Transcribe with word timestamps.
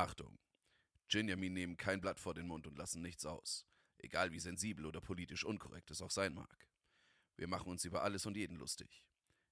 Achtung! 0.00 0.38
Ginjamin 1.08 1.52
nehmen 1.52 1.76
kein 1.76 2.00
Blatt 2.00 2.18
vor 2.18 2.32
den 2.32 2.46
Mund 2.46 2.66
und 2.66 2.78
lassen 2.78 3.02
nichts 3.02 3.26
aus. 3.26 3.66
Egal 3.98 4.32
wie 4.32 4.40
sensibel 4.40 4.86
oder 4.86 5.02
politisch 5.02 5.44
unkorrekt 5.44 5.90
es 5.90 6.00
auch 6.00 6.10
sein 6.10 6.32
mag. 6.32 6.66
Wir 7.36 7.48
machen 7.48 7.68
uns 7.68 7.84
über 7.84 8.02
alles 8.02 8.24
und 8.24 8.34
jeden 8.34 8.56
lustig. 8.56 9.04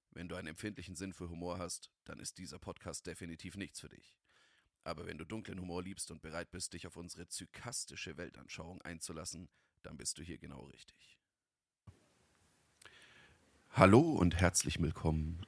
Wenn 0.09 0.27
du 0.27 0.35
einen 0.35 0.47
empfindlichen 0.47 0.95
Sinn 0.95 1.13
für 1.13 1.29
Humor 1.29 1.59
hast, 1.59 1.91
dann 2.05 2.17
ist 2.17 2.39
dieser 2.39 2.57
Podcast 2.57 3.05
definitiv 3.05 3.57
nichts 3.57 3.79
für 3.79 3.89
dich. 3.89 4.15
Aber 4.83 5.05
wenn 5.05 5.19
du 5.19 5.23
dunklen 5.23 5.59
Humor 5.59 5.83
liebst 5.83 6.09
und 6.09 6.23
bereit 6.23 6.49
bist, 6.49 6.73
dich 6.73 6.87
auf 6.87 6.97
unsere 6.97 7.27
zykastische 7.27 8.17
Weltanschauung 8.17 8.81
einzulassen, 8.81 9.49
dann 9.83 9.97
bist 9.97 10.17
du 10.17 10.23
hier 10.23 10.39
genau 10.39 10.63
richtig. 10.63 11.19
Hallo 13.69 13.99
und 13.99 14.35
herzlich 14.35 14.81
willkommen, 14.81 15.45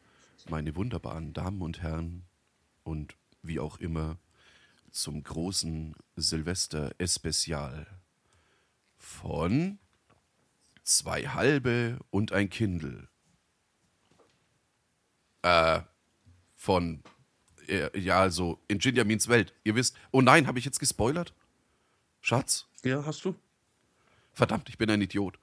meine 0.47 0.75
wunderbaren 0.75 1.33
Damen 1.33 1.63
und 1.63 1.81
Herren 1.81 2.27
und 2.83 3.17
wie 3.41 3.59
auch 3.59 3.79
immer 3.79 4.19
zum 4.91 5.23
großen 5.23 5.95
Silvester-Especial 6.15 7.87
von 8.97 9.79
Zwei 10.83 11.27
Halbe 11.27 11.99
und 12.09 12.31
ein 12.31 12.49
Kindle. 12.49 13.07
Äh, 15.43 15.81
von, 16.55 17.03
äh, 17.67 17.97
ja, 17.99 18.19
also 18.19 18.59
in 18.67 18.79
Jinjamins 18.79 19.27
Welt. 19.27 19.53
Ihr 19.63 19.75
wisst, 19.75 19.95
oh 20.11 20.21
nein, 20.21 20.47
habe 20.47 20.59
ich 20.59 20.65
jetzt 20.65 20.79
gespoilert? 20.79 21.33
Schatz? 22.19 22.67
Ja, 22.83 23.05
hast 23.05 23.23
du? 23.25 23.35
Verdammt, 24.33 24.69
ich 24.69 24.77
bin 24.77 24.89
ein 24.89 25.01
Idiot. 25.01 25.39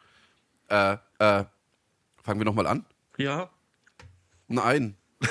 Äh, 0.69 0.99
äh, 1.19 1.45
fangen 2.23 2.41
wir 2.41 2.45
nochmal 2.45 2.67
an? 2.67 2.85
Ja. 3.17 3.51
Nein. 4.49 4.97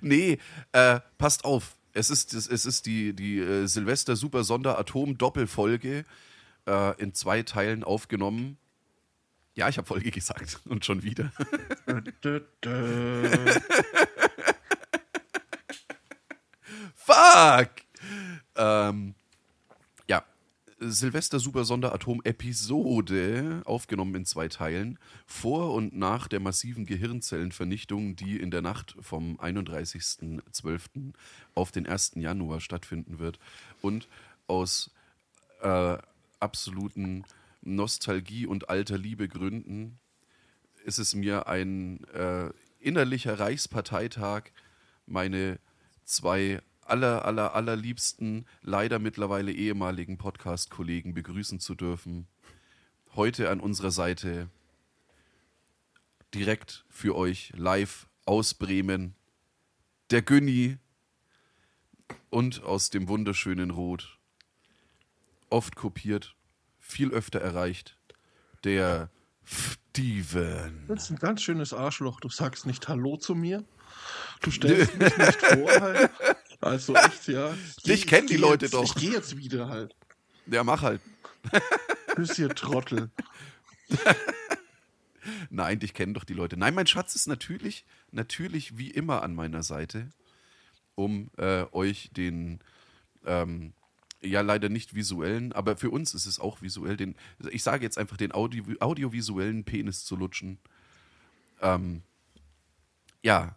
nee, 0.00 0.38
äh, 0.72 1.00
passt 1.18 1.44
auf. 1.44 1.76
Es 1.92 2.10
ist, 2.10 2.32
es 2.34 2.66
ist 2.66 2.86
die, 2.86 3.12
die 3.14 3.38
äh, 3.38 3.66
Silvester 3.66 4.16
Super 4.16 4.44
Sonder 4.44 4.78
Atom 4.78 5.18
Doppelfolge 5.18 6.04
äh, 6.66 7.02
in 7.02 7.12
zwei 7.14 7.42
Teilen 7.42 7.84
aufgenommen. 7.84 8.56
Ja, 9.54 9.68
ich 9.68 9.76
habe 9.76 9.86
Folge 9.86 10.10
gesagt 10.10 10.60
und 10.68 10.84
schon 10.84 11.02
wieder. 11.02 11.32
Fuck! 16.94 17.70
Ähm, 18.56 19.14
Silvester 20.84 21.38
Super 21.38 21.64
Sonderatom 21.64 22.20
Episode, 22.24 23.62
aufgenommen 23.64 24.14
in 24.16 24.24
zwei 24.24 24.48
Teilen, 24.48 24.98
vor 25.26 25.74
und 25.74 25.96
nach 25.96 26.26
der 26.26 26.40
massiven 26.40 26.86
Gehirnzellenvernichtung, 26.86 28.16
die 28.16 28.36
in 28.38 28.50
der 28.50 28.62
Nacht 28.62 28.96
vom 29.00 29.38
31.12. 29.38 31.12
auf 31.54 31.70
den 31.70 31.86
1. 31.86 32.12
Januar 32.16 32.60
stattfinden 32.60 33.18
wird. 33.18 33.38
Und 33.80 34.08
aus 34.48 34.90
äh, 35.60 35.98
absoluten 36.40 37.24
Nostalgie 37.62 38.46
und 38.46 38.68
alter 38.68 38.98
Liebe 38.98 39.28
Gründen 39.28 39.98
ist 40.84 40.98
es 40.98 41.14
mir 41.14 41.46
ein 41.46 42.02
äh, 42.14 42.50
innerlicher 42.80 43.38
Reichsparteitag, 43.38 44.50
meine 45.06 45.60
zwei 46.04 46.60
aller, 46.82 47.24
aller, 47.24 47.54
allerliebsten, 47.54 48.46
leider 48.62 48.98
mittlerweile 48.98 49.52
ehemaligen 49.52 50.18
Podcast-Kollegen 50.18 51.14
begrüßen 51.14 51.60
zu 51.60 51.74
dürfen. 51.74 52.26
Heute 53.14 53.50
an 53.50 53.60
unserer 53.60 53.90
Seite 53.90 54.48
direkt 56.34 56.84
für 56.88 57.16
euch 57.16 57.52
live 57.56 58.08
aus 58.24 58.54
Bremen 58.54 59.14
der 60.10 60.22
Günni 60.22 60.78
und 62.30 62.62
aus 62.62 62.90
dem 62.90 63.08
wunderschönen 63.08 63.70
Rot. 63.70 64.18
Oft 65.50 65.76
kopiert, 65.76 66.34
viel 66.78 67.10
öfter 67.10 67.40
erreicht, 67.40 67.98
der 68.64 69.10
Steven. 69.44 70.84
Du 70.86 70.94
bist 70.94 71.10
ein 71.10 71.16
ganz 71.16 71.42
schönes 71.42 71.74
Arschloch. 71.74 72.20
Du 72.20 72.28
sagst 72.28 72.66
nicht 72.66 72.88
Hallo 72.88 73.16
zu 73.16 73.34
mir. 73.34 73.64
Du 74.40 74.50
stellst 74.52 74.96
mich 74.98 75.16
nicht 75.16 75.40
vor 75.40 75.70
halt. 75.80 76.10
Also 76.62 76.94
echt, 76.96 77.28
ja. 77.28 77.52
Ich 77.78 77.82
Dich 77.82 78.06
kennen 78.06 78.28
die 78.28 78.36
Leute 78.36 78.64
jetzt, 78.64 78.74
doch. 78.74 78.84
Ich 78.84 78.94
gehe 78.94 79.12
jetzt 79.12 79.36
wieder 79.36 79.68
halt. 79.68 79.94
Ja, 80.46 80.64
mach 80.64 80.80
halt. 80.82 81.02
Bist 82.16 82.38
ihr 82.38 82.48
Trottel. 82.48 83.10
Nein, 85.50 85.78
dich 85.78 85.92
kennen 85.92 86.14
doch 86.14 86.24
die 86.24 86.34
Leute. 86.34 86.56
Nein, 86.56 86.74
mein 86.74 86.86
Schatz 86.86 87.14
ist 87.14 87.26
natürlich, 87.26 87.84
natürlich 88.10 88.78
wie 88.78 88.90
immer 88.90 89.22
an 89.22 89.34
meiner 89.34 89.62
Seite, 89.62 90.10
um 90.94 91.30
äh, 91.36 91.64
euch 91.72 92.10
den, 92.12 92.60
ähm, 93.24 93.72
ja 94.20 94.40
leider 94.40 94.68
nicht 94.68 94.94
visuellen, 94.94 95.52
aber 95.52 95.76
für 95.76 95.90
uns 95.90 96.14
ist 96.14 96.26
es 96.26 96.38
auch 96.38 96.62
visuell, 96.62 96.96
den, 96.96 97.16
ich 97.50 97.62
sage 97.62 97.84
jetzt 97.84 97.98
einfach 97.98 98.16
den 98.16 98.32
Audio, 98.32 98.64
audiovisuellen 98.80 99.64
Penis 99.64 100.04
zu 100.04 100.16
lutschen. 100.16 100.58
Ähm, 101.60 102.02
ja, 103.22 103.56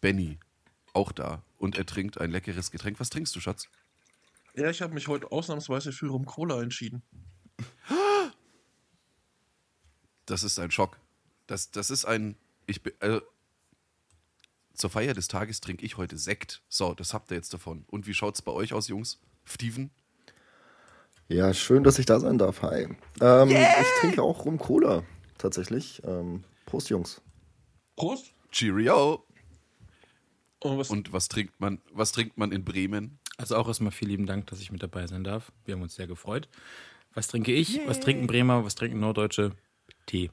Benny, 0.00 0.38
auch 0.94 1.12
da. 1.12 1.42
Und 1.58 1.76
er 1.76 1.86
trinkt 1.86 2.18
ein 2.18 2.30
leckeres 2.30 2.70
Getränk. 2.70 3.00
Was 3.00 3.10
trinkst 3.10 3.34
du, 3.36 3.40
Schatz? 3.40 3.68
Ja, 4.54 4.70
ich 4.70 4.82
habe 4.82 4.94
mich 4.94 5.08
heute 5.08 5.30
ausnahmsweise 5.32 5.92
für 5.92 6.08
Rum 6.08 6.26
Cola 6.26 6.62
entschieden. 6.62 7.02
Das 10.26 10.42
ist 10.42 10.58
ein 10.58 10.70
Schock. 10.70 10.98
Das, 11.46 11.70
das 11.70 11.90
ist 11.90 12.04
ein. 12.04 12.36
Ich 12.66 12.82
bin. 12.82 12.92
Also, 13.00 13.20
zur 14.74 14.90
Feier 14.90 15.14
des 15.14 15.28
Tages 15.28 15.60
trinke 15.60 15.84
ich 15.84 15.96
heute 15.96 16.16
Sekt. 16.18 16.62
So, 16.68 16.94
das 16.94 17.14
habt 17.14 17.30
ihr 17.30 17.36
jetzt 17.36 17.52
davon. 17.52 17.84
Und 17.88 18.06
wie 18.06 18.14
schaut's 18.14 18.42
bei 18.42 18.52
euch 18.52 18.72
aus, 18.72 18.88
Jungs? 18.88 19.20
Steven? 19.44 19.90
Ja, 21.28 21.54
schön, 21.54 21.84
dass 21.84 21.98
ich 21.98 22.06
da 22.06 22.20
sein 22.20 22.38
darf. 22.38 22.62
Hi. 22.62 22.88
Ähm, 23.20 23.48
Ich 23.50 24.00
trinke 24.00 24.22
auch 24.22 24.44
Rum 24.44 24.58
Cola, 24.58 25.04
tatsächlich. 25.38 26.02
Ähm, 26.04 26.44
Prost, 26.66 26.90
Jungs. 26.90 27.20
Prost. 27.96 28.32
Cheerio! 28.50 29.24
Und 30.64 30.78
was, 30.78 30.88
Und 30.88 31.12
was 31.12 31.28
trinkt 31.28 31.60
man, 31.60 31.78
was 31.92 32.12
trinkt 32.12 32.38
man 32.38 32.50
in 32.50 32.64
Bremen? 32.64 33.18
Also 33.36 33.56
auch 33.56 33.68
erstmal 33.68 33.92
vielen 33.92 34.10
lieben 34.10 34.26
Dank, 34.26 34.46
dass 34.46 34.60
ich 34.60 34.72
mit 34.72 34.82
dabei 34.82 35.06
sein 35.06 35.22
darf. 35.22 35.52
Wir 35.66 35.74
haben 35.74 35.82
uns 35.82 35.94
sehr 35.94 36.06
gefreut. 36.06 36.48
Was 37.12 37.28
trinke 37.28 37.52
ich? 37.52 37.80
Was 37.86 38.00
trinken 38.00 38.26
Bremer? 38.26 38.64
Was 38.64 38.74
trinken 38.74 38.98
Norddeutsche? 38.98 39.52
Tee. 40.06 40.30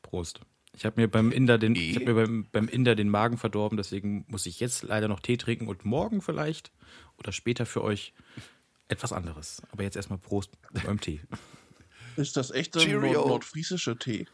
Prost. 0.00 0.40
Ich 0.72 0.86
habe 0.86 0.98
mir 0.98 1.08
beim 1.08 1.30
Inder 1.30 1.58
den, 1.58 1.74
ich 1.74 1.96
hab 1.96 2.04
mir 2.04 2.14
beim, 2.14 2.46
beim 2.52 2.68
Inder 2.68 2.94
den 2.94 3.10
Magen 3.10 3.36
verdorben, 3.36 3.76
deswegen 3.76 4.24
muss 4.28 4.46
ich 4.46 4.60
jetzt 4.60 4.82
leider 4.82 5.08
noch 5.08 5.20
Tee 5.20 5.36
trinken 5.36 5.68
und 5.68 5.84
morgen 5.84 6.22
vielleicht 6.22 6.72
oder 7.18 7.32
später 7.32 7.66
für 7.66 7.84
euch 7.84 8.14
etwas 8.88 9.12
anderes. 9.12 9.62
Aber 9.72 9.82
jetzt 9.82 9.96
erstmal 9.96 10.18
Prost 10.18 10.52
beim 10.84 11.00
Tee. 11.00 11.20
ist 12.16 12.36
das 12.36 12.50
Cheerio. 12.52 13.12
Nord 13.12 13.28
nordfriesische 13.28 13.98
Tee? 13.98 14.26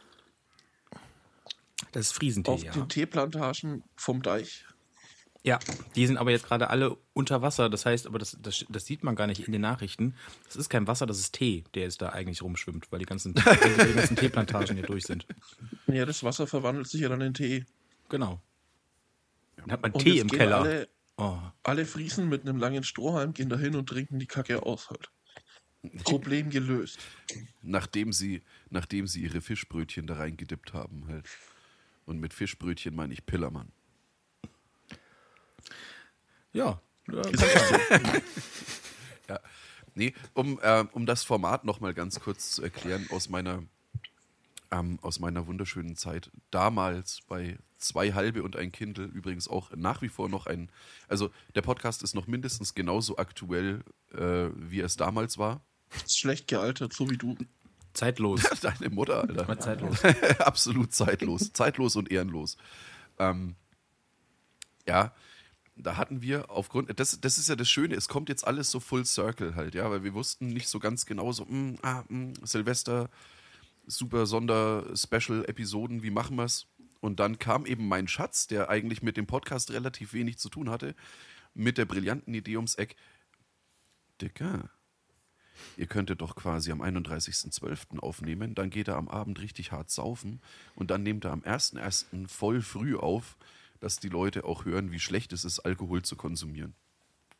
Das 1.91 2.07
ist 2.07 2.11
Friesentee, 2.13 2.51
Auf 2.51 2.63
ja. 2.63 2.71
den 2.71 2.87
Teeplantagen 2.87 3.83
vom 3.97 4.21
Deich. 4.21 4.65
Ja, 5.45 5.59
die 5.95 6.07
sind 6.07 6.17
aber 6.17 6.31
jetzt 6.31 6.45
gerade 6.45 6.69
alle 6.69 6.95
unter 7.13 7.41
Wasser. 7.41 7.69
Das 7.69 7.85
heißt, 7.85 8.07
aber 8.07 8.17
das, 8.17 8.37
das, 8.41 8.65
das 8.69 8.85
sieht 8.85 9.03
man 9.03 9.15
gar 9.15 9.27
nicht 9.27 9.45
in 9.45 9.51
den 9.51 9.61
Nachrichten. 9.61 10.15
Das 10.45 10.55
ist 10.55 10.69
kein 10.69 10.87
Wasser, 10.87 11.05
das 11.05 11.19
ist 11.19 11.33
Tee, 11.33 11.65
der 11.73 11.83
jetzt 11.83 12.01
da 12.01 12.09
eigentlich 12.09 12.41
rumschwimmt, 12.41 12.89
weil 12.91 12.99
die 12.99 13.05
ganzen, 13.05 13.33
die 13.35 13.93
ganzen 13.93 14.15
Teeplantagen 14.15 14.77
hier 14.77 14.85
durch 14.85 15.03
sind. 15.03 15.27
Ja, 15.87 16.05
das 16.05 16.23
Wasser 16.23 16.47
verwandelt 16.47 16.87
sich 16.87 17.01
ja 17.01 17.09
dann 17.09 17.19
in 17.21 17.33
Tee. 17.33 17.65
Genau. 18.07 18.41
Dann 19.57 19.71
hat 19.71 19.81
man 19.81 19.91
Und 19.91 20.01
Tee 20.01 20.19
im 20.19 20.29
Keller. 20.29 20.61
Alle, 20.61 20.89
Oh. 21.15 21.37
alle 21.61 21.85
Friesen 21.85 22.27
mit 22.27 22.41
einem 22.41 22.57
langen 22.57 22.83
Strohhalm 22.83 23.33
gehen 23.33 23.47
da 23.47 23.57
hin 23.57 23.75
und 23.75 23.87
trinken 23.87 24.17
die 24.17 24.25
Kacke 24.25 24.63
aus 24.63 24.89
halt. 24.89 25.11
Problem 26.03 26.49
gelöst. 26.49 26.97
Nachdem 27.61 28.13
sie, 28.13 28.41
nachdem 28.69 29.05
sie 29.05 29.21
ihre 29.21 29.41
Fischbrötchen 29.41 30.07
da 30.07 30.15
reingedippt 30.15 30.73
haben, 30.73 31.07
halt. 31.07 31.27
Und 32.05 32.19
mit 32.19 32.33
Fischbrötchen 32.33 32.95
meine 32.95 33.13
ich 33.13 33.25
Pillermann. 33.25 33.71
Ja. 36.53 36.79
ja. 37.11 37.21
Ja. 39.29 39.39
Nee, 39.95 40.13
um, 40.33 40.59
äh, 40.61 40.85
um 40.91 41.05
das 41.05 41.23
Format 41.23 41.63
nochmal 41.63 41.93
ganz 41.93 42.19
kurz 42.19 42.51
zu 42.51 42.61
erklären, 42.61 43.07
aus 43.09 43.29
meiner, 43.29 43.63
ähm, 44.69 44.99
aus 45.01 45.19
meiner 45.19 45.47
wunderschönen 45.47 45.95
Zeit 45.95 46.29
damals 46.51 47.21
bei 47.29 47.57
zwei 47.77 48.11
halbe 48.13 48.43
und 48.43 48.55
ein 48.55 48.71
Kindle, 48.71 49.05
übrigens 49.05 49.47
auch 49.47 49.71
nach 49.75 50.01
wie 50.01 50.09
vor 50.09 50.29
noch 50.29 50.45
ein, 50.45 50.69
also 51.07 51.29
der 51.55 51.61
Podcast 51.61 52.03
ist 52.03 52.15
noch 52.15 52.27
mindestens 52.27 52.73
genauso 52.73 53.17
aktuell, 53.17 53.81
äh, 54.13 54.49
wie 54.55 54.81
es 54.81 54.97
damals 54.97 55.37
war. 55.37 55.61
Ist 56.03 56.19
schlecht 56.19 56.47
gealtert, 56.47 56.93
so 56.93 57.09
wie 57.09 57.17
du. 57.17 57.37
Zeitlos. 57.93 58.41
Deine 58.61 58.89
Mutter, 58.89 59.21
Alter. 59.21 59.45
Mal 59.45 59.59
zeitlos. 59.59 60.03
Absolut 60.39 60.93
zeitlos. 60.93 61.53
zeitlos 61.53 61.95
und 61.95 62.11
ehrenlos. 62.11 62.57
Ähm, 63.19 63.55
ja, 64.87 65.13
da 65.75 65.97
hatten 65.97 66.21
wir 66.21 66.49
aufgrund, 66.49 66.99
das, 66.99 67.19
das 67.19 67.37
ist 67.37 67.49
ja 67.49 67.55
das 67.55 67.69
Schöne, 67.69 67.95
es 67.95 68.07
kommt 68.07 68.29
jetzt 68.29 68.45
alles 68.45 68.69
so 68.69 68.79
full 68.79 69.05
circle 69.05 69.55
halt, 69.55 69.75
ja, 69.75 69.89
weil 69.89 70.03
wir 70.03 70.13
wussten 70.13 70.47
nicht 70.47 70.67
so 70.67 70.79
ganz 70.79 71.05
genau 71.05 71.31
so, 71.31 71.45
mm, 71.45 71.77
ah, 71.81 72.03
mm, 72.07 72.33
Silvester, 72.43 73.09
super 73.87 74.25
Sonder-Special-Episoden, 74.25 76.03
wie 76.03 76.11
machen 76.11 76.37
wir's? 76.37 76.67
Und 77.01 77.19
dann 77.19 77.39
kam 77.39 77.65
eben 77.65 77.87
mein 77.87 78.07
Schatz, 78.07 78.47
der 78.47 78.69
eigentlich 78.69 79.01
mit 79.01 79.17
dem 79.17 79.27
Podcast 79.27 79.71
relativ 79.71 80.13
wenig 80.13 80.37
zu 80.37 80.49
tun 80.49 80.69
hatte 80.69 80.95
mit 81.53 81.77
der 81.77 81.85
brillanten 81.85 82.33
Idee 82.33 82.55
ums 82.55 82.75
Eck, 82.75 82.95
Dicker, 84.21 84.69
ihr 85.77 85.87
könntet 85.87 86.21
doch 86.21 86.35
quasi 86.35 86.71
am 86.71 86.81
31.12. 86.81 87.99
aufnehmen, 87.99 88.55
dann 88.55 88.69
geht 88.69 88.87
er 88.87 88.95
am 88.95 89.07
Abend 89.07 89.39
richtig 89.41 89.71
hart 89.71 89.89
saufen 89.89 90.41
und 90.75 90.91
dann 90.91 91.03
nehmt 91.03 91.25
er 91.25 91.31
am 91.31 91.41
1.1. 91.41 92.27
voll 92.27 92.61
früh 92.61 92.95
auf, 92.95 93.37
dass 93.83 93.99
die 93.99 94.07
Leute 94.09 94.45
auch 94.45 94.63
hören, 94.65 94.91
wie 94.91 94.99
schlecht 94.99 95.33
es 95.33 95.43
ist, 95.43 95.59
Alkohol 95.59 96.01
zu 96.03 96.15
konsumieren. 96.15 96.73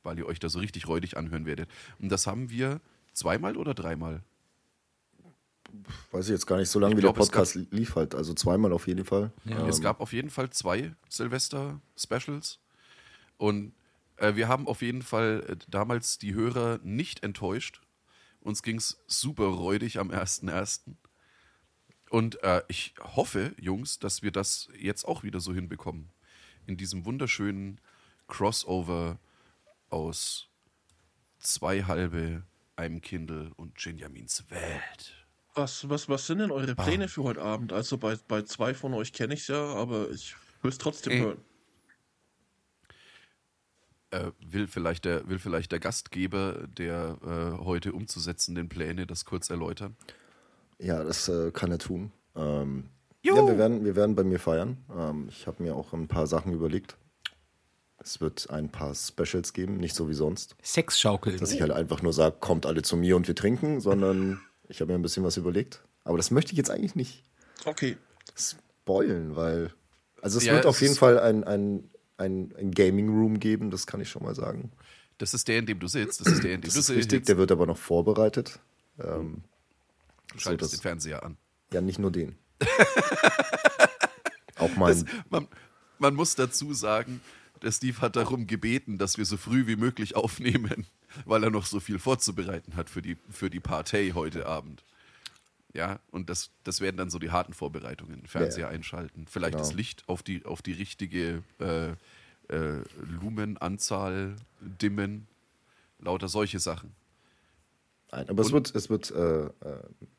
Weil 0.03 0.17
ihr 0.19 0.25
euch 0.27 0.39
da 0.39 0.49
so 0.49 0.59
richtig 0.59 0.87
räudig 0.89 1.15
anhören 1.15 1.45
werdet. 1.45 1.69
Und 1.99 2.09
das 2.09 2.27
haben 2.27 2.49
wir 2.49 2.81
zweimal 3.13 3.55
oder 3.55 3.73
dreimal? 3.73 4.21
Weiß 6.11 6.25
ich 6.25 6.31
jetzt 6.31 6.45
gar 6.45 6.57
nicht 6.57 6.69
so 6.69 6.79
lange, 6.79 6.93
Ich 6.93 6.97
wie 6.97 7.01
glaub, 7.01 7.15
der 7.15 7.21
gab- 7.25 7.31
Podcast 7.31 7.55
lief 7.71 7.95
halt. 7.95 8.13
Also 8.13 8.33
zweimal 8.33 8.73
auf 8.73 8.87
jeden 8.87 9.05
Fall. 9.05 9.31
Ja. 9.45 9.65
Es 9.67 9.81
gab 9.81 10.01
auf 10.01 10.11
jeden 10.13 10.29
Fall 10.29 10.49
zwei 10.49 10.93
Silvester-Specials. 11.09 12.59
Und 13.37 13.73
äh, 14.17 14.35
wir 14.35 14.47
haben 14.49 14.67
auf 14.67 14.81
jeden 14.81 15.01
Fall 15.01 15.43
äh, 15.47 15.55
damals 15.69 16.17
die 16.19 16.33
Hörer 16.33 16.79
nicht 16.83 17.23
enttäuscht. 17.23 17.81
Uns 18.41 18.61
ging 18.61 18.77
es 18.77 18.99
super 19.07 19.45
räudig 19.45 19.97
am 19.99 20.11
1.1. 20.11 20.81
Und 22.09 22.43
äh, 22.43 22.61
ich 22.67 22.93
hoffe, 23.01 23.53
Jungs, 23.57 23.97
dass 23.99 24.21
wir 24.21 24.31
das 24.31 24.67
jetzt 24.77 25.05
auch 25.05 25.23
wieder 25.23 25.39
so 25.39 25.53
hinbekommen. 25.53 26.09
In 26.65 26.77
diesem 26.77 27.05
wunderschönen 27.05 27.79
Crossover 28.27 29.19
aus 29.89 30.47
zwei 31.39 31.83
halbe, 31.83 32.43
einem 32.75 33.01
Kindle 33.01 33.51
und 33.55 33.75
Benjamins 33.83 34.49
Welt. 34.49 35.27
Was, 35.55 35.87
was, 35.89 36.09
was 36.09 36.25
sind 36.25 36.39
denn 36.39 36.51
eure 36.51 36.73
Pläne 36.75 37.07
für 37.07 37.23
heute 37.23 37.41
Abend? 37.41 37.73
Also 37.73 37.97
bei, 37.97 38.17
bei 38.27 38.41
zwei 38.41 38.73
von 38.73 38.93
euch 38.93 39.13
kenne 39.13 39.35
ich 39.35 39.41
es 39.41 39.47
ja, 39.49 39.61
aber 39.61 40.09
ich 40.09 40.35
will 40.61 40.71
es 40.71 40.79
trotzdem 40.79 41.13
Ey. 41.13 41.19
hören. 41.19 41.37
Äh, 44.09 44.31
will, 44.39 44.67
vielleicht 44.67 45.05
der, 45.05 45.27
will 45.27 45.39
vielleicht 45.39 45.71
der 45.71 45.79
Gastgeber 45.79 46.67
der 46.67 47.17
äh, 47.21 47.63
heute 47.63 47.93
umzusetzenden 47.93 48.69
Pläne 48.69 49.05
das 49.05 49.25
kurz 49.25 49.49
erläutern? 49.49 49.95
Ja, 50.79 51.03
das 51.03 51.29
äh, 51.29 51.51
kann 51.51 51.71
er 51.71 51.79
tun. 51.79 52.11
Ähm, 52.35 52.89
ja, 53.23 53.35
wir 53.47 53.57
werden, 53.57 53.83
wir 53.85 53.95
werden 53.95 54.15
bei 54.15 54.23
mir 54.23 54.39
feiern. 54.39 54.77
Ähm, 54.95 55.27
ich 55.29 55.47
habe 55.47 55.63
mir 55.63 55.75
auch 55.75 55.93
ein 55.93 56.07
paar 56.07 56.27
Sachen 56.27 56.53
überlegt. 56.53 56.97
Es 57.99 58.19
wird 58.19 58.49
ein 58.49 58.69
paar 58.69 58.93
Specials 58.95 59.53
geben, 59.53 59.77
nicht 59.77 59.95
so 59.95 60.09
wie 60.09 60.13
sonst. 60.13 60.55
Sexschaukel. 60.61 61.37
Dass 61.37 61.51
ich 61.53 61.61
halt 61.61 61.71
einfach 61.71 62.01
nur 62.01 62.11
sage, 62.11 62.35
kommt 62.39 62.65
alle 62.65 62.81
zu 62.81 62.97
mir 62.97 63.15
und 63.15 63.27
wir 63.27 63.35
trinken, 63.35 63.79
sondern 63.79 64.41
ich 64.67 64.81
habe 64.81 64.91
mir 64.91 64.99
ein 64.99 65.01
bisschen 65.01 65.23
was 65.23 65.37
überlegt. 65.37 65.81
Aber 66.03 66.17
das 66.17 66.29
möchte 66.31 66.51
ich 66.51 66.57
jetzt 66.57 66.69
eigentlich 66.69 66.95
nicht 66.95 67.23
Okay. 67.65 67.97
spoilen, 68.35 69.35
weil. 69.35 69.71
Also 70.21 70.37
es 70.37 70.45
Ja, 70.45 70.53
wird 70.53 70.65
es 70.65 70.69
auf 70.69 70.81
jeden 70.81 70.93
ist- 70.93 70.99
Fall 70.99 71.19
ein, 71.19 71.43
ein, 71.45 71.89
ein, 72.17 72.53
ein 72.57 72.71
Gaming 72.71 73.09
Room 73.09 73.39
geben, 73.39 73.71
das 73.71 73.87
kann 73.87 74.01
ich 74.01 74.09
schon 74.09 74.23
mal 74.23 74.35
sagen. 74.35 74.71
Das 75.17 75.33
ist 75.33 75.47
der, 75.47 75.59
in 75.59 75.65
dem 75.65 75.79
du 75.79 75.87
sitzt. 75.87 76.19
Das 76.21 76.27
ist 76.27 76.43
der, 76.43 76.55
in 76.55 76.61
dem 76.61 76.65
Das 76.65 76.73
du 76.73 76.79
ist 76.81 76.87
sitzt. 76.87 76.97
richtig, 76.99 77.25
der 77.25 77.37
wird 77.37 77.51
aber 77.51 77.65
noch 77.65 77.77
vorbereitet. 77.77 78.59
Ähm, 78.99 79.43
Du 80.33 80.39
schaltest 80.39 80.71
so, 80.71 80.77
den 80.77 80.81
Fernseher 80.81 81.23
an. 81.23 81.37
ja, 81.71 81.79
nicht 81.81 81.99
nur 81.99 82.11
den. 82.11 82.35
auch 84.57 84.75
mein. 84.75 85.09
Man, 85.29 85.47
man 85.99 86.15
muss 86.15 86.35
dazu 86.35 86.73
sagen, 86.73 87.21
der 87.61 87.71
Steve 87.71 87.99
hat 88.01 88.15
darum 88.15 88.47
gebeten, 88.47 88.97
dass 88.97 89.17
wir 89.17 89.25
so 89.25 89.37
früh 89.37 89.67
wie 89.67 89.75
möglich 89.75 90.15
aufnehmen, 90.17 90.85
weil 91.25 91.43
er 91.43 91.49
noch 91.49 91.65
so 91.65 91.79
viel 91.79 91.99
vorzubereiten 91.99 92.75
hat 92.75 92.89
für 92.89 93.01
die, 93.01 93.17
für 93.29 93.49
die 93.49 93.59
Partei 93.59 94.11
heute 94.13 94.45
Abend. 94.45 94.83
Ja, 95.73 95.99
und 96.11 96.29
das, 96.29 96.51
das 96.63 96.81
werden 96.81 96.97
dann 96.97 97.09
so 97.09 97.17
die 97.17 97.31
harten 97.31 97.53
Vorbereitungen. 97.53 98.27
Fernseher 98.27 98.65
Ja. 98.65 98.69
einschalten, 98.69 99.25
vielleicht 99.27 99.53
Genau. 99.53 99.63
das 99.63 99.73
Licht 99.73 100.03
auf 100.07 100.21
die, 100.21 100.45
auf 100.45 100.61
die 100.61 100.73
richtige 100.73 101.41
äh, 101.59 101.93
äh, 102.53 102.83
Lumenanzahl 103.21 104.35
dimmen. 104.61 105.27
Lauter 105.99 106.27
solche 106.27 106.59
Sachen. 106.59 106.91
Nein, 108.13 108.29
aber 108.29 108.43
es 108.43 108.51
wird, 108.51 108.75
es 108.75 108.91
wird, 108.91 109.09
äh, 109.09 109.45
äh, 109.45 109.49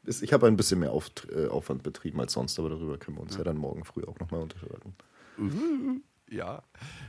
es, 0.04 0.20
ich 0.20 0.32
habe 0.32 0.48
ein 0.48 0.56
bisschen 0.56 0.80
mehr 0.80 0.90
Auf, 0.90 1.12
äh, 1.30 1.46
Aufwand 1.46 1.84
betrieben 1.84 2.18
als 2.18 2.32
sonst, 2.32 2.58
aber 2.58 2.70
darüber 2.70 2.98
können 2.98 3.18
wir 3.18 3.22
uns 3.22 3.36
ja, 3.36 3.44
dann 3.44 3.56
morgen 3.56 3.84
früh 3.84 4.02
auch 4.02 4.18
nochmal 4.18 4.40
unterhalten. 4.40 4.96
Ja. 6.28 6.64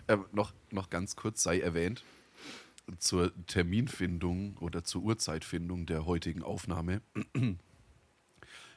Ähm, 0.08 0.26
noch, 0.32 0.54
noch 0.70 0.92
ganz 0.92 1.16
kurz 1.16 1.42
sei 1.42 1.60
erwähnt, 1.60 2.04
zur 3.00 3.32
Terminfindung 3.48 4.58
oder 4.60 4.84
zur 4.84 5.02
Uhrzeitfindung 5.02 5.88
der 5.88 6.06
heutigen 6.06 6.44
Aufnahme 6.44 7.02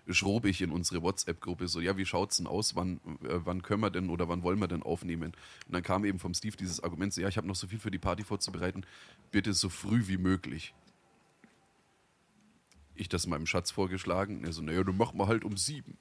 schrob 0.09 0.47
ich 0.47 0.63
in 0.63 0.71
unsere 0.71 1.03
WhatsApp-Gruppe 1.03 1.69
so, 1.69 1.81
ja, 1.81 1.99
wie 1.99 2.07
schaut's 2.07 2.39
denn 2.39 2.47
aus, 2.47 2.75
wann, 2.75 3.01
äh, 3.25 3.41
wann 3.45 3.61
können 3.61 3.83
wir 3.83 3.91
denn 3.91 4.09
oder 4.09 4.31
wann 4.31 4.43
wollen 4.43 4.59
wir 4.59 4.69
denn 4.69 4.83
aufnehmen? 4.83 5.33
Und 5.67 5.75
dann 5.75 5.83
kam 5.83 6.07
eben 6.07 6.19
vom 6.19 6.33
Steve 6.33 6.57
dieses 6.57 6.83
Argument, 6.83 7.13
so, 7.13 7.21
ja, 7.21 7.29
ich 7.29 7.37
habe 7.37 7.47
noch 7.47 7.57
so 7.57 7.67
viel 7.67 7.79
für 7.79 7.91
die 7.91 7.99
Party 7.99 8.25
vorzubereiten, 8.25 8.87
bitte 9.31 9.53
so 9.53 9.69
früh 9.69 10.09
wie 10.09 10.17
möglich. 10.17 10.73
Ich 12.99 13.09
das 13.09 13.27
meinem 13.27 13.47
Schatz 13.47 13.71
vorgeschlagen, 13.71 14.45
er 14.45 14.53
so, 14.53 14.61
naja, 14.62 14.83
dann 14.85 14.97
machen 14.97 15.19
wir 15.19 15.27
halt 15.29 15.45
um 15.45 15.56
sieben. 15.56 15.99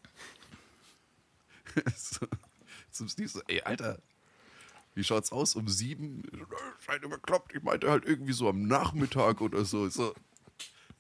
so, 1.96 2.26
zum 2.92 3.08
Steve 3.08 3.28
so, 3.30 3.42
ey, 3.48 3.62
Alter, 3.62 4.00
wie 4.96 5.04
schaut's 5.04 5.32
aus 5.32 5.56
um 5.56 5.68
sieben? 5.68 6.24
Ich 6.32 6.40
so, 6.40 6.46
"Na, 6.50 6.58
Scheint 6.80 7.04
überkloppt. 7.04 7.54
Ich 7.56 7.62
meinte 7.62 7.90
halt 7.92 8.06
irgendwie 8.06 8.34
so 8.34 8.50
am 8.50 8.64
Nachmittag 8.68 9.42
oder 9.42 9.64
so. 9.64 9.88
So. 9.90 10.16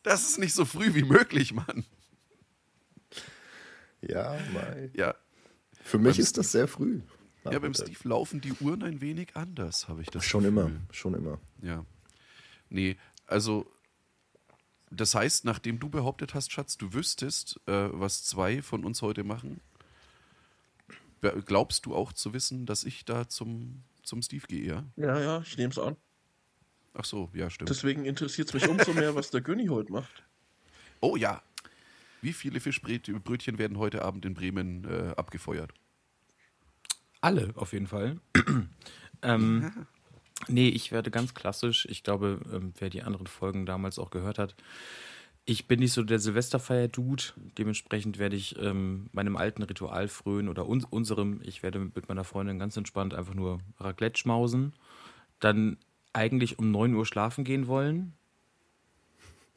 Das 0.04 0.28
ist 0.30 0.38
nicht 0.38 0.54
so 0.54 0.66
früh 0.66 0.94
wie 0.94 1.04
möglich, 1.04 1.54
Mann. 1.54 1.84
Ja, 4.02 4.38
mei. 4.54 4.92
Ja, 4.94 5.16
Für 5.84 5.98
mich 5.98 6.18
Beim 6.18 6.22
ist 6.24 6.38
das 6.38 6.52
sehr 6.52 6.68
früh. 6.68 7.02
ja 7.46 7.52
beim 7.52 7.72
Nachmittag. 7.72 7.88
Steve 7.88 8.08
laufen 8.10 8.42
die 8.42 8.54
Uhren 8.54 8.84
ein 8.84 9.02
wenig 9.02 9.36
anders, 9.36 9.88
habe 9.88 10.02
ich 10.02 10.10
das 10.10 10.24
Schon 10.26 10.44
Gefühl. 10.44 10.60
immer, 10.66 10.72
schon 10.92 11.14
immer. 11.16 11.40
Ja. 11.62 11.84
Nee, 12.70 12.98
also 13.26 13.72
das 14.90 15.16
heißt, 15.16 15.46
nachdem 15.46 15.80
du 15.80 15.90
behauptet 15.90 16.34
hast, 16.34 16.52
Schatz, 16.52 16.78
du 16.78 16.94
wüsstest, 16.94 17.60
äh, 17.66 17.90
was 17.92 18.24
zwei 18.24 18.62
von 18.62 18.86
uns 18.86 19.02
heute 19.02 19.24
machen, 19.24 19.60
glaubst 21.46 21.86
du 21.86 21.96
auch 21.96 22.14
zu 22.14 22.34
wissen, 22.34 22.66
dass 22.66 22.84
ich 22.84 23.06
da 23.06 23.28
zum, 23.28 23.84
zum 24.04 24.22
Steve 24.22 24.46
gehe, 24.48 24.66
ja? 24.66 24.84
Ja, 24.96 25.20
ja, 25.20 25.42
ich 25.42 25.58
nehme 25.58 25.72
es 25.72 25.80
an. 25.80 25.96
Ach 26.94 27.06
so, 27.06 27.30
ja, 27.34 27.50
stimmt. 27.50 27.70
Deswegen 27.70 28.06
interessiert 28.06 28.48
es 28.48 28.54
mich 28.54 28.68
umso 28.68 28.94
mehr, 28.94 29.14
was 29.16 29.30
der 29.30 29.42
Günni 29.42 29.68
heute 29.68 29.92
macht. 29.92 30.24
Oh 31.00 31.16
ja. 31.16 31.42
Wie 32.22 32.34
viele 32.34 32.60
Fischbrötchen 32.60 33.60
werden 33.60 33.78
heute 33.78 34.04
Abend 34.04 34.26
in 34.26 34.34
Bremen 34.34 34.86
äh, 34.86 35.14
abgefeuert? 35.16 35.74
Alle, 37.22 37.52
auf 37.56 37.74
jeden 37.74 37.88
Fall. 37.88 38.20
ähm, 39.22 39.88
nee, 40.48 40.70
ich 40.70 40.92
werde 40.92 41.12
ganz 41.12 41.34
klassisch. 41.34 41.88
Ich 41.90 42.04
glaube, 42.04 42.40
ähm, 42.54 42.74
wer 42.80 42.90
die 42.90 43.04
anderen 43.04 43.28
Folgen 43.28 43.66
damals 43.66 44.00
auch 44.00 44.10
gehört 44.10 44.40
hat, 44.40 44.56
ich 45.50 45.66
bin 45.66 45.80
nicht 45.80 45.94
so 45.94 46.04
der 46.04 46.20
Silvesterfeier-Dude. 46.20 47.24
Dementsprechend 47.58 48.20
werde 48.20 48.36
ich 48.36 48.60
ähm, 48.60 49.10
meinem 49.14 49.38
alten 49.38 49.64
Ritual 49.64 50.10
frönen 50.10 50.50
oder 50.50 50.68
uns, 50.68 50.84
unserem. 50.84 51.40
Ich 51.42 51.64
werde 51.64 51.80
mit 51.80 52.10
meiner 52.10 52.26
Freundin 52.26 52.60
ganz 52.60 52.76
entspannt 52.76 53.14
einfach 53.14 53.34
nur 53.34 53.60
Raclette 53.80 54.20
schmausen. 54.20 54.74
Dann 55.40 55.78
eigentlich 56.12 56.60
um 56.60 56.72
9 56.72 56.94
Uhr 56.96 57.06
schlafen 57.06 57.46
gehen 57.46 57.68
wollen. 57.68 58.12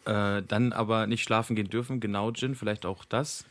Äh, 0.04 0.42
dann 0.46 0.72
aber 0.72 1.08
nicht 1.08 1.24
schlafen 1.24 1.56
gehen 1.56 1.68
dürfen. 1.68 1.98
Genau, 1.98 2.30
Gin, 2.30 2.54
vielleicht 2.54 2.86
auch 2.86 3.04
das. 3.04 3.44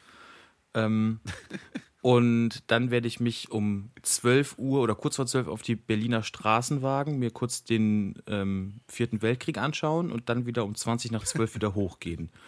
Ähm, 0.73 1.19
und 2.01 2.63
dann 2.67 2.91
werde 2.91 3.07
ich 3.07 3.19
mich 3.19 3.51
um 3.51 3.91
12 4.01 4.57
Uhr 4.57 4.81
oder 4.81 4.95
kurz 4.95 5.17
vor 5.17 5.25
12 5.25 5.47
auf 5.47 5.61
die 5.61 5.75
Berliner 5.75 6.23
Straßen 6.23 6.81
wagen, 6.81 7.19
mir 7.19 7.31
kurz 7.31 7.65
den 7.65 8.15
ähm, 8.27 8.79
Vierten 8.87 9.21
Weltkrieg 9.21 9.57
anschauen 9.57 10.11
und 10.11 10.29
dann 10.29 10.45
wieder 10.45 10.63
um 10.63 10.75
20 10.75 11.11
nach 11.11 11.25
12 11.25 11.55
wieder 11.55 11.75
hochgehen. 11.75 12.29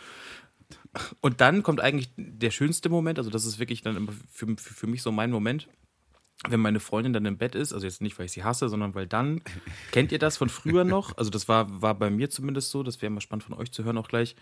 Und 1.21 1.41
dann 1.41 1.63
kommt 1.63 1.81
eigentlich 1.81 2.11
der 2.17 2.51
schönste 2.51 2.89
Moment, 2.89 3.17
also 3.17 3.29
das 3.29 3.45
ist 3.45 3.59
wirklich 3.59 3.81
dann 3.81 3.97
immer 3.97 4.13
für, 4.31 4.47
für, 4.57 4.87
mich 4.87 5.01
so 5.01 5.11
mein 5.11 5.31
Moment, 5.31 5.67
wenn 6.47 6.59
meine 6.59 6.79
Freundin 6.79 7.13
dann 7.13 7.25
im 7.25 7.37
Bett 7.37 7.55
ist, 7.55 7.73
also 7.73 7.85
jetzt 7.85 8.01
nicht, 8.01 8.17
weil 8.17 8.25
ich 8.25 8.31
sie 8.31 8.43
hasse, 8.43 8.67
sondern 8.69 8.95
weil 8.95 9.07
dann, 9.07 9.41
kennt 9.91 10.11
ihr 10.11 10.19
das 10.19 10.37
von 10.37 10.49
früher 10.49 10.83
noch? 10.83 11.17
Also 11.17 11.29
das 11.29 11.47
war, 11.47 11.81
war 11.81 11.95
bei 11.95 12.09
mir 12.09 12.29
zumindest 12.29 12.71
so, 12.71 12.83
das 12.83 13.01
wäre 13.01 13.09
mal 13.09 13.21
spannend 13.21 13.43
von 13.43 13.53
euch 13.53 13.71
zu 13.71 13.83
hören 13.83 13.97
auch 13.97 14.07
gleich. 14.07 14.35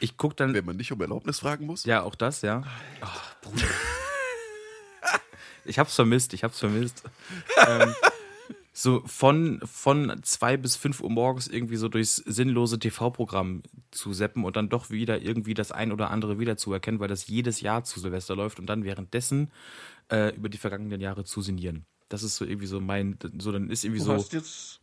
Ich 0.00 0.16
gucke 0.16 0.36
dann, 0.36 0.54
Wenn 0.54 0.64
man 0.64 0.76
nicht 0.76 0.92
um 0.92 1.00
Erlaubnis 1.00 1.40
fragen 1.40 1.66
muss? 1.66 1.84
ja, 1.84 2.02
auch 2.02 2.14
das, 2.14 2.42
ja. 2.42 2.62
Ich 5.64 5.78
hab's 5.78 5.94
vermisst, 5.94 6.34
ich 6.34 6.44
hab's 6.44 6.58
vermisst. 6.58 7.02
ähm, 7.68 7.94
so 8.72 9.02
von, 9.06 9.60
von 9.64 10.20
zwei 10.22 10.56
bis 10.56 10.76
fünf 10.76 11.00
Uhr 11.00 11.10
morgens 11.10 11.46
irgendwie 11.46 11.76
so 11.76 11.88
durchs 11.88 12.16
sinnlose 12.16 12.78
TV-Programm 12.78 13.62
zu 13.90 14.12
seppen 14.14 14.44
und 14.44 14.56
dann 14.56 14.70
doch 14.70 14.90
wieder 14.90 15.20
irgendwie 15.20 15.54
das 15.54 15.72
ein 15.72 15.92
oder 15.92 16.10
andere 16.10 16.38
wiederzuerkennen, 16.38 16.98
weil 16.98 17.08
das 17.08 17.26
jedes 17.26 17.60
Jahr 17.60 17.84
zu 17.84 18.00
Silvester 18.00 18.34
läuft 18.34 18.58
und 18.58 18.66
dann 18.66 18.84
währenddessen 18.84 19.50
äh, 20.10 20.34
über 20.34 20.48
die 20.48 20.58
vergangenen 20.58 21.00
Jahre 21.00 21.24
zu 21.24 21.42
sinnieren. 21.42 21.84
Das 22.08 22.22
ist 22.22 22.36
so 22.36 22.44
irgendwie 22.44 22.66
so 22.66 22.80
mein, 22.80 23.18
so 23.38 23.52
dann 23.52 23.68
ist 23.70 23.84
irgendwie 23.84 24.00
Du 24.00 24.06
so. 24.06 24.14
hast 24.14 24.32
jetzt. 24.32 24.80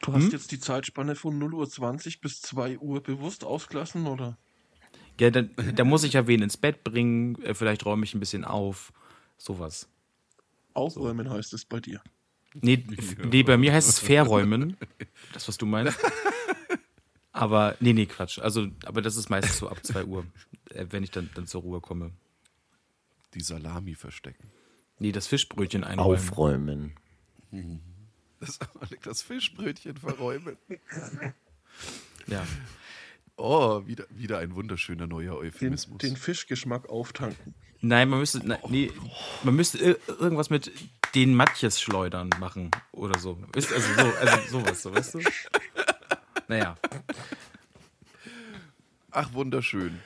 Du 0.00 0.12
hast 0.12 0.32
jetzt 0.32 0.52
die 0.52 0.60
Zeitspanne 0.60 1.16
von 1.16 1.42
0.20 1.42 2.06
Uhr 2.06 2.20
bis 2.22 2.40
2 2.42 2.78
Uhr 2.78 3.02
bewusst 3.02 3.42
ausgelassen, 3.42 4.06
oder? 4.06 4.38
Ja, 5.18 5.30
dann, 5.30 5.50
da 5.74 5.82
muss 5.82 6.04
ich 6.04 6.12
ja 6.12 6.28
wen 6.28 6.40
ins 6.40 6.56
Bett 6.56 6.84
bringen, 6.84 7.42
äh, 7.42 7.52
vielleicht 7.54 7.84
räume 7.84 8.04
ich 8.04 8.14
ein 8.14 8.20
bisschen 8.20 8.44
auf. 8.44 8.92
Sowas. 9.38 9.88
Aufräumen 10.74 11.30
heißt 11.30 11.54
es 11.54 11.64
bei 11.64 11.80
dir. 11.80 12.02
Nee, 12.54 12.84
nee, 13.24 13.42
bei 13.42 13.56
mir 13.56 13.72
heißt 13.72 13.88
es 13.88 13.98
verräumen. 13.98 14.76
Das, 15.32 15.46
was 15.46 15.58
du 15.58 15.66
meinst. 15.66 15.98
Aber, 17.32 17.76
nee, 17.80 17.92
nee, 17.92 18.06
Quatsch. 18.06 18.38
Also, 18.38 18.68
aber 18.84 19.02
das 19.02 19.16
ist 19.16 19.28
meistens 19.28 19.58
so 19.58 19.68
ab 19.68 19.84
2 19.84 20.04
Uhr, 20.06 20.24
äh, 20.70 20.86
wenn 20.90 21.02
ich 21.04 21.10
dann, 21.10 21.28
dann 21.34 21.46
zur 21.46 21.60
Ruhe 21.62 21.80
komme. 21.80 22.12
Die 23.34 23.40
Salami 23.40 23.94
verstecken. 23.94 24.48
Nee, 24.98 25.12
das 25.12 25.26
Fischbrötchen 25.26 25.84
einräumen. 25.84 26.16
Aufräumen. 26.16 26.92
Das, 28.40 28.60
das 29.02 29.22
Fischbrötchen 29.22 29.96
verräumen. 29.96 30.56
Ja. 32.28 32.46
Oh, 33.36 33.84
wieder, 33.86 34.06
wieder 34.10 34.38
ein 34.38 34.54
wunderschöner 34.54 35.08
neuer 35.08 35.32
Den, 35.32 35.48
Euphemismus. 35.48 35.98
den 35.98 36.16
Fischgeschmack 36.16 36.88
auftanken. 36.88 37.54
Nein, 37.80 38.08
man 38.08 38.18
müsste, 38.18 38.46
nein, 38.46 38.58
nee, 38.68 38.90
man 39.44 39.54
müsste 39.54 39.78
ir- 39.78 39.98
irgendwas 40.08 40.50
mit 40.50 40.72
den 41.14 41.34
Matjes 41.34 41.80
schleudern 41.80 42.30
machen 42.40 42.70
oder 42.92 43.18
so. 43.18 43.38
Ist 43.54 43.72
also 43.72 43.88
so, 43.94 44.12
also 44.20 44.38
sowas, 44.50 44.82
so, 44.82 44.94
weißt 44.94 45.14
du? 45.14 45.20
Naja. 46.48 46.76
Ach, 49.10 49.32
wunderschön. 49.32 50.00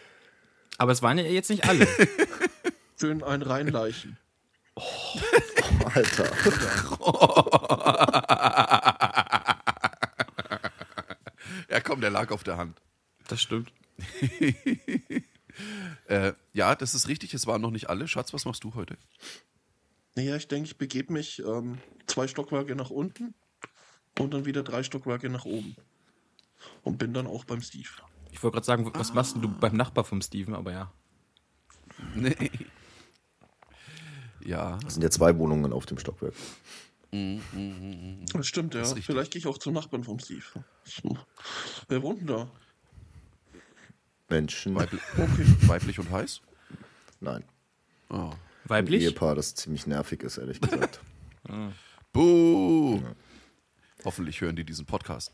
Aber 0.78 0.92
es 0.92 1.02
waren 1.02 1.18
ja 1.18 1.24
jetzt 1.24 1.50
nicht 1.50 1.68
alle. 1.68 1.86
Schön 3.00 3.22
ein 3.22 3.42
reinleichen. 3.42 4.18
Alter. 5.94 6.30
Ja, 11.68 11.80
komm, 11.80 12.00
der 12.00 12.10
lag 12.10 12.30
auf 12.30 12.44
der 12.44 12.56
Hand. 12.58 12.80
Das 13.28 13.40
stimmt. 13.40 13.72
Äh, 16.12 16.34
ja, 16.52 16.74
das 16.74 16.94
ist 16.94 17.08
richtig, 17.08 17.32
es 17.32 17.46
waren 17.46 17.62
noch 17.62 17.70
nicht 17.70 17.88
alle. 17.88 18.06
Schatz, 18.06 18.34
was 18.34 18.44
machst 18.44 18.64
du 18.64 18.74
heute? 18.74 18.98
Naja, 20.14 20.36
ich 20.36 20.46
denke, 20.46 20.66
ich 20.66 20.76
begebe 20.76 21.10
mich 21.10 21.38
ähm, 21.38 21.78
zwei 22.06 22.28
Stockwerke 22.28 22.76
nach 22.76 22.90
unten 22.90 23.32
und 24.18 24.34
dann 24.34 24.44
wieder 24.44 24.62
drei 24.62 24.82
Stockwerke 24.82 25.30
nach 25.30 25.46
oben. 25.46 25.74
Und 26.82 26.98
bin 26.98 27.14
dann 27.14 27.26
auch 27.26 27.44
beim 27.46 27.62
Steve. 27.62 27.88
Ich 28.30 28.42
wollte 28.42 28.56
gerade 28.56 28.66
sagen, 28.66 28.90
was 28.94 29.14
machst 29.14 29.36
denn 29.36 29.42
du 29.42 29.48
beim 29.48 29.74
Nachbar 29.74 30.04
vom 30.04 30.20
Steven, 30.20 30.54
aber 30.54 30.72
ja. 30.72 30.92
Nee. 32.14 32.50
Ja, 34.44 34.78
Es 34.86 34.94
sind 34.94 35.02
ja 35.02 35.10
zwei 35.10 35.38
Wohnungen 35.38 35.72
auf 35.72 35.86
dem 35.86 35.98
Stockwerk. 35.98 36.34
Das 37.10 38.46
stimmt, 38.46 38.74
ja. 38.74 38.80
Das. 38.80 38.92
Vielleicht 38.92 39.32
gehe 39.32 39.38
ich 39.38 39.46
auch 39.46 39.56
zum 39.56 39.72
Nachbarn 39.72 40.04
vom 40.04 40.18
Steve. 40.18 40.44
Wer 41.88 42.02
wohnt 42.02 42.20
denn 42.20 42.26
da? 42.26 42.50
Menschen. 44.32 44.74
weibli 44.74 44.98
Okay. 45.18 45.44
weiblich 45.68 45.98
und 45.98 46.10
heiß? 46.10 46.40
Nein. 47.20 47.44
Oh. 48.08 48.30
Ein 48.30 48.36
Weiblich? 48.64 49.02
Ehepaar, 49.02 49.34
das 49.34 49.54
ziemlich 49.54 49.86
nervig 49.86 50.22
ist, 50.22 50.38
ehrlich 50.38 50.60
gesagt. 50.60 51.00
Buh! 52.12 53.00
Hoffentlich 54.04 54.40
hören 54.40 54.56
die 54.56 54.64
diesen 54.64 54.86
Podcast. 54.86 55.32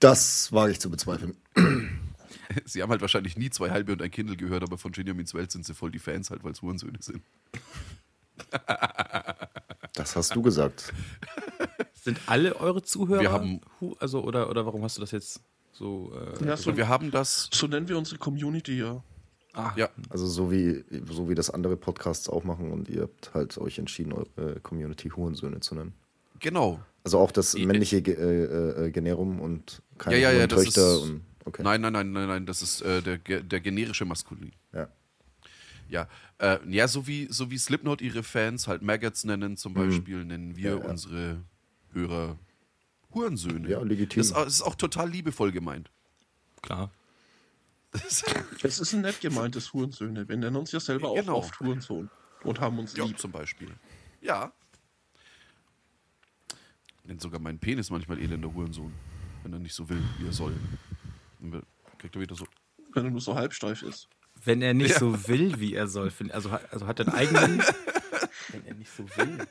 Das 0.00 0.52
wage 0.52 0.72
ich 0.72 0.80
zu 0.80 0.90
bezweifeln. 0.90 1.36
Sie 2.64 2.82
haben 2.82 2.90
halt 2.90 3.00
wahrscheinlich 3.00 3.36
nie 3.36 3.50
zwei 3.50 3.70
halbe 3.70 3.92
und 3.92 4.02
ein 4.02 4.10
Kindle 4.10 4.36
gehört, 4.36 4.62
aber 4.62 4.78
von 4.78 4.92
Benjamins 4.92 5.34
Welt 5.34 5.50
sind 5.50 5.64
sie 5.66 5.74
voll 5.74 5.90
die 5.90 5.98
Fans 5.98 6.30
halt, 6.30 6.44
weil 6.44 6.52
es 6.52 6.62
Hurensöhne 6.62 6.98
sind. 7.00 7.22
Das 9.94 10.14
hast 10.16 10.34
du 10.36 10.42
gesagt. 10.42 10.92
Sind 11.94 12.20
alle 12.26 12.56
eure 12.56 12.82
Zuhörer? 12.82 13.20
Wir 13.20 13.32
haben- 13.32 13.60
also 13.98 14.22
oder 14.22 14.48
oder 14.48 14.64
warum 14.66 14.82
hast 14.84 14.96
du 14.96 15.00
das 15.00 15.10
jetzt 15.10 15.40
so? 15.78 16.12
Äh, 16.40 16.44
Ja, 16.46 16.56
so, 16.56 16.70
Und 16.70 16.76
wir 16.76 16.88
haben 16.88 17.10
das, 17.10 17.48
so 17.52 17.66
nennen 17.66 17.88
wir 17.88 17.96
unsere 17.96 18.18
Community 18.18 18.78
ja. 18.78 19.02
ah, 19.54 19.72
ja, 19.76 19.88
Also 20.10 20.26
so 20.26 20.50
wie, 20.50 20.84
so 21.10 21.28
wie 21.28 21.34
das 21.34 21.50
andere 21.50 21.76
Podcasts 21.76 22.28
auch 22.28 22.44
machen 22.44 22.70
und 22.72 22.88
ihr 22.88 23.02
habt 23.02 23.32
halt 23.34 23.56
euch 23.58 23.78
entschieden, 23.78 24.12
eure 24.12 24.60
Community 24.60 25.08
Hurensöhne 25.10 25.60
zu 25.60 25.74
nennen. 25.74 25.92
genau. 26.40 26.80
Also 27.04 27.20
auch 27.20 27.30
das 27.30 27.54
männliche 27.56 28.02
Ge 28.02 28.14
äh, 28.14 28.86
äh, 28.86 28.90
Generum 28.90 29.40
und 29.40 29.80
keine 29.96 30.18
Ja, 30.18 30.30
ja, 30.30 30.40
ja, 30.40 30.46
Töchter 30.46 30.96
ist- 30.96 31.02
und 31.04 31.22
okay. 31.46 31.62
Nein, 31.62 31.80
nein, 31.80 31.92
nein, 31.94 32.12
nein, 32.12 32.28
nein, 32.28 32.44
das 32.44 32.60
ist 32.60 32.82
äh, 32.82 33.00
der, 33.00 33.16
der 33.18 33.60
generische 33.60 34.04
Maskulin. 34.04 34.52
Ja. 34.74 34.88
Ja, 35.88 36.06
äh, 36.38 36.58
ja 36.68 36.86
so, 36.86 37.06
wie, 37.06 37.28
so 37.30 37.50
wie 37.50 37.56
Slipknot 37.56 38.02
ihre 38.02 38.22
Fans 38.22 38.68
halt 38.68 38.82
Maggots 38.82 39.24
nennen, 39.24 39.56
zum 39.56 39.72
Beispiel, 39.72 40.22
nennen 40.24 40.54
wir 40.56 40.70
Ja, 40.72 40.76
ja. 40.78 40.84
unsere 40.90 41.38
Hörer 41.94 42.36
Hurensöhne. 43.18 43.68
Ja, 43.68 43.80
legitim. 43.82 44.20
Das 44.20 44.28
ist, 44.28 44.32
auch- 44.34 44.44
das 44.44 44.54
ist 44.54 44.62
auch 44.62 44.74
total 44.74 45.10
liebevoll 45.10 45.52
gemeint. 45.52 45.90
klar. 46.62 46.90
Das, 47.90 48.22
Es 48.62 48.78
ist 48.78 48.92
ein 48.92 49.00
nett 49.00 49.20
gemeintes 49.20 49.72
Hurensöhne. 49.72 50.28
Wir 50.28 50.36
nennen 50.36 50.56
uns 50.56 50.72
ja 50.72 50.80
selber 50.80 51.14
Genau. 51.14 51.32
auch 51.34 51.44
oft 51.44 51.58
Hurensohn 51.60 52.10
und 52.44 52.60
haben 52.60 52.78
uns 52.78 52.94
ja, 52.96 53.04
lieb. 53.04 53.18
zum 53.18 53.32
Beispiel. 53.32 53.70
Ja. 54.20 54.52
Nennt 57.04 57.20
sogar 57.22 57.40
meinen 57.40 57.58
Penis 57.58 57.90
manchmal 57.90 58.18
elender 58.18 58.52
Hurensohn, 58.52 58.92
wenn 59.42 59.52
er 59.54 59.58
nicht 59.58 59.74
so 59.74 59.88
will, 59.88 60.02
wie 60.18 60.26
er 60.26 60.32
soll. 60.32 60.54
Dann 61.40 61.62
kriegt 61.98 62.14
er 62.14 62.20
wieder 62.20 62.34
so. 62.34 62.46
Wenn 62.92 63.04
er 63.06 63.10
nur 63.10 63.20
so 63.22 63.34
halbsteif 63.34 63.82
ist. 63.82 64.08
Wenn 64.44 64.60
er 64.62 64.74
nicht 64.74 64.90
Ja. 64.92 64.98
so 64.98 65.26
will, 65.28 65.58
wie 65.58 65.74
er 65.74 65.88
soll, 65.88 66.12
also, 66.30 66.50
hat- 66.50 66.70
also 66.72 66.86
hat 66.86 67.00
er 67.00 67.06
einen 67.08 67.16
eigenen. 67.16 67.58
wenn 68.48 68.66
er 68.66 68.74
nicht 68.74 68.90
so 68.94 69.04
will. 69.16 69.46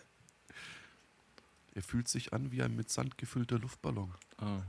Er 1.78 1.84
fühlt 1.84 2.08
sich 2.08 2.34
an 2.34 2.52
wie 2.52 2.64
ein 2.64 2.76
mit 2.76 2.90
Sand 2.90 3.20
gefüllter 3.20 3.60
Luftballon. 3.60 4.12
Ah. 4.40 4.62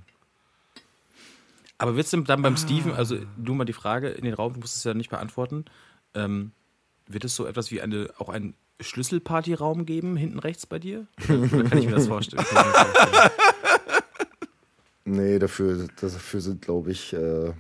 Aber 1.79 1.97
wird 1.97 2.05
es 2.05 2.11
dann 2.11 2.43
beim 2.43 2.59
Steven, 2.59 2.93
also 2.93 3.17
nur 3.39 3.57
mal 3.57 3.65
die 3.65 3.73
Frage 3.73 4.11
in 4.11 4.27
den 4.27 4.35
Raum, 4.35 4.53
du 4.53 4.61
musst 4.61 4.77
es 4.77 4.85
ja 4.85 4.93
nicht 4.93 5.09
beantworten, 5.09 5.65
ähm, 6.13 6.53
wird 7.07 7.25
es 7.25 7.35
so 7.35 7.47
etwas 7.47 7.71
wie 7.71 7.81
eine, 7.81 8.11
auch 8.19 8.29
einen 8.29 8.53
Schlüsselpartyraum 8.79 9.87
geben, 9.87 10.19
hinten 10.19 10.39
rechts 10.39 10.67
bei 10.67 10.79
dir? 10.79 11.07
Oder, 11.31 11.65
kann 11.65 11.79
ich 11.79 11.87
mir 11.87 11.95
das 11.95 12.09
vorstellen? 12.09 12.45
Nee, 15.11 15.39
dafür, 15.39 15.89
dafür 15.99 16.41
sind, 16.43 16.61
glaube 16.61 16.91
ich, 16.91 17.15
äh, 17.15 17.55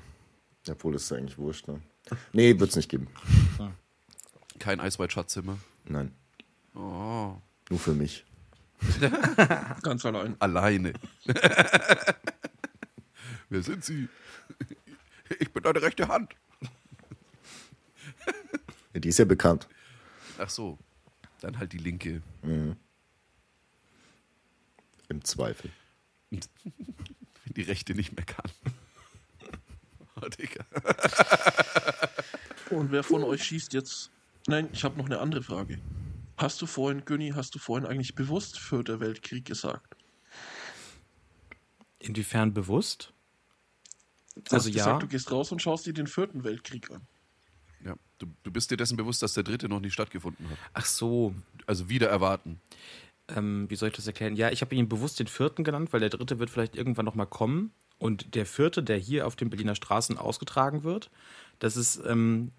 obwohl 0.69 0.93
das 0.93 1.05
ist 1.05 1.12
eigentlich 1.12 1.38
wurscht, 1.38 1.67
ne? 1.67 1.81
Nee, 2.35 2.61
wird 2.61 2.69
es 2.69 2.76
nicht 2.76 2.90
geben. 2.90 3.09
Kein 4.59 4.81
Eisweit-Schatzzimmer. 4.81 5.57
Nein. 5.87 6.12
Oh. 6.75 7.37
Nur 7.71 7.78
für 7.78 7.95
mich. 7.95 8.26
Ganz 9.82 10.04
allein. 10.04 10.37
Alleine. 10.40 10.92
Wer 13.49 13.62
sind 13.62 13.85
Sie? 13.85 14.08
Ich 15.40 15.52
bin 15.52 15.62
deine 15.62 15.82
rechte 15.82 16.08
Hand. 16.08 16.35
Ja, 18.94 19.00
die 19.00 19.08
ist 19.08 19.18
ja 19.18 19.25
bekannt. 19.25 19.68
Ach 20.38 20.49
so. 20.49 20.78
Dann 21.40 21.58
halt 21.58 21.73
die 21.73 21.78
linke. 21.78 22.23
Im 22.42 22.76
Zweifel. 25.25 25.70
Wenn 26.30 26.40
die 27.47 27.62
rechte 27.62 27.94
nicht 27.94 28.14
mehr 28.16 28.25
kann. 28.25 28.50
Oh, 30.20 30.28
Digga. 30.28 30.64
Und 32.70 32.90
wer 32.90 33.02
von 33.02 33.25
euch 33.25 33.44
schießt 33.44 33.73
jetzt. 33.73 34.11
Nein, 34.47 34.68
ich 34.73 34.85
habe 34.85 34.99
noch 34.99 35.06
eine 35.06 35.20
andere 35.20 35.42
Frage. 35.42 35.78
Hast 36.38 36.62
du 36.62 36.66
vorhin, 36.66 37.04
Günni, 37.04 37.33
hast 37.35 37.54
du 37.54 37.59
vorhin 37.59 37.87
eigentlich 37.87 38.14
bewusst 38.14 38.59
für 38.59 38.85
der 38.85 39.00
Weltkrieg 39.00 39.45
gesagt? 39.45 39.97
Inwiefern 41.99 42.54
bewusst? 42.54 43.12
Du 44.37 44.54
Also 44.54 44.68
hast 44.68 44.75
ja. 44.75 44.85
gesagt, 44.85 45.02
du 45.02 45.09
gehst 45.09 45.30
raus 45.33 45.50
und 45.50 45.61
schaust 45.61 45.87
dir 45.87 45.92
den 45.92 46.07
vierten 46.07 46.45
Weltkrieg 46.45 46.90
an. 46.90 47.07
Ja. 47.85 47.95
Du, 48.18 48.26
du 48.42 48.50
bist 48.52 48.71
dir 48.71 48.76
dessen 48.76 48.97
bewusst, 48.97 49.23
dass 49.23 49.35
der 49.35 49.42
dritte 49.45 49.68
noch 49.68 49.80
nicht 49.80 49.92
stattgefunden 49.95 50.49
hat. 50.50 50.59
Ach 50.75 50.87
so, 50.87 51.35
Also 51.66 51.88
wieder 51.88 52.09
erwarten. 52.09 52.61
ähm, 53.28 53.66
wie 53.68 53.76
soll 53.76 53.88
ich 53.90 53.97
das 53.97 54.07
erklären? 54.07 54.37
Ja, 54.37 54.50
ich 54.50 54.61
habe 54.62 54.75
ihn 54.75 54.88
bewusst 54.88 55.18
den 55.21 55.26
vierten 55.26 55.64
genannt, 55.64 55.92
weil 55.92 56.00
der 56.00 56.09
dritte 56.11 56.38
wird 56.38 56.50
vielleicht 56.50 56.76
irgendwann 56.76 57.04
nochmal 57.04 57.26
kommen. 57.26 57.73
Und 57.99 58.35
der 58.37 58.47
vierte, 58.47 58.83
der 58.83 58.97
hier 58.97 59.26
auf 59.26 59.35
den 59.37 59.50
Berliner 59.50 59.75
Straßen 59.75 60.16
ausgetragen 60.18 60.85
wird, 60.85 61.11
das 61.59 61.76
ist 61.76 62.00
ähm, 62.07 62.52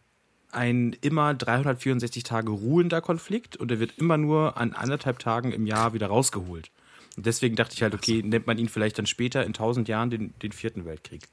ein 0.51 0.93
immer 1.01 1.33
364 1.33 2.23
Tage 2.23 2.51
ruhender 2.51 3.01
Konflikt 3.01 3.57
und 3.57 3.69
der 3.69 3.79
wird 3.79 3.97
immer 3.97 4.17
nur 4.17 4.57
an 4.57 4.73
anderthalb 4.73 5.19
Tagen 5.19 5.51
im 5.51 5.65
Jahr 5.65 5.93
wieder 5.93 6.07
rausgeholt. 6.07 6.71
Und 7.17 7.25
deswegen 7.25 7.55
dachte 7.55 7.75
ich 7.75 7.83
halt, 7.83 7.93
okay, 7.93 8.21
nennt 8.23 8.47
man 8.47 8.57
ihn 8.57 8.69
vielleicht 8.69 8.97
dann 8.97 9.05
später 9.05 9.45
in 9.45 9.53
tausend 9.53 9.87
Jahren 9.87 10.09
den, 10.09 10.33
den 10.41 10.51
vierten 10.51 10.85
Weltkrieg. 10.85 11.27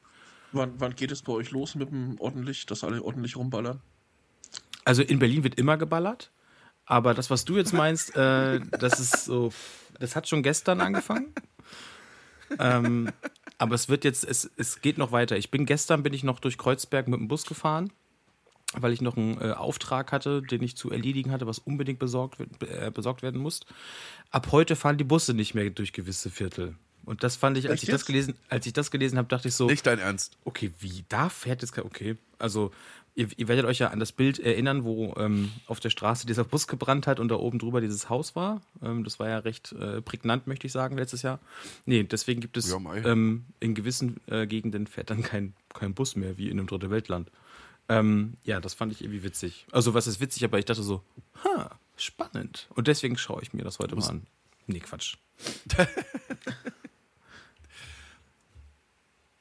Wann, 0.52 0.72
wann 0.78 0.94
geht 0.94 1.12
es 1.12 1.22
bei 1.22 1.32
euch 1.32 1.50
los 1.50 1.74
mit 1.74 1.90
dem 1.90 2.16
ordentlich, 2.18 2.66
dass 2.66 2.84
alle 2.84 3.02
ordentlich 3.02 3.36
rumballern? 3.36 3.80
Also 4.84 5.02
in 5.02 5.18
Berlin 5.18 5.44
wird 5.44 5.58
immer 5.58 5.76
geballert, 5.76 6.30
aber 6.86 7.14
das, 7.14 7.30
was 7.30 7.44
du 7.44 7.56
jetzt 7.56 7.72
meinst, 7.72 8.16
äh, 8.16 8.60
das 8.78 9.00
ist 9.00 9.24
so, 9.24 9.52
das 9.98 10.14
hat 10.14 10.28
schon 10.28 10.42
gestern 10.42 10.80
angefangen. 10.80 11.32
ähm, 12.58 13.10
aber 13.58 13.74
es 13.74 13.88
wird 13.88 14.04
jetzt, 14.04 14.24
es, 14.24 14.50
es 14.56 14.80
geht 14.80 14.98
noch 14.98 15.12
weiter. 15.12 15.36
Ich 15.36 15.50
bin 15.50 15.66
gestern 15.66 16.02
bin 16.02 16.12
ich 16.12 16.22
noch 16.22 16.38
durch 16.38 16.58
Kreuzberg 16.58 17.08
mit 17.08 17.18
dem 17.18 17.28
Bus 17.28 17.44
gefahren, 17.46 17.92
weil 18.80 18.92
ich 18.92 19.00
noch 19.00 19.16
einen 19.16 19.40
äh, 19.40 19.52
Auftrag 19.52 20.12
hatte, 20.12 20.42
den 20.42 20.62
ich 20.62 20.76
zu 20.76 20.90
erledigen 20.90 21.30
hatte, 21.32 21.46
was 21.46 21.58
unbedingt 21.58 21.98
besorgt, 21.98 22.38
äh, 22.62 22.90
besorgt 22.90 23.22
werden 23.22 23.40
muss. 23.40 23.60
Ab 24.30 24.48
heute 24.52 24.76
fahren 24.76 24.98
die 24.98 25.04
Busse 25.04 25.34
nicht 25.34 25.54
mehr 25.54 25.68
durch 25.70 25.92
gewisse 25.92 26.30
Viertel. 26.30 26.74
Und 27.04 27.22
das 27.22 27.36
fand 27.36 27.56
ich, 27.56 27.66
als 27.66 27.74
Echt 27.74 27.84
ich 27.84 27.90
das 27.90 28.00
jetzt? 28.00 28.06
gelesen, 28.06 28.34
als 28.48 28.66
ich 28.66 28.72
das 28.72 28.90
gelesen 28.90 29.16
habe, 29.16 29.28
dachte 29.28 29.46
ich 29.48 29.54
so, 29.54 29.66
Nicht 29.66 29.86
dein 29.86 30.00
Ernst. 30.00 30.36
okay, 30.44 30.72
wie 30.80 31.04
da 31.08 31.28
fährt 31.28 31.62
jetzt 31.62 31.72
kein, 31.72 31.84
okay. 31.84 32.16
Also 32.38 32.72
ihr, 33.14 33.28
ihr 33.36 33.46
werdet 33.46 33.64
euch 33.64 33.78
ja 33.78 33.88
an 33.90 34.00
das 34.00 34.10
Bild 34.10 34.40
erinnern, 34.40 34.82
wo 34.82 35.14
ähm, 35.16 35.52
auf 35.68 35.78
der 35.78 35.90
Straße 35.90 36.26
dieser 36.26 36.42
Bus 36.42 36.66
gebrannt 36.66 37.06
hat 37.06 37.20
und 37.20 37.28
da 37.28 37.36
oben 37.36 37.60
drüber 37.60 37.80
dieses 37.80 38.10
Haus 38.10 38.34
war. 38.34 38.60
Ähm, 38.82 39.04
das 39.04 39.20
war 39.20 39.28
ja 39.28 39.38
recht 39.38 39.70
äh, 39.72 40.02
prägnant, 40.02 40.48
möchte 40.48 40.66
ich 40.66 40.72
sagen, 40.72 40.98
letztes 40.98 41.22
Jahr. 41.22 41.38
Nee, 41.84 42.02
deswegen 42.02 42.40
gibt 42.40 42.56
es 42.56 42.68
Ja, 42.68 42.78
ähm, 42.96 43.44
in 43.60 43.76
gewissen 43.76 44.16
äh, 44.26 44.48
Gegenden 44.48 44.88
fährt 44.88 45.08
dann 45.10 45.22
kein, 45.22 45.54
kein 45.72 45.94
Bus 45.94 46.16
mehr, 46.16 46.36
wie 46.38 46.46
in 46.48 46.58
einem 46.58 46.66
dritte 46.66 46.90
Weltland. 46.90 47.30
Ähm, 47.88 48.34
ja, 48.42 48.60
das 48.60 48.74
fand 48.74 48.92
ich 48.92 49.02
irgendwie 49.02 49.22
witzig. 49.22 49.66
Also 49.70 49.94
was 49.94 50.06
ist 50.06 50.20
witzig, 50.20 50.44
aber 50.44 50.58
ich 50.58 50.64
dachte 50.64 50.82
so, 50.82 51.02
ha, 51.44 51.78
spannend. 51.96 52.66
Und 52.74 52.88
deswegen 52.88 53.16
schaue 53.16 53.42
ich 53.42 53.52
mir 53.52 53.62
das 53.62 53.78
heute 53.78 53.94
mal 53.96 54.08
an. 54.08 54.26
Nee, 54.66 54.80
Quatsch. 54.80 55.16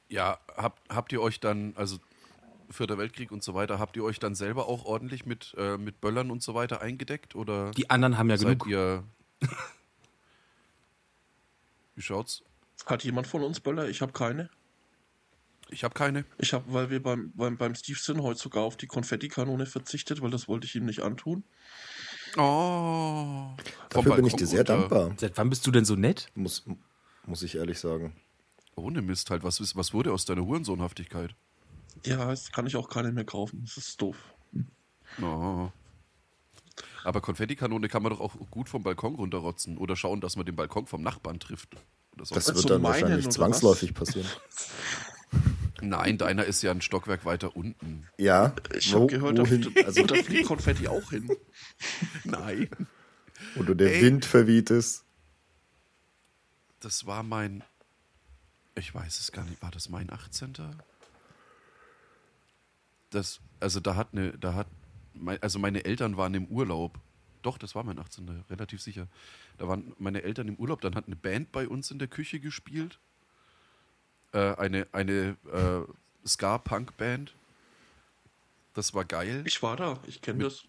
Ja, 0.08 0.40
habt, 0.56 0.82
habt 0.90 1.12
ihr 1.12 1.22
euch 1.22 1.40
dann, 1.40 1.74
also 1.76 1.98
Vierter 2.70 2.98
Weltkrieg 2.98 3.32
und 3.32 3.44
so 3.44 3.54
weiter, 3.54 3.80
habt 3.80 3.96
ihr 3.96 4.04
euch 4.04 4.20
dann 4.20 4.34
selber 4.36 4.68
auch 4.68 4.86
ordentlich 4.86 5.26
mit, 5.26 5.54
äh, 5.58 5.78
mit 5.78 6.00
Böllern 6.02 6.32
und 6.32 6.42
so 6.42 6.54
weiter 6.54 6.82
eingedeckt? 6.82 7.36
Oder 7.36 7.72
Die 7.72 7.90
anderen 7.90 8.18
haben 8.18 8.30
ja 8.30 8.38
seid 8.38 8.60
genug. 8.60 8.68
ihr. 8.68 9.04
Wie 11.96 12.02
schaut's? 12.02 12.44
Hat 12.86 13.04
jemand 13.04 13.28
von 13.28 13.44
uns 13.44 13.60
Böller? 13.60 13.90
Ich 13.90 14.02
habe 14.02 14.12
keine. 14.14 14.50
Ich 15.70 15.84
habe 15.84 15.94
keine. 15.94 16.26
Ich 16.38 16.54
habe, 16.54 16.72
weil 16.72 16.90
wir 16.90 17.02
beim, 17.02 17.32
beim, 17.36 17.58
beim 17.58 17.76
Steve 17.76 17.98
sind, 18.00 18.22
heute 18.22 18.40
sogar 18.40 18.64
auf 18.64 18.78
die 18.78 18.88
Konfettikanone 18.88 19.66
verzichtet, 19.66 20.22
weil 20.22 20.30
das 20.30 20.48
wollte 20.48 20.68
ich 20.68 20.76
ihm 20.76 20.86
nicht 20.86 21.02
antun. 21.02 21.44
Oh. 22.38 23.56
Dafür 23.90 24.16
bin 24.16 24.26
ich 24.26 24.36
dir 24.36 24.48
sehr 24.48 24.64
dankbar, 24.64 25.14
Seit 25.18 25.38
wann 25.38 25.50
bist 25.50 25.66
du 25.66 25.72
denn 25.72 25.86
so 25.86 25.96
nett? 25.96 26.30
muss, 26.36 26.66
muss 27.26 27.44
ich 27.44 27.56
ehrlich 27.56 27.80
sagen. 27.80 28.16
Ohne 28.76 29.02
Mist 29.02 29.30
halt. 29.32 29.44
Was, 29.44 29.60
ist, 29.60 29.76
was 29.76 29.94
wurde 29.94 30.12
aus 30.12 30.26
deiner 30.26 30.46
Hurensohnhaftigkeit? 30.46 31.34
Ja, 32.06 32.30
jetzt 32.30 32.52
kann 32.52 32.68
ich 32.68 32.76
auch 32.76 32.90
keine 32.90 33.12
mehr 33.14 33.24
kaufen. 33.24 33.62
Das 33.64 33.78
ist 33.78 34.02
doof. 34.02 34.18
Oh. 35.22 35.70
Aber 37.06 37.22
Konfettikanone 37.22 37.88
kann 37.88 38.04
man 38.04 38.12
doch 38.12 38.20
auch 38.20 38.36
gut 38.52 38.68
vom 38.68 38.84
Balkon 38.84 39.16
runterrotzen 39.16 39.78
oder 39.78 39.96
schauen, 39.96 40.20
dass 40.20 40.36
man 40.36 40.46
den 40.46 40.56
Balkon 40.58 40.88
vom 40.88 41.02
Nachbarn 41.02 41.40
trifft. 41.40 41.76
Oder 42.16 42.26
so. 42.26 42.36
Das 42.36 42.50
Also 42.50 42.62
wird 42.64 42.70
dann 42.70 42.82
meinen, 42.82 43.04
wahrscheinlich 43.04 43.30
zwangsläufig 43.30 43.92
was? 43.92 44.08
passieren. 44.08 44.28
Nein, 45.90 46.18
deiner 46.18 46.46
ist 46.46 46.62
ja 46.62 46.72
ein 46.72 46.82
Stockwerk 46.82 47.26
weiter 47.26 47.56
unten. 47.56 48.08
Ja, 48.18 48.54
Ich 48.78 48.94
habe 48.94 49.08
gehört, 49.08 49.38
da, 49.38 49.44
wohin, 49.44 49.74
also, 49.86 50.04
da 50.06 50.16
fliegt 50.16 50.48
Konfetti 50.48 50.88
auch 50.88 51.10
hin. 51.10 51.30
Nein. 52.24 52.70
wo 53.56 53.64
du 53.64 53.74
der 53.74 53.94
Ey. 53.96 54.02
Wind 54.02 54.26
verweht. 54.26 54.70
Das 54.70 55.06
war 57.06 57.24
mein. 57.24 57.64
Ich 58.76 58.94
weiß 58.94 59.20
es 59.20 59.32
gar 59.32 59.46
nicht. 59.46 59.62
War 59.62 59.72
das 59.72 59.90
mein 59.90 60.12
18. 60.12 60.54
Das, 63.10 63.40
also 63.60 63.80
da 63.80 63.96
hat 63.96 64.10
eine, 64.12 64.38
da 64.38 64.54
hat, 64.54 64.68
mein, 65.14 65.42
also 65.42 65.60
meine 65.60 65.86
Eltern 65.86 66.18
waren 66.18 66.34
im 66.34 66.46
Urlaub. 66.48 67.00
Doch, 67.42 67.58
das 67.58 67.76
war 67.76 67.84
mein 67.84 68.00
18. 68.00 68.44
Relativ 68.50 68.82
sicher. 68.82 69.08
Da 69.58 69.68
waren 69.68 69.94
meine 70.00 70.24
Eltern 70.24 70.48
im 70.48 70.56
Urlaub. 70.56 70.82
Dann 70.82 70.96
hat 70.96 71.06
eine 71.06 71.16
Band 71.16 71.52
bei 71.52 71.68
uns 71.68 71.92
in 71.92 72.00
der 72.00 72.08
Küche 72.08 72.40
gespielt. 72.40 73.00
Äh, 74.36 74.56
eine 74.58 74.88
eine 74.92 75.38
äh, 75.52 76.28
Ska-Punk-Band. 76.28 77.34
Das 78.74 78.94
war 78.94 79.06
geil. 79.06 79.44
Ich 79.46 79.64
war 79.64 79.78
da, 79.78 79.98
ich 80.06 80.22
kenne 80.22 80.44
das. 80.44 80.66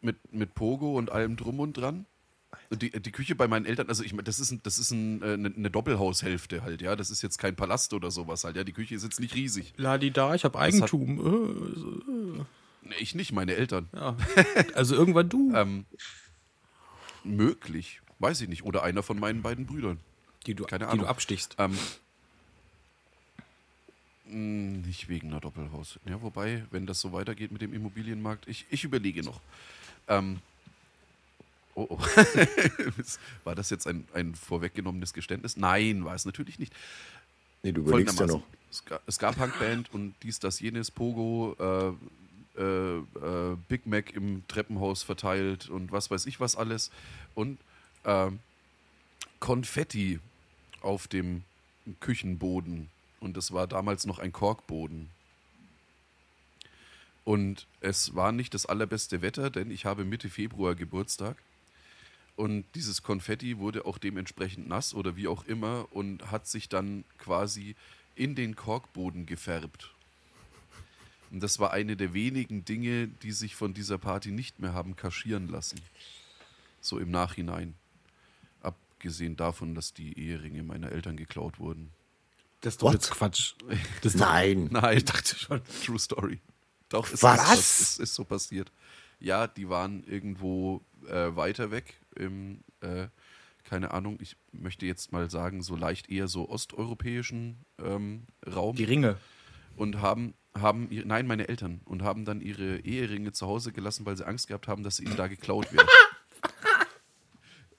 mit, 0.00 0.16
mit 0.32 0.54
Pogo 0.54 0.96
und 0.96 1.10
allem 1.12 1.36
drum 1.36 1.60
und 1.60 1.74
dran. 1.74 2.06
Und 2.70 2.80
die, 2.80 2.90
die 2.90 3.12
Küche 3.12 3.34
bei 3.34 3.46
meinen 3.48 3.66
Eltern, 3.66 3.88
also 3.88 4.02
ich 4.02 4.12
meine, 4.14 4.22
das 4.22 4.40
ist, 4.40 4.50
ein, 4.50 4.60
das 4.62 4.78
ist 4.78 4.90
ein, 4.90 5.20
äh, 5.22 5.34
eine, 5.34 5.52
eine 5.54 5.70
Doppelhaushälfte 5.70 6.62
halt, 6.62 6.80
ja. 6.80 6.96
Das 6.96 7.10
ist 7.10 7.20
jetzt 7.22 7.36
kein 7.38 7.54
Palast 7.54 7.92
oder 7.92 8.10
sowas 8.10 8.44
halt, 8.44 8.56
ja. 8.56 8.64
Die 8.64 8.72
Küche 8.72 8.94
ist 8.94 9.02
jetzt 9.04 9.20
nicht 9.20 9.34
riesig. 9.34 9.74
Ladi 9.76 10.10
da, 10.10 10.34
ich 10.34 10.44
habe 10.44 10.58
hat- 10.58 10.64
Eigentum. 10.72 12.46
Nee, 12.82 12.94
Ich 12.98 13.14
nicht, 13.14 13.32
meine 13.32 13.54
Eltern. 13.56 13.88
Äh, 13.92 13.96
ja. 13.98 14.16
Also 14.74 14.94
irgendwann 14.94 15.28
du. 15.28 15.52
Ähm, 15.54 15.84
möglich, 17.24 18.00
weiß 18.20 18.40
ich 18.40 18.48
nicht. 18.48 18.64
Oder 18.64 18.82
einer 18.82 19.02
von 19.02 19.18
meinen 19.18 19.42
beiden 19.42 19.66
Brüdern. 19.66 19.98
die 20.46 20.54
du, 20.54 20.64
keine 20.64 20.84
die 20.84 20.90
Ahnung. 20.90 21.04
du 21.04 21.10
abstichst. 21.10 21.56
Ähm, 21.58 21.76
nicht 24.28 25.08
wegen 25.08 25.28
einer 25.28 25.40
Doppelhaus. 25.40 25.98
Ja, 26.06 26.20
wobei, 26.22 26.64
wenn 26.70 26.86
das 26.86 27.00
so 27.00 27.12
weitergeht 27.12 27.52
mit 27.52 27.62
dem 27.62 27.72
Immobilienmarkt, 27.72 28.48
ich, 28.48 28.66
ich 28.70 28.84
überlege 28.84 29.22
noch. 29.22 29.40
Ähm, 30.08 30.40
oh, 31.74 31.86
oh. 31.90 31.98
war 33.44 33.54
das 33.54 33.70
jetzt 33.70 33.86
ein, 33.86 34.06
ein 34.14 34.34
vorweggenommenes 34.34 35.12
Geständnis? 35.12 35.56
Nein, 35.56 36.04
war 36.04 36.14
es 36.14 36.24
natürlich 36.24 36.58
nicht. 36.58 36.74
Nee, 37.62 37.72
du 37.72 37.82
überlegst 37.82 38.18
ja 38.20 38.26
noch. 38.26 38.42
Ska- 38.72 39.00
Ska-Punk-Band 39.10 39.92
und 39.92 40.14
dies, 40.22 40.38
das, 40.38 40.60
jenes, 40.60 40.90
Pogo, 40.90 41.56
äh, 41.58 42.60
äh, 42.60 42.98
äh, 42.98 43.56
Big 43.68 43.86
Mac 43.86 44.12
im 44.14 44.42
Treppenhaus 44.48 45.02
verteilt 45.02 45.68
und 45.68 45.92
was 45.92 46.10
weiß 46.10 46.26
ich 46.26 46.40
was 46.40 46.56
alles. 46.56 46.90
Und 47.34 47.58
ähm, 48.04 48.40
Konfetti 49.40 50.18
auf 50.80 51.08
dem 51.08 51.42
Küchenboden. 52.00 52.88
Und 53.26 53.36
es 53.36 53.50
war 53.50 53.66
damals 53.66 54.06
noch 54.06 54.20
ein 54.20 54.32
Korkboden. 54.32 55.10
Und 57.24 57.66
es 57.80 58.14
war 58.14 58.30
nicht 58.30 58.54
das 58.54 58.66
allerbeste 58.66 59.20
Wetter, 59.20 59.50
denn 59.50 59.72
ich 59.72 59.84
habe 59.84 60.04
Mitte 60.04 60.30
Februar 60.30 60.76
Geburtstag. 60.76 61.36
Und 62.36 62.64
dieses 62.76 63.02
Konfetti 63.02 63.58
wurde 63.58 63.84
auch 63.84 63.98
dementsprechend 63.98 64.68
nass 64.68 64.94
oder 64.94 65.16
wie 65.16 65.26
auch 65.26 65.44
immer 65.44 65.88
und 65.90 66.30
hat 66.30 66.46
sich 66.46 66.68
dann 66.68 67.02
quasi 67.18 67.74
in 68.14 68.36
den 68.36 68.54
Korkboden 68.54 69.26
gefärbt. 69.26 69.92
Und 71.32 71.42
das 71.42 71.58
war 71.58 71.72
eine 71.72 71.96
der 71.96 72.14
wenigen 72.14 72.64
Dinge, 72.64 73.08
die 73.08 73.32
sich 73.32 73.56
von 73.56 73.74
dieser 73.74 73.98
Party 73.98 74.30
nicht 74.30 74.60
mehr 74.60 74.72
haben 74.72 74.94
kaschieren 74.94 75.48
lassen. 75.48 75.80
So 76.80 77.00
im 77.00 77.10
Nachhinein. 77.10 77.74
Abgesehen 78.62 79.36
davon, 79.36 79.74
dass 79.74 79.94
die 79.94 80.16
Eheringe 80.16 80.62
meiner 80.62 80.92
Eltern 80.92 81.16
geklaut 81.16 81.58
wurden. 81.58 81.90
Das 82.66 82.74
ist 82.74 82.82
doch 82.82 82.88
What? 82.88 82.94
jetzt 82.94 83.10
Quatsch. 83.12 83.54
Das 84.02 84.14
ist 84.16 84.20
Nein. 84.20 84.66
Nein, 84.72 84.96
Ich 84.96 85.04
dachte 85.04 85.36
schon. 85.36 85.60
True 85.84 86.00
Story. 86.00 86.40
Doch, 86.88 87.08
es 87.12 87.22
Was? 87.22 87.40
Ist, 87.40 87.58
es 87.60 87.80
ist, 87.80 88.00
ist 88.00 88.14
so 88.16 88.24
passiert. 88.24 88.72
Ja, 89.20 89.46
die 89.46 89.68
waren 89.68 90.02
irgendwo 90.02 90.84
äh, 91.08 91.36
weiter 91.36 91.70
weg 91.70 92.00
im, 92.16 92.64
äh, 92.80 93.06
keine 93.62 93.92
Ahnung, 93.92 94.18
ich 94.20 94.36
möchte 94.50 94.84
jetzt 94.84 95.12
mal 95.12 95.30
sagen, 95.30 95.62
so 95.62 95.76
leicht 95.76 96.10
eher 96.10 96.26
so 96.26 96.48
osteuropäischen 96.48 97.64
ähm, 97.78 98.26
Raum 98.52 98.74
Die 98.74 98.82
Ringe. 98.82 99.16
und 99.76 100.00
haben, 100.00 100.34
haben 100.58 100.88
nein, 100.90 101.28
meine 101.28 101.46
Eltern, 101.48 101.82
und 101.84 102.02
haben 102.02 102.24
dann 102.24 102.40
ihre 102.40 102.78
Eheringe 102.80 103.30
zu 103.30 103.46
Hause 103.46 103.70
gelassen, 103.70 104.06
weil 104.06 104.16
sie 104.16 104.26
Angst 104.26 104.48
gehabt 104.48 104.66
haben, 104.66 104.82
dass 104.82 104.96
sie 104.96 105.04
ihnen 105.04 105.16
da 105.16 105.28
geklaut 105.28 105.72
werden. 105.72 105.86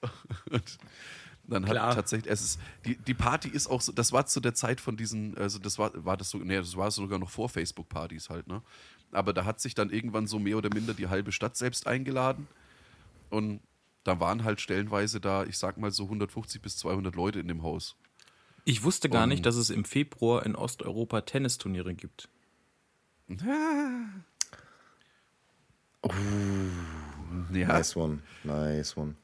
und 0.50 0.78
dann 1.48 1.64
hat 1.64 1.72
Klar. 1.72 1.94
tatsächlich, 1.94 2.30
es 2.32 2.42
ist, 2.42 2.60
die, 2.84 2.96
die 2.96 3.14
Party 3.14 3.48
ist 3.48 3.66
auch 3.68 3.80
so, 3.80 3.90
das 3.92 4.12
war 4.12 4.26
zu 4.26 4.40
der 4.40 4.54
Zeit 4.54 4.80
von 4.80 4.96
diesen, 4.96 5.36
also 5.38 5.58
das 5.58 5.78
war, 5.78 5.90
war 6.04 6.16
das 6.16 6.30
so, 6.30 6.38
nee, 6.38 6.56
das 6.56 6.76
war 6.76 6.90
sogar 6.90 7.18
noch 7.18 7.30
vor 7.30 7.48
Facebook-Partys 7.48 8.28
halt, 8.30 8.46
ne? 8.46 8.62
Aber 9.12 9.32
da 9.32 9.44
hat 9.46 9.58
sich 9.60 9.74
dann 9.74 9.88
irgendwann 9.90 10.26
so 10.26 10.38
mehr 10.38 10.58
oder 10.58 10.68
minder 10.72 10.92
die 10.94 11.08
halbe 11.08 11.32
Stadt 11.32 11.56
selbst 11.56 11.86
eingeladen 11.86 12.46
und 13.30 13.60
da 14.04 14.20
waren 14.20 14.44
halt 14.44 14.60
stellenweise 14.60 15.20
da, 15.20 15.44
ich 15.44 15.58
sag 15.58 15.78
mal 15.78 15.90
so 15.90 16.04
150 16.04 16.60
bis 16.62 16.76
200 16.78 17.14
Leute 17.14 17.40
in 17.40 17.48
dem 17.48 17.62
Haus. 17.62 17.96
Ich 18.64 18.82
wusste 18.84 19.08
gar 19.08 19.22
Und- 19.24 19.30
nicht, 19.30 19.46
dass 19.46 19.56
es 19.56 19.70
im 19.70 19.84
Februar 19.84 20.44
in 20.44 20.54
Osteuropa 20.54 21.22
Tennisturniere 21.22 21.94
gibt. 21.94 22.28
Ja, 27.52 27.68
Nice 27.68 27.96
one. 27.96 28.18
Nice 28.44 28.96
one. 28.96 29.14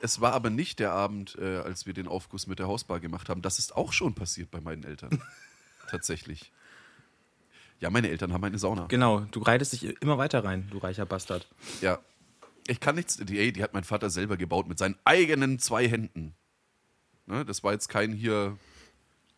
Es 0.00 0.20
war 0.20 0.32
aber 0.32 0.50
nicht 0.50 0.78
der 0.78 0.92
Abend, 0.92 1.36
äh, 1.38 1.58
als 1.58 1.86
wir 1.86 1.92
den 1.92 2.08
Aufguss 2.08 2.46
mit 2.46 2.58
der 2.58 2.66
Hausbar 2.66 3.00
gemacht 3.00 3.28
haben. 3.28 3.42
Das 3.42 3.58
ist 3.58 3.76
auch 3.76 3.92
schon 3.92 4.14
passiert 4.14 4.50
bei 4.50 4.60
meinen 4.60 4.84
Eltern. 4.84 5.22
Tatsächlich. 5.90 6.52
Ja, 7.80 7.90
meine 7.90 8.10
Eltern 8.10 8.32
haben 8.32 8.44
eine 8.44 8.58
Sauna. 8.58 8.86
Genau, 8.86 9.20
du 9.20 9.40
reitest 9.40 9.72
dich 9.72 9.84
immer 10.02 10.18
weiter 10.18 10.44
rein, 10.44 10.68
du 10.70 10.78
reicher 10.78 11.06
Bastard. 11.06 11.48
Ja. 11.80 11.98
Ich 12.66 12.78
kann 12.78 12.94
nichts. 12.94 13.16
Die, 13.16 13.52
die 13.52 13.62
hat 13.62 13.72
mein 13.72 13.84
Vater 13.84 14.10
selber 14.10 14.36
gebaut 14.36 14.68
mit 14.68 14.78
seinen 14.78 14.96
eigenen 15.04 15.58
zwei 15.58 15.88
Händen. 15.88 16.34
Ne, 17.26 17.44
das 17.44 17.64
war 17.64 17.72
jetzt 17.72 17.88
kein 17.88 18.12
hier, 18.12 18.58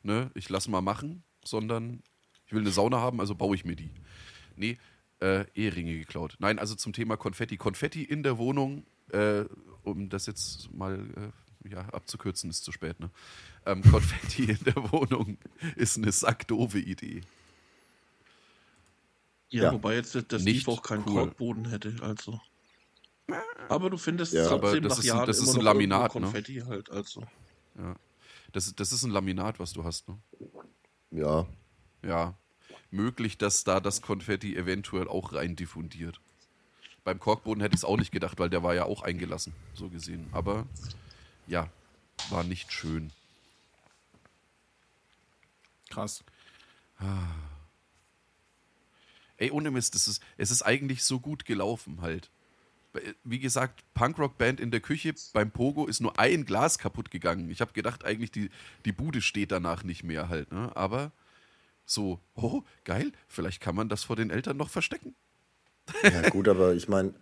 ne, 0.03 0.31
ich 0.35 0.49
lass 0.49 0.67
mal 0.69 0.81
machen, 0.81 1.23
sondern 1.45 2.03
ich 2.47 2.53
will 2.53 2.61
eine 2.61 2.71
Sauna 2.71 3.01
haben, 3.01 3.21
also 3.21 3.35
baue 3.35 3.55
ich 3.55 3.65
mir 3.65 3.77
die. 3.77 3.91
Nee, 4.57 4.79
äh, 5.21 5.45
Eheringe 5.55 5.97
geklaut. 5.97 6.37
Nein, 6.41 6.59
also 6.59 6.75
zum 6.75 6.93
Thema 6.93 7.17
Konfetti. 7.17 7.57
Konfetti 7.57 8.03
in 8.03 8.23
der 8.23 8.39
Wohnung, 8.39 8.85
äh, 9.13 9.45
um 9.83 10.09
das 10.09 10.27
jetzt 10.27 10.73
mal 10.73 11.33
äh, 11.65 11.69
ja, 11.71 11.81
abzukürzen, 11.91 12.51
ist 12.51 12.65
zu 12.65 12.73
spät, 12.73 12.99
ne? 13.01 13.11
Ähm, 13.67 13.83
Konfetti 13.91 14.45
in 14.51 14.59
der 14.65 14.77
Wohnung 14.93 15.39
ist 15.77 15.97
eine 15.97 16.11
sackdoofe 16.13 16.79
Idee. 16.79 17.23
Ja, 19.51 19.65
Ja. 19.65 19.73
wobei 19.73 19.95
jetzt 19.97 20.15
der 20.15 20.39
Nicht 20.41 20.67
auch 20.69 20.83
keinen 20.83 21.05
cool. 21.07 21.15
Korkboden 21.27 21.69
hätte, 21.69 21.95
also. 22.01 22.41
Aber 23.69 23.91
du 23.91 23.97
findest 23.99 24.33
Ja. 24.33 24.49
trotzdem 24.49 24.69
Aber 24.69 24.81
das 24.81 24.91
nach 24.91 24.99
ist 24.99 25.05
ein- 25.05 25.17
Jahren 25.17 25.27
das 25.27 25.37
ist 25.39 25.43
immer 25.45 25.53
ein 25.53 25.57
noch 25.57 25.63
Laminat, 25.65 26.15
ne? 26.15 26.21
Konfetti 26.23 26.63
halt, 26.67 26.91
also. 26.91 27.25
Das, 28.53 28.75
das 28.75 28.93
ist 28.93 29.03
ein 29.05 29.11
Laminat, 29.11 29.59
was 29.61 29.73
du 29.73 29.85
hast, 29.85 30.09
ne? 30.09 30.19
Ja. 31.11 31.47
Ja. 32.03 32.35
Möglich, 32.91 33.39
dass 33.39 33.65
da 33.65 33.81
das 33.81 34.03
Konfetti 34.03 34.57
eventuell 34.57 35.09
auch 35.09 35.33
rein 35.33 35.57
diffundiert. 35.57 36.21
Beim 37.05 37.19
Korkboden 37.19 37.61
hätte 37.63 37.75
ich 37.75 37.81
es 37.81 37.85
auch 37.85 37.97
nicht 37.97 38.13
gedacht, 38.13 38.39
weil 38.39 38.51
der 38.51 38.63
war 38.63 38.75
ja 38.75 38.85
auch 38.85 39.03
eingelassen, 39.03 39.53
so 39.75 39.89
gesehen. 39.89 40.29
Aber 40.33 40.67
ja, 41.47 41.69
war 42.31 42.45
nicht 42.45 42.73
schön. 42.73 43.13
Krass. 45.91 46.25
Ey, 49.37 49.51
ohne 49.51 49.71
Mist, 49.71 49.95
es 49.95 50.07
ist, 50.07 50.23
es 50.37 50.51
ist 50.51 50.63
eigentlich 50.63 51.03
so 51.03 51.19
gut 51.19 51.45
gelaufen 51.45 52.01
halt. 52.01 52.31
Wie 53.25 53.41
gesagt, 53.41 53.83
Punkrock-Band 53.95 54.61
in 54.61 54.71
der 54.71 54.81
Küche, 54.81 55.15
beim 55.33 55.51
Pogo 55.51 55.87
ist 55.87 56.01
nur 56.01 56.19
ein 56.19 56.45
Glas 56.45 56.79
kaputt 56.79 57.11
gegangen. 57.11 57.51
Ich 57.51 57.61
habe 57.61 57.73
gedacht, 57.73 58.05
eigentlich 58.05 58.31
die, 58.31 58.51
die 58.85 58.93
Bude 58.93 59.23
steht 59.23 59.51
danach 59.51 59.83
nicht 59.83 60.05
mehr 60.05 60.29
halt, 60.29 60.53
ne? 60.53 60.71
Aber 60.77 61.11
so, 61.85 62.21
oh, 62.35 62.63
geil, 62.85 63.13
vielleicht 63.29 63.61
kann 63.61 63.75
man 63.75 63.89
das 63.89 64.05
vor 64.05 64.17
den 64.17 64.31
Eltern 64.31 64.59
noch 64.59 64.71
verstecken. 64.71 65.15
Ja, 66.03 66.29
gut, 66.31 66.49
aber 66.49 66.75
ich 66.75 66.89
meine, 66.89 67.15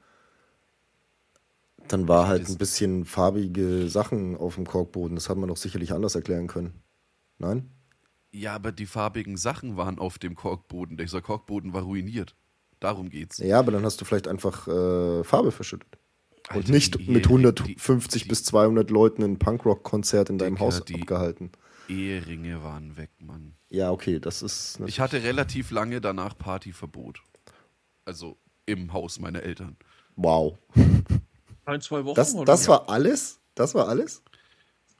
dann 1.88 2.06
war 2.08 2.28
halt 2.28 2.48
ein 2.48 2.58
bisschen 2.58 3.04
farbige 3.04 3.88
Sachen 3.88 4.36
auf 4.36 4.54
dem 4.54 4.66
Korkboden. 4.66 5.16
Das 5.16 5.28
hat 5.28 5.36
man 5.38 5.48
doch 5.48 5.56
sicherlich 5.56 5.92
anders 5.92 6.14
erklären 6.14 6.46
können. 6.46 6.82
Nein? 7.38 7.70
Ja, 8.32 8.54
aber 8.54 8.70
die 8.70 8.86
farbigen 8.86 9.36
Sachen 9.36 9.76
waren 9.76 9.98
auf 9.98 10.18
dem 10.18 10.36
Korkboden. 10.36 10.96
Dieser 10.96 11.20
Korkboden 11.20 11.72
war 11.72 11.82
ruiniert. 11.82 12.36
Darum 12.78 13.10
geht's. 13.10 13.38
Ja, 13.38 13.58
aber 13.58 13.72
dann 13.72 13.84
hast 13.84 14.00
du 14.00 14.04
vielleicht 14.04 14.28
einfach 14.28 14.68
äh, 14.68 15.24
Farbe 15.24 15.50
verschüttet. 15.50 15.98
Und 16.50 16.56
Alter, 16.56 16.72
nicht 16.72 16.98
die 16.98 17.10
mit 17.10 17.26
Ehering- 17.26 17.46
150 17.46 18.22
die- 18.22 18.28
bis 18.28 18.44
200 18.44 18.90
Leuten 18.90 19.22
ein 19.22 19.38
Punkrock-Konzert 19.38 20.30
in 20.30 20.38
deinem 20.38 20.54
Dicker, 20.54 20.64
Haus 20.66 20.84
die- 20.84 20.94
abgehalten. 20.94 21.50
Eheringe 21.88 22.62
waren 22.62 22.96
weg, 22.96 23.10
Mann. 23.18 23.54
Ja, 23.68 23.90
okay, 23.90 24.20
das 24.20 24.42
ist. 24.42 24.78
Ich 24.86 25.00
hatte 25.00 25.22
relativ 25.24 25.72
lange 25.72 26.00
danach 26.00 26.38
Partyverbot. 26.38 27.20
Also 28.04 28.38
im 28.66 28.92
Haus 28.92 29.18
meiner 29.18 29.42
Eltern. 29.42 29.76
Wow. 30.16 30.58
Ein, 31.64 31.80
zwei 31.80 32.04
Wochen 32.04 32.16
Das, 32.16 32.34
oder? 32.34 32.44
das 32.44 32.68
war 32.68 32.88
alles? 32.88 33.40
Das 33.54 33.74
war 33.74 33.88
alles? 33.88 34.22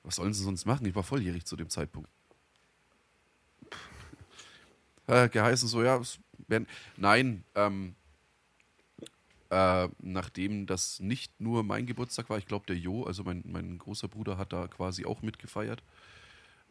Was 0.03 0.17
sollen 0.17 0.33
sie 0.33 0.43
sonst 0.43 0.65
machen? 0.67 0.87
Ich 0.87 0.95
war 0.95 1.03
volljährig 1.03 1.45
zu 1.45 1.57
dem 1.57 1.69
Zeitpunkt. 1.69 2.09
Äh, 5.07 5.29
geheißen 5.29 5.69
so, 5.69 5.83
ja, 5.83 6.01
werden, 6.47 6.67
nein, 6.97 7.45
ähm, 7.55 7.97
äh, 9.51 9.89
nachdem 9.99 10.67
das 10.67 11.01
nicht 11.01 11.41
nur 11.41 11.65
mein 11.65 11.87
Geburtstag 11.87 12.31
war, 12.31 12.39
ich 12.39 12.47
glaube 12.47 12.67
der 12.67 12.77
Jo, 12.77 13.05
also 13.05 13.25
mein, 13.25 13.43
mein 13.45 13.79
großer 13.79 14.07
Bruder 14.09 14.39
hat 14.39 14.53
da 14.53 14.69
quasi 14.69 15.05
auch 15.05 15.23
mitgefeiert. 15.23 15.83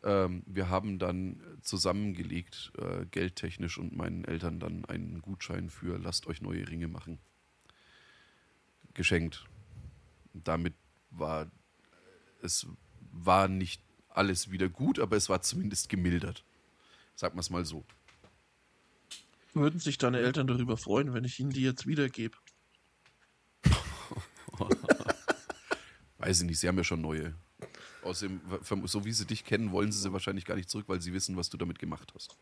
Ähm, 0.03 0.43
wir 0.45 0.69
haben 0.69 0.99
dann 0.99 1.41
zusammengelegt, 1.61 2.71
äh, 2.77 3.05
geldtechnisch 3.05 3.77
und 3.77 3.95
meinen 3.95 4.23
Eltern 4.23 4.59
dann 4.59 4.85
einen 4.85 5.21
Gutschein 5.21 5.69
für 5.69 5.97
lasst 5.97 6.27
euch 6.27 6.41
neue 6.41 6.67
Ringe 6.67 6.87
machen. 6.87 7.19
Geschenkt. 8.93 9.45
Damit 10.33 10.75
war 11.11 11.51
es 12.41 12.67
war 13.11 13.47
nicht 13.47 13.81
alles 14.09 14.51
wieder 14.51 14.69
gut, 14.69 14.99
aber 14.99 15.17
es 15.17 15.29
war 15.29 15.41
zumindest 15.41 15.89
gemildert. 15.89 16.43
Sagen 17.15 17.35
wir 17.35 17.41
es 17.41 17.49
mal 17.49 17.65
so. 17.65 17.85
Würden 19.53 19.79
sich 19.79 19.97
deine 19.97 20.19
Eltern 20.19 20.47
darüber 20.47 20.77
freuen, 20.77 21.13
wenn 21.13 21.23
ich 21.23 21.39
ihnen 21.39 21.49
die 21.49 21.63
jetzt 21.63 21.87
wiedergebe? 21.87 22.37
Weiß 26.17 26.41
ich 26.41 26.47
nicht, 26.47 26.59
sie 26.59 26.67
haben 26.67 26.77
ja 26.77 26.83
schon 26.83 27.01
neue. 27.01 27.33
Außerdem, 28.03 28.39
so 28.85 29.03
wie 29.05 29.11
sie 29.11 29.25
dich 29.25 29.43
kennen, 29.43 29.71
wollen 29.71 29.91
sie 29.91 29.99
sie 29.99 30.13
wahrscheinlich 30.13 30.45
gar 30.45 30.55
nicht 30.55 30.69
zurück, 30.69 30.85
weil 30.87 31.01
sie 31.01 31.13
wissen, 31.13 31.35
was 31.37 31.49
du 31.49 31.57
damit 31.57 31.79
gemacht 31.79 32.11
hast. 32.15 32.37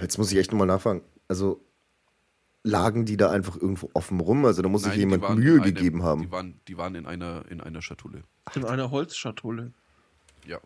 Jetzt 0.00 0.18
muss 0.18 0.32
ich 0.32 0.38
echt 0.38 0.50
nochmal 0.50 0.66
nachfragen. 0.66 1.02
Also 1.28 1.64
lagen 2.64 3.04
die 3.06 3.16
da 3.16 3.30
einfach 3.30 3.56
irgendwo 3.56 3.88
offen 3.94 4.18
rum? 4.20 4.44
Also 4.44 4.60
da 4.62 4.68
muss 4.68 4.82
sich 4.82 4.88
Nein, 4.90 5.08
die 5.08 5.14
jemand 5.14 5.38
Mühe 5.38 5.54
in 5.56 5.62
einem- 5.62 5.74
gegeben 5.74 6.02
haben. 6.02 6.22
Die 6.22 6.30
waren, 6.32 6.60
die 6.66 6.76
waren 6.76 6.94
in, 6.96 7.06
einer, 7.06 7.44
in 7.48 7.60
einer 7.60 7.80
Schatulle. 7.82 8.24
In 8.54 8.64
einer 8.64 8.90
Holzschatulle. 8.90 9.72
Ja. 10.44 10.60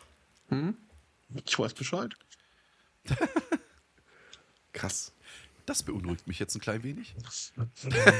Ich 1.45 1.57
weiß 1.59 1.73
Bescheid. 1.75 2.13
Krass. 4.73 5.13
Das 5.65 5.83
beunruhigt 5.83 6.27
mich 6.27 6.39
jetzt 6.39 6.55
ein 6.55 6.59
klein 6.61 6.83
wenig. 6.83 7.15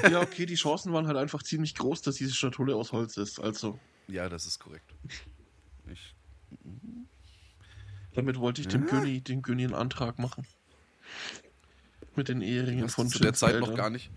Ja, 0.09 0.21
okay, 0.21 0.45
die 0.45 0.55
Chancen 0.55 0.93
waren 0.93 1.07
halt 1.07 1.17
einfach 1.17 1.41
ziemlich 1.43 1.75
groß, 1.75 2.01
dass 2.03 2.15
diese 2.15 2.33
Schatulle 2.33 2.75
aus 2.75 2.91
Holz 2.91 3.17
ist. 3.17 3.39
Also, 3.39 3.79
Ja, 4.07 4.29
das 4.29 4.45
ist 4.45 4.59
korrekt. 4.59 4.93
Ich, 5.91 6.15
damit 8.13 8.39
wollte 8.39 8.61
ich 8.61 8.67
dem 8.67 8.85
Günni, 8.87 9.21
dem 9.21 9.41
Günni 9.41 9.63
einen 9.65 9.73
Antrag 9.73 10.19
machen. 10.19 10.45
Mit 12.15 12.27
den 12.27 12.41
Eheringen 12.41 12.89
von 12.89 13.07
zu 13.07 13.19
der 13.19 13.33
Zeit 13.33 13.59
noch 13.59 13.75
gar 13.75 13.89
nicht. 13.89 14.11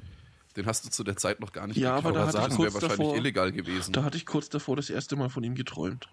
Den 0.56 0.66
hast 0.66 0.84
du 0.84 0.90
zu 0.90 1.02
der 1.04 1.16
Zeit 1.16 1.40
noch 1.40 1.52
gar 1.52 1.66
nicht 1.66 1.76
Ja, 1.76 1.96
aber 1.96 2.12
da 2.12 2.26
Das 2.26 2.34
hatte 2.36 2.52
ich 2.52 2.58
wäre 2.58 2.70
kurz 2.70 2.74
wahrscheinlich 2.74 2.98
davor- 2.98 3.16
illegal 3.16 3.52
gewesen. 3.52 3.92
Da 3.92 4.04
hatte 4.04 4.16
ich 4.16 4.24
kurz 4.26 4.48
davor 4.48 4.76
das 4.76 4.88
erste 4.90 5.16
Mal 5.16 5.28
von 5.28 5.42
ihm 5.42 5.54
geträumt. 5.54 6.08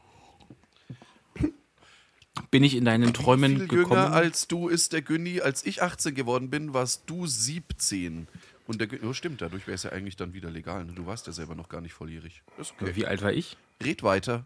Bin 2.50 2.64
ich 2.64 2.76
in 2.76 2.86
deinen 2.86 3.14
Träumen 3.14 3.58
Viel 3.58 3.68
gekommen? 3.68 4.02
jünger 4.02 4.14
als 4.14 4.48
du 4.48 4.68
ist 4.68 4.94
der 4.94 5.02
Günni. 5.02 5.42
Als 5.42 5.66
ich 5.66 5.84
18 5.84 6.16
geworden 6.16 6.50
bin, 6.50 6.74
warst 6.74 7.04
du 7.08 7.28
17. 7.28 8.28
Und 8.68 8.80
der 8.80 8.88
Günni, 8.88 9.06
oh, 9.06 9.14
stimmt, 9.14 9.42
dadurch 9.42 9.68
wäre 9.68 9.76
es 9.76 9.84
ja 9.84 9.92
eigentlich 9.92 10.16
dann 10.16 10.34
wieder 10.34 10.50
legal. 10.50 10.86
Ne? 10.86 10.94
Du 10.94 11.06
warst 11.06 11.28
ja 11.28 11.34
selber 11.34 11.56
noch 11.56 11.70
gar 11.70 11.82
nicht 11.82 11.94
volljährig. 11.94 12.42
Okay. 12.58 12.96
Wie 12.96 13.06
alt 13.06 13.22
war 13.22 13.34
ich? 13.34 13.58
Red 13.84 14.02
weiter. 14.04 14.46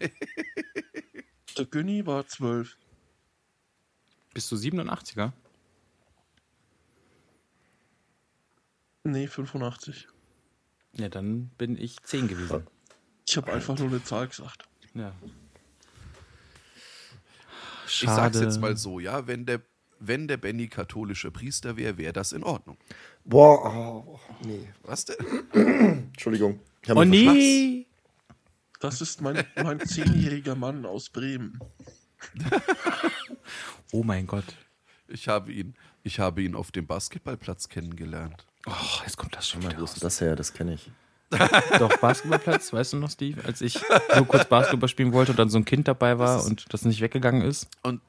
Der 1.56 1.64
Günni 1.66 2.06
war 2.06 2.26
zwölf. 2.26 2.76
Bist 4.32 4.50
du 4.52 4.56
87er? 4.56 5.32
Nee, 9.04 9.26
85. 9.26 10.08
Ja, 10.92 11.08
dann 11.08 11.50
bin 11.58 11.76
ich 11.76 12.00
10 12.02 12.28
gewesen. 12.28 12.66
Ich 13.26 13.36
habe 13.36 13.52
einfach 13.52 13.78
nur 13.78 13.88
eine 13.88 14.02
Zahl 14.02 14.28
gesagt. 14.28 14.68
Ja. 14.94 15.14
Ich 17.86 18.00
sag's 18.00 18.40
jetzt 18.40 18.60
mal 18.60 18.76
so, 18.76 19.00
ja, 19.00 19.26
wenn 19.26 19.46
der, 19.46 19.62
wenn 19.98 20.28
der 20.28 20.36
Benny 20.36 20.68
katholischer 20.68 21.30
Priester 21.30 21.76
wäre, 21.76 21.98
wäre 21.98 22.12
das 22.12 22.32
in 22.32 22.42
Ordnung. 22.42 22.76
Boah, 23.24 24.06
oh, 24.06 24.20
nee. 24.44 24.68
Was 24.82 25.04
denn? 25.04 25.16
Entschuldigung. 26.12 26.60
Ich 26.82 26.90
Oh 26.90 27.04
nee! 27.04 27.79
Das 28.80 29.00
ist 29.00 29.20
mein, 29.20 29.44
mein 29.56 29.78
zehnjähriger 29.80 30.54
Mann 30.54 30.84
aus 30.84 31.08
Bremen. 31.10 31.58
Oh 33.92 34.04
mein 34.04 34.26
Gott. 34.26 34.44
Ich 35.08 35.26
habe 35.26 35.50
ihn, 35.52 35.74
ich 36.04 36.20
habe 36.20 36.42
ihn 36.42 36.54
auf 36.54 36.70
dem 36.70 36.86
Basketballplatz 36.86 37.68
kennengelernt. 37.68 38.46
Oh, 38.66 38.72
jetzt 39.04 39.16
kommt 39.16 39.34
das 39.34 39.48
schon 39.48 39.62
wieder 39.62 39.76
Wo 39.76 39.80
raus. 39.80 39.94
ist 39.94 40.04
das 40.04 40.20
her? 40.20 40.36
Das 40.36 40.52
kenne 40.52 40.74
ich. 40.74 40.92
Doch, 41.78 41.96
Basketballplatz, 41.98 42.72
weißt 42.72 42.92
du 42.92 42.98
noch, 42.98 43.10
Steve? 43.10 43.42
Als 43.44 43.60
ich 43.60 43.80
nur 44.14 44.26
kurz 44.28 44.44
Basketball 44.48 44.88
spielen 44.88 45.12
wollte 45.12 45.32
und 45.32 45.38
dann 45.38 45.48
so 45.48 45.58
ein 45.58 45.64
Kind 45.64 45.88
dabei 45.88 46.18
war 46.18 46.36
Das 46.36 46.46
und 46.46 46.72
das 46.72 46.84
nicht 46.84 47.00
weggegangen 47.00 47.42
ist. 47.42 47.68
Und 47.82 48.00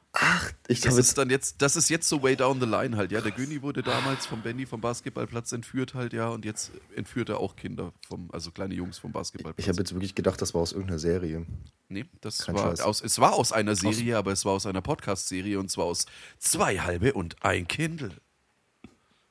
Ich 0.68 0.82
das 0.82 0.92
habe 0.92 1.00
ist 1.00 1.08
jetzt. 1.08 1.18
dann 1.18 1.30
jetzt, 1.30 1.62
das 1.62 1.78
ist 1.78 1.90
jetzt 1.90 2.10
so 2.10 2.22
way 2.22 2.36
down 2.36 2.60
the 2.60 2.66
line 2.66 2.98
halt, 2.98 3.14
ja. 3.14 3.22
Der 3.22 3.32
Günni 3.32 3.62
wurde 3.62 3.82
damals 3.82 4.26
vom 4.26 4.42
Benny 4.42 4.66
vom 4.66 4.82
Basketballplatz 4.82 5.54
entführt 5.54 5.94
halt, 5.94 6.12
ja, 6.12 6.28
und 6.28 6.44
jetzt 6.44 6.72
entführt 6.98 7.30
er 7.30 7.40
auch 7.40 7.56
Kinder 7.56 7.94
vom, 8.10 8.30
also 8.34 8.52
kleine 8.52 8.74
Jungs 8.76 9.00
vom 9.00 9.14
Basketballplatz. 9.14 9.64
Ich 9.64 9.70
habe 9.70 9.80
jetzt 9.80 9.94
wirklich 9.94 10.14
gedacht, 10.14 10.42
das 10.42 10.54
war 10.54 10.62
aus 10.62 10.74
irgendeiner 10.74 11.00
Serie. 11.00 11.46
Nee, 11.88 12.06
das 12.20 12.40
Kein 12.40 12.56
war 12.56 12.72
Scheiß. 12.72 12.82
aus, 12.82 13.02
es 13.02 13.20
war 13.20 13.34
aus 13.34 13.54
einer 13.54 13.76
Serie, 13.78 14.18
aber 14.18 14.34
es 14.34 14.44
war 14.44 14.52
aus 14.52 14.66
einer 14.66 14.82
Podcast-Serie 14.82 15.58
und 15.60 15.72
zwar 15.72 15.86
aus 15.86 16.06
zwei 16.40 16.78
halbe 16.80 17.14
und 17.14 17.42
ein 17.44 17.66
Kindle. 17.68 18.12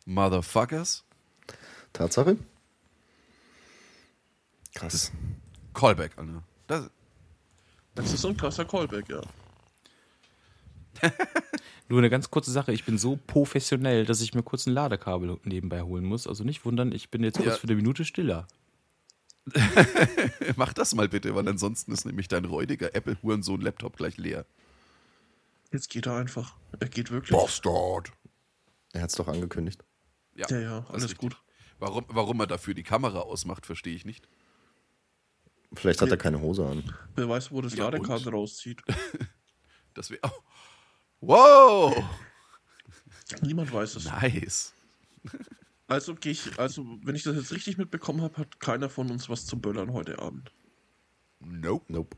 Motherfuckers. 0.07 1.05
Tatsache? 1.93 2.39
Krass. 4.75 5.13
Callback, 5.75 6.13
Alter. 6.17 6.43
Das, 6.67 6.91
Das 7.95 8.13
ist 8.13 8.23
so 8.23 8.29
ein 8.29 8.37
krasser 8.37 8.65
Callback, 8.65 9.09
ja. 9.11 9.21
Nur 11.89 11.99
eine 11.99 12.11
ganz 12.11 12.31
kurze 12.31 12.51
Sache, 12.53 12.73
ich 12.73 12.85
bin 12.85 12.99
so 12.99 13.19
professionell, 13.27 14.05
dass 14.07 14.21
ich 14.21 14.35
mir 14.35 14.43
kurz 14.43 14.67
ein 14.67 14.73
Ladekabel 14.73 15.39
nebenbei 15.45 15.83
holen 15.83 16.05
muss. 16.05 16.27
Also 16.27 16.45
nicht 16.45 16.65
wundern, 16.65 16.93
ich 16.93 17.11
bin 17.11 17.25
jetzt 17.25 17.37
kurz 17.37 17.47
Ja. 17.49 17.57
für 17.57 17.67
eine 17.67 17.77
Minute 17.77 18.05
stiller. 18.05 18.47
mach 20.57 20.73
das 20.73 20.95
mal 20.95 21.09
bitte, 21.09 21.35
weil 21.35 21.49
ansonsten 21.49 21.93
ist 21.93 22.05
nämlich 22.05 22.29
dein 22.29 22.45
räudiger 22.45 22.95
Apple-Hurensohn-Laptop 22.95 23.97
gleich 23.97 24.17
leer. 24.19 24.45
Jetzt 25.73 25.89
geht 25.89 26.07
er 26.07 26.17
einfach. 26.17 26.57
Er 26.79 26.89
geht 26.89 27.11
wirklich. 27.11 27.37
Bastard. 27.39 28.13
Er 28.93 29.03
hat 29.03 29.11
es 29.11 29.17
doch 29.17 29.29
angekündigt. 29.29 29.83
Ja, 30.37 30.47
Ja, 30.51 30.61
ja, 30.61 30.81
das 30.81 30.89
ist 30.89 30.95
alles 30.95 31.17
gut. 31.17 31.37
Warum, 31.79 32.05
warum 32.09 32.41
er 32.41 32.47
dafür 32.47 32.75
die 32.75 32.83
Kamera 32.83 33.21
ausmacht, 33.21 33.67
verstehe 33.67 33.95
ich 33.95 34.05
nicht. 34.05 34.29
Vielleicht 35.73 36.03
hat 36.03 36.11
er 36.11 36.17
keine 36.17 36.41
Hose 36.41 36.67
an. 36.67 36.83
Wer 37.15 37.29
weiß, 37.29 37.51
wo 37.53 37.61
das 37.63 37.75
Ja, 37.75 37.85
Ladekabel 37.85 38.29
und? 38.29 38.35
rauszieht. 38.35 38.83
Das 39.95 40.09
wäre. 40.09 40.21
Oh. 40.23 40.31
Wow! 41.21 42.03
Niemand 43.43 43.73
weiß 43.73 43.97
es. 43.97 44.05
Nice. 44.07 44.73
Also 45.87 46.15
gehe 46.15 46.33
ich, 46.33 46.59
also 46.59 46.85
wenn 47.05 47.15
ich 47.15 47.23
das 47.25 47.37
jetzt 47.37 47.53
richtig 47.53 47.77
mitbekommen 47.79 48.23
habe, 48.23 48.37
hat 48.39 48.61
keiner 48.61 48.89
von 48.89 49.11
uns 49.11 49.29
was 49.29 49.47
zum 49.47 49.61
Böllern 49.61 49.93
heute 49.93 50.19
Abend. 50.21 50.53
Nope. 51.41 51.85
Nope. 51.93 52.17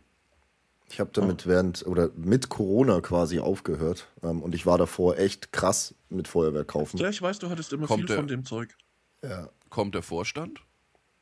Ich 0.89 1.01
habe 1.01 1.11
damit 1.13 1.47
während 1.47 1.87
oder 1.87 2.11
mit 2.17 2.51
Corona 2.51 3.01
quasi 3.01 3.39
aufgehört 3.39 4.09
ähm, 4.23 4.43
und 4.43 4.55
ich 4.55 4.67
war 4.67 4.77
davor 4.79 5.17
echt 5.19 5.53
krass 5.53 5.95
mit 6.11 6.29
Feuerwerk 6.29 6.69
kaufen. 6.69 6.99
Ja, 6.99 7.09
ich 7.09 7.21
weiß, 7.23 7.39
du 7.39 7.49
hattest 7.49 7.73
immer 7.73 7.87
Kommt 7.87 8.01
viel 8.01 8.07
der- 8.09 8.17
von 8.17 8.29
dem 8.29 8.45
Zeug. 8.45 8.77
Ja. 9.23 9.49
Kommt 9.71 9.95
der 9.95 10.03
Vorstand? 10.03 10.61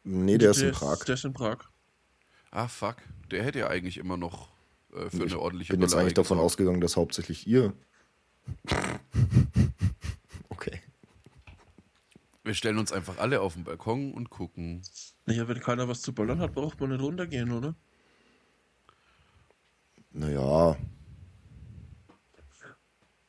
Nee, 0.02 0.38
der 0.38 0.50
ist 0.52 0.58
in 0.58 0.66
Der 0.66 0.72
Prag. 0.72 1.04
Der 1.04 1.14
ist 1.14 1.24
in 1.24 1.32
Prag. 1.34 1.58
Ah, 2.50 2.66
fuck. 2.66 2.96
Der 3.30 3.44
hätte 3.44 3.60
ja 3.60 3.68
eigentlich 3.68 3.98
immer 3.98 4.16
noch 4.16 4.48
äh, 4.94 5.11
für 5.11 5.24
Ich 5.24 5.33
eine 5.33 5.40
ordentliche 5.40 5.72
bin 5.72 5.83
jetzt 5.83 5.94
eigentlich 5.94 6.14
davon 6.14 6.38
ausgegangen, 6.38 6.81
dass 6.81 6.96
hauptsächlich 6.96 7.46
ihr. 7.46 7.72
okay. 10.48 10.81
Wir 12.42 12.55
stellen 12.55 12.79
uns 12.79 12.92
einfach 12.92 13.18
alle 13.18 13.40
auf 13.40 13.55
den 13.55 13.64
Balkon 13.64 14.12
und 14.12 14.31
gucken. 14.31 14.83
Naja, 15.26 15.46
wenn 15.48 15.61
keiner 15.61 15.88
was 15.88 16.03
zu 16.03 16.12
böllern 16.14 16.40
hat, 16.40 16.55
braucht 16.55 16.81
man 16.81 16.90
nicht 16.90 17.03
runtergehen, 17.03 17.53
oder? 17.53 17.74
Naja, 20.12 20.76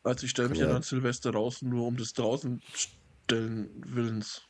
Also 0.04 0.26
ich 0.26 0.32
stelle 0.32 0.50
mich 0.50 0.60
Ja. 0.60 0.76
an 0.76 0.82
Silvester 0.82 1.32
draußen, 1.32 1.69
nur 1.69 1.86
um 1.86 1.95
des 1.95 2.13
draußen 2.13 2.62
stellen 2.74 3.69
Willens. 3.86 4.41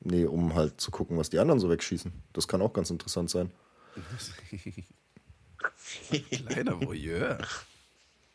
nee, 0.00 0.24
um 0.24 0.54
halt 0.54 0.80
zu 0.80 0.90
gucken, 0.92 1.16
was 1.18 1.30
die 1.30 1.38
anderen 1.40 1.58
so 1.58 1.68
wegschießen. 1.68 2.12
Das 2.32 2.46
kann 2.46 2.62
auch 2.62 2.72
ganz 2.72 2.90
interessant 2.90 3.30
sein. 3.30 3.50
Kleiner 6.46 6.80
Voyeur. 6.80 7.38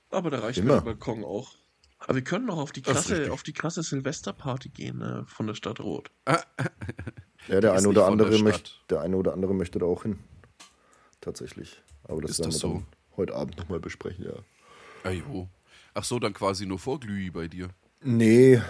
Aber 0.10 0.30
da 0.30 0.40
reicht 0.40 0.60
mir 0.60 0.66
Immer. 0.66 0.76
der 0.76 0.82
Balkon 0.82 1.24
auch. 1.24 1.52
Aber 2.00 2.16
wir 2.16 2.24
können 2.24 2.46
noch 2.46 2.58
auf 2.58 2.72
die 2.72 2.82
krasse, 2.82 3.32
auf 3.32 3.44
die 3.44 3.54
krasse 3.54 3.82
Silvesterparty 3.82 4.70
gehen 4.70 5.02
äh, 5.02 5.24
von 5.26 5.48
der 5.48 5.54
Stadt 5.56 5.80
Rot. 5.80 6.12
Ja, 7.48 7.62
der 7.62 7.74
eine 7.74 7.88
oder 7.88 8.02
der 8.02 8.06
andere 8.08 8.34
Stadt. 8.34 8.44
möchte, 8.44 8.72
der 8.90 9.02
eine 9.02 9.16
oder 9.18 9.34
andere 9.34 9.54
möchte 9.54 9.80
da 9.80 9.86
auch 9.86 10.04
hin. 10.04 10.20
Tatsächlich. 11.22 11.82
Aber 12.04 12.22
das 12.22 12.32
Ist 12.32 12.40
werden 12.40 12.52
das 12.52 12.56
wir 12.56 12.60
so? 12.70 12.74
dann 12.74 12.86
heute 13.18 13.36
Abend 13.36 13.58
nochmal 13.58 13.80
besprechen, 13.80 14.26
ja. 14.26 15.10
Ajo. 15.10 15.50
Ach 15.94 16.04
so, 16.04 16.20
dann 16.20 16.34
quasi 16.34 16.66
nur 16.66 16.80
Vorglühi 16.80 17.30
bei 17.32 17.48
dir. 17.48 17.70
Nee, 18.02 18.62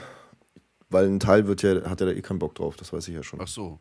weil 0.90 1.08
ein 1.08 1.20
Teil 1.20 1.48
wird 1.48 1.64
ja, 1.64 1.90
hat 1.90 2.02
ja 2.02 2.06
da 2.06 2.12
eh 2.12 2.22
keinen 2.22 2.40
Bock 2.40 2.54
drauf, 2.56 2.76
das 2.76 2.94
weiß 2.94 3.08
ich 3.08 3.16
ja 3.16 3.24
schon. 3.24 3.42
Ach 3.42 3.48
so. 3.48 3.80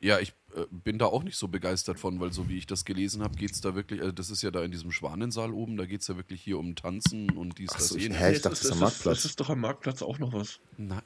Ja, 0.00 0.18
ich 0.20 0.34
äh, 0.54 0.66
bin 0.70 0.98
da 0.98 1.06
auch 1.06 1.22
nicht 1.22 1.36
so 1.38 1.48
begeistert 1.48 1.98
von, 1.98 2.20
weil 2.20 2.32
so 2.32 2.48
wie 2.48 2.58
ich 2.58 2.66
das 2.66 2.84
gelesen 2.84 3.22
habe, 3.22 3.36
geht 3.36 3.52
es 3.52 3.60
da 3.62 3.74
wirklich, 3.74 4.00
also 4.00 4.12
das 4.12 4.28
ist 4.28 4.42
ja 4.42 4.50
da 4.50 4.62
in 4.62 4.70
diesem 4.70 4.90
Schwanensaal 4.92 5.52
oben, 5.52 5.76
da 5.78 5.86
geht 5.86 6.02
es 6.02 6.08
ja 6.08 6.16
wirklich 6.16 6.42
hier 6.42 6.58
um 6.58 6.74
Tanzen 6.76 7.30
und 7.30 7.58
dies, 7.58 7.70
Ach 7.72 7.76
das, 7.78 7.88
so, 7.88 7.96
ich- 7.96 8.02
jenes. 8.02 8.18
hä? 8.18 8.26
Nee, 8.32 8.32
dachte, 8.34 8.48
das 8.50 8.64
ist 8.64 8.72
am 8.72 8.78
Marktplatz. 8.80 9.18
Es 9.18 9.24
ist 9.24 9.40
doch 9.40 9.48
am 9.50 9.60
Marktplatz 9.60 10.02
auch 10.02 10.18
noch 10.18 10.32
was. 10.34 10.60
Na, 10.76 11.02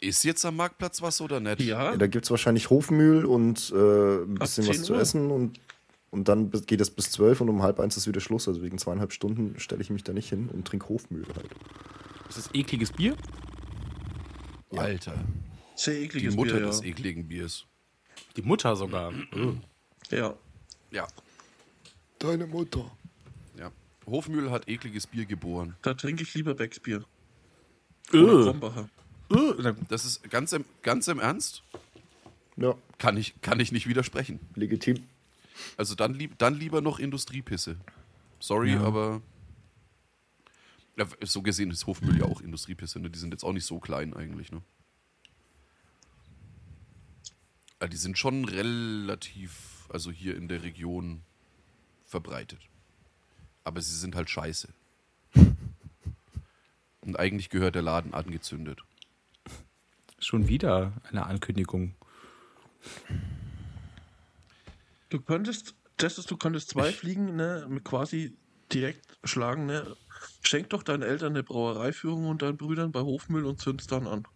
ist 0.00 0.24
jetzt 0.24 0.44
am 0.44 0.56
Marktplatz 0.56 1.02
was 1.02 1.20
oder 1.20 1.40
nicht? 1.40 1.60
Ja, 1.60 1.90
Ja, 1.92 1.96
da 1.96 2.06
gibt 2.06 2.24
es 2.24 2.30
wahrscheinlich 2.30 2.70
Hofmühl 2.70 3.24
und 3.24 3.72
äh, 3.74 4.22
ein 4.22 4.34
bisschen 4.34 4.64
10 4.64 4.70
was 4.78 4.82
zu 4.82 4.94
essen 4.94 5.30
und, 5.30 5.58
und 6.10 6.28
dann 6.28 6.50
geht 6.50 6.80
es 6.80 6.90
bis 6.90 7.10
zwölf 7.10 7.40
und 7.40 7.48
um 7.48 7.62
halb 7.62 7.80
eins 7.80 7.96
ist 7.96 8.06
wieder 8.08 8.20
Schluss. 8.20 8.46
Also 8.48 8.62
wegen 8.62 8.78
zweieinhalb 8.78 9.12
Stunden 9.12 9.58
stelle 9.58 9.82
ich 9.82 9.90
mich 9.90 10.04
da 10.04 10.12
nicht 10.12 10.28
hin 10.28 10.48
und 10.52 10.66
trinke 10.66 10.88
Hofmühl 10.88 11.26
halt. 11.34 11.50
Ist 12.28 12.38
das 12.38 12.50
ekliges 12.54 12.92
Bier? 12.92 13.16
Alter, 14.76 15.14
sehr 15.78 15.94
die 15.94 16.04
ekliges 16.04 16.34
Mutter 16.36 16.56
Bier, 16.58 16.66
des 16.66 16.80
ja. 16.80 16.86
ekligen 16.86 17.28
Biers. 17.28 17.64
Die 18.36 18.42
Mutter 18.42 18.74
sogar. 18.76 19.12
ja. 20.10 20.34
Ja, 20.90 21.06
Deine 22.18 22.46
Mutter. 22.46 22.90
ja. 23.58 23.70
Hofmühl 24.06 24.50
hat 24.50 24.68
ekliges 24.68 25.06
Bier 25.06 25.24
geboren. 25.26 25.76
Da 25.82 25.94
trinke 25.94 26.22
ich 26.22 26.34
lieber 26.34 26.54
Becksbier. 26.54 27.04
Äh. 28.12 28.16
Oder 28.18 28.44
Krombacher. 28.44 28.88
Äh, 29.30 29.74
Das 29.88 30.04
ist 30.06 30.28
ganz 30.30 30.52
im, 30.54 30.64
ganz 30.82 31.06
im 31.08 31.20
Ernst, 31.20 31.62
Ja, 32.56 32.74
kann 32.96 33.16
ich, 33.18 33.40
kann 33.42 33.60
ich 33.60 33.70
nicht 33.70 33.86
widersprechen. 33.86 34.40
legitim. 34.54 35.04
Also 35.76 35.94
dann, 35.94 36.14
lieb, 36.14 36.38
dann 36.38 36.54
lieber 36.54 36.80
noch 36.80 36.98
Industriepisse. 36.98 37.76
Sorry, 38.40 38.72
Ja. 38.72 38.80
aber 38.82 39.20
ja, 40.96 41.06
so 41.24 41.42
gesehen 41.42 41.70
ist 41.70 41.86
Hofmüll 41.86 42.18
ja 42.18 42.24
auch 42.24 42.40
Industriepisse. 42.40 42.98
Ne? 42.98 43.10
Die 43.10 43.18
sind 43.18 43.32
jetzt 43.32 43.44
auch 43.44 43.52
nicht 43.52 43.66
so 43.66 43.78
klein 43.78 44.14
eigentlich. 44.14 44.50
Ne? 44.50 44.62
Ja, 47.66 47.67
die 47.86 47.96
sind 47.96 48.18
schon 48.18 48.44
relativ, 48.44 49.86
also 49.90 50.10
hier 50.10 50.36
in 50.36 50.48
der 50.48 50.62
Region 50.64 51.22
verbreitet. 52.04 52.60
Aber 53.62 53.80
sie 53.80 53.94
sind 53.94 54.16
halt 54.16 54.28
scheiße. 54.30 54.68
Und 57.00 57.18
eigentlich 57.18 57.50
gehört 57.50 57.76
der 57.76 57.82
Laden 57.82 58.14
angezündet. 58.14 58.82
Schon 60.18 60.48
wieder 60.48 60.92
eine 61.08 61.26
Ankündigung. 61.26 61.94
Du 65.08 65.20
könntest, 65.20 65.74
das 65.96 66.18
ist, 66.18 66.30
du 66.30 66.36
könntest 66.36 66.70
zwei 66.70 66.92
Fliegen, 66.92 67.36
ne, 67.36 67.66
mit 67.68 67.84
quasi 67.84 68.36
direkt 68.72 69.18
schlagen, 69.24 69.66
ne. 69.66 69.96
Schenk 70.42 70.70
doch 70.70 70.82
deinen 70.82 71.02
Eltern 71.02 71.32
eine 71.32 71.44
Brauereiführung 71.44 72.26
und 72.28 72.42
deinen 72.42 72.56
Brüdern 72.56 72.90
bei 72.90 73.00
Hofmüll 73.00 73.44
und 73.44 73.60
zünd's 73.60 73.86
dann 73.86 74.08
an. 74.08 74.26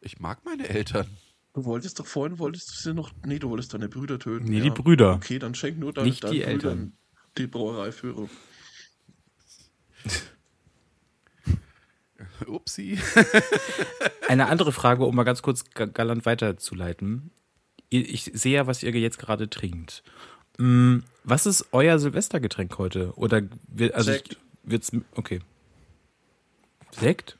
Ich 0.00 0.20
mag 0.20 0.44
meine 0.44 0.68
Eltern. 0.68 1.08
Du 1.54 1.64
wolltest 1.64 1.98
doch 1.98 2.06
vorhin, 2.06 2.38
wolltest 2.38 2.70
du 2.70 2.74
sie 2.74 2.94
noch, 2.94 3.10
nee, 3.24 3.38
du 3.38 3.50
wolltest 3.50 3.74
deine 3.74 3.88
Brüder 3.88 4.18
töten. 4.18 4.44
Nee, 4.48 4.60
die 4.60 4.70
Brüder. 4.70 5.14
Okay, 5.14 5.38
dann 5.38 5.54
schenk 5.54 5.78
nur 5.78 5.92
dein, 5.92 6.04
Nicht 6.04 6.22
deinen 6.22 6.32
die 6.32 6.38
Brüdern 6.40 6.52
Eltern. 6.54 6.92
die 7.38 7.46
Brauereiführung. 7.46 8.30
Upsi. 12.46 12.98
Eine 14.28 14.46
andere 14.48 14.72
Frage, 14.72 15.04
um 15.04 15.14
mal 15.14 15.24
ganz 15.24 15.42
kurz 15.42 15.64
ga- 15.70 15.86
galant 15.86 16.26
weiterzuleiten. 16.26 17.30
Ich 17.90 18.24
sehe 18.34 18.54
ja, 18.54 18.66
was 18.66 18.82
ihr 18.82 18.90
jetzt 18.92 19.18
gerade 19.18 19.48
trinkt. 19.48 20.02
Mm, 20.58 20.98
Was 21.24 21.46
ist 21.46 21.66
euer 21.72 21.98
Silvestergetränk 21.98 22.76
heute? 22.78 23.12
Oder 23.16 23.42
also 23.92 24.12
Sekt. 24.12 24.32
ich- 24.32 24.38
wird's 24.70 24.92
okay. 25.14 25.40
Sekt? 26.92 27.38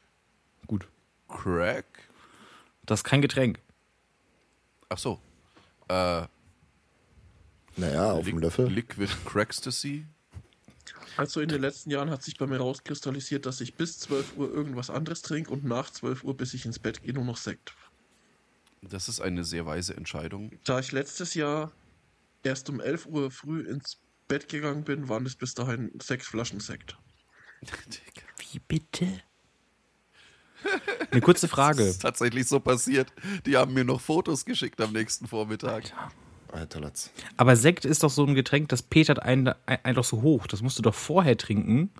Gut. 0.66 0.86
Crack. 1.28 1.84
Das 2.86 3.00
ist 3.00 3.04
kein 3.04 3.22
Getränk. 3.22 3.60
Ach 4.88 4.98
so. 4.98 5.20
Äh, 5.88 6.26
Naja, 7.76 8.12
auf 8.12 8.24
Li- 8.24 8.32
dem 8.32 8.38
Löffel. 8.40 8.66
Liquid 8.68 9.12
Crackstasy. 9.24 10.06
Also 11.16 11.40
in 11.40 11.48
den 11.48 11.60
letzten 11.60 11.90
Jahren 11.90 12.10
hat 12.10 12.22
sich 12.22 12.36
bei 12.38 12.46
mir 12.46 12.58
rauskristallisiert, 12.58 13.44
dass 13.46 13.60
ich 13.60 13.74
bis 13.74 13.98
12 13.98 14.36
Uhr 14.36 14.50
irgendwas 14.52 14.88
anderes 14.90 15.22
trinke 15.22 15.50
und 15.50 15.64
nach 15.64 15.90
12 15.90 16.22
Uhr, 16.24 16.36
bis 16.36 16.54
ich 16.54 16.64
ins 16.64 16.78
Bett 16.78 17.02
gehe, 17.02 17.12
nur 17.12 17.24
noch 17.24 17.36
Sekt. 17.36 17.74
Das 18.82 19.08
ist 19.08 19.20
eine 19.20 19.42
sehr 19.44 19.66
weise 19.66 19.96
Entscheidung. 19.96 20.52
Da 20.64 20.78
ich 20.78 20.92
letztes 20.92 21.34
Jahr 21.34 21.72
erst 22.44 22.70
um 22.70 22.80
11 22.80 23.06
Uhr 23.06 23.30
früh 23.32 23.68
ins 23.68 23.98
Bett 24.28 24.48
gegangen 24.48 24.84
bin, 24.84 25.08
waren 25.08 25.26
es 25.26 25.34
bis 25.34 25.54
dahin 25.54 25.90
sechs 26.00 26.28
Flaschen 26.28 26.60
Sekt. 26.60 26.96
Wie 28.52 28.60
bitte? 28.60 29.20
Eine 31.10 31.20
kurze 31.20 31.46
Das 31.46 31.50
Frage. 31.54 31.82
ist 31.84 32.02
tatsächlich 32.02 32.46
so 32.46 32.60
passiert. 32.60 33.12
Die 33.46 33.56
haben 33.56 33.72
mir 33.74 33.84
noch 33.84 34.00
Fotos 34.00 34.44
geschickt 34.44 34.80
am 34.80 34.92
nächsten 34.92 35.26
Vormittag. 35.26 35.92
Alter 36.52 36.80
Latz. 36.80 37.10
Aber 37.36 37.56
Sekt 37.56 37.84
ist 37.84 38.02
doch 38.02 38.10
so 38.10 38.24
ein 38.24 38.34
Getränk, 38.34 38.68
das 38.70 38.82
petert 38.82 39.20
einen, 39.22 39.48
ein- 39.66 39.84
einen 39.84 39.94
doch 39.96 40.04
so 40.04 40.22
hoch. 40.22 40.46
Das 40.46 40.62
musst 40.62 40.78
du 40.78 40.82
doch 40.82 40.94
vorher 40.94 41.36
trinken, 41.36 41.90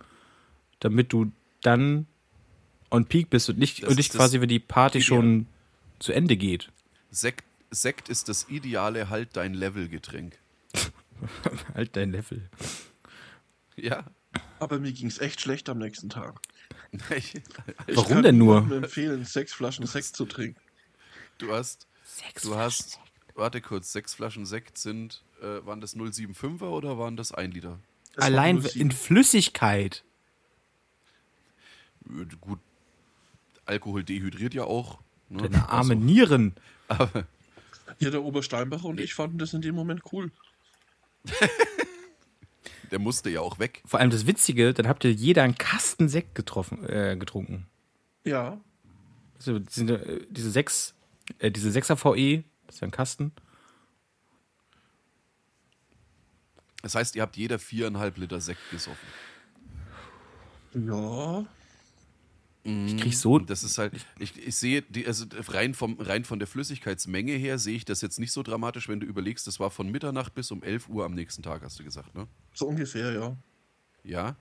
damit 0.81 1.13
du 1.13 1.31
dann 1.63 2.07
on 2.91 3.05
peak 3.05 3.29
bist 3.31 3.49
und 3.51 3.59
nicht, 3.59 3.83
Das 3.83 3.91
und 3.91 3.97
nicht 3.97 4.13
quasi, 4.13 4.41
wenn 4.41 4.49
die 4.49 4.59
Party 4.59 4.99
Ideal. 4.99 5.07
schon 5.09 5.47
zu 5.99 6.13
Ende 6.13 6.37
geht. 6.37 6.71
Sekt, 7.11 7.45
Sekt 7.71 8.09
ist 8.09 8.29
das 8.31 8.49
ideale 8.49 9.11
Halt 9.11 9.31
dein 9.37 9.53
Level-Getränk. 9.53 10.39
halt 11.75 11.97
dein 11.97 12.11
Level. 12.13 12.49
Ja. 13.77 14.05
Aber 14.61 14.79
mir 14.79 14.93
ging 14.93 15.09
es 15.09 15.19
echt 15.19 15.41
schlecht 15.41 15.69
am 15.69 15.79
nächsten 15.79 16.09
Tag. 16.09 16.41
Ich- 17.17 17.35
Ich 17.87 17.97
Warum 17.97 18.09
kann 18.15 18.23
denn 18.23 18.39
nur? 18.39 18.55
niemandem 18.63 18.85
empfehlen, 18.85 19.25
sechs 19.25 19.53
Flaschen 19.53 19.87
Sekt 19.87 20.17
zu 20.17 20.25
trinken. 20.27 20.61
Du 21.39 21.53
hast, 21.53 21.87
du 22.43 22.57
hast, 22.57 22.99
warte 23.35 23.61
kurz, 23.61 23.93
sechs 23.93 24.15
Flaschen 24.15 24.47
Sekt 24.47 24.79
sind, 24.79 25.23
äh, 25.41 25.65
waren 25.67 25.81
das 25.81 25.95
075er 25.97 26.71
oder 26.71 26.99
waren 26.99 27.17
das 27.17 27.33
1 27.33 27.55
Liter? 27.55 27.79
War 28.17 28.25
Allein 28.25 28.59
in 28.75 28.91
Flüssigkeit. 28.91 30.03
Äh, 32.09 32.25
Gut, 32.41 32.59
Alkohol 33.67 34.03
dehydriert 34.03 34.55
ja 34.55 34.65
auch. 34.65 34.99
Ne? 35.29 35.43
Deine 35.43 35.69
arme 35.69 35.93
Also, 35.93 36.05
Nieren. 36.05 36.55
aber 36.89 37.27
Ja, 37.99 38.11
der 38.11 38.23
Obersteinbacher 38.23 38.87
und 38.87 38.99
ich 38.99 39.15
fanden 39.15 39.39
das 39.39 39.53
in 39.55 39.61
dem 39.61 39.75
Moment 39.75 40.03
cool. 40.13 40.31
der 42.91 42.99
musste 42.99 43.31
ja 43.31 43.41
auch 43.41 43.59
weg. 43.59 43.83
Vor 43.87 44.01
allem 44.01 44.11
das 44.11 44.27
Witzige, 44.27 44.73
dann 44.75 44.89
habt 44.89 45.05
ihr 45.05 45.13
jeder 45.13 45.43
einen 45.43 45.57
Kasten 45.57 46.09
Sekt 46.09 46.35
getroffen, 46.35 46.85
äh, 46.89 47.17
getrunken. 47.19 47.67
Ja, 48.25 48.61
Also 49.37 49.59
diese, 49.59 49.95
äh, 49.95 50.27
diese 50.31 50.51
sechs, 50.51 50.95
äh, 51.39 51.51
diese 51.51 51.71
6er 51.71 51.97
VE, 51.97 52.45
das 52.67 52.77
ist 52.77 52.81
ja 52.81 52.89
ein 52.89 52.91
Kasten. 52.91 53.33
Das 56.83 56.95
heißt, 56.95 57.17
ihr 57.17 57.23
habt 57.23 57.37
jeder 57.37 57.59
viereinhalb 57.59 58.17
Liter 58.19 58.41
Sekt 58.41 58.61
gesoffen. 58.71 59.09
ja. 60.75 61.45
Ich 62.65 62.97
krieg 62.99 63.15
so. 63.15 63.39
Das 63.39 63.63
ist 63.63 63.79
halt, 63.79 63.95
ich, 64.19 64.37
ich 64.37 64.55
sehe, 64.57 64.83
die, 64.83 65.07
also 65.07 65.25
rein, 65.49 65.73
vom, 65.75 65.99
rein 65.99 66.25
von 66.25 66.39
der 66.39 66.49
Flüssigkeitsmenge 66.49 67.33
her 67.33 67.59
sehe 67.59 67.77
ich 67.77 67.85
das 67.85 68.03
jetzt 68.03 68.19
nicht 68.19 68.33
so 68.33 68.43
dramatisch, 68.43 68.89
wenn 68.89 69.01
du 69.01 69.07
überlegst, 69.07 69.47
das 69.47 69.59
war 69.59 69.71
von 69.71 69.91
Mitternacht 69.91 70.35
bis 70.35 70.51
um 70.51 70.63
11 70.63 70.89
Uhr 70.89 71.05
am 71.05 71.15
nächsten 71.15 71.43
Tag, 71.43 71.63
hast 71.63 71.79
du 71.79 71.85
gesagt, 71.85 72.15
ne? 72.15 72.27
So 72.53 72.67
ungefähr, 72.67 73.13
ja. 73.13 73.37
Ja. 74.05 74.37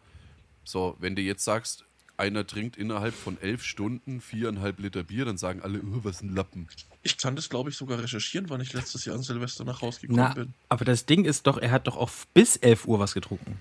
So, 0.63 0.97
wenn 0.99 1.15
du 1.15 1.21
jetzt 1.21 1.45
sagst, 1.45 1.85
einer 2.17 2.45
trinkt 2.45 2.75
innerhalb 2.75 3.13
von 3.13 3.39
elf 3.39 3.63
Stunden 3.63 4.19
viereinhalb 4.19 4.79
Liter 4.79 5.03
Bier, 5.03 5.23
dann 5.23 5.37
sagen 5.37 5.61
alle, 5.61 5.79
oh, 5.79 5.99
was 6.03 6.21
ein 6.21 6.35
Lappen. 6.35 6.67
Ich 7.03 7.17
kann 7.17 7.35
das, 7.35 7.47
glaube 7.47 7.69
ich, 7.69 7.77
sogar 7.77 7.99
recherchieren, 8.01 8.49
wann 8.49 8.59
ich 8.59 8.73
letztes 8.73 9.05
Jahr 9.05 9.15
an 9.15 9.23
Silvester 9.23 9.63
nach 9.63 9.81
Hause 9.81 10.01
gekommen 10.01 10.19
Na, 10.19 10.33
bin. 10.33 10.53
aber 10.67 10.83
das 10.83 11.05
Ding 11.05 11.23
ist 11.23 11.47
doch, 11.47 11.57
er 11.57 11.71
hat 11.71 11.87
doch 11.87 11.95
auch 11.95 12.09
bis 12.33 12.57
11 12.57 12.87
Uhr 12.87 12.99
was 12.99 13.13
getrunken. 13.13 13.59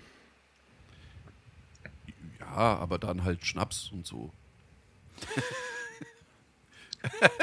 Ja, 2.41 2.79
aber 2.79 2.99
dann 2.99 3.23
halt 3.23 3.45
Schnaps 3.45 3.91
und 3.93 4.07
so. 4.07 4.33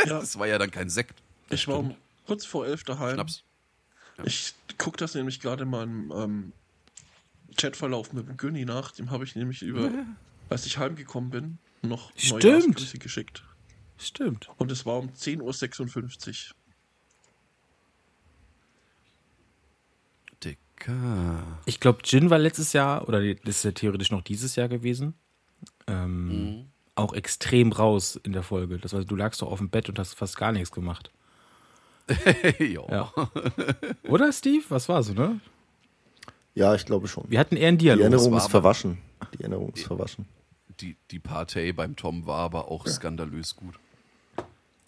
Ja, 0.05 0.19
Das 0.19 0.37
war 0.37 0.47
ja 0.47 0.57
dann 0.57 0.71
kein 0.71 0.89
Sekt. 0.89 1.21
ich 1.49 1.67
war 1.67 1.79
um 1.79 1.95
kurz 2.27 2.45
vor 2.45 2.65
elf 2.67 2.83
daheim. 2.83 3.13
Schnaps. 3.15 3.43
Ich 4.25 4.53
gucke 4.77 4.97
das 4.97 5.15
nämlich 5.15 5.39
gerade 5.39 5.63
in 5.63 5.69
meinem 5.69 6.11
ähm, 6.15 6.51
Chatverlauf 7.57 8.11
mit 8.13 8.27
dem 8.27 8.35
Günni 8.37 8.65
nach. 8.65 8.91
Dem 8.91 9.09
habe 9.09 9.23
ich 9.23 9.35
nämlich 9.35 9.61
über, 9.61 9.89
als 10.49 10.65
ich 10.65 10.77
heimgekommen 10.77 11.29
bin, 11.29 11.57
noch. 11.81 12.11
Neujahrsgrüße 12.29 12.97
geschickt. 12.99 13.43
Stimmt. 13.97 14.49
Und 14.57 14.69
es 14.71 14.85
war 14.85 14.97
um 14.97 15.09
10.56 15.09 16.49
Uhr. 16.49 16.55
Dicker. 20.43 21.59
Ich 21.65 21.79
glaube, 21.79 22.01
Gin 22.03 22.29
war 22.29 22.39
letztes 22.39 22.73
Jahr, 22.73 23.07
oder 23.07 23.21
das 23.35 23.57
ist 23.57 23.63
ja 23.63 23.71
theoretisch 23.71 24.11
noch 24.11 24.21
dieses 24.23 24.55
Jahr 24.55 24.67
gewesen, 24.67 25.13
ähm, 25.87 26.27
Mhm. 26.27 26.65
Auch 26.95 27.13
extrem 27.13 27.71
raus 27.71 28.19
in 28.23 28.33
der 28.33 28.43
Folge. 28.43 28.77
Das 28.77 28.93
heißt, 28.93 29.09
du 29.09 29.15
lagst 29.15 29.41
doch 29.41 29.51
auf 29.51 29.59
dem 29.59 29.69
Bett 29.69 29.89
und 29.89 29.97
hast 29.99 30.13
fast 30.15 30.37
gar 30.37 30.51
nichts 30.51 30.71
gemacht. 30.71 31.11
ja. 32.59 32.81
Ja. 32.89 33.13
Oder, 34.07 34.31
Steve? 34.33 34.63
Was 34.69 34.89
war 34.89 35.01
so, 35.03 35.13
ne? 35.13 35.39
Ja, 36.55 36.75
ich 36.75 36.85
glaube 36.85 37.07
schon. 37.07 37.29
Wir 37.29 37.39
hatten 37.39 37.55
eher 37.55 37.69
einen 37.69 37.77
Die 37.77 37.85
Dialog. 37.85 38.01
Erinnerung 38.01 38.31
war 38.31 38.39
ist 38.39 38.51
verwaschen. 38.51 38.99
Die 39.33 39.39
Erinnerung 39.39 39.71
ist 39.73 39.85
verwaschen. 39.85 40.27
Die, 40.79 40.97
die 41.11 41.19
Partei 41.19 41.71
beim 41.71 41.95
Tom 41.95 42.25
war 42.25 42.39
aber 42.39 42.69
auch 42.69 42.87
skandalös 42.87 43.55
gut. 43.55 43.79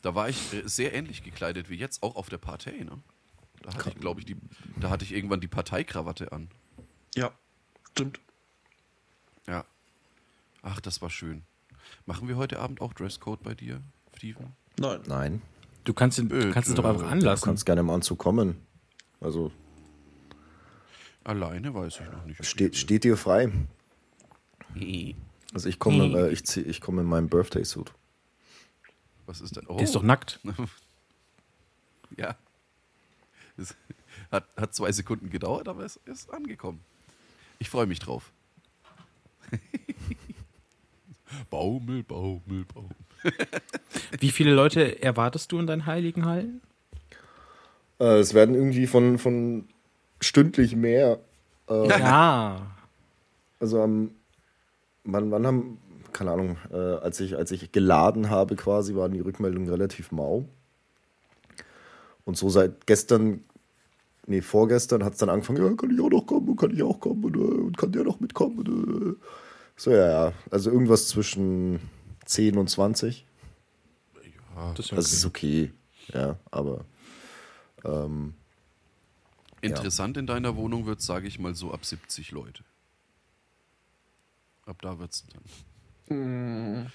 Da 0.01 0.13
war 0.13 0.29
ich 0.29 0.53
äh, 0.53 0.61
sehr 0.65 0.93
ähnlich 0.93 1.23
gekleidet 1.23 1.69
wie 1.69 1.75
jetzt, 1.75 2.03
auch 2.03 2.15
auf 2.15 2.29
der 2.29 2.37
Partei, 2.37 2.83
ne? 2.83 2.99
Da 3.63 3.73
hatte 3.73 3.89
ich, 3.89 3.95
glaube 3.95 4.19
ich, 4.19 4.25
die, 4.27 4.35
da 4.79 4.91
hatte 4.91 5.03
ich 5.05 5.11
irgendwann 5.11 5.41
die 5.41 5.47
Parteikrawatte 5.47 6.31
an. 6.31 6.49
Ja, 7.15 7.31
stimmt. 7.91 8.19
Ja. 9.47 9.65
Ach, 10.61 10.79
das 10.81 11.01
war 11.01 11.09
schön. 11.09 11.43
Machen 12.05 12.27
wir 12.27 12.37
heute 12.37 12.59
Abend 12.59 12.81
auch 12.81 12.93
Dresscode 12.93 13.41
bei 13.43 13.53
dir, 13.55 13.81
Steven? 14.15 14.53
Nein. 14.79 15.01
Nein. 15.07 15.41
Du 15.83 15.93
kannst, 15.93 16.17
ihn, 16.19 16.29
du 16.29 16.51
kannst 16.51 16.69
es 16.69 16.75
doch 16.75 16.85
einfach 16.85 17.01
Du 17.03 17.07
anlassen. 17.07 17.45
kannst 17.45 17.65
gerne 17.65 17.81
im 17.81 17.89
Anzug 17.89 18.17
kommen. 18.19 18.57
Also 19.21 19.51
Alleine 21.23 21.73
weiß 21.73 21.99
ich 22.01 22.11
noch 22.11 22.25
nicht. 22.25 22.39
ob 22.39 22.45
steht, 22.45 23.03
dir 23.03 23.17
frei. 23.17 23.51
Also 25.53 25.69
ich 25.69 25.79
komme 25.79 26.05
äh, 26.19 26.31
ich 26.31 26.43
zieh- 26.43 26.61
ich 26.63 26.81
komme 26.81 27.01
in 27.01 27.07
meinem 27.07 27.29
Birthday-Suit. 27.29 27.91
Was 29.25 29.41
ist 29.41 29.55
denn? 29.55 29.65
Oh, 29.67 29.75
Der 29.77 29.85
ist 29.85 29.95
doch 29.95 30.03
nackt. 30.03 30.39
Ja. 32.17 32.35
Es 33.57 33.75
hat, 34.31 34.45
hat 34.55 34.73
zwei 34.75 34.91
Sekunden 34.91 35.29
gedauert, 35.29 35.67
aber 35.67 35.83
es 35.83 35.95
ist 36.05 36.31
angekommen. 36.31 36.79
Ich 37.59 37.69
freue 37.69 37.87
mich 37.87 37.99
drauf. 37.99 38.31
Baumel, 41.49 42.03
Baumel, 42.03 42.65
Baumel. 42.73 42.95
Wie 44.19 44.31
viele 44.31 44.53
Leute 44.53 45.01
erwartest 45.01 45.51
du 45.51 45.59
in 45.59 45.67
deinen 45.67 45.85
heiligen 45.85 46.25
Hallen? 46.25 46.61
Äh, 47.99 48.19
es 48.19 48.33
werden 48.33 48.55
irgendwie 48.55 48.87
von, 48.87 49.17
von 49.17 49.67
stündlich 50.21 50.75
mehr. 50.75 51.19
Äh, 51.69 51.87
Ja. 51.99 52.71
Also 53.59 53.81
am 53.81 54.11
wann, 55.05 55.31
wann 55.31 55.47
haben, 55.47 55.77
keine 56.11 56.31
Ahnung, 56.31 56.57
äh, 56.71 56.75
als, 56.75 57.19
ich, 57.19 57.37
als 57.37 57.51
ich 57.51 57.71
geladen 57.71 58.29
habe 58.29 58.55
quasi, 58.55 58.95
waren 58.95 59.13
die 59.13 59.19
Rückmeldungen 59.19 59.69
relativ 59.69 60.11
mau. 60.11 60.45
Und 62.25 62.37
so 62.37 62.49
seit 62.49 62.87
gestern, 62.87 63.43
nee, 64.25 64.41
vorgestern 64.41 65.03
hat 65.03 65.13
es 65.13 65.19
dann 65.19 65.29
angefangen, 65.29 65.63
ja, 65.63 65.75
kann 65.75 65.91
ich 65.91 66.01
auch 66.01 66.09
noch 66.09 66.25
kommen, 66.25 66.55
kann 66.55 66.71
ich 66.71 66.81
auch 66.83 66.99
kommen 66.99 67.23
und, 67.23 67.35
äh, 67.35 67.39
und 67.39 67.77
kann 67.77 67.91
der 67.91 68.03
noch 68.03 68.19
mitkommen. 68.19 68.59
Und, 68.59 68.67
äh. 68.67 69.15
So, 69.77 69.91
ja, 69.91 70.07
ja. 70.27 70.33
Also 70.51 70.71
irgendwas 70.71 71.07
zwischen 71.09 71.79
10 72.25 72.57
und 72.57 72.69
20. 72.69 73.25
Das 74.55 74.79
ist 74.79 74.91
ja 74.91 74.95
Das 74.97 75.11
ist 75.13 75.25
okay. 75.25 75.73
Ja, 76.13 76.37
aber 76.51 76.85
ähm, 77.83 78.33
Interessant 79.61 80.15
in 80.17 80.27
deiner 80.27 80.55
Wohnung 80.55 80.85
wird, 80.85 81.01
sage 81.01 81.27
ich 81.27 81.39
mal, 81.39 81.55
so 81.55 81.73
ab 81.73 81.83
70 81.83 82.31
Leute. 82.31 82.63
Ab 84.65 84.81
da 84.81 84.97
wird 84.99 85.11
es 85.13 85.25
dann. 86.07 86.91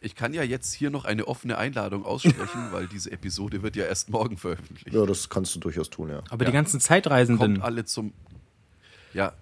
Ich 0.00 0.14
kann 0.14 0.32
ja 0.34 0.42
jetzt 0.42 0.72
hier 0.72 0.90
noch 0.90 1.04
eine 1.04 1.26
offene 1.26 1.58
Einladung 1.58 2.04
aussprechen, 2.04 2.68
weil 2.72 2.86
diese 2.86 3.10
Episode 3.10 3.62
wird 3.62 3.74
ja 3.76 3.84
erst 3.84 4.10
morgen 4.10 4.36
veröffentlicht. 4.36 4.92
ja, 4.94 5.04
das 5.06 5.28
kannst 5.28 5.54
du 5.56 5.60
durchaus 5.60 5.90
tun, 5.90 6.08
ja. 6.10 6.22
Aber 6.30 6.44
Ja. 6.44 6.50
die 6.50 6.54
ganzen 6.54 6.80
Zeitreisenden. 6.80 7.54
Kommt 7.54 7.64
alle 7.64 7.84
zum. 7.84 8.12
Ja, 9.12 9.32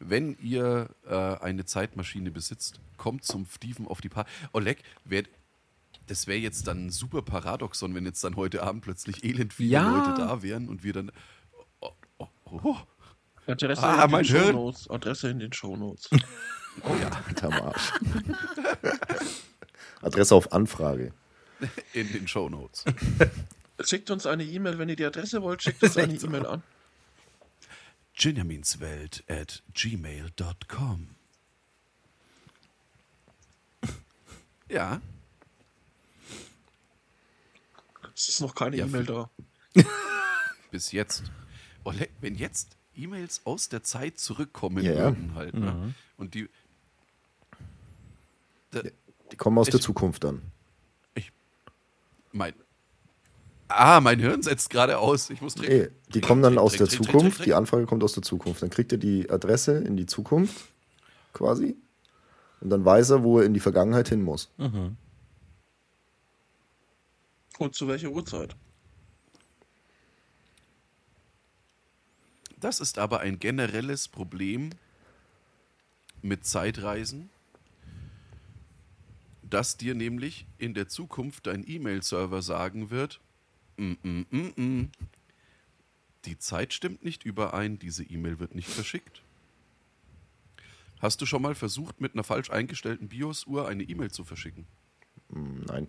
wenn 0.00 0.36
ihr 0.40 0.90
äh, 1.06 1.14
eine 1.14 1.64
Zeitmaschine 1.64 2.30
besitzt, 2.30 2.80
kommt 2.96 3.24
zum 3.24 3.46
Steven 3.46 3.86
auf 3.86 4.00
die 4.00 4.08
Party. 4.08 4.30
Oleg, 4.52 4.82
wär, 5.04 5.22
das 6.06 6.26
wäre 6.26 6.38
jetzt 6.38 6.66
dann 6.66 6.86
ein 6.86 6.90
super 6.90 7.22
Paradoxon, 7.22 7.94
wenn 7.94 8.04
jetzt 8.06 8.24
dann 8.24 8.34
heute 8.36 8.62
Abend 8.62 8.82
plötzlich 8.82 9.22
elend 9.24 9.52
viele 9.54 9.70
Ja. 9.70 9.96
Leute 10.08 10.20
da 10.20 10.42
wären 10.42 10.68
und 10.68 10.82
wir 10.82 10.92
dann. 10.92 11.12
Oh, 11.80 11.90
oh, 12.18 12.26
oh. 12.62 12.76
Adresse 13.46 13.82
Ah, 13.82 14.04
in 14.04 14.10
mein 14.10 14.24
den. 14.24 14.36
Shownotes. 14.36 14.90
Adresse 14.90 15.28
in 15.30 15.38
den 15.38 15.52
Shownotes. 15.52 16.08
Hinterm 17.26 17.52
Arsch. 17.62 17.92
Adresse 20.02 20.34
auf 20.34 20.52
Anfrage. 20.52 21.12
In 21.92 22.10
den 22.12 22.26
Shownotes. 22.26 22.84
Schickt 23.80 24.10
uns 24.10 24.26
eine 24.26 24.44
E-Mail, 24.44 24.78
wenn 24.78 24.88
ihr 24.88 24.96
die 24.96 25.04
Adresse 25.04 25.42
wollt, 25.42 25.62
schickt 25.62 25.82
uns 25.82 25.96
eine 25.96 26.14
E-Mail 26.14 26.46
an. 26.46 26.62
Benjaminswelt 28.24 29.24
at 29.28 29.62
gmail.com. 29.72 31.08
Ja, 34.68 35.00
Es 38.14 38.28
ist 38.28 38.40
noch 38.40 38.54
keine 38.54 38.76
Ja, 38.76 38.84
E-Mail 38.86 39.04
da. 39.04 39.30
bis 40.70 40.92
jetzt. 40.92 41.24
Wenn 42.20 42.36
jetzt 42.36 42.76
E-Mails 42.94 43.40
aus 43.46 43.68
der 43.70 43.82
Zeit 43.82 44.18
zurückkommen 44.20 44.84
Ja, 44.84 44.92
ja. 44.92 44.98
würden 45.06 45.34
halt, 45.34 45.54
ne? 45.54 45.94
und 46.18 46.34
die. 46.34 46.48
Da, 48.70 48.82
Die 49.32 49.36
kommen 49.36 49.58
aus 49.58 49.66
der 49.66 49.76
Ich- 49.80 49.82
Zukunft 49.86 50.22
dann. 50.24 50.42
mein. 52.32 52.54
Ah, 53.72 54.00
mein 54.00 54.18
Hirn 54.18 54.42
setzt 54.42 54.68
gerade 54.70 54.98
aus. 54.98 55.30
Ich 55.30 55.40
muss 55.40 55.54
trinken. 55.54 55.74
Nee, 55.74 55.88
die 56.12 56.20
kommen 56.20 56.42
dann 56.42 56.54
Trink, 56.54 56.62
aus 56.64 56.72
trink, 56.72 56.78
der 56.78 56.88
trink, 56.88 57.02
trink, 57.02 57.12
Zukunft. 57.12 57.36
trink, 57.38 57.44
Die. 57.46 57.54
Anfrage 57.54 57.86
kommt 57.86 58.02
aus 58.02 58.12
der 58.14 58.22
Zukunft. 58.22 58.62
Dann 58.62 58.70
kriegt 58.70 58.92
er 58.92 58.98
die 58.98 59.30
Adresse 59.30 59.78
in 59.78 59.96
die 59.96 60.06
Zukunft 60.06 60.56
quasi. 61.32 61.76
Und 62.60 62.70
dann 62.70 62.84
weiß 62.84 63.10
er, 63.10 63.22
wo 63.22 63.38
er 63.38 63.46
in 63.46 63.54
die 63.54 63.60
Vergangenheit 63.60 64.08
hin 64.08 64.22
muss. 64.22 64.50
Und 67.58 67.74
zu 67.74 67.88
welcher 67.88 68.10
Uhrzeit? 68.10 68.56
Das 72.58 72.80
ist 72.80 72.98
aber 72.98 73.20
ein 73.20 73.38
generelles 73.38 74.08
Problem 74.08 74.70
mit 76.20 76.44
Zeitreisen, 76.44 77.30
dass 79.42 79.78
dir 79.78 79.94
nämlich 79.94 80.46
in 80.58 80.74
der 80.74 80.88
Zukunft 80.88 81.46
dein 81.46 81.64
E-Mail-Server 81.66 82.42
sagen 82.42 82.90
wird, 82.90 83.20
mm, 83.82 83.96
mm, 84.02 84.26
mm, 84.30 84.52
mm, 84.56 84.90
die 86.26 86.38
Zeit 86.38 86.72
stimmt 86.74 87.04
nicht 87.04 87.24
überein, 87.24 87.78
diese 87.78 88.04
E-Mail 88.04 88.38
wird 88.38 88.54
nicht 88.54 88.68
verschickt. 88.68 89.22
Hast 91.00 91.20
du 91.22 91.26
schon 91.26 91.40
mal 91.40 91.54
versucht, 91.54 92.00
mit 92.00 92.14
einer 92.14 92.24
falsch 92.24 92.50
eingestellten 92.50 93.08
BIOS-Uhr 93.08 93.66
eine 93.66 93.82
E-Mail 93.82 94.10
zu 94.10 94.24
verschicken? 94.24 94.66
Hm, 95.32 95.64
Nein. 95.66 95.86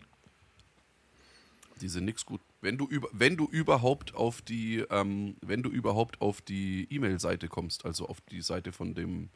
Die 1.81 1.89
sind 1.89 2.05
nix 2.05 2.25
gut. 2.25 2.41
Wenn 2.61 2.77
du, 2.77 2.87
über, 2.87 3.09
wenn 3.11 3.35
du 3.35 3.47
überhaupt 3.47 4.13
auf 4.13 4.41
die, 4.41 4.85
ähm, 4.91 5.35
wenn 5.41 5.63
du 5.63 5.69
überhaupt 5.69 6.21
auf 6.21 6.39
die 6.41 6.87
E-Mail-Seite 6.91 7.47
kommst, 7.47 7.85
also 7.85 8.07
auf 8.07 8.21
die 8.21 8.41
Seite 8.41 8.71
von 8.71 8.93
dem 8.93 9.29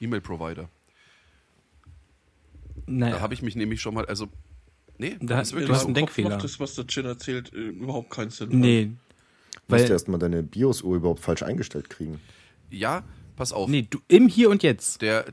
E-Mail-Provider. 0.00 0.68
Naja, 2.86 3.14
Da 3.14 3.20
habe 3.20 3.34
ich 3.34 3.42
mich 3.42 3.54
nämlich 3.54 3.80
schon 3.80 3.94
mal, 3.94 4.04
also, 4.06 4.28
nee, 5.10 5.16
Da- 5.20 5.36
das 5.36 5.48
ist 5.48 5.52
wirklich 5.54 5.68
du 5.68 5.74
hast 5.74 5.80
so. 5.82 5.86
einen 5.88 5.94
Kopf 5.94 6.14
Denkfehler. 6.14 6.30
macht 6.30 6.44
das, 6.44 6.58
was 6.60 6.74
der 6.74 6.86
Chin 6.86 7.04
erzählt, 7.04 7.52
äh, 7.52 7.56
überhaupt 7.58 8.10
keinen 8.10 8.30
Sinn. 8.30 8.48
nee. 8.50 8.90
Du 9.68 9.76
musst 9.76 9.90
erstmal 9.90 10.18
deine 10.18 10.42
BIOS-Uhr 10.42 10.96
überhaupt 10.96 11.20
falsch 11.20 11.42
eingestellt 11.42 11.88
kriegen. 11.88 12.20
Ja, 12.70 13.04
pass 13.36 13.52
auf. 13.52 13.68
nee, 13.68 13.86
du 13.88 14.00
im 14.08 14.28
Hier 14.28 14.50
und 14.50 14.62
Jetzt. 14.62 15.00
Der, 15.02 15.24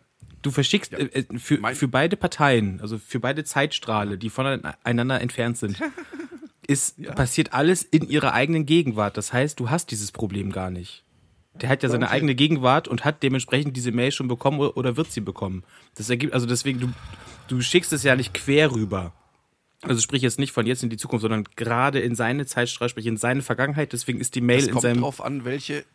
du 0.41 0.51
verschickst 0.51 0.91
Ja. 0.93 0.99
äh, 0.99 1.05
äh, 1.21 1.37
für, 1.39 1.57
Mein- 1.57 1.75
für 1.75 1.87
beide 1.87 2.15
Parteien, 2.15 2.79
also 2.81 2.97
für 2.97 3.19
beide 3.19 3.43
Zeitstrahle, 3.43 4.17
die 4.17 4.29
voneinander 4.29 5.19
entfernt 5.19 5.57
sind, 5.57 5.77
ist 6.67 7.01
passiert 7.15 7.53
alles 7.53 7.81
in 7.83 8.07
ihrer 8.07 8.33
eigenen 8.33 8.65
Gegenwart. 8.65 9.17
Das 9.17 9.33
heißt, 9.33 9.59
du 9.59 9.69
hast 9.69 9.91
dieses 9.91 10.11
Problem 10.11 10.51
gar 10.51 10.69
nicht. 10.69 11.03
Der 11.55 11.67
hat 11.69 11.81
ja 11.83 11.89
seine 11.89 12.05
Okay. 12.05 12.15
eigene 12.15 12.35
Gegenwart 12.35 12.87
und 12.87 13.03
hat 13.03 13.23
dementsprechend 13.23 13.75
diese 13.75 13.91
Mail 13.91 14.11
schon 14.11 14.27
bekommen 14.27 14.59
oder, 14.59 14.77
oder 14.77 14.95
wird 14.97 15.11
sie 15.11 15.21
bekommen. 15.21 15.63
Das 15.95 16.09
ergibt, 16.09 16.33
also 16.33 16.45
deswegen, 16.45 16.79
du, 16.79 16.87
du 17.47 17.61
schickst 17.61 17.91
es 17.91 18.03
ja 18.03 18.15
nicht 18.15 18.33
quer 18.33 18.71
rüber. 18.71 19.13
Also 19.81 20.01
sprich 20.01 20.21
jetzt 20.21 20.39
nicht 20.39 20.51
von 20.51 20.65
jetzt 20.65 20.83
in 20.83 20.89
die 20.89 20.97
Zukunft, 20.97 21.21
sondern 21.21 21.45
gerade 21.55 21.99
in 21.99 22.13
seine 22.15 22.45
Zeitstrahl, 22.45 22.89
sprich 22.89 23.05
in 23.05 23.17
seine 23.17 23.41
Vergangenheit. 23.41 23.93
Deswegen 23.93 24.19
ist 24.19 24.35
die 24.35 24.41
Mail 24.41 24.57
Das 24.57 24.67
in 24.67 24.71
kommt 24.73 24.81
seinem. 24.83 25.01
drauf 25.01 25.21
an, 25.21 25.45
welche. 25.45 25.85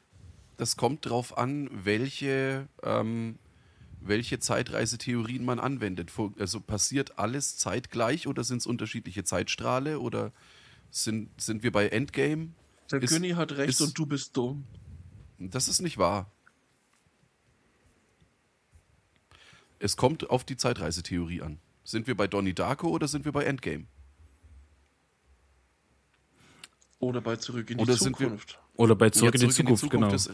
Das 0.57 0.76
kommt 0.76 1.05
drauf 1.07 1.37
an, 1.37 1.68
welche, 1.72 2.66
ähm, 2.82 3.39
welche 4.01 4.39
Zeitreisetheorien 4.39 5.45
man 5.45 5.59
anwendet. 5.59 6.12
Also 6.39 6.61
passiert 6.61 7.18
alles 7.18 7.57
zeitgleich 7.59 8.26
oder 8.26 8.43
sind 8.45 8.59
es 8.59 8.66
unterschiedliche 8.66 9.24
Zeitstrahle 9.24 9.99
oder 10.01 10.32
sind, 10.91 11.28
sind 11.41 11.62
wir 11.62 11.72
bei 11.72 11.89
Endgame? 11.89 12.51
Der 12.91 13.03
Ist- 13.03 13.11
Günni 13.11 13.30
hat 13.30 13.53
recht 13.53 13.70
ist- 13.70 13.80
und 13.80 13.99
du 13.99 14.07
bist 14.07 14.37
dumm. 14.37 14.64
Das 15.39 15.68
ist 15.68 15.80
nicht 15.82 15.99
wahr. 15.99 16.30
Es 19.78 19.97
kommt 19.97 20.30
auf 20.30 20.45
die 20.45 20.57
Zeitreisetheorie 20.57 21.43
an. 21.43 21.59
Sind 21.85 22.07
wir 22.07 22.16
bei 22.16 22.26
Donnie 22.26 22.55
Darko 22.55 22.89
oder 22.89 23.07
sind 23.09 23.24
wir 23.24 23.32
bei 23.32 23.45
Endgame? 23.45 23.87
Oder 26.99 27.20
bei 27.20 27.37
Zurück 27.37 27.70
in 27.70 27.78
die 27.78 27.82
Oder 27.85 27.97
sind 27.97 28.18
wir- 28.18 28.26
Zukunft. 28.28 28.59
Oder 28.76 28.97
bei 28.97 29.11
Zurück, 29.11 29.35
Ja, 29.35 29.43
in, 29.43 29.49
die 29.49 29.55
Zukunft, 29.55 29.91
genau. 29.91 30.12
ist, 30.12 30.30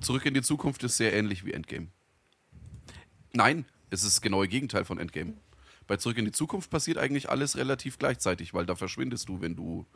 zurück 0.00 0.24
in 0.26 0.34
die 0.34 0.42
Zukunft 0.42 0.82
ist 0.82 0.96
sehr 0.96 1.12
ähnlich 1.12 1.44
wie 1.44 1.52
Endgame. 1.52 1.88
Nein, 3.32 3.66
es 3.90 4.02
ist 4.02 4.14
das 4.16 4.20
genaue 4.20 4.48
Gegenteil 4.48 4.84
von 4.84 4.98
Endgame. 4.98 5.34
Bei 5.86 5.96
Zurück 5.96 6.18
in 6.18 6.24
die 6.24 6.32
Zukunft 6.32 6.70
passiert 6.70 6.98
eigentlich 6.98 7.28
alles 7.30 7.56
relativ 7.56 7.98
gleichzeitig, 7.98 8.52
weil 8.54 8.66
da 8.66 8.74
verschwindest 8.74 9.28
du, 9.28 9.40
wenn 9.40 9.54
du 9.54 9.86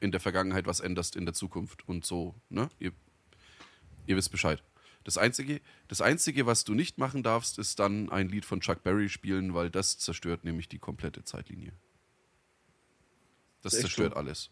in 0.00 0.10
der 0.12 0.20
Vergangenheit 0.20 0.66
was 0.66 0.80
änderst 0.80 1.16
in 1.16 1.24
der 1.24 1.34
Zukunft 1.34 1.88
und 1.88 2.04
so, 2.04 2.34
ne? 2.50 2.68
Ihr, 2.78 2.92
ihr 4.06 4.16
wisst 4.16 4.30
Bescheid. 4.30 4.62
Das 5.04 5.16
Einzige, 5.16 5.60
das 5.88 6.00
Einzige, 6.00 6.46
was 6.46 6.64
du 6.64 6.74
nicht 6.74 6.98
machen 6.98 7.22
darfst, 7.22 7.58
ist 7.58 7.78
dann 7.78 8.10
ein 8.10 8.28
Lied 8.28 8.44
von 8.44 8.60
Chuck 8.60 8.82
Berry 8.82 9.08
spielen, 9.08 9.54
weil 9.54 9.70
das 9.70 9.98
zerstört 9.98 10.44
nämlich 10.44 10.68
die 10.68 10.78
komplette 10.78 11.24
Zeitlinie. 11.24 11.72
Das 13.62 13.78
zerstört 13.80 14.12
so? 14.12 14.18
alles. 14.18 14.50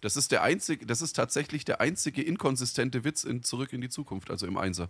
Das 0.00 0.16
ist 0.16 0.32
der 0.32 0.42
einzige, 0.42 0.86
das 0.86 1.02
ist 1.02 1.14
tatsächlich 1.14 1.64
der 1.64 1.80
einzige 1.80 2.22
inkonsistente 2.22 3.04
Witz 3.04 3.24
in 3.24 3.42
Zurück 3.42 3.72
in 3.72 3.80
die 3.80 3.90
Zukunft, 3.90 4.30
also 4.30 4.46
im 4.46 4.56
Einser. 4.56 4.88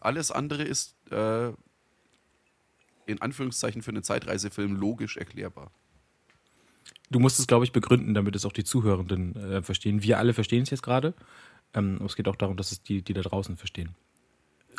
Alles 0.00 0.32
andere 0.32 0.64
ist 0.64 0.96
äh, 1.10 1.52
in 3.06 3.20
Anführungszeichen 3.20 3.82
für 3.82 3.90
einen 3.90 4.02
Zeitreisefilm 4.02 4.74
logisch 4.74 5.16
erklärbar. 5.16 5.70
Du 7.10 7.20
musst 7.20 7.38
es, 7.38 7.46
glaube 7.46 7.64
ich, 7.64 7.72
begründen, 7.72 8.14
damit 8.14 8.34
es 8.34 8.44
auch 8.44 8.52
die 8.52 8.64
Zuhörenden 8.64 9.36
äh, 9.36 9.62
verstehen. 9.62 10.02
Wir 10.02 10.18
alle 10.18 10.34
verstehen 10.34 10.62
es 10.62 10.70
jetzt 10.70 10.82
gerade. 10.82 11.14
Ähm, 11.74 11.96
aber 11.96 12.06
es 12.06 12.16
geht 12.16 12.28
auch 12.28 12.36
darum, 12.36 12.56
dass 12.56 12.72
es 12.72 12.82
die, 12.82 13.02
die 13.02 13.12
da 13.14 13.22
draußen 13.22 13.56
verstehen. 13.56 13.94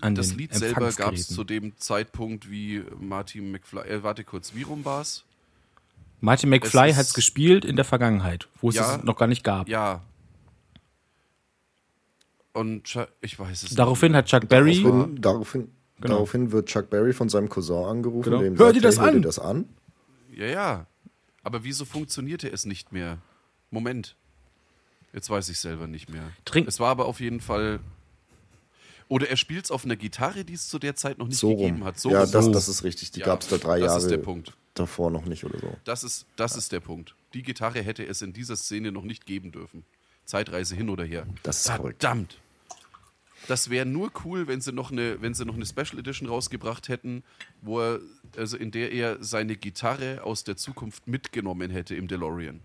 An 0.02 0.16
Das 0.16 0.30
den 0.30 0.38
Lied 0.40 0.54
selber 0.54 0.92
gab 0.92 1.14
es 1.14 1.28
zu 1.28 1.44
dem 1.44 1.78
Zeitpunkt, 1.78 2.50
wie 2.50 2.84
Martin 3.00 3.52
McFly. 3.52 3.82
Äh, 3.88 4.04
warte 4.04 4.24
kurz, 4.24 4.54
wie 4.54 4.64
rum 4.64 4.84
war's? 4.86 5.24
Martin 6.20 6.50
McFly 6.50 6.90
es 6.90 6.96
hat 6.96 7.04
es 7.04 7.08
ist- 7.10 7.14
gespielt 7.16 7.66
in 7.66 7.76
der 7.76 7.86
Vergangenheit, 7.86 8.48
wo 8.62 8.70
es 8.70 8.76
Ja. 8.76 8.96
es 8.98 9.04
noch 9.04 9.18
gar 9.18 9.28
nicht 9.28 9.44
gab. 9.44 9.68
Ja. 9.70 10.02
Und 12.54 12.84
Chuck, 12.84 13.08
ich 13.22 13.38
weiß 13.40 13.64
es 13.64 13.76
Daraufhin 13.76 14.12
nicht. 14.12 14.18
hat 14.20 14.26
Chuck 14.28 14.48
Berry. 14.50 14.84
Daraufhin, 14.84 15.22
daraufhin, 15.22 15.62
Genau. 16.00 16.14
daraufhin 16.16 16.52
wird 16.52 16.68
Chuck 16.70 16.90
Berry 16.90 17.14
von 17.14 17.30
seinem 17.30 17.50
Cousin 17.50 17.86
angerufen, 17.86 18.30
Genau. 18.30 18.42
dem 18.44 18.58
Hör 18.58 18.74
dir 18.74 18.82
das 18.82 19.00
an! 19.00 19.16
dir 19.16 19.22
das 19.22 19.40
an. 19.40 19.66
Ja, 20.32 20.46
ja. 20.46 20.88
Aber 21.44 21.64
wieso 21.64 21.86
funktionierte 21.86 22.50
es 22.52 22.66
nicht 22.66 22.92
mehr? 22.92 23.18
Moment. 23.72 24.16
Jetzt 25.14 25.30
weiß 25.30 25.50
ich 25.50 25.60
selber 25.60 25.88
nicht 25.88 26.10
mehr. 26.10 26.32
Trink- 26.46 26.68
Es 26.68 26.80
war 26.80 26.90
aber 26.90 27.06
auf 27.06 27.20
jeden 27.20 27.40
Fall. 27.40 27.80
Oder 29.10 29.30
er 29.30 29.38
spielt 29.38 29.66
es 29.66 29.72
auf 29.72 29.86
einer 29.86 29.96
Gitarre, 29.96 30.44
die 30.44 30.54
es 30.54 30.68
zu 30.70 30.80
der 30.80 30.96
Zeit 30.96 31.18
noch 31.20 31.28
nicht 31.28 31.38
So 31.38 31.50
gegeben 31.50 31.78
rum. 31.80 31.86
hat. 31.86 32.00
So 32.00 32.10
ja, 32.12 32.26
das, 32.26 32.52
das 32.52 32.68
ist 32.68 32.84
richtig. 32.84 33.12
Die 33.12 33.20
Ja, 33.20 33.28
gab 33.28 33.42
es 33.42 33.48
da 33.48 33.58
drei 33.58 33.80
das 33.80 33.88
Jahre 33.88 34.00
ist 34.00 34.10
der 34.10 34.18
Punkt. 34.18 34.54
davor 34.74 35.12
noch 35.12 35.26
nicht 35.26 35.44
oder 35.44 35.60
so. 35.60 35.76
Das 35.84 36.04
ist, 36.04 36.26
das 36.36 36.56
ist 36.56 36.72
der 36.72 36.80
Punkt. 36.80 37.14
Die 37.34 37.44
Gitarre 37.44 37.82
hätte 37.82 38.06
es 38.06 38.22
in 38.22 38.34
dieser 38.34 38.56
Szene 38.56 38.92
noch 38.92 39.04
nicht 39.04 39.26
geben 39.26 39.52
dürfen. 39.52 39.84
Zeitreise 40.26 40.76
hin 40.76 40.90
oder 40.90 41.04
her. 41.04 41.28
Das 41.44 41.58
ist 41.60 41.68
verrückt. 41.68 42.02
Verdammt. 42.02 42.38
Das 43.50 43.70
wäre 43.70 43.86
nur 43.86 44.10
cool, 44.24 44.48
wenn 44.48 44.62
sie 44.62 44.72
noch 44.72 44.90
eine, 44.90 45.22
wenn 45.22 45.34
sie 45.34 45.44
noch 45.46 45.56
eine 45.56 45.66
Special 45.66 46.00
Edition 46.00 46.30
rausgebracht 46.30 46.88
hätten, 46.88 47.24
wo 47.62 47.82
er, 47.82 48.00
also 48.38 48.56
in 48.56 48.72
der 48.72 48.94
er 48.94 49.22
seine 49.22 49.58
Gitarre 49.58 50.24
aus 50.24 50.46
der 50.46 50.56
Zukunft 50.56 51.08
mitgenommen 51.08 51.70
hätte 51.70 51.94
im 51.94 52.08
DeLorean. 52.08 52.62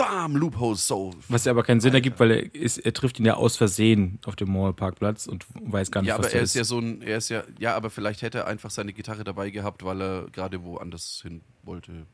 Bam, 0.00 0.34
Loophole 0.36 0.76
so. 0.76 1.14
Was 1.28 1.44
ja 1.44 1.52
aber 1.52 1.62
keinen 1.62 1.80
Sinn 1.80 1.92
ergibt, 1.94 2.18
weil 2.20 2.30
er, 2.30 2.54
ist, 2.54 2.78
er 2.78 2.92
trifft 2.92 3.18
ihn 3.18 3.26
ja 3.26 3.34
aus 3.34 3.56
Versehen 3.56 4.18
auf 4.24 4.34
dem 4.34 4.52
Mallparkplatz 4.52 5.26
und 5.26 5.46
weiß 5.54 5.90
gar 5.90 6.00
nicht, 6.00 6.08
Ja, 6.08 6.18
was 6.18 6.26
aber 6.26 6.34
er 6.34 6.42
ist 6.42 6.54
ja 6.54 6.64
so 6.64 6.78
ein, 6.78 7.02
er 7.02 7.18
ist 7.18 7.28
ja, 7.28 7.44
ja, 7.58 7.76
aber 7.76 7.90
vielleicht 7.90 8.22
hätte 8.22 8.38
er 8.38 8.46
einfach 8.46 8.70
seine 8.70 8.92
Gitarre 8.92 9.24
dabei 9.24 9.50
gehabt, 9.50 9.84
weil 9.84 10.00
er 10.00 10.26
gerade 10.30 10.62
woanders 10.64 11.20
hin 11.22 11.42
wollte. 11.62 12.06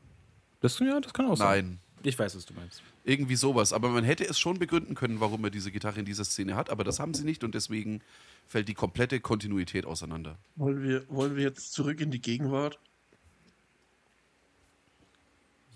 Das, 0.59 0.77
ja, 0.79 0.99
das 0.99 1.13
kann 1.13 1.27
auch 1.27 1.37
sein. 1.37 1.65
Nein, 1.65 1.79
Ich 2.03 2.17
weiß, 2.19 2.35
was 2.35 2.45
du 2.45 2.53
meinst. 2.53 2.81
irgendwie 3.05 3.35
sowas. 3.35 3.71
Aber 3.73 3.89
man 3.89 4.03
hätte 4.03 4.25
es 4.25 4.37
schon 4.37 4.59
begründen 4.59 4.93
können, 4.95 5.19
warum 5.21 5.43
er 5.45 5.49
diese 5.49 5.71
Gitarre 5.71 5.99
in 5.99 6.05
dieser 6.05 6.25
Szene 6.25 6.55
hat, 6.55 6.69
aber 6.69 6.83
das 6.83 6.99
haben 6.99 7.13
sie 7.13 7.23
nicht 7.23 7.43
und 7.43 7.55
deswegen 7.55 8.01
fällt 8.47 8.67
die 8.67 8.73
komplette 8.73 9.19
Kontinuität 9.19 9.85
auseinander. 9.85 10.37
Wollen 10.55 10.81
wir, 10.83 11.03
wollen 11.09 11.35
wir 11.35 11.43
jetzt 11.43 11.73
zurück 11.73 12.01
in 12.01 12.11
die 12.11 12.21
Gegenwart? 12.21 12.79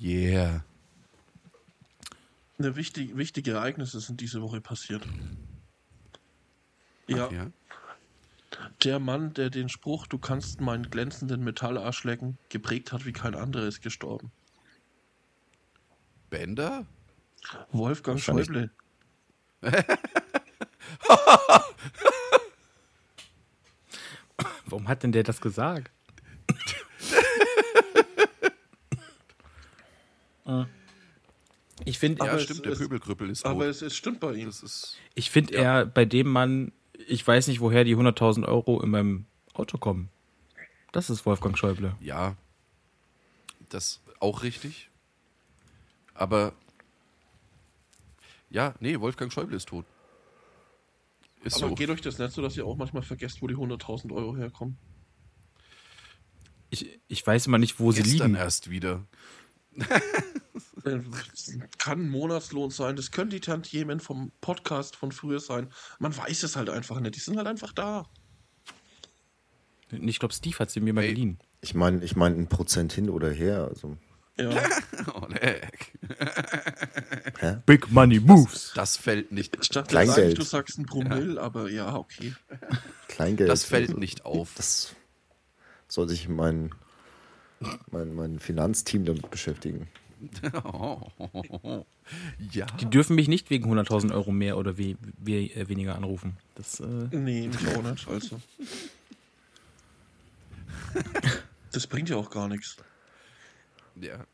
Yeah. 0.01 0.63
Eine 2.61 2.75
wichtig, 2.75 3.17
wichtige 3.17 3.53
Ereignisse 3.53 3.99
sind 3.99 4.21
diese 4.21 4.39
Woche 4.43 4.61
passiert. 4.61 5.03
Ja, 7.07 7.27
Ja. 7.31 7.51
der 8.83 8.99
Mann, 8.99 9.33
der 9.33 9.49
den 9.49 9.67
Spruch, 9.67 10.05
du 10.05 10.19
kannst 10.19 10.61
meinen 10.61 10.91
glänzenden 10.91 11.43
Metallarsch 11.43 12.03
lecken, 12.03 12.37
geprägt 12.49 12.91
hat 12.93 13.03
wie 13.05 13.13
kein 13.13 13.33
anderer, 13.33 13.65
ist 13.65 13.81
gestorben. 13.81 14.31
Bender? 16.29 16.85
Wolfgang 17.71 18.19
Schäuble. 18.19 18.69
Warum 24.65 24.87
hat 24.87 25.01
denn 25.01 25.11
der 25.11 25.23
das 25.23 25.41
gesagt? 25.41 25.89
Äh. 30.45 30.65
ich 31.85 31.97
finde, 31.99 32.23
Ja, 32.23 32.31
Aber 32.31 32.37
es 32.39 32.43
stimmt, 32.45 32.65
der 32.65 32.71
ist- 32.73 32.79
Pöbelkrüppel 32.79 33.29
ist 33.29 33.45
Aber 33.45 33.61
tot. 33.65 33.69
es, 33.71 33.81
es 33.81 33.95
stimmt 33.95 34.19
bei 34.19 34.33
ihm. 34.33 34.45
Das 34.47 34.61
ist, 34.63 34.97
ich 35.15 35.29
finde 35.31 35.55
er 35.55 35.85
bei 35.85 36.05
dem 36.05 36.27
Mann, 36.27 36.71
ich 37.07 37.25
weiß 37.25 37.47
nicht, 37.47 37.59
woher 37.59 37.83
die 37.83 37.95
100.000 37.95 38.45
Euro 38.47 38.81
in 38.81 38.89
meinem 38.89 39.25
Auto 39.53 39.77
kommen. 39.77 40.09
Das 40.91 41.09
ist 41.09 41.25
Wolfgang 41.25 41.57
Schäuble. 41.57 41.95
ja, 42.01 42.35
das 43.69 44.01
auch 44.19 44.43
richtig. 44.43 44.89
Aber 46.13 46.53
ja, 48.49 48.75
nee, 48.81 48.99
Wolfgang 48.99 49.31
Schäuble 49.31 49.55
ist 49.55 49.69
tot. 49.69 49.85
Ist 51.43 51.55
Aber 51.57 51.69
so. 51.69 51.75
geht 51.75 51.89
euch 51.89 52.01
das 52.01 52.19
nicht 52.19 52.33
so, 52.33 52.41
dass 52.41 52.55
ihr 52.57 52.65
auch 52.65 52.75
manchmal 52.75 53.01
vergesst, 53.01 53.41
wo 53.41 53.47
die 53.47 53.55
100.000 53.55 54.11
Euro 54.13 54.35
herkommen? 54.35 54.77
Ich, 56.69 56.99
ich 57.07 57.25
weiß 57.25 57.47
immer 57.47 57.57
nicht, 57.57 57.79
wo 57.79 57.91
sie 57.91 58.03
Gestern 58.03 58.31
liegen. 58.33 58.35
erst 58.35 58.69
wieder. 58.69 59.03
Kann 61.77 62.01
ein 62.01 62.09
Monatslohn 62.09 62.71
sein, 62.71 62.95
das 62.95 63.11
können 63.11 63.29
die 63.29 63.39
Tantiemen 63.39 63.99
vom 63.99 64.31
Podcast 64.41 64.95
von 64.95 65.11
früher 65.11 65.39
sein. 65.39 65.69
Man 65.99 66.15
weiß 66.15 66.43
es 66.43 66.55
halt 66.55 66.69
einfach 66.69 66.99
nicht. 66.99 67.15
Die 67.15 67.19
sind 67.19 67.37
halt 67.37 67.47
einfach 67.47 67.71
da. 67.73 68.07
Ich 69.91 70.19
glaube, 70.19 70.33
Steve 70.33 70.57
hat 70.59 70.71
sie 70.71 70.79
mir 70.79 70.93
mal 70.93 71.05
geliehen. 71.05 71.37
Ich 71.61 71.73
meine, 71.75 72.03
ich 72.03 72.15
meine 72.15 72.35
ein 72.37 72.47
Prozent 72.47 72.93
hin 72.93 73.09
oder 73.09 73.29
her. 73.29 73.67
Also, 73.69 73.97
Ja. 74.37 74.49
Oh, 75.13 75.27
hä? 77.39 77.57
Big 77.65 77.91
Money 77.91 78.19
Moves. 78.19 78.71
Das 78.75 78.97
fällt 78.97 79.31
nicht. 79.31 79.57
Ich 79.61 79.69
dachte 79.69 79.89
Kleingeld. 79.89 80.37
du 80.37 80.43
sagst 80.43 80.77
ein 80.77 80.85
Promille, 80.85 81.41
aber 81.41 81.69
ja, 81.69 81.95
okay. 81.95 82.35
Kleingeld. 83.07 83.49
Das 83.49 83.63
fällt 83.65 83.89
Also, 83.89 83.99
nicht 83.99 84.25
auf. 84.25 84.51
Das 84.55 84.95
soll 85.87 86.07
sich 86.07 86.29
mein, 86.29 86.73
mein, 87.91 88.13
mein 88.15 88.39
Finanzteam 88.39 89.05
damit 89.05 89.29
beschäftigen. 89.29 89.87
ja. 92.51 92.65
Die 92.79 92.85
dürfen 92.85 93.15
mich 93.15 93.27
nicht 93.27 93.49
wegen 93.49 93.71
100.000 93.71 94.13
Euro 94.13 94.31
mehr 94.31 94.57
oder 94.57 94.77
we 94.77 94.95
we 95.17 95.53
äh, 95.55 95.67
weniger 95.67 95.95
anrufen. 95.95 96.37
Das, 96.55 96.79
äh, 96.79 96.85
Nee, 97.11 97.47
mich 97.47 97.67
auch 97.75 97.83
nicht, 97.83 98.07
also. 98.07 98.39
Das 101.71 101.87
bringt 101.87 102.09
ja 102.09 102.17
auch 102.17 102.29
gar 102.29 102.47
nichts. 102.47 102.77
ja. 103.95 104.25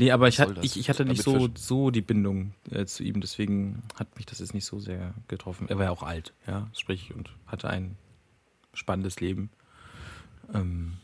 Nee, 0.00 0.12
aber 0.12 0.28
ich, 0.28 0.38
hat, 0.38 0.64
ich, 0.64 0.78
ich 0.78 0.88
hatte 0.88 1.04
nicht 1.04 1.24
so, 1.24 1.48
so 1.56 1.90
die 1.90 2.02
Bindung 2.02 2.52
äh, 2.70 2.86
zu 2.86 3.02
ihm, 3.02 3.20
deswegen 3.20 3.82
hat 3.96 4.14
mich 4.16 4.26
das 4.26 4.38
jetzt 4.38 4.54
nicht 4.54 4.64
so 4.64 4.78
sehr 4.78 5.12
getroffen. 5.26 5.68
Er 5.68 5.76
war 5.76 5.86
ja 5.86 5.90
auch 5.90 6.04
alt, 6.04 6.32
ja, 6.46 6.68
sprich, 6.72 7.12
und 7.14 7.30
hatte 7.48 7.68
ein 7.68 7.96
spannendes 8.74 9.18
Leben. 9.18 9.50
Ähm, 10.52 10.98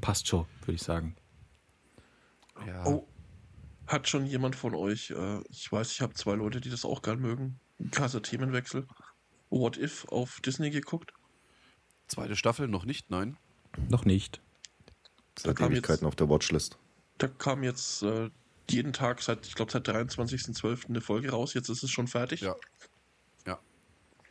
passt 0.00 0.28
schon, 0.28 0.46
würde 0.62 0.74
ich 0.74 0.82
sagen. 0.82 1.16
Ja. 2.66 2.84
Oh, 2.86 3.06
hat 3.86 4.08
schon 4.08 4.26
jemand 4.26 4.56
von 4.56 4.74
euch, 4.74 5.10
äh, 5.10 5.40
ich 5.48 5.70
weiß, 5.70 5.92
ich 5.92 6.00
habe 6.00 6.14
zwei 6.14 6.34
Leute, 6.34 6.60
die 6.60 6.70
das 6.70 6.84
auch 6.84 7.02
gern 7.02 7.20
mögen, 7.20 7.58
krasser 7.90 8.22
Themenwechsel, 8.22 8.86
What 9.50 9.78
If 9.78 10.06
auf 10.08 10.40
Disney 10.40 10.70
geguckt? 10.70 11.12
Zweite 12.06 12.36
Staffel 12.36 12.68
noch 12.68 12.84
nicht, 12.84 13.10
nein. 13.10 13.36
Noch 13.88 14.04
nicht. 14.04 14.40
Seit 15.38 15.56
kam 15.56 15.72
Ewigkeiten 15.72 16.06
auf 16.06 16.16
der 16.16 16.28
Watchlist. 16.28 16.78
Da 17.18 17.28
kam 17.28 17.62
jetzt 17.62 18.02
äh, 18.02 18.30
jeden 18.70 18.92
Tag 18.92 19.22
seit, 19.22 19.46
ich 19.46 19.54
glaube, 19.54 19.72
seit 19.72 19.88
23.12. 19.88 20.88
eine 20.88 21.00
Folge 21.00 21.30
raus, 21.30 21.54
jetzt 21.54 21.68
ist 21.68 21.82
es 21.82 21.90
schon 21.90 22.08
fertig. 22.08 22.40
Ja. 22.40 22.54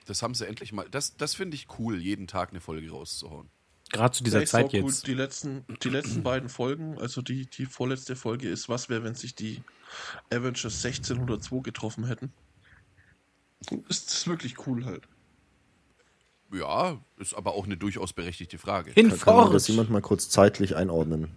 Das 0.07 0.21
haben 0.23 0.33
sie 0.33 0.47
endlich 0.47 0.71
mal. 0.71 0.87
Das, 0.89 1.17
das 1.17 1.35
finde 1.35 1.55
ich 1.55 1.67
cool, 1.77 1.97
jeden 2.01 2.27
Tag 2.27 2.49
eine 2.51 2.61
Folge 2.61 2.89
rauszuhauen. 2.89 3.49
Gerade 3.91 4.13
zu 4.15 4.23
dieser 4.23 4.39
Ja, 4.41 4.45
Zeit 4.45 4.65
auch 4.65 4.73
cool. 4.73 4.79
jetzt. 4.81 5.07
Die 5.07 5.13
letzten, 5.13 5.65
die 5.83 5.89
letzten 5.89 6.23
beiden 6.23 6.49
Folgen, 6.49 6.97
also 6.97 7.21
die, 7.21 7.45
die 7.45 7.65
vorletzte 7.65 8.15
Folge 8.15 8.49
ist, 8.49 8.67
was 8.69 8.89
wäre, 8.89 9.03
wenn 9.03 9.15
sich 9.15 9.35
die 9.35 9.61
Avengers 10.31 10.83
1602 10.85 11.59
getroffen 11.61 12.05
hätten. 12.05 12.33
Ist, 13.87 14.11
ist 14.11 14.27
wirklich 14.27 14.67
cool 14.67 14.85
halt. 14.85 15.07
Ja, 16.53 16.99
ist 17.17 17.33
aber 17.33 17.53
auch 17.53 17.65
eine 17.65 17.75
durchaus 17.77 18.13
berechtigte 18.13 18.57
Frage. 18.57 18.91
Kann, 18.93 19.03
kann 19.03 19.09
Hinfort! 19.11 19.53
das 19.53 19.67
jemand 19.67 19.89
mal 19.89 20.01
kurz 20.01 20.29
zeitlich 20.29 20.75
einordnen? 20.75 21.29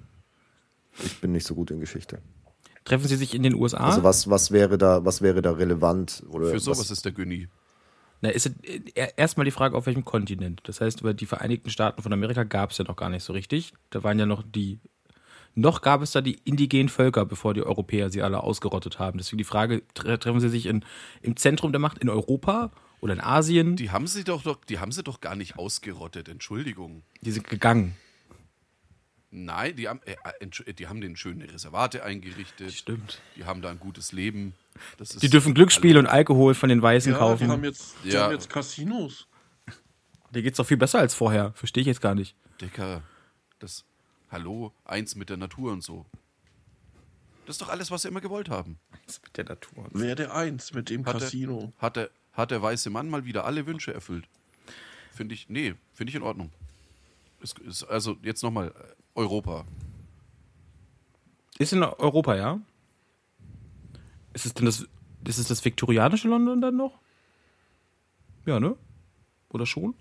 Ich 1.04 1.20
bin 1.20 1.32
nicht 1.32 1.46
so 1.46 1.54
gut 1.54 1.70
in 1.70 1.80
Geschichte. 1.80 2.20
Treffen 2.84 3.06
Sie 3.08 3.16
sich 3.16 3.34
in 3.34 3.42
den 3.42 3.54
USA? 3.54 3.78
Also 3.78 4.02
was, 4.02 4.30
was 4.30 4.50
wäre 4.50 4.78
da, 4.78 5.04
was 5.04 5.22
wäre 5.22 5.42
da 5.42 5.52
relevant? 5.52 6.22
Oder 6.30 6.50
Für 6.50 6.60
sowas 6.60 6.80
was, 6.80 6.90
ist 6.90 7.04
der 7.04 7.12
Günni. 7.12 7.48
Na, 8.20 8.28
ist 8.28 8.46
äh, 8.46 9.08
erstmal 9.16 9.44
die 9.44 9.50
Frage, 9.50 9.76
auf 9.76 9.86
welchem 9.86 10.04
Kontinent. 10.04 10.60
Das 10.64 10.80
heißt, 10.80 11.00
über 11.00 11.14
die 11.14 11.26
Vereinigten 11.26 11.70
Staaten 11.70 12.02
von 12.02 12.12
Amerika 12.12 12.44
gab 12.44 12.70
es 12.70 12.78
ja 12.78 12.84
noch 12.84 12.96
gar 12.96 13.10
nicht 13.10 13.24
so 13.24 13.32
richtig. 13.32 13.72
Da 13.90 14.02
waren 14.02 14.18
ja 14.18 14.26
noch 14.26 14.42
die. 14.42 14.78
Noch 15.54 15.82
gab 15.82 16.00
es 16.00 16.12
da 16.12 16.20
die 16.20 16.38
indigenen 16.44 16.88
Völker, 16.88 17.24
bevor 17.26 17.54
die 17.54 17.62
Europäer 17.62 18.10
sie 18.10 18.22
alle 18.22 18.42
ausgerottet 18.42 18.98
haben. 18.98 19.18
Deswegen 19.18 19.38
die 19.38 19.44
Frage: 19.44 19.82
tre 19.94 20.18
treffen 20.18 20.40
sie 20.40 20.48
sich 20.48 20.66
in, 20.66 20.84
im 21.22 21.36
Zentrum 21.36 21.72
der 21.72 21.80
Macht 21.80 21.98
in 21.98 22.08
Europa 22.08 22.70
oder 23.00 23.14
in 23.14 23.20
Asien? 23.20 23.76
Die, 23.76 23.84
Die 23.84 23.90
haben 23.90 24.06
sie 24.06 24.22
doch, 24.24 24.42
doch, 24.42 24.64
die 24.64 24.78
haben 24.78 24.92
sie 24.92 25.02
doch 25.02 25.20
gar 25.20 25.34
nicht 25.34 25.58
ausgerottet, 25.58 26.28
Entschuldigung. 26.28 27.02
sind 27.32 27.48
gegangen. 27.48 27.96
Nein, 29.32 29.76
die 29.76 29.88
haben, 29.88 30.00
äh, 30.04 30.16
äh, 30.40 30.44
entsch- 30.44 30.72
die 30.72 30.88
haben 30.88 31.00
den 31.00 31.16
schönen 31.16 31.42
Reservate 31.42 32.02
eingerichtet. 32.02 32.72
Stimmt. 32.72 33.20
Die 33.36 33.44
haben 33.44 33.62
da 33.62 33.70
ein 33.70 33.78
gutes 33.78 34.10
Leben. 34.12 34.54
Das 34.98 35.12
ist, 35.12 35.22
Die 35.22 35.28
dürfen 35.30 35.54
Glücksspiel 35.54 35.96
und 35.98 36.06
Alkohol 36.06 36.54
von 36.54 36.68
den 36.68 36.82
Weißen 36.82 37.12
Ja, 37.12 37.18
kaufen. 37.18 37.44
die 37.46 37.50
haben 37.50 37.64
jetzt, 37.64 37.94
die 38.04 38.08
Ja. 38.08 38.24
haben 38.24 38.32
jetzt 38.32 38.48
Casinos. 38.50 39.28
Dir 40.34 40.42
geht's 40.42 40.56
doch 40.56 40.66
viel 40.66 40.76
besser 40.76 40.98
als 40.98 41.14
vorher. 41.14 41.52
Verstehe 41.54 41.80
ich 41.82 41.86
jetzt 41.86 42.00
gar 42.00 42.14
nicht. 42.14 42.34
Dicker, 42.60 43.02
das, 43.60 43.84
hallo, 44.30 44.72
eins 44.84 45.14
mit 45.14 45.28
der 45.30 45.36
Natur 45.36 45.72
und 45.72 45.82
so. 45.82 46.06
Das 47.46 47.54
ist 47.54 47.62
doch 47.62 47.68
alles, 47.68 47.90
was 47.90 48.02
sie 48.02 48.08
immer 48.08 48.20
gewollt 48.20 48.48
haben. 48.48 48.78
Das 49.06 49.20
mit 49.22 49.36
der 49.36 49.44
Natur. 49.44 49.86
Werde 49.92 50.32
eins 50.32 50.72
mit 50.72 50.88
dem 50.90 51.04
Hat 51.06 51.14
der, 51.14 51.20
Casino. 51.22 51.72
hat, 51.78 51.96
der, 51.96 52.10
hat 52.32 52.50
der 52.50 52.62
weiße 52.62 52.90
Mann 52.90 53.08
mal 53.08 53.24
wieder 53.24 53.44
alle 53.44 53.66
Wünsche 53.66 53.92
erfüllt? 53.94 54.26
Finde 55.12 55.34
ich, 55.34 55.48
nee, 55.48 55.74
finde 55.94 56.10
ich 56.10 56.16
in 56.16 56.22
Ordnung. 56.22 56.50
Ist, 57.40 57.58
ist, 57.60 57.84
also 57.84 58.16
jetzt 58.22 58.42
nochmal, 58.42 58.68
äh, 58.68 58.72
Europa. 59.20 59.64
Ist 61.58 61.72
in 61.74 61.82
Europa, 61.82 62.34
ja? 62.36 62.58
Ist 64.32 64.46
es 64.46 64.54
denn 64.54 64.64
das, 64.64 64.86
ist 65.26 65.38
es 65.38 65.46
das 65.48 65.62
viktorianische 65.64 66.26
London 66.28 66.60
dann 66.62 66.76
noch? 66.76 66.98
Ja, 68.46 68.58
ne? 68.58 68.76
Oder 69.50 69.66
schon? 69.66 69.94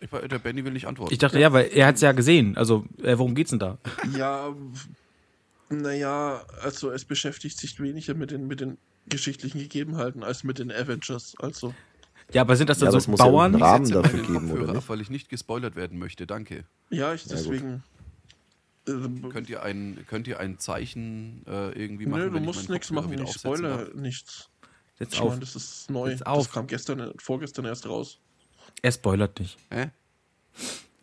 Ich, 0.00 0.10
war- 0.10 0.26
der 0.26 0.38
Benny 0.40 0.64
will 0.64 0.72
nicht 0.72 0.86
antworten. 0.86 1.12
Ich 1.12 1.18
dachte, 1.20 1.38
ja, 1.38 1.52
weil 1.52 1.68
er 1.68 1.86
hat 1.86 1.94
es 1.94 2.00
ja 2.00 2.12
gesehen. 2.12 2.56
Also, 2.56 2.84
äh, 3.02 3.16
worum 3.16 3.34
geht's 3.34 3.50
denn 3.50 3.60
da? 3.60 3.78
Ja, 4.16 4.54
naja, 5.68 6.44
also 6.62 6.90
es 6.90 7.04
beschäftigt 7.04 7.58
sich 7.58 7.78
weniger 7.80 8.14
mit 8.14 8.30
den, 8.30 8.46
mit 8.46 8.60
den 8.60 8.78
geschichtlichen 9.08 9.58
Gegebenheiten 9.60 10.22
als 10.24 10.42
mit 10.44 10.58
den 10.58 10.72
Avengers. 10.72 11.34
Also, 11.38 11.74
Ja, 12.32 12.42
aber 12.42 12.56
sind 12.56 12.68
das 12.70 12.80
Ja, 12.80 12.86
dann 12.90 12.98
es 12.98 13.04
so 13.04 13.10
muss 13.12 13.20
ja 13.20 13.26
Bauern? 13.26 13.52
irgendeinen 13.52 13.72
Rahmen 13.72 13.90
dafür 13.90 14.20
geben, 14.20 14.48
Kopfhörer 14.48 14.68
oder 14.70 14.78
ab, 14.78 14.84
weil 14.88 15.00
ich 15.00 15.10
nicht 15.10 15.28
gespoilert 15.28 15.76
werden 15.76 15.98
möchte. 15.98 16.26
Danke. 16.26 16.64
ja, 16.90 17.14
ich 17.14 17.24
deswegen. 17.24 17.82
äh, 18.88 18.92
Könnt 19.30 19.48
ihr 19.48 19.62
ein, 19.62 20.04
könnt 20.08 20.26
ihr 20.28 20.40
ein 20.40 20.58
Zeichen 20.58 21.42
äh, 21.46 21.70
irgendwie 21.72 22.06
machen? 22.06 22.22
Nö, 22.22 22.30
du 22.30 22.40
musst 22.40 22.68
nichts 22.68 22.90
machen, 22.90 23.12
ich 23.12 23.20
aufsetzen 23.20 23.40
spoiler 23.56 23.78
darf? 23.84 23.94
nichts. 23.94 24.48
Jetzt 24.98 25.14
Ich 25.14 25.20
auf. 25.20 25.28
meine, 25.30 25.40
das 25.40 25.54
ist 25.56 25.90
neu. 25.90 26.10
Jetzt 26.10 26.26
auf. 26.26 26.46
Das 26.46 26.52
kam 26.54 26.66
gestern, 26.66 27.12
vorgestern 27.18 27.64
erst 27.66 27.86
raus. 27.88 28.18
Er 28.82 28.92
spoilert 28.92 29.38
nicht. 29.38 29.56
Hä? 29.70 29.90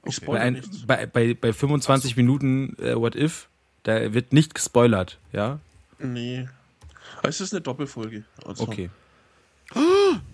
Ich 0.05 0.19
Bei, 0.19 0.26
spoiler 0.26 0.41
ein, 0.41 0.53
nichts. 0.53 0.86
bei, 0.86 1.05
bei, 1.05 1.34
bei 1.36 1.53
25 1.53 2.17
Minuten 2.17 2.76
äh, 2.80 2.95
What 2.95 3.15
If, 3.15 3.47
da 3.84 4.13
wird 4.13 4.34
nicht 4.34 4.53
gespoilert, 4.55 5.19
ja? 5.32 5.59
Nee. 5.99 6.49
Es 7.21 7.39
ist 7.39 7.53
eine 7.53 7.61
Doppelfolge. 7.61 8.26
Also, 8.45 8.63
Okay. 8.63 8.89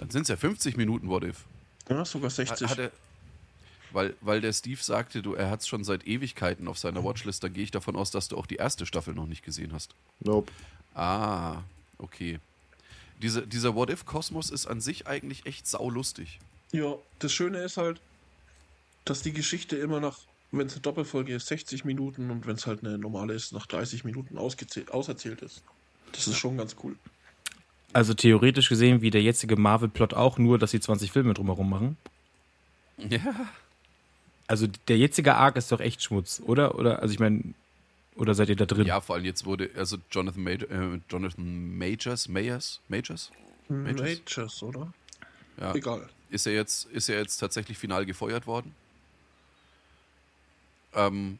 Dann 0.00 0.08
sind 0.08 0.22
es 0.22 0.28
ja 0.28 0.36
50 0.36 0.78
Minuten 0.78 1.10
What 1.10 1.24
If. 1.24 1.44
Ja, 1.90 2.06
sogar 2.06 2.30
Hat, 2.30 2.36
60. 2.36 2.70
hat 2.70 2.78
er, 2.78 2.90
weil, 3.92 4.14
weil 4.22 4.40
der 4.40 4.54
Steve 4.54 4.82
sagte, 4.82 5.20
du, 5.20 5.34
er 5.34 5.50
hat 5.50 5.60
es 5.60 5.68
schon 5.68 5.84
seit 5.84 6.06
Ewigkeiten 6.06 6.68
auf 6.68 6.78
seiner 6.78 7.04
Watchlist, 7.04 7.44
da 7.44 7.48
gehe 7.48 7.62
ich 7.64 7.70
davon 7.70 7.96
aus, 7.96 8.10
dass 8.10 8.28
du 8.28 8.38
auch 8.38 8.46
die 8.46 8.56
erste 8.56 8.86
Staffel 8.86 9.12
noch 9.12 9.26
nicht 9.26 9.44
gesehen 9.44 9.74
hast. 9.74 9.94
Nope. 10.20 10.50
Ah, 10.94 11.58
okay. 11.98 12.38
Diese, 13.20 13.46
dieser 13.46 13.74
What-If-Kosmos 13.74 14.48
ist 14.48 14.66
an 14.66 14.80
sich 14.80 15.06
eigentlich 15.06 15.44
echt 15.44 15.66
saulustig. 15.66 16.40
Ja, 16.72 16.94
das 17.18 17.34
Schöne 17.34 17.58
ist 17.58 17.76
halt, 17.76 18.00
dass 19.04 19.20
die 19.20 19.32
Geschichte 19.32 19.76
immer 19.76 20.00
nach, 20.00 20.20
wenn 20.50 20.66
es 20.66 20.72
eine 20.72 20.80
Doppelfolge 20.80 21.34
ist, 21.34 21.48
60 21.48 21.84
Minuten 21.84 22.30
und 22.30 22.46
wenn 22.46 22.56
es 22.56 22.66
halt 22.66 22.82
eine 22.82 22.96
normale 22.96 23.34
ist, 23.34 23.52
nach 23.52 23.66
30 23.66 24.04
Minuten 24.04 24.38
ausgezählt, 24.38 24.92
auserzählt 24.92 25.42
ist. 25.42 25.62
Das 26.12 26.26
ist 26.26 26.38
schon 26.38 26.56
ganz 26.56 26.74
cool. 26.82 26.96
Also 27.92 28.14
theoretisch 28.14 28.68
gesehen 28.68 29.02
wie 29.02 29.10
der 29.10 29.22
jetzige 29.22 29.56
Marvel-Plot 29.56 30.14
auch, 30.14 30.38
nur 30.38 30.58
dass 30.58 30.70
sie 30.70 30.80
20 30.80 31.10
Filme 31.10 31.34
drumherum 31.34 31.68
machen. 31.68 31.96
Ja. 32.98 33.20
Also 34.46 34.66
der 34.88 34.98
jetzige 34.98 35.34
Arc 35.36 35.56
ist 35.56 35.72
doch 35.72 35.80
echt 35.80 36.02
Schmutz, 36.02 36.42
oder? 36.44 36.74
Oder, 36.76 37.02
also 37.02 37.12
ich 37.12 37.20
meine, 37.20 37.54
oder 38.16 38.34
seid 38.34 38.48
ihr 38.48 38.56
da 38.56 38.66
drin? 38.66 38.86
Ja, 38.86 39.00
vor 39.00 39.16
allem 39.16 39.24
jetzt 39.24 39.44
wurde, 39.44 39.70
also 39.76 39.96
Jonathan, 40.10 40.42
Major, 40.42 40.70
äh, 40.70 41.00
Jonathan 41.08 41.78
Majors, 41.78 42.28
Majors, 42.28 42.80
Majors? 42.88 43.30
Majors, 43.68 44.62
oder? 44.62 44.92
Ja. 45.58 45.74
Egal. 45.74 46.08
Ist 46.30 46.46
er 46.46 46.52
jetzt, 46.52 46.86
ist 46.90 47.08
er 47.08 47.18
jetzt 47.18 47.38
tatsächlich 47.38 47.78
final 47.78 48.04
gefeuert 48.06 48.46
worden? 48.46 48.74
Ähm, 50.94 51.38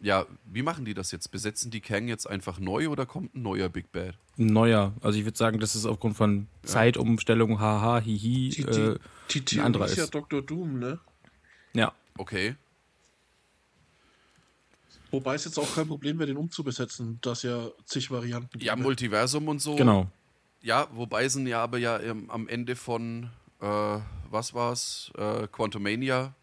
ja, 0.00 0.26
wie 0.46 0.62
machen 0.62 0.84
die 0.84 0.94
das 0.94 1.12
jetzt? 1.12 1.30
Besetzen 1.30 1.70
die 1.70 1.80
Kang 1.80 2.08
jetzt 2.08 2.28
einfach 2.28 2.58
neu 2.58 2.88
oder 2.88 3.06
kommt 3.06 3.34
ein 3.34 3.42
neuer 3.42 3.68
Big 3.68 3.92
Bad? 3.92 4.14
Ein 4.38 4.46
neuer. 4.46 4.94
Also 5.02 5.18
ich 5.18 5.24
würde 5.24 5.36
sagen, 5.36 5.60
das 5.60 5.76
ist 5.76 5.84
aufgrund 5.84 6.16
von 6.16 6.48
Zeitumstellung, 6.62 7.60
haha, 7.60 8.00
hihi. 8.00 8.48
Die, 8.48 8.62
äh, 8.62 8.98
die, 9.30 9.44
die 9.44 9.60
ein 9.60 9.66
anderer 9.66 9.86
ist 9.86 9.96
ja. 9.96 10.06
Dr. 10.06 10.42
Doom, 10.42 10.78
ne? 10.78 10.98
ja. 11.74 11.92
Okay. 12.16 12.56
Wobei 15.10 15.34
es 15.34 15.44
jetzt 15.44 15.58
auch 15.58 15.74
kein 15.74 15.88
Problem 15.88 16.18
wäre, 16.18 16.28
den 16.28 16.36
umzubesetzen, 16.36 17.18
dass 17.20 17.42
ja 17.42 17.68
zig 17.84 18.10
Varianten 18.10 18.60
Ja, 18.60 18.74
gäbe. 18.74 18.84
Multiversum 18.84 19.48
und 19.48 19.60
so. 19.60 19.74
Genau. 19.74 20.06
Ja, 20.62 20.88
wobei 20.92 21.28
sind 21.28 21.46
ja 21.46 21.62
aber 21.62 21.78
ja 21.78 21.98
ähm, 21.98 22.30
am 22.30 22.46
Ende 22.46 22.76
von, 22.76 23.30
äh, 23.60 23.98
was 24.30 24.54
war's, 24.54 25.10
äh, 25.16 25.48
Quantumania, 25.48 26.34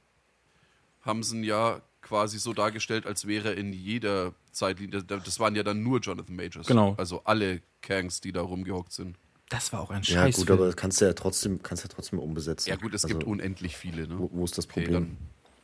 haben 1.01 1.23
sie 1.23 1.43
ja 1.43 1.81
quasi 2.07 2.39
so 2.39 2.53
dargestellt, 2.53 3.05
als 3.05 3.27
wäre 3.27 3.53
in 3.53 3.73
jeder 3.73 4.33
Zeitlinie, 4.51 5.03
das- 5.03 5.39
waren 5.39 5.55
ja 5.55 5.63
dann 5.63 5.83
nur 5.83 5.99
Jonathan 5.99 6.35
Majors. 6.35 6.67
Genau. 6.67 6.95
Also 6.97 7.21
alle 7.25 7.61
Kangs, 7.81 8.21
die 8.21 8.31
da 8.31 8.41
rumgehockt 8.41 8.93
sind. 8.93 9.17
Das 9.49 9.71
war 9.73 9.81
auch 9.81 9.91
ein 9.91 10.03
Ja, 10.03 10.15
Scheiß. 10.23 10.35
gut, 10.37 10.51
aber 10.51 10.73
kannst 10.73 10.99
du 11.01 11.05
ja 11.05 11.13
trotzdem, 11.13 11.61
kannst 11.63 11.83
ja 11.83 11.89
trotzdem 11.89 12.19
umbesetzen. 12.19 12.69
Ja 12.69 12.75
gut, 12.75 12.93
es 12.93 13.03
Also, 13.05 13.17
gibt 13.17 13.27
unendlich 13.27 13.75
viele. 13.77 14.07
Ne? 14.07 14.19
wo, 14.19 14.29
wo 14.33 14.45
ist 14.45 14.57
das 14.57 14.65
Okay, 14.65 14.83
Problem? 14.83 14.93
dann 14.93 15.17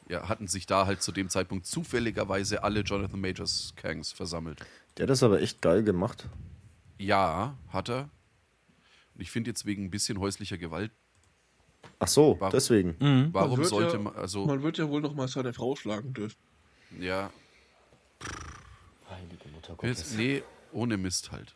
ja, 0.10 0.28
hatten 0.30 0.48
sich 0.48 0.66
da 0.66 0.86
halt 0.86 1.02
zu 1.02 1.12
dem 1.12 1.30
Zeitpunkt 1.30 1.66
zufälligerweise 1.66 2.64
alle 2.64 2.82
Jonathan 2.82 3.20
Majors 3.22 3.74
Kangs 3.76 4.12
versammelt. 4.12 4.60
Der 4.98 5.04
hat 5.04 5.10
das 5.10 5.24
aber 5.24 5.42
echt 5.42 5.62
geil 5.62 5.84
gemacht. 5.84 6.28
Ja, 6.98 7.58
hat 7.70 7.90
er. 7.90 8.10
Und 9.16 9.22
ich 9.22 9.32
finde 9.32 9.50
jetzt 9.52 9.66
wegen 9.66 9.86
ein 9.86 9.92
bisschen 9.92 10.20
häuslicher 10.20 10.58
Gewalt, 10.58 10.92
Ach 12.00 12.08
so, 12.08 12.36
Warum? 12.40 12.52
deswegen. 12.52 12.96
Man 13.00 13.34
warum 13.34 13.58
wird 13.58 13.68
sollte 13.68 13.94
ja, 13.98 14.02
man, 14.02 14.16
also, 14.16 14.46
Man 14.46 14.62
wird 14.64 14.78
ja 14.78 14.90
wohl 14.90 15.02
noch 15.02 15.14
mal 15.14 15.28
seine 15.28 15.54
Frau 15.54 15.76
schlagen 15.76 16.14
dürfen. 16.14 16.38
ja, 17.00 17.30
Heilige 19.10 19.50
Mutter 19.54 19.76
jetzt, 19.88 20.18
nee, 20.18 20.44
ohne 20.72 20.98
Mist 20.98 21.32
halt. 21.32 21.56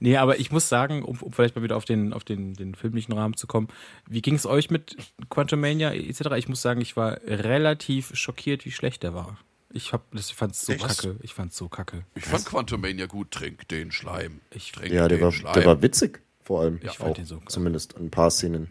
Nee, 0.00 0.16
aber 0.18 0.38
ich 0.38 0.50
muss 0.52 0.68
sagen, 0.68 1.02
um, 1.02 1.18
um 1.20 1.32
vielleicht 1.32 1.56
mal 1.56 1.62
wieder 1.62 1.76
auf 1.76 1.84
den, 1.84 2.12
auf 2.12 2.24
den, 2.24 2.54
den 2.54 2.74
filmlichen 2.74 3.12
Rahmen 3.14 3.36
zu 3.36 3.46
kommen, 3.46 3.68
wie 4.08 4.22
ging 4.22 4.34
es 4.34 4.46
euch 4.46 4.70
mit 4.70 4.96
Quantumania 5.30 5.92
etc.? 5.92 6.30
Ich 6.36 6.48
muss 6.48 6.62
sagen, 6.62 6.80
ich 6.80 6.96
war 6.96 7.18
relativ 7.26 8.14
schockiert, 8.14 8.64
wie 8.64 8.70
schlecht 8.70 9.02
der 9.02 9.14
war. 9.14 9.38
Ich 9.72 9.92
hab, 9.92 10.10
das 10.12 10.30
fand's 10.30 10.64
so 10.64 10.72
Echt? 10.72 10.86
kacke. 10.86 11.16
Ich 11.22 11.34
fand's 11.34 11.56
so 11.56 11.68
kacke. 11.68 12.04
Ich 12.14 12.24
fand 12.24 12.44
Quantumania 12.46 13.06
gut. 13.06 13.30
Trink 13.30 13.66
den 13.68 13.92
Schleim. 13.92 14.40
Ich- 14.50 14.72
Trink 14.72 14.92
Ja, 14.92 15.08
der 15.08 15.18
den 15.18 15.24
war, 15.24 15.32
Schleim. 15.32 15.54
der 15.54 15.64
war 15.66 15.82
witzig, 15.82 16.22
vor 16.42 16.60
allem. 16.62 16.78
Ich 16.82 16.90
auch, 16.90 16.94
fand 16.96 17.18
den 17.18 17.24
so 17.26 17.36
geil. 17.38 17.48
Zumindest 17.48 17.96
ein 17.96 18.10
paar 18.10 18.30
Szenen. 18.30 18.68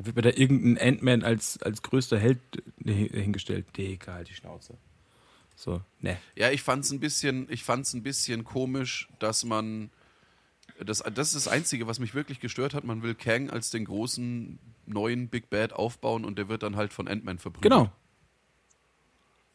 Da 0.00 0.06
wird 0.06 0.16
mir 0.16 0.22
da 0.22 0.30
irgendein 0.30 0.78
Ant-Man 0.94 1.22
als, 1.22 1.60
als 1.62 1.82
größter 1.82 2.18
Held 2.18 2.38
hi- 2.86 3.10
hingestellt. 3.12 3.66
Digga, 3.76 4.14
halt 4.14 4.30
die 4.30 4.34
Schnauze. 4.34 4.78
So, 5.56 5.82
ne. 6.00 6.16
Ja, 6.36 6.50
ich 6.50 6.62
fand's 6.62 6.90
ein 6.90 7.00
bisschen, 7.00 7.46
ich 7.50 7.64
fand's 7.64 7.92
ein 7.92 8.02
bisschen 8.02 8.42
komisch, 8.44 9.08
dass 9.18 9.44
man 9.44 9.90
das, 10.82 11.00
das 11.14 11.34
ist 11.34 11.44
das 11.44 11.48
Einzige, 11.52 11.86
was 11.86 11.98
mich 11.98 12.14
wirklich 12.14 12.40
gestört 12.40 12.72
hat. 12.72 12.84
Man 12.84 13.02
will 13.02 13.14
Kang 13.14 13.50
als 13.50 13.68
den 13.68 13.84
großen 13.84 14.58
neuen 14.86 15.28
Big 15.28 15.50
Bad 15.50 15.74
aufbauen 15.74 16.24
und 16.24 16.38
der 16.38 16.48
wird 16.48 16.62
dann 16.62 16.76
halt 16.76 16.94
von 16.94 17.06
Ant-Man 17.06 17.38
verprügelt. 17.38 17.70
Genau. 17.70 17.92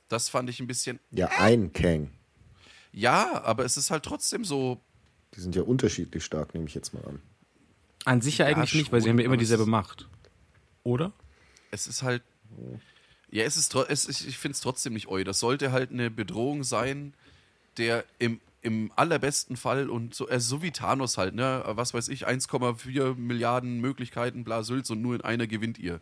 Das 0.10 0.30
fand 0.30 0.48
ich 0.52 0.60
ein 0.60 0.68
bisschen. 0.68 1.00
Ja, 1.10 1.28
ein 1.40 1.74
Kang. 1.74 2.12
Ja, 2.92 3.44
aber 3.44 3.66
es 3.66 3.78
ist 3.78 3.90
halt 3.90 4.04
trotzdem 4.04 4.46
so. 4.46 4.80
Die 5.36 5.40
sind 5.42 5.56
ja 5.56 5.64
unterschiedlich 5.64 6.24
stark, 6.24 6.54
nehme 6.54 6.68
ich 6.68 6.76
jetzt 6.76 6.94
mal 6.94 7.04
an. 7.06 7.20
An 8.06 8.22
sich 8.22 8.38
ja 8.38 8.48
Ja, 8.48 8.56
eigentlich 8.56 8.76
nicht, 8.76 8.92
weil 8.92 9.02
sie 9.02 9.06
schon, 9.06 9.14
haben 9.14 9.20
ja 9.22 9.26
immer 9.26 9.38
dieselbe 9.38 9.66
Macht. 9.66 10.08
Oder? 10.86 11.12
Es 11.72 11.88
ist 11.88 12.04
halt. 12.04 12.22
Ja, 13.32 13.44
es 13.44 13.58
ist, 13.58 13.76
es 13.76 14.08
ich 14.26 14.38
finde 14.38 14.54
es 14.54 14.62
trotzdem 14.62 14.94
nicht 14.94 15.08
eu. 15.10 15.24
Das 15.26 15.40
sollte 15.40 15.74
halt 15.74 15.92
eine 15.92 16.10
Bedrohung 16.10 16.64
sein, 16.64 17.14
der 17.78 18.06
im, 18.20 18.40
im 18.62 18.92
allerbesten 18.96 19.58
Fall 19.58 19.90
und 19.90 20.14
so, 20.16 20.30
also 20.30 20.58
so 20.58 20.62
wie 20.62 20.72
Thanos 20.72 21.18
halt, 21.18 21.34
ne? 21.36 21.64
Was 21.68 21.94
weiß 21.94 22.08
ich, 22.10 22.28
1,4 22.28 23.16
Milliarden 23.16 23.82
Möglichkeiten, 23.82 24.44
bla 24.46 24.64
Sülz 24.64 24.90
und 24.92 25.02
nur 25.02 25.16
in 25.16 25.22
einer 25.22 25.48
gewinnt 25.48 25.80
ihr. 25.80 26.00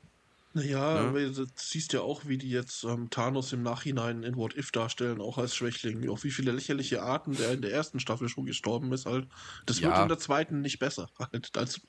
Naja, 0.55 0.95
Ja. 1.01 1.09
aber 1.09 1.19
du 1.21 1.47
siehst 1.55 1.93
ja 1.93 2.01
auch, 2.01 2.25
wie 2.27 2.37
die 2.37 2.51
jetzt 2.51 2.83
ähm, 2.83 3.09
Thanos 3.09 3.51
im 3.53 3.63
Nachhinein 3.63 4.21
in 4.21 4.35
What 4.35 4.55
If 4.55 4.71
darstellen, 4.71 5.19
auch 5.19 5.39
als 5.39 5.55
Schwächling. 5.55 6.07
Auf 6.09 6.23
wie 6.25 6.29
viele 6.29 6.51
lächerliche 6.51 7.01
Arten 7.01 7.35
der 7.35 7.53
in 7.53 7.63
der 7.63 7.71
ersten 7.71 7.99
Staffel 7.99 8.29
schon 8.29 8.45
gestorben 8.45 8.93
ist 8.93 9.07
halt. 9.07 9.27
Das 9.65 9.81
wird 9.81 9.93
Ja. 9.95 10.03
in 10.03 10.09
der 10.09 10.19
zweiten 10.19 10.61
nicht 10.61 10.77
besser. 10.77 11.09
Halt. 11.17 11.49
Das, 11.55 11.81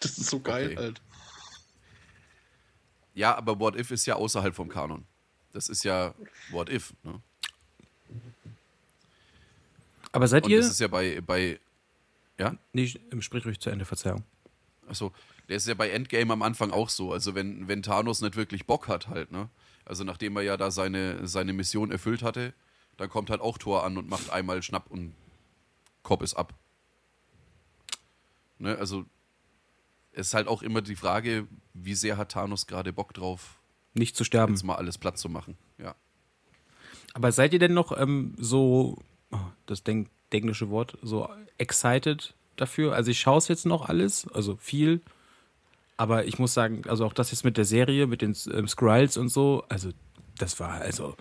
das 0.00 0.18
ist 0.18 0.28
so 0.28 0.40
geil 0.40 0.66
Okay. 0.72 0.76
halt. 0.76 1.00
Ja, 3.14 3.36
aber 3.36 3.58
What 3.60 3.76
If 3.76 3.90
ist 3.90 4.06
ja 4.06 4.14
außerhalb 4.16 4.54
vom 4.54 4.68
Kanon. 4.68 5.04
Das 5.52 5.68
ist 5.68 5.84
ja 5.84 6.14
What 6.50 6.70
If, 6.70 6.94
ne? 7.02 7.20
Aber 10.12 10.28
seid 10.28 10.44
Und 10.44 10.50
ihr. 10.50 10.58
das 10.60 10.70
ist 10.70 10.80
ja 10.80 10.88
bei, 10.88 11.20
bei 11.20 11.58
ja, 12.38 12.54
Nee, 12.72 12.92
sprich 13.20 13.44
ruhig 13.46 13.60
zu 13.60 13.70
Ende, 13.70 13.84
Verzeihung. 13.84 14.24
achso, 14.88 15.12
der 15.48 15.56
ist 15.56 15.66
ja 15.66 15.74
bei 15.74 15.90
Endgame 15.90 16.32
am 16.32 16.42
Anfang 16.42 16.70
auch 16.70 16.88
so. 16.88 17.12
Also 17.12 17.34
wenn, 17.34 17.68
wenn 17.68 17.82
Thanos 17.82 18.20
nicht 18.20 18.36
wirklich 18.36 18.66
Bock 18.66 18.88
hat 18.88 19.08
halt, 19.08 19.30
ne? 19.32 19.48
Also 19.84 20.04
nachdem 20.04 20.36
er 20.36 20.42
ja 20.42 20.56
da 20.56 20.70
seine, 20.70 21.26
seine 21.26 21.52
Mission 21.52 21.90
erfüllt 21.90 22.22
hatte, 22.22 22.54
dann 22.96 23.08
kommt 23.08 23.30
halt 23.30 23.40
auch 23.40 23.58
Thor 23.58 23.84
an 23.84 23.96
und 23.98 24.08
macht 24.08 24.30
einmal 24.30 24.62
Schnapp 24.62 24.90
und 24.90 25.14
Kopf 26.02 26.22
ist 26.22 26.34
ab. 26.34 26.54
Ne? 28.58 28.76
Also 28.78 29.04
es 30.12 30.28
ist 30.28 30.34
halt 30.34 30.48
auch 30.48 30.62
immer 30.62 30.82
die 30.82 30.96
Frage, 30.96 31.46
wie 31.74 31.94
sehr 31.94 32.16
hat 32.16 32.32
Thanos 32.32 32.66
gerade 32.66 32.92
Bock 32.92 33.14
drauf, 33.14 33.58
Nicht 33.94 34.16
zu 34.16 34.24
sterben. 34.24 34.54
jetzt 34.54 34.62
mal 34.62 34.76
alles 34.76 34.98
platt 34.98 35.18
zu 35.18 35.28
machen. 35.28 35.56
Ja. 35.78 35.94
Aber 37.14 37.32
seid 37.32 37.52
ihr 37.52 37.58
denn 37.58 37.74
noch 37.74 37.96
ähm, 37.98 38.34
so, 38.38 38.98
oh, 39.30 39.38
das 39.66 39.82
denk, 39.82 40.08
englische 40.30 40.70
Wort, 40.70 40.96
so 41.02 41.28
excited 41.58 42.34
dafür? 42.56 42.94
Also 42.94 43.10
ich 43.10 43.20
schaue 43.20 43.38
es 43.38 43.48
jetzt 43.48 43.66
noch 43.66 43.88
alles, 43.88 44.26
also 44.28 44.56
viel. 44.56 45.00
Aber 45.96 46.24
ich 46.24 46.38
muss 46.38 46.54
sagen, 46.54 46.82
also 46.88 47.04
auch 47.04 47.12
das 47.12 47.30
jetzt 47.30 47.44
mit 47.44 47.56
der 47.56 47.64
Serie, 47.64 48.06
mit 48.06 48.22
den 48.22 48.36
ähm, 48.52 48.66
Skrulls 48.66 49.16
und 49.16 49.28
so, 49.28 49.64
also 49.68 49.90
das 50.38 50.58
war 50.58 50.72
also, 50.80 51.16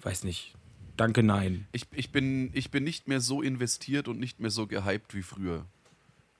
weiß 0.00 0.24
nicht, 0.24 0.54
danke, 0.96 1.22
nein. 1.22 1.66
Ich, 1.72 1.86
ich, 1.92 2.12
bin, 2.12 2.50
ich 2.52 2.70
bin 2.70 2.84
nicht 2.84 3.08
mehr 3.08 3.20
so 3.20 3.42
investiert 3.42 4.08
und 4.08 4.20
nicht 4.20 4.40
mehr 4.40 4.50
so 4.50 4.66
gehypt 4.66 5.14
wie 5.14 5.22
früher. 5.22 5.64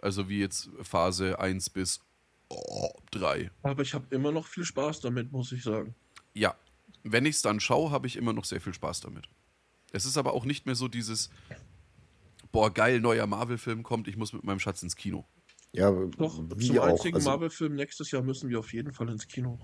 Also 0.02 0.28
wie 0.28 0.40
jetzt 0.40 0.68
Phase 0.82 1.38
1 1.38 1.70
bis 1.70 2.00
oh, 2.50 2.90
3. 3.12 3.50
Aber 3.62 3.82
ich 3.82 3.94
habe 3.94 4.04
immer 4.14 4.32
noch 4.32 4.46
viel 4.46 4.64
Spaß 4.64 5.00
damit, 5.00 5.32
muss 5.32 5.52
ich 5.52 5.62
sagen. 5.62 5.94
Ja, 6.34 6.56
wenn 7.04 7.24
ich 7.24 7.36
es 7.36 7.42
dann 7.42 7.60
schaue, 7.60 7.90
habe 7.92 8.08
ich 8.08 8.16
immer 8.16 8.32
noch 8.32 8.44
sehr 8.44 8.60
viel 8.60 8.74
Spaß 8.74 9.00
damit. 9.00 9.28
Es 9.92 10.04
ist 10.04 10.18
aber 10.18 10.34
auch 10.34 10.44
nicht 10.44 10.66
mehr 10.66 10.74
so 10.74 10.88
dieses, 10.88 11.30
boah, 12.50 12.72
geil, 12.72 13.00
neuer 13.00 13.26
Marvel-Film 13.26 13.84
kommt, 13.84 14.08
ich 14.08 14.16
muss 14.16 14.32
mit 14.32 14.42
meinem 14.42 14.58
Schatz 14.58 14.82
ins 14.82 14.96
Kino. 14.96 15.24
Ja, 15.72 15.90
Doch, 15.90 16.42
wie 16.56 16.66
zum 16.66 16.78
auch. 16.80 16.86
einzigen 16.86 17.14
Also, 17.14 17.30
Marvel-Film 17.30 17.76
nächstes 17.76 18.10
Jahr 18.10 18.22
müssen 18.22 18.50
wir 18.50 18.58
auf 18.58 18.72
jeden 18.72 18.92
Fall 18.92 19.08
ins 19.08 19.28
Kino. 19.28 19.58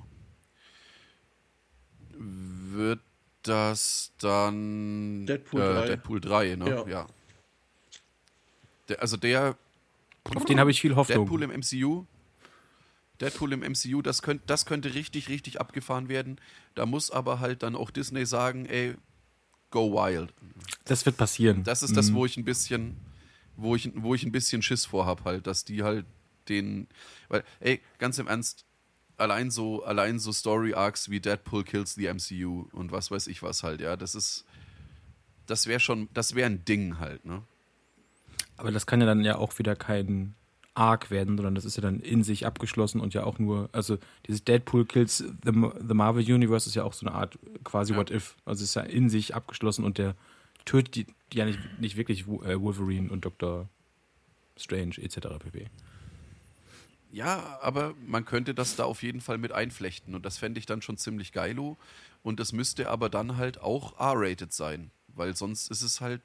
Wird 2.13 3.01
das 3.43 4.13
dann 4.19 5.27
Deadpool 5.27 5.61
äh, 5.61 5.65
3. 5.65 5.87
Deadpool 5.87 6.21
3, 6.21 6.57
ne? 6.57 6.71
Ja. 6.71 6.89
Ja. 6.89 7.07
Der, 8.89 9.03
also 9.03 9.17
der 9.17 9.57
Auf 10.35 10.45
den 10.45 10.61
habe 10.61 10.71
ich 10.71 10.81
viel 10.81 10.97
Hoffnung. 10.97 11.25
Deadpool 11.27 11.43
im 11.43 11.51
MCU. 11.51 12.05
Deadpool 13.21 13.53
im 13.53 13.61
MCU, 13.61 14.01
das, 14.03 14.23
könnt, 14.23 14.43
das 14.47 14.65
könnte 14.67 14.95
richtig, 14.95 15.29
richtig 15.29 15.61
abgefahren 15.61 16.09
werden. 16.09 16.41
Da 16.75 16.87
muss 16.87 17.11
aber 17.11 17.41
halt 17.41 17.63
dann 17.65 17.75
auch 17.75 17.91
Disney 17.91 18.25
sagen, 18.27 18.67
ey, 18.67 18.95
go 19.71 19.93
wild. 19.93 20.33
Das 20.85 21.05
wird 21.05 21.17
passieren. 21.17 21.65
Das 21.65 21.83
ist 21.83 21.97
das, 21.97 22.11
Mhm. 22.11 22.15
wo 22.15 22.27
ich 22.27 22.37
ein 22.37 22.45
bisschen, 22.45 22.97
wo 23.57 23.75
ich, 23.75 23.91
wo 23.97 24.15
ich 24.15 24.23
ein 24.25 24.31
bisschen 24.33 24.63
Schiss 24.63 24.85
vor 24.87 25.05
habe, 25.07 25.25
halt, 25.25 25.47
dass 25.49 25.65
die 25.65 25.83
halt 25.83 26.07
den. 26.49 26.87
Weil, 27.29 27.43
ey, 27.61 27.81
ganz 27.99 28.19
im 28.19 28.29
Ernst, 28.29 28.65
allein 29.17 29.51
so, 29.51 29.83
allein 29.83 30.21
so 30.21 30.31
Story-Arcs 30.33 31.11
wie 31.11 31.19
Deadpool 31.21 31.65
kills 31.65 31.95
the 31.97 32.07
MCU 32.07 32.69
und 32.73 32.93
was 32.93 33.11
weiß 33.11 33.27
ich 33.27 33.43
was 33.43 33.63
halt, 33.65 33.81
ja, 33.81 33.97
das 33.97 34.15
ist. 34.15 34.45
Das 35.47 35.67
wäre 35.67 35.81
schon, 35.81 36.09
das 36.15 36.35
wäre 36.35 36.49
ein 36.49 36.65
Ding 36.67 36.99
halt, 37.01 37.25
ne? 37.25 37.43
Aber 38.59 38.71
das 38.71 38.87
kann 38.87 39.01
ja 39.01 39.07
dann 39.07 39.25
ja 39.25 39.37
auch 39.37 39.59
wieder 39.59 39.75
kein 39.75 40.35
Arc 40.75 41.11
werden, 41.11 41.37
sondern 41.37 41.55
das 41.55 41.65
ist 41.65 41.77
ja 41.77 41.83
dann 41.83 42.01
in 42.01 42.23
sich 42.23 42.47
abgeschlossen 42.47 43.01
und 43.01 43.13
ja 43.15 43.25
auch 43.25 43.39
nur, 43.39 43.69
also 43.73 43.99
dieses 44.27 44.45
Deadpool 44.45 44.87
Kills 44.87 45.19
the, 45.19 45.35
the 45.45 45.95
Marvel 45.95 46.23
Universe 46.23 46.69
ist 46.69 46.75
ja 46.75 46.85
auch 46.85 46.93
so 46.93 47.07
eine 47.07 47.15
Art 47.15 47.39
quasi 47.65 47.93
Ja. 47.93 47.99
What 47.99 48.11
If. 48.11 48.37
Also 48.45 48.63
es 48.63 48.71
ist 48.71 48.75
ja 48.75 48.83
in 48.83 49.11
sich 49.11 49.35
abgeschlossen 49.35 49.85
und 49.85 49.99
der 49.99 50.15
tötet 50.65 50.95
die, 50.95 51.07
die 51.33 51.39
ja 51.39 51.47
nicht, 51.47 51.59
nicht 51.81 51.97
wirklich 51.97 52.27
äh, 52.29 52.61
Wolverine 52.61 53.11
und 53.11 53.25
Dr. 53.25 53.69
Strange 54.57 54.99
etc. 54.99 55.19
pp. 55.39 55.67
Ja, 57.11 57.59
aber 57.63 57.95
man 58.07 58.25
könnte 58.25 58.55
das 58.55 58.77
da 58.77 58.85
auf 58.85 59.03
jeden 59.03 59.21
Fall 59.21 59.39
mit 59.39 59.51
einflechten 59.51 60.15
und 60.15 60.27
das 60.27 60.39
fände 60.39 60.59
ich 60.61 60.67
dann 60.67 60.83
schon 60.83 60.97
ziemlich 60.99 61.33
geilo. 61.33 61.77
Und 62.23 62.39
das 62.39 62.53
müsste 62.53 62.91
aber 62.91 63.09
dann 63.09 63.37
halt 63.37 63.61
auch 63.61 63.99
R-rated 63.99 64.53
sein, 64.53 64.91
weil 65.09 65.35
sonst 65.35 65.71
ist 65.71 65.83
es 65.83 66.01
halt 66.01 66.21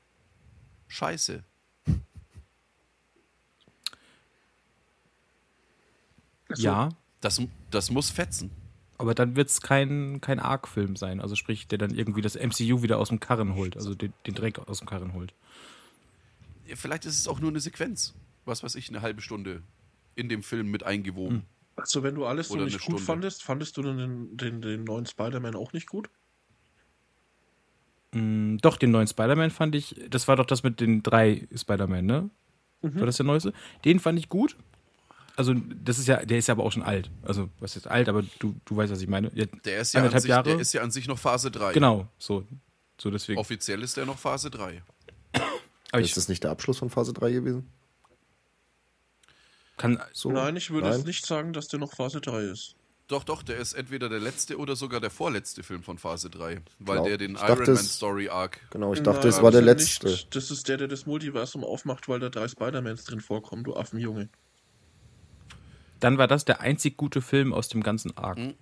scheiße. 0.87 1.43
Ja, 6.59 6.89
Das, 7.21 7.41
das 7.71 7.89
muss 7.91 8.09
fetzen. 8.09 8.51
aber 8.97 9.13
dann 9.15 9.35
wird 9.35 9.49
es 9.49 9.61
kein, 9.61 10.19
kein 10.21 10.39
Arc-Film 10.39 10.95
sein. 10.95 11.19
Also 11.21 11.35
sprich, 11.35 11.67
der 11.67 11.77
dann 11.77 11.93
irgendwie 11.93 12.21
das 12.21 12.35
MCU 12.35 12.81
wieder 12.83 12.97
aus 12.99 13.09
dem 13.09 13.19
Karren 13.19 13.55
holt, 13.55 13.75
also 13.77 13.95
den, 13.95 14.13
den 14.27 14.33
Dreck 14.35 14.59
aus 14.59 14.79
dem 14.79 14.87
Karren 14.87 15.13
holt. 15.13 15.33
Vielleicht 16.75 17.05
ist 17.05 17.17
es 17.19 17.27
auch 17.27 17.39
nur 17.39 17.49
eine 17.49 17.59
Sequenz. 17.59 18.13
Was 18.45 18.63
weiß 18.63 18.75
ich, 18.75 18.89
eine 18.89 19.01
halbe 19.01 19.21
Stunde 19.21 19.61
in 20.15 20.29
dem 20.29 20.43
Film 20.43 20.69
mit 20.71 20.83
eingewoben. 20.83 21.43
Also, 21.75 22.03
wenn 22.03 22.13
du 22.15 22.25
alles 22.25 22.49
so 22.49 22.53
Oder 22.55 22.65
nicht 22.65 22.75
gut 22.75 22.83
Stunde. 22.83 23.01
fandest, 23.03 23.41
fandest 23.43 23.77
du 23.77 23.81
den, 23.81 24.37
den, 24.37 24.61
den 24.61 24.83
neuen 24.83 25.05
Spider-Man 25.07 25.55
auch 25.55 25.73
nicht 25.73 25.87
gut? 25.89 26.09
Mm, 28.13 28.57
doch, 28.57 28.77
den 28.77 28.91
neuen 28.91 29.07
Spider-Man 29.07 29.49
fand 29.49 29.75
ich, 29.75 29.95
das 30.09 30.27
war 30.27 30.35
doch 30.35 30.45
das 30.45 30.63
mit 30.63 30.79
den 30.79 31.01
drei 31.03 31.47
Spider-Man, 31.55 32.05
ne? 32.05 32.29
Mhm. 32.81 32.95
War 32.99 33.05
das 33.07 33.17
der 33.17 33.25
neueste? 33.25 33.53
Den 33.85 33.99
fand 33.99 34.19
ich 34.19 34.29
gut. 34.29 34.55
Also, 35.35 35.53
das 35.55 35.97
ist 35.97 36.07
ja, 36.07 36.23
der 36.25 36.37
ist 36.37 36.47
ja 36.47 36.53
aber 36.53 36.63
auch 36.63 36.71
schon 36.71 36.83
alt. 36.83 37.09
Also, 37.23 37.49
was 37.59 37.75
ist 37.75 37.87
alt, 37.87 38.07
aber 38.07 38.23
du, 38.39 38.55
du 38.65 38.75
weißt, 38.77 38.91
was 38.93 39.01
ich 39.01 39.07
meine. 39.07 39.31
Ja, 39.33 39.45
Der, 39.65 39.79
ist 39.81 39.93
ja 39.93 40.07
sich, 40.19 40.29
Jahre. 40.29 40.43
der 40.49 40.59
ist 40.59 40.73
ja 40.73 40.81
an 40.83 40.91
sich 40.91 41.07
noch 41.07 41.17
Phase 41.17 41.49
3. 41.49 41.73
genau, 41.73 42.07
so. 42.19 42.45
So 43.01 43.09
deswegen. 43.09 43.39
Offiziell 43.39 43.81
ist 43.81 43.97
der 43.97 44.05
noch 44.05 44.19
Phase 44.19 44.51
3. 44.51 44.83
aber 45.91 46.01
ist 46.01 46.15
das 46.15 46.27
nicht 46.29 46.43
der 46.43 46.51
Abschluss 46.51 46.77
von 46.77 46.89
Phase 46.91 47.13
3 47.13 47.31
gewesen? 47.31 47.67
kann, 49.77 49.99
So? 50.13 50.31
Nein, 50.31 50.55
ich 50.55 50.69
würde 50.71 50.89
Nein? 50.89 50.99
es 50.99 51.05
nicht 51.05 51.25
sagen, 51.25 51.53
dass 51.53 51.67
der 51.67 51.79
noch 51.79 51.93
Phase 51.93 52.21
3 52.21 52.41
ist. 52.43 52.75
Doch, 53.07 53.23
doch, 53.23 53.43
der 53.43 53.57
ist 53.57 53.73
entweder 53.73 54.07
der 54.07 54.19
letzte 54.19 54.57
oder 54.57 54.75
sogar 54.75 55.01
der 55.01 55.09
vorletzte 55.09 55.61
Film 55.61 55.83
von 55.83 55.97
Phase 55.97 56.29
3. 56.29 56.61
Weil 56.79 56.95
Genau. 56.97 57.07
der 57.07 57.17
den 57.17 57.35
Ich 57.35 57.41
Iron 57.41 57.57
dachte, 57.57 57.73
Man 57.73 57.83
Story 57.83 58.29
Arc. 58.29 58.59
Genau, 58.69 58.93
ich 58.93 58.99
Nein, 58.99 59.05
dachte, 59.05 59.27
es 59.27 59.35
das 59.35 59.43
war 59.43 59.51
der 59.51 59.61
letzte. 59.61 60.07
Nicht, 60.07 60.33
das 60.35 60.51
ist 60.51 60.67
der, 60.69 60.77
der 60.77 60.87
das 60.87 61.05
Multiversum 61.05 61.63
aufmacht, 61.63 62.07
weil 62.07 62.19
da 62.19 62.29
drei 62.29 62.47
Spider-Mans 62.47 63.03
drin 63.03 63.19
vorkommen, 63.19 63.63
du 63.63 63.75
Affenjunge. 63.75 64.29
Dann 66.03 66.17
war 66.17 66.27
das 66.27 66.45
der 66.45 66.61
einzig 66.61 66.97
gute 66.97 67.21
Film 67.21 67.53
aus 67.53 67.69
dem 67.69 67.81
ganzen 67.83 68.15
Arc. 68.17 68.37
Mhm. 68.37 68.53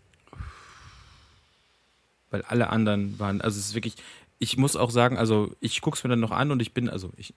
Weil 2.30 2.42
alle 2.44 2.70
anderen 2.70 3.20
waren, 3.20 3.42
also 3.42 3.60
es 3.60 3.68
ist 3.68 3.76
wirklich, 3.76 3.96
ich 4.40 4.58
muss 4.58 4.76
auch 4.76 4.90
sagen, 4.92 5.18
also 5.18 5.54
ich 5.60 5.82
gucke 5.82 5.98
es 5.98 6.04
mir 6.04 6.10
dann 6.10 6.20
noch 6.22 6.32
an 6.32 6.52
und 6.52 6.62
ich 6.62 6.74
bin, 6.74 6.90
also 6.90 7.12
ich 7.18 7.34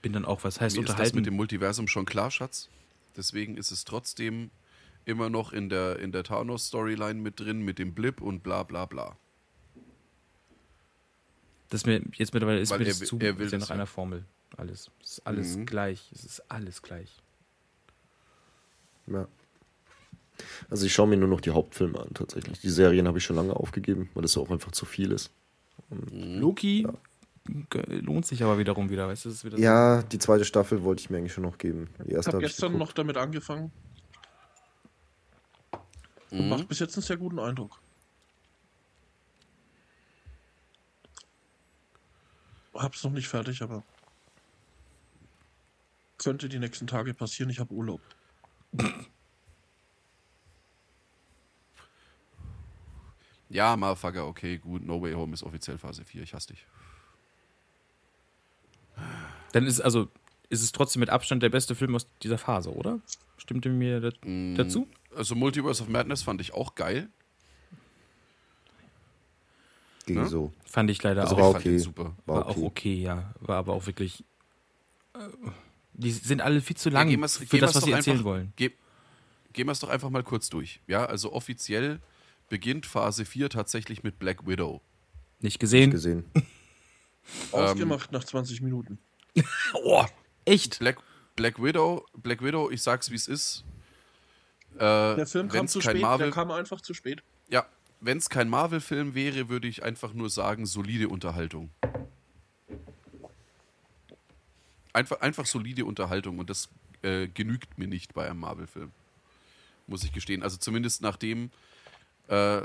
bin 0.00 0.12
dann 0.12 0.24
auch, 0.24 0.42
was 0.44 0.60
heißt 0.60 0.76
Mir 0.76 0.82
ist 0.82 0.88
das 0.88 0.94
unterhalten. 0.94 1.16
mit 1.16 1.26
dem 1.26 1.34
Multiversum 1.34 1.86
schon 1.88 2.06
klar, 2.06 2.30
Schatz. 2.30 2.68
Deswegen 3.16 3.56
ist 3.58 3.70
es 3.70 3.84
trotzdem 3.84 4.50
immer 5.04 5.28
noch 5.28 5.52
in 5.52 5.68
der, 5.68 5.98
in 5.98 6.12
der 6.12 6.24
Thanos-Storyline 6.24 7.20
mit 7.20 7.40
drin, 7.40 7.60
mit 7.60 7.78
dem 7.78 7.92
Blip 7.92 8.20
und 8.22 8.42
bla 8.42 8.62
bla 8.62 8.86
bla. 8.86 9.16
Das 11.68 11.84
mir 11.86 12.02
jetzt 12.14 12.32
mittlerweile 12.34 12.60
ist 12.60 12.70
Weil 12.70 12.78
mir 12.80 12.84
er 12.86 12.94
das 12.94 12.98
zu 13.00 13.18
er 13.18 13.38
will 13.38 13.50
das 13.50 13.60
nach 13.60 13.68
ja. 13.68 13.74
einer 13.74 13.86
Formel. 13.86 14.24
Alles. 14.56 14.90
Es 15.02 15.12
ist 15.18 15.26
alles 15.26 15.56
Mhm. 15.56 15.66
gleich. 15.66 16.10
Es 16.14 16.24
ist 16.24 16.50
alles 16.50 16.82
gleich. 16.82 17.21
Ja. 19.06 19.26
Also 20.70 20.86
ich 20.86 20.92
schaue 20.94 21.06
mir 21.08 21.16
nur 21.16 21.28
noch 21.28 21.40
die 21.40 21.50
Hauptfilme 21.50 21.98
an, 22.00 22.08
tatsächlich. 22.14 22.60
Die 22.60 22.70
Serien 22.70 23.06
habe 23.06 23.18
ich 23.18 23.24
schon 23.24 23.36
lange 23.36 23.54
aufgegeben, 23.54 24.10
weil 24.14 24.22
das 24.22 24.36
auch 24.36 24.50
einfach 24.50 24.72
zu 24.72 24.84
viel 24.86 25.12
ist. 25.12 25.30
Loki 26.10 26.86
ge- 27.70 28.00
lohnt 28.00 28.24
sich 28.26 28.42
aber 28.42 28.58
wiederum 28.58 28.88
wieder, 28.90 29.06
weißt 29.08 29.24
du? 29.24 29.28
Das 29.28 29.38
ist 29.38 29.44
wieder 29.44 29.56
so- 29.58 29.62
Ja, 29.62 30.02
die 30.02 30.18
zweite 30.18 30.44
Staffel 30.44 30.82
wollte 30.82 31.00
ich 31.00 31.10
mir 31.10 31.18
eigentlich 31.18 31.32
schon 31.32 31.44
noch 31.44 31.58
geben. 31.58 31.88
Die 32.04 32.08
Ich 32.08 32.14
erste 32.14 32.28
habe 32.28 32.36
habe 32.38 32.46
ich 32.46 32.52
gestern 32.52 32.72
geguckt. 32.72 32.88
noch 32.88 32.92
damit 32.94 33.16
angefangen. 33.16 33.70
Und 36.30 36.48
macht 36.48 36.66
bis 36.68 36.78
jetzt 36.78 36.96
einen 36.96 37.02
sehr 37.02 37.18
guten 37.18 37.38
Eindruck. 37.38 37.78
Hab's 42.74 43.04
noch 43.04 43.10
nicht 43.12 43.28
fertig, 43.28 43.60
aber 43.62 43.82
könnte 46.18 46.48
die 46.48 46.58
nächsten 46.58 46.86
Tage 46.86 47.12
passieren. 47.14 47.50
Ich 47.50 47.58
habe 47.60 47.72
Urlaub. 47.74 48.00
Ja, 53.48 53.76
Motherfucker, 53.76 54.26
okay, 54.26 54.58
gut. 54.58 54.84
No 54.84 55.00
Way 55.02 55.12
Home 55.14 55.34
ist 55.34 55.42
offiziell 55.42 55.78
Phase 55.78 56.04
4. 56.04 56.22
Ich 56.22 56.32
hasse 56.34 56.48
dich. 56.48 56.66
Dann 59.52 59.66
ist 59.66 59.80
also 59.80 60.08
ist 60.48 60.62
es 60.62 60.72
trotzdem 60.72 61.00
mit 61.00 61.10
Abstand 61.10 61.42
der 61.42 61.48
beste 61.48 61.74
Film 61.74 61.94
aus 61.94 62.06
dieser 62.22 62.36
Phase, 62.38 62.74
oder? 62.74 63.00
Stimmt 63.38 63.64
ihr 63.64 63.72
mir 63.72 64.00
dat- 64.00 64.18
Mm. 64.24 64.54
dazu? 64.54 64.86
Also 65.14 65.34
Multiverse 65.34 65.82
of 65.82 65.88
Madness 65.88 66.22
fand 66.22 66.40
ich 66.40 66.52
auch 66.54 66.74
geil. 66.74 67.08
Ging 70.06 70.16
Ne? 70.20 70.28
so. 70.28 70.52
Fand 70.66 70.90
ich 70.90 71.02
leider 71.02 71.22
Also 71.22 71.36
auch. 71.36 71.40
war 71.40 71.46
ich 71.48 71.52
fand 71.54 71.64
den 71.64 71.74
okay. 71.74 71.78
super. 71.84 72.16
War, 72.26 72.36
War 72.36 72.48
okay. 72.48 72.60
auch 72.60 72.62
okay, 72.64 72.94
ja. 72.94 73.34
War 73.40 73.56
aber 73.58 73.72
auch 73.74 73.86
wirklich. 73.86 74.24
äh, 75.14 75.18
Die 75.94 76.10
sind 76.10 76.40
alle 76.40 76.60
viel 76.60 76.76
zu 76.76 76.88
Ja, 76.88 76.94
lang 77.00 77.08
gehen 77.08 77.20
wir's- 77.20 77.36
für 77.38 77.44
gehen 77.46 77.60
das, 77.60 77.74
was 77.74 77.84
sie 77.84 77.92
erzählen 77.92 78.16
einfach- 78.18 78.24
wollen. 78.30 78.52
Ge 78.56 78.72
gehen 79.52 79.66
wir 79.66 79.72
es 79.72 79.80
doch 79.80 79.90
einfach 79.90 80.08
mal 80.10 80.22
kurz 80.22 80.48
durch. 80.48 80.80
Ja, 80.86 81.04
also 81.04 81.32
offiziell 81.32 82.00
beginnt 82.48 82.86
Phase 82.86 83.24
4 83.26 83.50
tatsächlich 83.50 84.02
mit 84.02 84.18
Black 84.18 84.46
Widow. 84.46 84.80
Nicht 85.40 85.58
gesehen? 85.60 85.90
gesehen. 85.90 86.24
Ausgemacht 87.52 88.12
nach 88.12 88.24
20 88.24 88.60
Minuten. 88.62 88.98
Oh, 89.84 90.04
echt? 90.44 90.78
Black, 90.80 90.98
Black 91.36 91.62
Widow, 91.62 92.04
Black 92.16 92.42
Widow, 92.42 92.70
ich 92.70 92.82
sag's 92.82 93.10
wie 93.10 93.14
es 93.14 93.28
ist. 93.28 93.64
Äh, 94.74 94.78
Der 94.80 95.26
Film 95.26 95.48
kam 95.48 95.68
zu 95.68 95.80
spät. 95.80 96.00
Marvel, 96.02 96.26
Der 96.26 96.34
kam 96.34 96.50
einfach 96.50 96.80
zu 96.82 96.92
spät. 96.94 97.22
ja, 97.48 97.64
wenn 98.00 98.18
es 98.18 98.28
kein 98.28 98.48
Marvel-Film 98.50 99.14
wäre, 99.14 99.48
würde 99.48 99.68
ich 99.68 99.82
einfach 99.82 100.12
nur 100.12 100.28
sagen, 100.28 100.66
solide 100.66 101.08
Unterhaltung. 101.08 101.70
Einfach, 104.92 105.20
einfach 105.20 105.46
solide 105.46 105.84
Unterhaltung 105.84 106.38
und 106.38 106.50
das 106.50 106.68
äh, 107.02 107.26
genügt 107.28 107.78
mir 107.78 107.88
nicht 107.88 108.14
bei 108.14 108.28
einem 108.28 108.40
Marvel-Film. 108.40 108.92
Muss 109.86 110.04
ich 110.04 110.12
gestehen. 110.12 110.42
Also 110.42 110.56
zumindest 110.56 111.02
nachdem, 111.02 111.50
äh, 112.28 112.62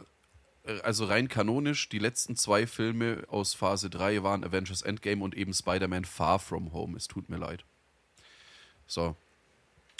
also 0.83 1.05
rein 1.05 1.27
kanonisch, 1.27 1.89
die 1.89 1.99
letzten 1.99 2.35
zwei 2.35 2.67
Filme 2.67 3.23
aus 3.29 3.53
Phase 3.53 3.89
3 3.89 4.23
waren 4.23 4.43
Avengers 4.43 4.81
Endgame 4.81 5.23
und 5.23 5.35
eben 5.35 5.53
Spider-Man 5.53 6.05
Far 6.05 6.39
From 6.39 6.73
Home. 6.73 6.97
Es 6.97 7.07
tut 7.07 7.29
mir 7.29 7.37
leid. 7.37 7.63
So. 8.85 9.15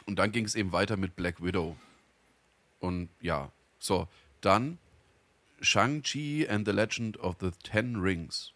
Und 0.05 0.19
dann 0.19 0.32
ging 0.32 0.45
es 0.45 0.55
eben 0.55 0.71
weiter 0.71 0.97
mit 0.97 1.15
Black 1.15 1.43
Widow. 1.43 1.75
Und 2.80 3.09
ja, 3.21 3.51
so. 3.80 4.07
Dann 4.41 4.78
Shang-Chi 5.61 6.47
and 6.47 6.67
the 6.67 6.73
Legend 6.73 7.19
of 7.19 7.38
the 7.39 7.51
Ten 7.63 7.95
Rings. 7.95 8.53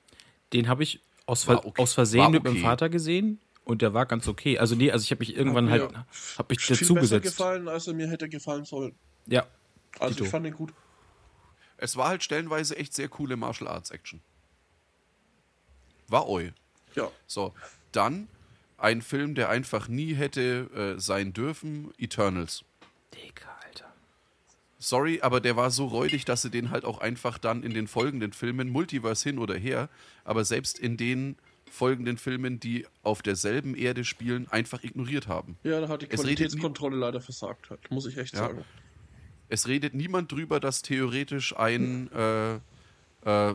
Den 0.53 0.67
habe 0.67 0.83
ich 0.83 0.99
aus, 1.25 1.45
Ver 1.45 1.65
okay. 1.65 1.81
aus 1.81 1.93
Versehen 1.93 2.21
War 2.21 2.29
mit 2.29 2.43
meinem 2.43 2.57
okay. 2.57 2.61
Vater 2.61 2.89
gesehen 2.89 3.39
und 3.65 3.81
der 3.81 3.93
war 3.93 4.05
ganz 4.05 4.27
okay. 4.27 4.57
Also 4.57 4.75
nee, 4.75 4.91
also 4.91 5.03
ich 5.03 5.11
habe 5.11 5.19
mich 5.19 5.35
irgendwann 5.35 5.69
Hat 5.69 5.81
halt, 5.81 5.93
habe 6.37 6.45
mich 6.49 6.59
Viel 6.61 6.75
besser 6.75 6.85
dazugesetzt. 6.85 7.23
gefallen, 7.23 7.67
als 7.67 7.87
er 7.87 7.93
mir 7.93 8.07
hätte 8.09 8.27
gefallen 8.29 8.65
sollen. 8.65 8.95
Ja, 9.27 9.45
Also 9.99 10.13
Dito. 10.15 10.25
ich 10.25 10.29
fand 10.31 10.45
ihn 10.47 10.53
gut. 10.53 10.73
Es 11.77 11.95
war 11.97 12.07
halt 12.09 12.23
stellenweise 12.23 12.75
echt 12.77 12.93
sehr 12.93 13.07
coole 13.07 13.35
Martial 13.37 13.67
Arts 13.69 13.91
Action. 13.91 14.21
War 16.07 16.27
oi. 16.27 16.51
Ja. 16.95 17.09
So, 17.27 17.53
dann 17.91 18.27
ein 18.77 19.01
Film, 19.01 19.35
der 19.35 19.49
einfach 19.49 19.87
nie 19.87 20.13
hätte 20.15 20.95
äh, 20.97 20.99
sein 20.99 21.33
dürfen, 21.33 21.91
Eternals. 21.97 22.63
Digga, 23.13 23.47
Alter. 23.65 23.93
Sorry, 24.79 25.21
aber 25.21 25.39
der 25.39 25.55
war 25.55 25.69
so 25.71 25.85
räudig, 25.85 26.25
dass 26.25 26.41
sie 26.41 26.49
den 26.49 26.71
halt 26.71 26.83
auch 26.85 26.99
einfach 26.99 27.37
dann 27.37 27.63
in 27.63 27.73
den 27.73 27.87
folgenden 27.87 28.33
Filmen, 28.33 28.69
Multiverse 28.69 29.29
hin 29.29 29.37
oder 29.39 29.55
her, 29.55 29.89
aber 30.23 30.43
selbst 30.45 30.79
in 30.79 30.97
den 30.97 31.37
folgenden 31.71 32.17
Filmen, 32.17 32.59
die 32.59 32.85
auf 33.01 33.21
derselben 33.21 33.75
Erde 33.75 34.03
spielen, 34.03 34.47
einfach 34.49 34.83
ignoriert 34.83 35.27
haben. 35.27 35.57
Ja, 35.63 35.79
da 35.81 35.87
hat 35.87 36.01
die 36.01 36.07
Qualitätskontrolle 36.07 36.97
leider 36.97 37.21
versagt 37.21 37.69
hat, 37.69 37.89
muss 37.89 38.05
ich 38.05 38.17
echt 38.17 38.33
Ja. 38.33 38.41
sagen. 38.41 38.63
Es 39.49 39.67
redet 39.67 39.93
niemand 39.93 40.31
drüber, 40.31 40.59
dass 40.59 40.81
theoretisch 40.81 41.55
ein, 41.57 42.11
äh, 42.11 42.55
äh, 42.55 42.59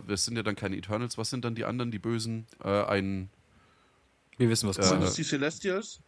das 0.06 0.24
sind 0.24 0.36
ja 0.36 0.42
dann 0.42 0.56
keine 0.56 0.76
Eternals, 0.76 1.16
was 1.18 1.30
sind 1.30 1.44
dann 1.44 1.54
die 1.54 1.64
anderen, 1.64 1.90
die 1.90 1.98
Bösen, 1.98 2.46
äh, 2.64 2.68
ein, 2.84 3.30
Wir 4.38 4.50
wissen, 4.50 4.68
was 4.68 4.76
Äh, 4.76 4.82
Sind 4.82 4.98
kommt. 4.98 5.08
es 5.08 5.14
die 5.14 5.22
Celestials? 5.24 6.00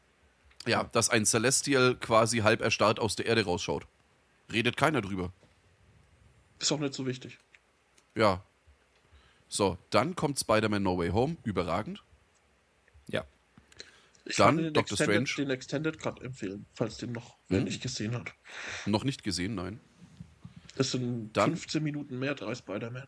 ja, 0.67 0.85
dass 0.85 1.09
ein 1.09 1.25
Celestial 1.25 1.95
quasi 1.97 2.39
halb 2.41 2.61
erstarrt 2.61 2.99
aus 3.01 3.17
der 3.17 3.25
Erde 3.27 3.45
rausschaut. 3.45 3.87
Redet 4.53 4.77
keiner 4.77 5.01
drüber. 5.01 5.33
Ist 6.59 6.71
auch 6.73 6.81
nicht 6.81 6.93
so 6.95 7.07
wichtig. 7.07 7.39
Ja. 8.15 8.43
So, 9.49 9.79
dann 9.91 10.15
kommt 10.15 10.39
Spider-Man 10.39 10.83
No 10.83 10.99
Way 10.99 11.11
Home, 11.11 11.37
überragend. 11.45 12.03
Ja. 13.09 13.25
Ich 14.27 14.37
Dann 14.37 14.57
kann 14.57 14.65
den 14.65 14.75
Doctor 14.75 14.99
Extended, 15.01 15.29
Strange. 15.29 15.47
den 15.49 15.51
Extended 15.55 15.99
Cut 15.99 16.23
empfehlen, 16.23 16.67
falls 16.75 16.99
den 16.99 17.13
noch 17.13 17.37
wer 17.49 17.59
Hm. 17.61 17.65
nicht 17.65 17.83
gesehen 17.83 18.15
hat. 18.15 18.33
Noch 18.87 19.05
nicht 19.05 19.23
gesehen, 19.25 19.55
nein. 19.55 19.81
Das 20.77 20.91
sind 20.93 21.33
Dann- 21.33 21.57
15 21.57 21.83
Minuten 21.83 22.19
mehr, 22.19 22.35
drei 22.35 22.55
Spider-Man. 22.55 23.07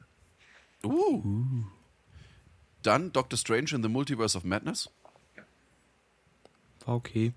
Uh. 0.82 1.22
Dann 2.82 3.12
Doctor 3.12 3.36
Strange 3.38 3.72
in 3.72 3.82
the 3.82 3.88
Multiverse 3.90 4.36
of 4.36 4.44
Madness. 4.44 4.88
War 6.86 6.94
okay. 6.96 7.34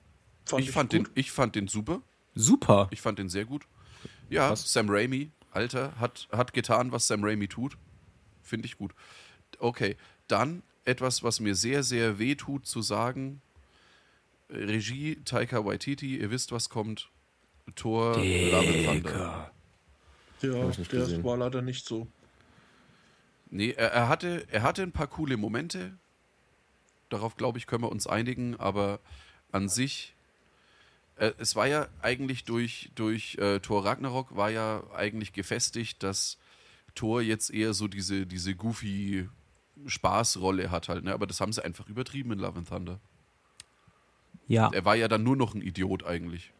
ich, 0.57 0.71
fand 0.71 0.93
den, 0.93 1.09
ich 1.15 1.31
fand 1.31 1.55
den 1.55 1.67
super. 1.67 2.01
Super. 2.35 2.87
Ich 2.91 3.01
fand 3.01 3.19
den 3.19 3.29
sehr 3.29 3.43
gut. 3.45 3.63
Ja, 4.29 4.51
Was? 4.51 4.71
Sam 4.71 4.89
Raimi, 4.89 5.29
Alter, 5.51 5.93
hat, 5.99 6.27
hat 6.31 6.53
getan, 6.53 6.91
was 6.93 7.05
Sam 7.07 7.23
Raimi 7.23 7.47
tut. 7.49 7.77
Finde 8.43 8.67
ich 8.67 8.77
gut. 8.77 8.93
Okay, 9.59 9.95
dann 10.27 10.63
etwas, 10.85 11.23
was 11.23 11.39
mir 11.39 11.55
sehr, 11.55 11.83
sehr 11.83 12.19
weh 12.19 12.35
tut 12.35 12.65
zu 12.67 12.81
sagen. 12.81 13.41
Regie 14.49 15.15
Taika 15.23 15.65
Waititi, 15.65 16.17
ihr 16.17 16.29
wisst, 16.29 16.51
was 16.51 16.69
kommt. 16.69 17.09
Tor 17.75 18.17
Love. 18.17 19.51
Ja, 20.41 20.71
der 20.91 21.23
war 21.23 21.37
leider 21.37 21.61
nicht 21.61 21.85
so. 21.85 22.07
Nee, 23.49 23.71
er, 23.71 23.91
er, 23.91 24.09
hatte, 24.09 24.45
er 24.51 24.63
hatte 24.63 24.83
ein 24.83 24.91
paar 24.91 25.07
coole 25.07 25.37
Momente. 25.37 25.93
Darauf, 27.09 27.37
glaube 27.37 27.57
ich, 27.57 27.67
können 27.67 27.83
wir 27.83 27.91
uns 27.91 28.07
einigen. 28.07 28.59
Aber 28.59 28.99
an 29.51 29.69
sich, 29.69 30.15
äh, 31.15 31.31
es 31.37 31.55
war 31.55 31.67
ja 31.67 31.87
eigentlich 32.01 32.43
durch, 32.43 32.91
durch 32.95 33.35
äh, 33.35 33.59
Thor 33.59 33.85
Ragnarok 33.85 34.35
war 34.35 34.49
ja 34.49 34.83
eigentlich 34.93 35.31
gefestigt, 35.31 36.03
dass 36.03 36.37
Thor 36.95 37.21
jetzt 37.21 37.49
eher 37.51 37.73
so 37.73 37.87
diese, 37.87 38.25
diese 38.25 38.55
goofy 38.55 39.27
Spaßrolle 39.85 40.71
hat 40.71 40.89
halt. 40.89 41.03
Ne? 41.03 41.13
Aber 41.13 41.27
das 41.27 41.41
haben 41.41 41.51
sie 41.53 41.63
einfach 41.63 41.87
übertrieben 41.87 42.31
in 42.31 42.39
Love 42.39 42.59
and 42.59 42.69
Thunder. 42.69 42.99
Ja. 44.47 44.69
Er 44.73 44.85
war 44.85 44.95
ja 44.95 45.07
dann 45.07 45.23
nur 45.23 45.35
noch 45.35 45.53
ein 45.55 45.61
Idiot 45.61 46.05
eigentlich. 46.05 46.51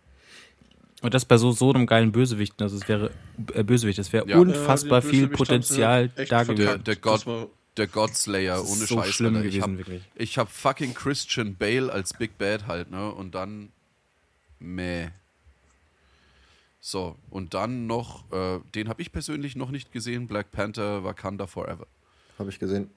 Und 1.02 1.14
das 1.14 1.26
bei 1.26 1.38
so, 1.38 1.52
so 1.52 1.72
einem 1.74 1.86
geilen 1.86 2.12
Bösewichten, 2.14 2.64
also 2.64 2.78
es 2.78 2.88
wäre 2.88 3.12
äh, 3.54 3.64
Bösewicht, 3.64 4.00
es 4.00 4.14
wäre 4.14 4.28
Ja. 4.30 4.38
unfassbar 4.40 5.04
Ja, 5.04 5.10
viel 5.10 5.28
Bösewicht 5.28 5.38
Potenzial 5.38 6.10
da. 6.10 6.24
Der, 6.24 6.46
gewesen. 6.46 6.84
der, 6.86 6.96
God, 6.96 7.28
war- 7.28 7.48
der 7.76 7.88
Godslayer, 7.88 8.56
Das 8.56 8.64
ist 8.70 8.72
ohne 8.78 8.86
so 8.86 8.96
Scheiß. 9.02 9.10
schlimm 9.14 9.36
Alter. 9.36 9.48
ich 9.48 9.56
gewesen, 9.56 9.72
hab, 9.74 9.78
wirklich. 9.80 10.04
Ich 10.16 10.38
habe 10.38 10.50
fucking 10.50 10.94
Christian 10.94 11.56
Bale 11.56 11.92
als 11.92 12.14
Big 12.14 12.38
Bad 12.38 12.68
halt, 12.68 12.90
ne? 12.90 13.12
Und 13.12 13.36
dann. 13.36 13.70
Meh. 14.60 15.10
So, 16.86 17.16
und 17.30 17.54
dann 17.54 17.88
noch, 17.88 18.30
äh, 18.34 18.60
den 18.76 18.90
habe 18.90 19.02
ich 19.02 19.14
persönlich 19.14 19.56
noch 19.56 19.72
nicht 19.72 19.94
gesehen: 19.94 20.28
Black 20.28 20.52
Panther 20.52 21.06
Wakanda 21.06 21.48
Forever. 21.48 21.88
Habe 22.38 22.50
ich 22.50 22.60
gesehen. 22.60 22.90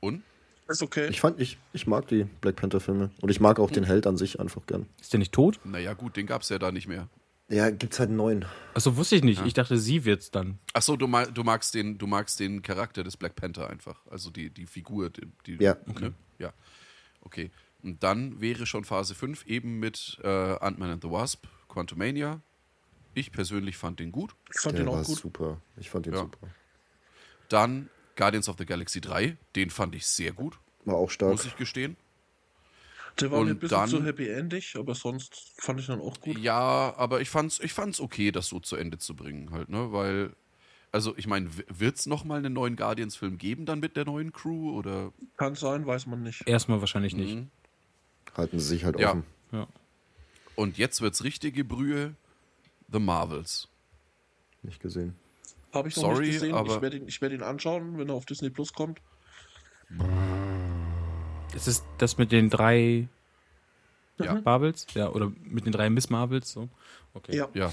Und? 0.00 0.22
Ist 0.66 0.82
okay. 0.82 1.08
Ich 1.10 1.20
fand, 1.20 1.38
ich, 1.38 1.58
ich 1.74 1.86
mag 1.86 2.08
die 2.08 2.24
Black 2.24 2.56
Panther-Filme. 2.56 3.10
Und 3.20 3.28
ich 3.28 3.40
mag 3.40 3.60
auch 3.60 3.70
den 3.70 3.84
Held 3.84 4.06
an 4.06 4.16
sich 4.16 4.40
einfach 4.40 4.64
gern. 4.64 4.86
Ist 4.98 5.12
der 5.12 5.18
nicht 5.18 5.32
tot? 5.32 5.60
Naja, 5.64 5.92
gut, 5.92 6.16
den 6.16 6.26
gab 6.26 6.40
es 6.40 6.48
ja 6.48 6.58
da 6.58 6.72
nicht 6.72 6.88
mehr. 6.88 7.10
Ja, 7.50 7.68
gibt's 7.68 7.98
halt 7.98 8.08
einen 8.08 8.16
neuen. 8.16 8.46
Achso, 8.72 8.96
wusste 8.96 9.16
ich 9.16 9.22
nicht. 9.22 9.44
Ich 9.44 9.52
dachte, 9.52 9.76
sie 9.76 10.06
wird's 10.06 10.30
dann. 10.30 10.58
Achso, 10.72 10.96
du, 10.96 11.08
mag, 11.08 11.34
du, 11.34 11.44
magst 11.44 11.74
den, 11.74 11.98
du 11.98 12.06
magst 12.06 12.40
den 12.40 12.62
Charakter 12.62 13.04
des 13.04 13.18
Black 13.18 13.36
Panther 13.36 13.68
einfach. 13.68 14.00
Also 14.10 14.30
die, 14.30 14.48
die 14.48 14.64
Figur. 14.64 15.10
Die, 15.10 15.26
die, 15.46 15.62
Ja. 15.62 15.76
Ne? 16.00 16.14
Ja. 16.38 16.54
Okay. 17.20 17.50
Und 17.82 18.02
dann 18.02 18.40
wäre 18.40 18.64
schon 18.64 18.84
Phase 18.84 19.14
5 19.14 19.44
eben 19.44 19.78
mit 19.78 20.18
äh, 20.24 20.28
Ant-Man 20.28 20.92
and 20.92 21.02
the 21.02 21.10
Wasp, 21.10 21.46
Quantumania. 21.76 22.40
Ich 23.12 23.32
persönlich 23.32 23.76
fand 23.76 24.00
den 24.00 24.12
gut. 24.12 24.34
Ich 24.54 24.60
fand 24.60 24.78
Der 24.78 24.84
den 24.84 24.92
war 24.92 25.00
auch 25.02 25.06
gut. 25.06 25.18
super. 25.18 25.60
Ich 25.76 25.90
fand 25.90 26.06
den 26.06 26.14
Ja. 26.14 26.20
super. 26.20 26.48
Dann 27.50 27.90
Guardians 28.16 28.48
of 28.48 28.56
the 28.58 28.64
Galaxy 28.64 29.00
3, 29.02 29.36
den 29.54 29.68
fand 29.68 29.94
ich 29.94 30.06
sehr 30.06 30.32
gut, 30.32 30.58
War 30.86 30.94
auch 30.96 31.10
stark. 31.10 31.32
muss 31.32 31.44
ich 31.44 31.56
gestehen. 31.56 31.96
Der 33.20 33.30
war 33.30 33.40
mir 33.40 33.46
ein 33.46 33.50
Und 33.52 33.60
bisschen 33.60 33.78
dann- 33.78 33.88
zu 33.90 34.04
happy-endig, 34.04 34.74
aber 34.76 34.94
sonst 34.94 35.52
fand 35.58 35.80
ich 35.80 35.86
dann 35.86 36.00
auch 36.00 36.18
gut. 36.20 36.38
Ja, 36.38 36.94
aber 36.96 37.20
ich 37.20 37.28
fand's, 37.28 37.60
ich 37.60 37.72
fand's 37.74 38.00
okay, 38.00 38.30
das 38.32 38.46
so 38.48 38.58
zu 38.60 38.76
Ende 38.76 38.96
zu 38.98 39.14
bringen, 39.14 39.50
halt, 39.52 39.68
ne? 39.68 39.92
Weil, 39.92 40.34
also 40.92 41.14
ich 41.18 41.26
meine, 41.26 41.50
wird's 41.68 42.06
noch 42.06 42.24
mal 42.24 42.38
einen 42.38 42.52
neuen 42.54 42.76
Guardians-Film 42.76 43.36
geben 43.38 43.64
dann 43.66 43.80
mit 43.80 43.96
der 43.96 44.04
neuen 44.06 44.32
Crew 44.32 44.70
oder? 44.76 45.12
Kann 45.36 45.54
sein, 45.54 45.86
weiß 45.86 46.06
man 46.06 46.22
nicht. 46.22 46.46
Erstmal 46.48 46.80
wahrscheinlich 46.80 47.14
nicht. 47.14 47.34
Mhm. 47.36 47.50
Halten 48.34 48.58
sie 48.58 48.66
sich 48.66 48.84
halt 48.84 48.98
Ja. 48.98 49.10
offen. 49.10 49.24
Ja. 49.52 49.66
Und 50.56 50.78
jetzt 50.78 51.00
wird's 51.00 51.22
richtige 51.22 51.64
Brühe, 51.64 52.14
The 52.90 52.98
Marvels. 52.98 53.68
Nicht 54.62 54.80
gesehen. 54.80 55.14
Habe 55.72 55.88
ich 55.88 55.96
noch 55.96 56.04
Sorry, 56.04 56.26
nicht 56.26 56.32
gesehen. 56.40 56.54
aber- 56.54 56.76
Ich 56.76 56.82
werde 56.82 56.96
ihn, 56.96 57.06
werd 57.20 57.32
ihn 57.32 57.42
anschauen, 57.42 57.98
wenn 57.98 58.08
er 58.08 58.14
auf 58.14 58.24
Disney 58.26 58.50
Plus 58.50 58.72
kommt. 58.72 59.00
Ist 61.54 61.68
es 61.68 61.84
das 61.98 62.18
mit 62.18 62.32
den 62.32 62.50
drei 62.50 63.08
Ja. 64.18 64.40
Marvels? 64.44 64.86
Ja, 64.94 65.10
oder 65.10 65.30
mit 65.44 65.66
den 65.66 65.72
drei 65.72 65.90
Miss 65.90 66.10
Marvels? 66.10 66.50
So? 66.52 66.68
Okay. 67.14 67.36
Ja. 67.36 67.48
Ja. 67.54 67.72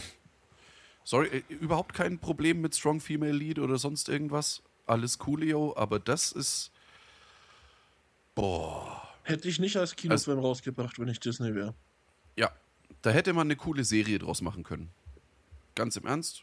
Sorry, 1.05 1.27
äh, 1.27 1.53
überhaupt 1.53 1.93
kein 1.93 2.19
Problem 2.19 2.61
mit 2.61 2.75
Strong 2.75 2.99
Female 3.01 3.31
Lead 3.33 3.59
oder 3.59 3.77
sonst 3.77 4.09
irgendwas. 4.09 4.61
Alles 4.85 5.17
coolio, 5.19 5.73
aber 5.77 5.99
das 5.99 6.31
ist. 6.31 6.71
Boah. 8.35 9.01
Hätte 9.23 9.47
ich 9.47 9.59
nicht 9.59 9.77
als 9.77 9.95
Kinofilm 9.95 10.39
rausgebracht, 10.39 10.99
wenn 10.99 11.07
ich 11.07 11.19
Disney 11.19 11.55
wäre. 11.55 11.73
Ja, 12.35 12.51
da 13.03 13.11
hätte 13.11 13.33
man 13.33 13.47
eine 13.47 13.55
coole 13.55 13.83
Serie 13.83 14.17
draus 14.17 14.41
machen 14.41 14.63
können. 14.63 14.89
Ganz 15.75 15.95
im 15.95 16.05
Ernst? 16.07 16.41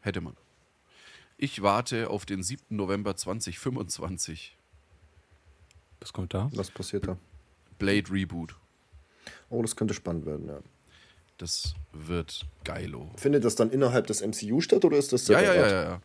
Hätte 0.00 0.20
man. 0.20 0.36
Ich 1.38 1.62
warte 1.62 2.10
auf 2.10 2.26
den 2.26 2.42
7. 2.42 2.76
November 2.76 3.16
2025. 3.16 4.56
Was 6.00 6.12
kommt 6.12 6.34
da? 6.34 6.50
Was 6.54 6.70
passiert 6.70 7.06
da? 7.08 7.16
Blade 7.78 8.10
Reboot. 8.10 8.54
Oh, 9.50 9.62
das 9.62 9.74
könnte 9.76 9.94
spannend 9.94 10.26
werden, 10.26 10.46
ja. 10.48 10.58
Das 11.38 11.74
wird 11.92 12.46
geilo. 12.62 13.10
Findet 13.16 13.44
das 13.44 13.56
dann 13.56 13.70
innerhalb 13.70 14.06
des 14.06 14.20
MCU 14.20 14.60
statt 14.60 14.84
oder 14.84 14.96
ist 14.98 15.12
das 15.12 15.26
Ja, 15.28 15.40
ja, 15.40 15.54
ja, 15.54 15.66
ja, 15.68 15.82
ja. 15.82 16.00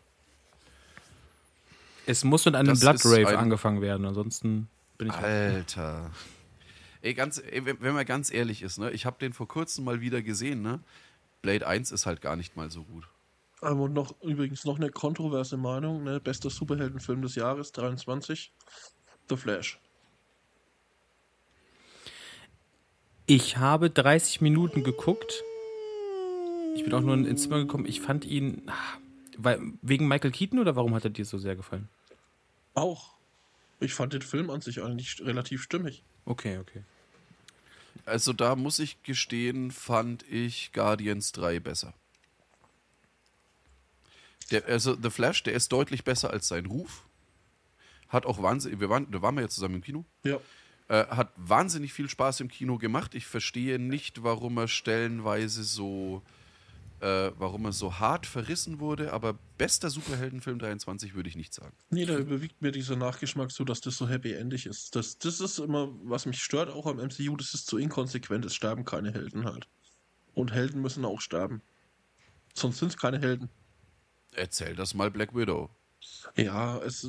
Es 2.06 2.24
muss 2.24 2.44
mit 2.46 2.56
einem 2.56 2.68
Das 2.68 2.80
Blood 2.80 3.04
Rave 3.04 3.28
ein- 3.28 3.36
angefangen 3.36 3.80
werden, 3.80 4.04
ansonsten 4.06 4.68
bin 4.98 5.08
ich. 5.08 5.14
Alter. 5.14 6.10
Ey, 7.02 7.14
ganz, 7.14 7.38
ey, 7.38 7.64
wenn 7.64 7.94
man 7.94 8.04
ganz 8.04 8.30
ehrlich 8.32 8.62
ist, 8.62 8.78
ne, 8.78 8.90
ich 8.90 9.06
habe 9.06 9.18
den 9.18 9.32
vor 9.32 9.48
kurzem 9.48 9.84
mal 9.84 10.00
wieder 10.00 10.22
gesehen, 10.22 10.62
ne? 10.62 10.80
Blade 11.42 11.66
1 11.66 11.92
ist 11.92 12.06
halt 12.06 12.20
gar 12.20 12.36
nicht 12.36 12.56
mal 12.56 12.70
so 12.70 12.84
gut. 12.84 13.08
Ähm, 13.62 13.80
Und 13.80 13.92
noch 13.94 14.20
übrigens 14.22 14.64
noch 14.64 14.76
eine 14.76 14.90
kontroverse 14.90 15.56
Meinung, 15.56 16.04
ne? 16.04 16.20
Bester 16.20 16.50
Superheldenfilm 16.50 17.22
des 17.22 17.34
Jahres 17.36 17.72
23. 17.72 18.52
The 19.28 19.36
Flash. 19.36 19.78
Ich 23.26 23.56
habe 23.58 23.90
30 23.90 24.40
Minuten 24.40 24.82
geguckt. 24.82 25.42
Ich 26.74 26.84
bin 26.84 26.92
auch 26.94 27.00
nur 27.00 27.14
ins 27.14 27.42
Zimmer 27.42 27.58
gekommen. 27.58 27.86
Ich 27.86 28.00
fand 28.00 28.24
ihn. 28.24 28.62
ah, 28.66 28.98
Weil, 29.36 29.60
wegen 29.82 30.08
Michael 30.08 30.32
Keaton 30.32 30.58
oder 30.58 30.76
warum 30.76 30.94
hat 30.94 31.04
er 31.04 31.10
dir 31.10 31.24
so 31.24 31.38
sehr 31.38 31.56
gefallen? 31.56 31.88
Auch. 32.74 33.14
Ich 33.80 33.94
fand 33.94 34.12
den 34.12 34.22
Film 34.22 34.50
an 34.50 34.60
sich 34.60 34.82
eigentlich 34.82 35.20
relativ 35.24 35.62
stimmig. 35.62 36.04
Okay, 36.24 36.58
okay. 36.58 36.82
Also 38.04 38.32
da 38.32 38.56
muss 38.56 38.78
ich 38.78 39.02
gestehen, 39.02 39.70
fand 39.70 40.24
ich 40.30 40.72
Guardians 40.72 41.32
3 41.32 41.60
besser. 41.60 41.94
Der, 44.50 44.66
also 44.66 44.96
The 45.00 45.10
Flash, 45.10 45.42
der 45.42 45.54
ist 45.54 45.70
deutlich 45.70 46.04
besser 46.04 46.30
als 46.30 46.48
sein 46.48 46.66
Ruf. 46.66 47.04
Hat 48.08 48.26
auch 48.26 48.42
wahnsinnig, 48.42 48.80
wir 48.80 48.90
waren, 48.90 49.10
da 49.10 49.22
waren 49.22 49.36
wir 49.36 49.42
ja 49.42 49.48
zusammen 49.48 49.76
im 49.76 49.82
Kino. 49.82 50.04
Ja. 50.24 50.38
Äh, 50.88 51.06
hat 51.06 51.32
wahnsinnig 51.36 51.92
viel 51.92 52.08
Spaß 52.08 52.40
im 52.40 52.48
Kino 52.48 52.78
gemacht. 52.78 53.14
Ich 53.14 53.26
verstehe 53.26 53.78
nicht, 53.78 54.24
warum 54.24 54.58
er 54.58 54.66
stellenweise 54.66 55.62
so, 55.62 56.22
äh, 57.00 57.32
warum 57.38 57.64
er 57.64 57.72
so 57.72 57.98
hart 57.98 58.26
verrissen 58.26 58.78
wurde, 58.78 59.12
aber 59.12 59.38
bester 59.58 59.90
Superheldenfilm 59.90 60.58
23 60.58 61.14
würde 61.14 61.28
ich 61.28 61.36
nicht 61.36 61.54
sagen. 61.54 61.74
Nee, 61.90 62.04
da 62.04 62.18
überwiegt 62.18 62.60
mir 62.60 62.72
dieser 62.72 62.96
Nachgeschmack 62.96 63.50
so, 63.50 63.64
dass 63.64 63.80
das 63.80 63.96
so 63.96 64.08
happy-endig 64.08 64.66
ist. 64.66 64.96
Das, 64.96 65.18
das 65.18 65.40
ist 65.40 65.58
immer, 65.58 65.88
was 66.04 66.26
mich 66.26 66.42
stört, 66.42 66.70
auch 66.70 66.86
am 66.86 66.98
MCU, 66.98 67.36
das 67.36 67.54
ist 67.54 67.66
zu 67.66 67.78
inkonsequent. 67.78 68.44
Es 68.44 68.54
sterben 68.54 68.84
keine 68.84 69.12
Helden 69.12 69.44
halt. 69.44 69.66
Und 70.34 70.52
Helden 70.52 70.82
müssen 70.82 71.04
auch 71.04 71.20
sterben. 71.20 71.62
Sonst 72.54 72.78
sind 72.78 72.88
es 72.88 72.96
keine 72.96 73.18
Helden. 73.18 73.48
Erzähl 74.34 74.74
das 74.76 74.94
mal 74.94 75.10
Black 75.10 75.34
Widow. 75.34 75.70
Ja, 76.36 76.78
es 76.78 77.04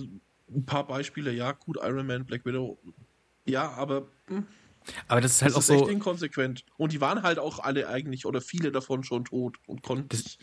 ein 0.50 0.66
paar 0.66 0.86
Beispiele, 0.86 1.32
ja, 1.32 1.52
gut, 1.52 1.78
Iron 1.82 2.06
Man, 2.08 2.26
Black 2.26 2.46
Widow. 2.46 2.78
Ja, 3.46 3.72
aber 3.72 4.08
hm, 4.28 4.48
Aber 5.08 5.22
das 5.22 5.34
ist 5.34 5.42
halt 5.42 5.52
das 5.52 5.58
auch 5.58 5.60
ist 5.62 5.68
so. 5.68 5.74
echt 5.86 5.88
inkonsequent. 5.88 6.66
Und 6.78 6.92
die 6.92 7.02
waren 7.02 7.24
halt 7.24 7.40
auch 7.40 7.60
alle 7.60 7.88
eigentlich, 7.88 8.26
oder 8.26 8.42
viele 8.42 8.72
davon 8.72 9.04
schon 9.04 9.26
tot 9.26 9.58
und 9.68 9.84
konnten 9.84 10.16
sich 10.16 10.40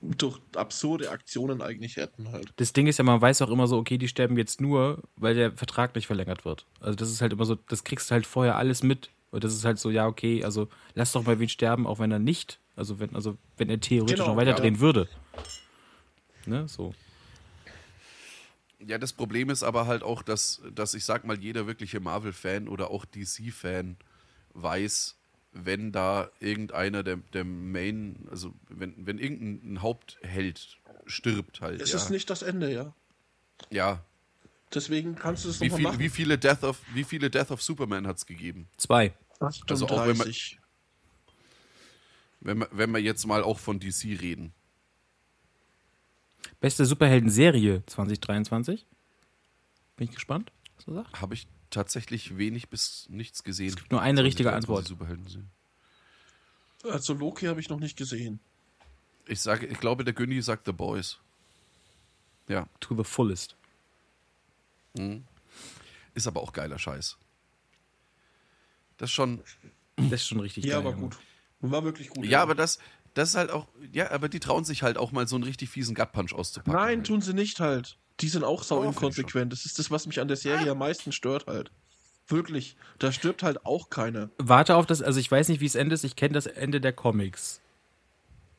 durch 0.00 0.38
absurde 0.54 1.10
Aktionen 1.10 1.62
eigentlich 1.62 1.96
retten 1.96 2.30
halt. 2.30 2.52
Das 2.56 2.72
Ding 2.72 2.86
ist 2.86 2.98
ja, 2.98 3.04
man 3.04 3.20
weiß 3.20 3.42
auch 3.42 3.50
immer 3.50 3.66
so, 3.66 3.78
okay, 3.78 3.98
die 3.98 4.08
sterben 4.08 4.36
jetzt 4.36 4.60
nur, 4.60 5.02
weil 5.16 5.34
der 5.34 5.52
Vertrag 5.52 5.94
nicht 5.94 6.06
verlängert 6.06 6.44
wird. 6.44 6.66
Also 6.80 6.94
das 6.94 7.10
ist 7.10 7.20
halt 7.20 7.32
immer 7.32 7.44
so, 7.44 7.54
das 7.54 7.84
kriegst 7.84 8.10
du 8.10 8.14
halt 8.14 8.26
vorher 8.26 8.56
alles 8.56 8.82
mit. 8.82 9.10
Und 9.30 9.42
das 9.44 9.54
ist 9.54 9.64
halt 9.64 9.78
so, 9.78 9.90
ja, 9.90 10.06
okay, 10.06 10.44
also 10.44 10.68
lass 10.94 11.12
doch 11.12 11.24
mal 11.24 11.38
wen 11.40 11.48
sterben, 11.48 11.86
auch 11.86 11.98
wenn 11.98 12.12
er 12.12 12.18
nicht, 12.18 12.60
also 12.76 13.00
wenn, 13.00 13.14
also 13.14 13.36
wenn 13.56 13.68
er 13.68 13.80
theoretisch 13.80 14.16
Genau, 14.16 14.28
noch 14.28 14.36
weiterdrehen 14.36 14.76
ja. 14.76 14.80
würde. 14.80 15.08
Ne, 16.46 16.68
so. 16.68 16.94
Ja, 18.86 18.98
das 18.98 19.12
Problem 19.12 19.50
ist 19.50 19.62
aber 19.62 19.86
halt 19.86 20.02
auch, 20.02 20.22
dass, 20.22 20.62
dass 20.74 20.94
ich 20.94 21.04
sag 21.04 21.24
mal, 21.24 21.38
jeder 21.38 21.66
wirkliche 21.66 22.00
Marvel-Fan 22.00 22.68
oder 22.68 22.90
auch 22.90 23.04
DC-Fan 23.04 23.96
weiß, 24.54 25.16
wenn 25.52 25.92
da 25.92 26.30
irgendeiner 26.40 27.02
der, 27.02 27.16
der 27.32 27.44
Main, 27.44 28.26
also 28.30 28.52
wenn, 28.68 28.94
wenn 29.06 29.18
irgendein 29.18 29.82
Hauptheld 29.82 30.78
stirbt 31.06 31.60
halt. 31.60 31.80
Es 31.80 31.92
ja. 31.92 31.96
ist 31.96 32.10
nicht 32.10 32.28
das 32.28 32.42
Ende, 32.42 32.72
ja. 32.72 32.94
ja. 33.70 34.04
Deswegen 34.72 35.14
kannst 35.14 35.44
du 35.44 35.50
es 35.50 35.60
nochmal 35.60 35.80
machen. 35.80 35.98
wie, 36.00 36.08
viele 36.08 36.36
Death 36.36 36.64
of, 36.64 36.80
wie 36.92 37.04
viele 37.04 37.30
Death 37.30 37.52
of 37.52 37.62
Superman 37.62 38.06
hat 38.06 38.16
es 38.16 38.26
gegeben? 38.26 38.68
Zwei. 38.76 39.14
Also 39.38 39.86
auch 39.86 40.06
wenn 40.06 40.16
man- 40.16 40.28
38. 40.28 40.60
Wenn 42.40 42.58
wir, 42.58 42.68
wenn 42.72 42.90
wir 42.90 43.00
jetzt 43.00 43.24
mal 43.26 43.42
auch 43.42 43.58
von 43.58 43.80
DC 43.80 44.20
reden. 44.20 44.52
Beste 46.64 46.86
Superhelden-Serie 46.86 47.82
2023. 47.84 48.86
Bin 49.98 50.08
ich 50.08 50.14
gespannt, 50.14 50.50
was 50.76 50.86
du 50.86 50.94
sagst. 50.94 51.20
Habe 51.20 51.34
ich 51.34 51.46
tatsächlich 51.68 52.38
wenig 52.38 52.70
bis 52.70 53.06
nichts 53.10 53.44
gesehen. 53.44 53.68
Es 53.68 53.76
gibt 53.76 53.92
nur 53.92 54.00
eine 54.00 54.24
richtige 54.24 54.50
Antwort. 54.50 54.86
Superhelden. 54.86 55.50
Also 56.84 57.12
Loki 57.12 57.44
habe 57.48 57.60
ich 57.60 57.68
noch 57.68 57.80
nicht 57.80 57.98
gesehen. 57.98 58.40
Ich 59.26 59.42
sage, 59.42 59.66
ich 59.66 59.78
glaube, 59.78 60.04
der 60.04 60.14
Günni 60.14 60.40
sagt 60.40 60.64
The 60.64 60.72
Boys. 60.72 61.18
Ja, 62.48 62.66
To 62.80 62.96
the 62.96 63.04
fullest. 63.04 63.56
ist 66.14 66.26
aber 66.26 66.40
auch 66.40 66.54
geiler 66.54 66.78
Scheiß. 66.78 67.18
Das 68.96 69.10
ist 69.10 69.14
schon, 69.14 69.42
Das 69.98 70.12
ist 70.12 70.28
schon 70.28 70.40
richtig 70.40 70.64
Ja, 70.64 70.76
geil. 70.76 70.84
war 70.86 70.92
Junge. 70.92 71.02
gut. 71.10 71.18
War 71.60 71.84
wirklich 71.84 72.08
gut. 72.08 72.24
Ja, 72.24 72.40
aber 72.40 72.54
das, 72.54 72.78
das 73.14 73.30
ist 73.30 73.36
halt 73.36 73.50
auch, 73.50 73.68
ja, 73.92 74.10
aber 74.10 74.28
die 74.28 74.40
trauen 74.40 74.64
sich 74.64 74.82
halt 74.82 74.98
auch 74.98 75.12
mal 75.12 75.26
so 75.26 75.36
einen 75.36 75.44
richtig 75.44 75.70
fiesen 75.70 75.94
Gut-Punch 75.94 76.34
auszupacken. 76.34 76.78
Nein, 76.78 76.98
halt. 76.98 77.06
tun 77.06 77.20
sie 77.22 77.32
nicht 77.32 77.60
halt. 77.60 77.96
Die 78.20 78.28
sind 78.28 78.44
auch 78.44 78.62
sau 78.62 78.80
Oh, 78.80 78.84
inkonsequent. 78.84 79.52
Das 79.52 79.64
ist 79.64 79.78
das, 79.78 79.90
was 79.90 80.06
mich 80.06 80.20
an 80.20 80.28
der 80.28 80.36
Serie 80.36 80.70
am 80.70 80.78
meisten 80.78 81.12
stört 81.12 81.46
halt. 81.46 81.70
Wirklich. 82.28 82.76
Da 82.98 83.12
stirbt 83.12 83.42
halt 83.42 83.66
auch 83.66 83.90
keiner. 83.90 84.30
Warte 84.38 84.76
auf 84.76 84.86
das, 84.86 85.02
also 85.02 85.20
ich 85.20 85.30
weiß 85.30 85.48
nicht, 85.48 85.60
wie 85.60 85.66
es 85.66 85.74
endet, 85.74 86.02
ich 86.04 86.16
kenne 86.16 86.34
das 86.34 86.46
Ende 86.46 86.80
der 86.80 86.92
Comics. 86.92 87.60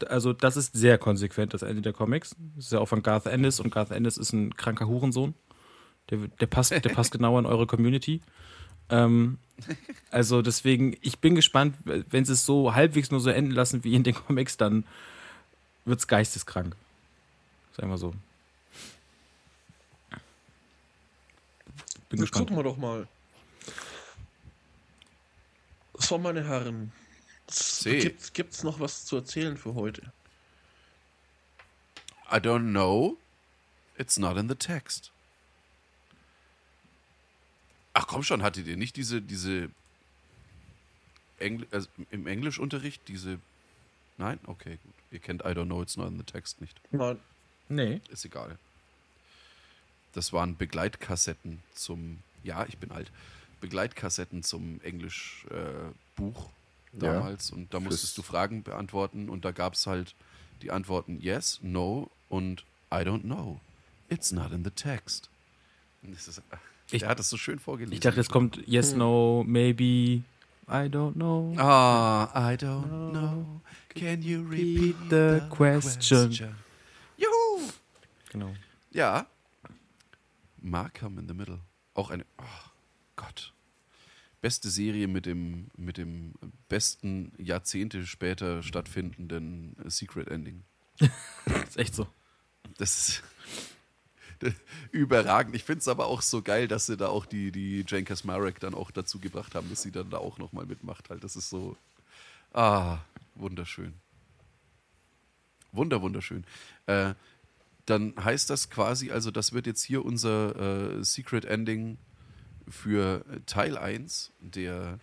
Also 0.07 0.33
das 0.33 0.57
ist 0.57 0.75
sehr 0.75 0.97
konsequent, 0.97 1.53
das 1.53 1.61
Ende 1.61 1.81
der 1.81 1.93
Comics. 1.93 2.35
Das 2.55 2.65
ist 2.65 2.71
ja 2.73 2.79
auch 2.79 2.87
von 2.87 3.01
Garth 3.01 3.25
Ennis 3.25 3.59
und 3.59 3.71
Garth 3.71 3.91
Ennis 3.91 4.17
ist 4.17 4.33
ein 4.33 4.55
kranker 4.55 4.87
Hurensohn. 4.87 5.33
Der, 6.09 6.19
der, 6.19 6.47
passt, 6.47 6.71
der 6.71 6.79
passt 6.81 7.11
genau 7.13 7.39
in 7.39 7.45
eure 7.45 7.65
Community. 7.65 8.21
Ähm, 8.89 9.38
also 10.11 10.41
deswegen, 10.41 10.97
ich 11.01 11.19
bin 11.19 11.36
gespannt, 11.36 11.75
wenn 11.86 12.25
sie 12.25 12.33
es 12.33 12.45
so 12.45 12.75
halbwegs 12.75 13.11
nur 13.11 13.19
so 13.19 13.29
enden 13.29 13.51
lassen 13.51 13.83
wie 13.83 13.95
in 13.95 14.03
den 14.03 14.15
Comics, 14.15 14.57
dann 14.57 14.86
wird 15.86 15.99
es 15.99 16.07
geisteskrank. 16.07 16.75
Sagen 17.75 17.89
wir 17.89 17.97
so. 17.97 18.13
Bin 22.09 22.19
Jetzt 22.19 22.31
gespannt. 22.31 22.49
gucken 22.49 22.57
wir 22.57 22.63
doch 22.63 22.77
mal. 22.77 23.07
So, 25.97 26.17
meine 26.17 26.43
Herren. 26.45 26.91
Gibt's, 27.83 28.33
gibt's 28.33 28.63
noch 28.63 28.79
was 28.79 29.05
zu 29.05 29.17
erzählen 29.17 29.55
für 29.57 29.75
heute? 29.75 30.11
I 32.31 32.38
don't 32.38 32.71
know. 32.71 33.17
It's 33.97 34.17
not 34.17 34.38
in 34.38 34.49
the 34.49 34.55
text. 34.55 35.11
Ach 37.97 38.07
komm 38.07 38.23
schon, 38.23 38.43
hattet 38.43 38.67
ihr 38.67 38.75
nicht 38.75 38.97
diese, 38.97 39.21
diese 39.21 39.69
Engl 41.39 41.65
also 41.71 41.87
im 42.11 42.27
Englischunterricht 42.27 43.01
diese. 43.07 43.39
Nein? 44.17 44.37
Okay, 44.45 44.77
gut. 44.83 44.93
Ihr 45.11 45.19
kennt 45.19 45.41
I 45.43 45.47
don't 45.49 45.65
know, 45.65 45.81
it's 45.81 45.95
not 45.97 46.09
in 46.09 46.17
the 46.17 46.23
text 46.23 46.59
nicht. 46.61 46.77
Nein. 46.91 47.19
Nee. 47.69 48.01
Ist 48.09 48.25
egal. 48.25 48.57
das 50.13 50.31
waren 50.33 50.55
Begleitkassetten 50.57 51.61
zum, 51.73 52.19
ja, 52.43 52.65
ich 52.67 52.77
bin 52.77 52.91
alt, 52.91 53.11
Begleitkassetten 53.61 54.43
zum 54.43 54.79
Englischbuch 54.81 55.51
äh, 55.51 55.93
Buch 56.15 56.49
Ja. 56.93 57.13
damals. 57.13 57.51
Und 57.51 57.73
da 57.73 57.79
musstest 57.79 58.17
du 58.17 58.21
Fragen 58.21 58.63
beantworten 58.63 59.29
und 59.29 59.43
da 59.45 59.51
gab 59.51 59.73
es 59.73 59.87
halt 59.87 60.15
die 60.61 60.71
Antworten 60.71 61.19
Yes, 61.21 61.59
No 61.61 62.09
und 62.29 62.61
I 62.91 62.97
don't 63.03 63.21
know. 63.23 63.59
It's 64.09 64.31
not 64.31 64.51
in 64.51 64.63
the 64.63 64.69
text. 64.71 65.29
Und 66.03 66.13
das 66.15 66.27
ist, 66.27 66.41
Ich- 66.91 67.03
er 67.03 67.09
hat 67.09 67.19
das 67.19 67.29
so 67.29 67.38
schön 67.38 67.59
vorgelesen. 67.59 67.93
Ich 67.93 67.99
dachte, 67.99 68.17
jetzt 68.17 68.29
kommt 68.31 68.61
Yes, 68.67 68.93
No, 68.93 69.43
Maybe, 69.47 70.23
I 70.67 70.88
don't 70.89 71.13
know. 71.13 71.53
Ah, 71.57 72.51
I 72.51 72.55
don't 72.55 73.11
know. 73.11 73.61
Can 73.89 74.21
you 74.21 74.41
repeat 74.43 74.95
the 75.09 75.41
question? 75.49 76.31
Juhu! 77.17 77.69
Genau. 78.31 78.53
Ja. 78.91 79.27
Markham 80.61 81.17
in 81.19 81.27
the 81.27 81.33
Middle. 81.33 81.59
Auch 81.93 82.09
eine. 82.09 82.25
Oh 82.38 82.43
Gott. 83.15 83.53
Beste 84.41 84.69
Serie 84.69 85.07
mit 85.07 85.25
dem, 85.25 85.69
mit 85.77 85.97
dem 85.97 86.33
besten 86.67 87.31
Jahrzehnte 87.38 88.05
später 88.05 88.61
stattfindenden 88.63 89.75
Secret 89.88 90.27
Ending. 90.27 90.63
ist 91.67 91.77
echt 91.77 91.95
so. 91.95 92.07
Das 92.77 93.09
ist 93.09 93.23
überragend. 94.91 95.55
Ich 95.55 95.63
finde 95.63 95.79
es 95.79 95.87
aber 95.87 96.07
auch 96.07 96.21
so 96.21 96.41
geil, 96.41 96.67
dass 96.67 96.85
sie 96.85 96.97
da 96.97 97.07
auch 97.07 97.25
die, 97.25 97.51
die 97.51 97.83
Jane 97.87 98.03
Kasmarek 98.03 98.59
dann 98.59 98.73
auch 98.73 98.91
dazu 98.91 99.19
gebracht 99.19 99.55
haben, 99.55 99.69
dass 99.69 99.81
sie 99.81 99.91
dann 99.91 100.09
da 100.09 100.17
auch 100.17 100.37
nochmal 100.37 100.65
mitmacht. 100.65 101.09
Halt, 101.09 101.23
das 101.23 101.35
ist 101.35 101.49
so. 101.49 101.77
Ah, 102.53 102.99
wunderschön. 103.35 103.93
Wunder, 105.71 106.01
wunderschön. 106.01 106.45
Äh, 106.85 107.13
dann 107.85 108.13
heißt 108.17 108.49
das 108.49 108.69
quasi, 108.69 109.11
also 109.11 109.29
das 109.29 109.53
wird 109.53 109.67
jetzt 109.67 109.83
hier 109.83 110.03
unser 110.03 110.97
äh, 110.99 111.03
Secret 111.03 111.45
Ending 111.45 111.97
für 112.67 113.23
Teil 113.45 113.77
1 113.77 114.31
der 114.39 114.99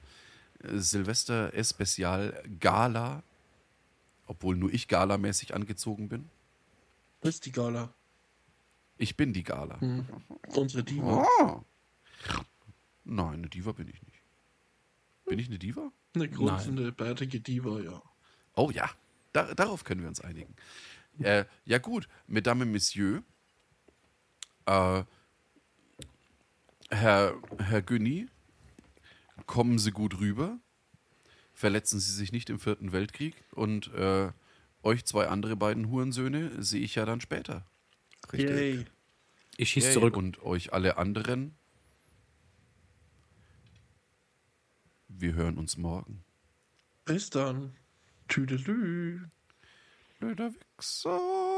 äh, 0.62 0.78
Silvester 0.78 1.55
Especial 1.55 2.43
Gala, 2.59 3.22
obwohl 4.26 4.57
nur 4.57 4.72
ich 4.72 4.88
galamäßig 4.88 5.55
angezogen 5.55 6.09
bin. 6.09 6.28
Das 7.20 7.34
ist 7.34 7.47
die 7.47 7.53
Gala. 7.53 7.93
Ich 9.03 9.16
bin 9.16 9.32
die 9.32 9.42
Gala. 9.42 9.80
Hm. 9.80 10.07
Unsere 10.55 10.84
Diva. 10.84 11.26
Ah. 11.40 11.64
Nein, 13.03 13.34
eine 13.34 13.48
Diva 13.48 13.72
bin 13.72 13.88
ich 13.88 14.00
nicht. 14.00 14.22
Bin 15.24 15.40
ich 15.40 15.48
eine 15.48 15.59
Diva? 15.59 15.90
Eine 16.14 16.28
grunzende, 16.28 16.92
bärtige 16.92 17.40
Diva, 17.40 17.80
ja. 17.80 18.00
Oh 18.55 18.70
ja, 18.70 18.88
da, 19.32 19.55
darauf 19.55 19.82
können 19.82 20.03
wir 20.03 20.09
uns 20.09 20.20
einigen. 20.20 20.55
Äh, 21.18 21.46
ja 21.64 21.78
gut, 21.78 22.09
Mesdames 22.28 22.68
Messieurs, 22.68 23.24
äh, 24.66 25.03
Herr, 26.90 27.34
Herr 27.59 27.82
Günni, 27.82 28.28
kommen 29.46 29.80
Sie 29.80 29.90
gut 29.90 30.20
rüber, 30.20 30.61
verletzen 31.55 31.98
Sie 31.98 32.12
sich 32.12 32.30
nicht 32.30 32.50
im 32.50 32.61
Vierten 32.61 32.92
Weltkrieg 32.92 33.34
und 33.50 33.92
äh, 33.94 34.30
euch 34.84 35.05
zwei 35.07 35.26
andere 35.26 35.57
beiden 35.57 35.90
Hurensöhne 35.90 36.62
sehe 36.62 36.82
ich 36.82 36.94
ja 36.94 37.05
dann 37.05 37.20
später. 37.20 37.66
Richtig. 38.33 38.51
Yay. 38.51 38.85
Ich 39.57 39.70
schieß 39.70 39.85
Yay. 39.85 39.93
zurück. 39.93 40.16
Und 40.16 40.43
euch 40.43 40.73
alle 40.73 40.97
anderen, 40.97 41.57
wir 45.09 45.35
hören 45.35 45.59
uns 45.59 45.77
morgen. 45.77 46.25
Bis 47.05 47.31
dann. 47.31 47.77
Tüdelü. 48.29 49.20
Blöder 50.18 50.53
Wichser. 50.55 51.51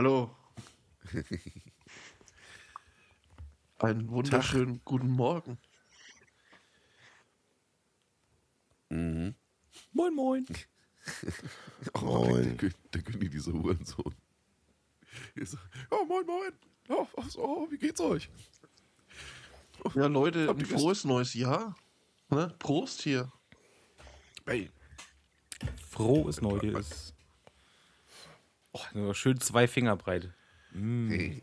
Hallo. 0.00 0.34
Einen 3.80 4.08
wunderschönen 4.08 4.80
guten 4.82 5.10
Morgen. 5.10 5.58
Mhm. 8.88 9.34
Moin, 9.92 10.14
moin. 10.14 10.46
Oh, 11.92 12.00
Moin. 12.00 12.56
Der, 12.56 12.70
der, 12.94 13.02
Günni, 13.02 13.28
dieser 13.28 13.52
Hurensohn. 13.52 14.14
So, 15.36 15.58
Ja, 15.90 16.04
moin, 16.08 16.24
moin. 16.24 16.52
Ja, 16.88 17.06
was, 17.16 17.36
oh, 17.36 17.70
wie 17.70 17.76
geht's 17.76 18.00
euch? 18.00 18.30
Ja, 19.94 20.06
Leute, 20.06 20.48
ein 20.48 20.64
frohes 20.64 21.04
neues 21.04 21.34
Jahr. 21.34 21.76
Ne? 22.30 22.54
Prost 22.58 23.02
hier. 23.02 23.30
Hey, 24.46 24.70
Frohes 25.90 26.40
Neues. 26.40 27.12
Oh, 28.72 28.80
nur 28.94 29.14
schön 29.14 29.40
zwei 29.40 29.66
Finger 29.66 29.96
breit. 29.96 30.32
hey. 30.72 31.42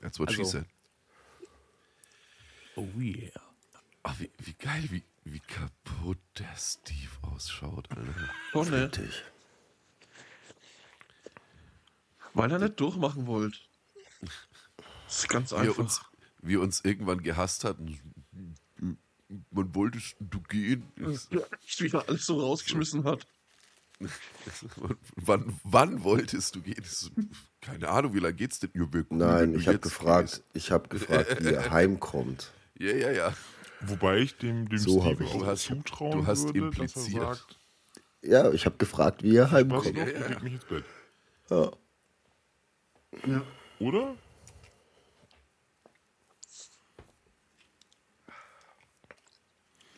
That's 0.00 0.18
what 0.18 0.30
she 0.32 0.40
Also- 0.40 0.58
said. 0.58 0.66
Oh 2.76 2.88
yeah. 2.98 3.30
Ach, 4.02 4.18
wie, 4.18 4.30
wie 4.38 4.52
geil, 4.54 4.84
wie, 4.90 5.02
wie 5.24 5.40
kaputt 5.40 6.18
der 6.38 6.54
Steve 6.56 7.10
ausschaut, 7.22 7.88
Alter. 7.90 8.30
Oh, 8.54 8.64
ne? 8.64 8.84
Richtig. 8.84 9.22
Weil 12.34 12.50
ihr 12.52 12.58
nicht 12.58 12.80
durchmachen 12.80 13.26
wollt. 13.26 13.60
Das 15.06 15.18
ist 15.18 15.28
ganz 15.28 15.52
Wie 15.52 15.56
er 15.56 15.60
einfach. 15.62 15.78
uns, 15.78 16.00
wie 16.42 16.54
er 16.54 16.60
uns 16.60 16.84
irgendwann 16.84 17.22
gehasst 17.22 17.64
hat. 17.64 17.78
und 17.78 17.98
so, 18.80 18.96
Man 19.50 19.74
wolltest 19.74 20.16
du 20.20 20.40
gehen? 20.40 20.82
Wie 20.96 21.86
er 21.88 22.08
alles 22.08 22.26
so 22.26 22.40
rausgeschmissen 22.40 23.04
hat. 23.04 23.26
wann, 25.16 25.58
wann 25.62 26.02
wolltest 26.04 26.54
du 26.56 26.60
gehen? 26.62 26.84
Keine 27.60 27.88
Ahnung, 27.88 28.12
wie 28.14 28.18
lange 28.18 28.34
geht's 28.34 28.58
denn? 28.58 28.70
Ja, 28.74 28.80
wir- 28.92 29.06
wenn 29.08 29.18
Nein, 29.18 29.54
ich 29.54 29.66
habe 29.68 29.78
gefragt, 29.78 30.30
gehst. 30.30 30.44
ich 30.52 30.70
habe 30.72 30.88
gefragt, 30.88 31.42
wie 31.42 31.48
er 31.54 31.70
heimkommt. 31.70 32.52
Ja, 32.78 32.92
ja, 32.92 33.10
ja. 33.12 33.34
Wobei 33.80 34.18
ich 34.18 34.36
dem, 34.38 34.68
dem 34.68 34.78
So 34.78 35.00
Steve 35.00 35.24
ich- 35.24 35.30
auch 35.30 35.38
Du 35.38 35.46
hast- 35.46 35.62
zutrauen 35.64 36.18
du 36.18 36.26
hast 36.26 36.44
würde, 36.44 36.58
impliziert. 36.58 37.22
dass 37.22 37.28
er 37.28 37.34
sagt, 37.34 37.58
Ja, 38.22 38.50
ich 38.52 38.66
habe 38.66 38.76
gefragt, 38.76 39.22
wie 39.22 39.36
er 39.36 39.50
heimkommt. 39.50 39.86
noch, 39.86 40.06
Ja, 40.06 40.08
ja. 40.08 40.40
mich 40.40 40.54
ins 40.54 40.64
Bett. 40.64 40.84
Ja. 41.50 41.70
Ja. 43.26 43.42
Oder? 43.78 44.14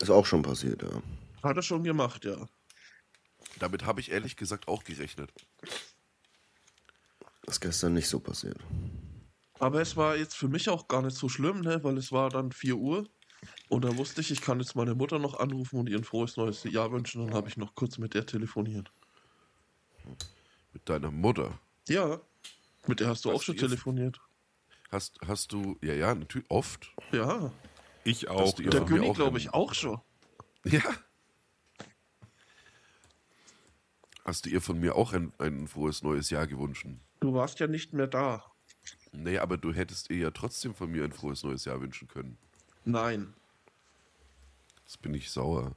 Ist 0.00 0.10
auch 0.10 0.26
schon 0.26 0.42
passiert, 0.42 0.82
ja. 0.82 1.02
Hat 1.42 1.56
er 1.56 1.62
schon 1.62 1.82
gemacht, 1.84 2.24
ja. 2.24 2.36
Damit 3.58 3.84
habe 3.84 4.00
ich 4.00 4.10
ehrlich 4.10 4.36
gesagt 4.36 4.68
auch 4.68 4.84
gerechnet. 4.84 5.32
Ist 7.46 7.60
gestern 7.60 7.94
nicht 7.94 8.08
so 8.08 8.20
passiert. 8.20 8.58
Aber 9.58 9.80
es 9.80 9.96
war 9.96 10.16
jetzt 10.16 10.36
für 10.36 10.48
mich 10.48 10.68
auch 10.68 10.88
gar 10.88 11.02
nicht 11.02 11.16
so 11.16 11.28
schlimm, 11.28 11.60
ne? 11.60 11.82
weil 11.82 11.96
es 11.96 12.12
war 12.12 12.28
dann 12.28 12.52
4 12.52 12.76
Uhr. 12.76 13.08
Und 13.68 13.84
da 13.84 13.96
wusste 13.96 14.20
ich, 14.20 14.30
ich 14.30 14.40
kann 14.40 14.60
jetzt 14.60 14.74
meine 14.74 14.94
Mutter 14.94 15.18
noch 15.18 15.38
anrufen 15.38 15.78
und 15.78 15.88
ihr 15.88 15.96
ein 15.96 16.04
frohes 16.04 16.36
neues 16.36 16.64
Jahr 16.64 16.90
wünschen. 16.92 17.24
Dann 17.24 17.34
habe 17.34 17.48
ich 17.48 17.56
noch 17.56 17.74
kurz 17.74 17.98
mit 17.98 18.14
der 18.14 18.26
telefoniert. 18.26 18.90
Mit 20.72 20.88
deiner 20.88 21.10
Mutter. 21.10 21.58
Ja, 21.88 22.20
mit 22.86 23.00
der 23.00 23.08
hast 23.08 23.24
du 23.24 23.28
Was 23.30 23.36
auch 23.36 23.42
schon 23.42 23.56
telefoniert. 23.56 24.20
Hast, 24.90 25.18
hast 25.26 25.52
du, 25.52 25.76
ja, 25.82 25.94
ja, 25.94 26.14
natürlich, 26.14 26.50
oft. 26.50 26.92
Ja, 27.12 27.52
Ich 28.04 28.28
auch. 28.28 28.54
der 28.54 28.84
König 28.84 29.14
glaube 29.14 29.38
ich 29.38 29.52
auch 29.52 29.74
schon. 29.74 30.00
Ja. 30.64 30.82
Hast 34.26 34.44
du 34.44 34.50
ihr 34.50 34.60
von 34.60 34.80
mir 34.80 34.96
auch 34.96 35.12
ein, 35.12 35.32
ein 35.38 35.68
frohes 35.68 36.02
neues 36.02 36.30
Jahr 36.30 36.48
gewünscht? 36.48 36.84
Du 37.20 37.32
warst 37.32 37.60
ja 37.60 37.68
nicht 37.68 37.92
mehr 37.92 38.08
da. 38.08 38.44
Nee, 39.12 39.38
aber 39.38 39.56
du 39.56 39.72
hättest 39.72 40.10
ihr 40.10 40.16
ja 40.16 40.30
trotzdem 40.32 40.74
von 40.74 40.90
mir 40.90 41.04
ein 41.04 41.12
frohes 41.12 41.44
neues 41.44 41.64
Jahr 41.64 41.80
wünschen 41.80 42.08
können. 42.08 42.36
Nein. 42.84 43.34
Jetzt 44.82 45.00
bin 45.00 45.14
ich 45.14 45.30
sauer. 45.30 45.76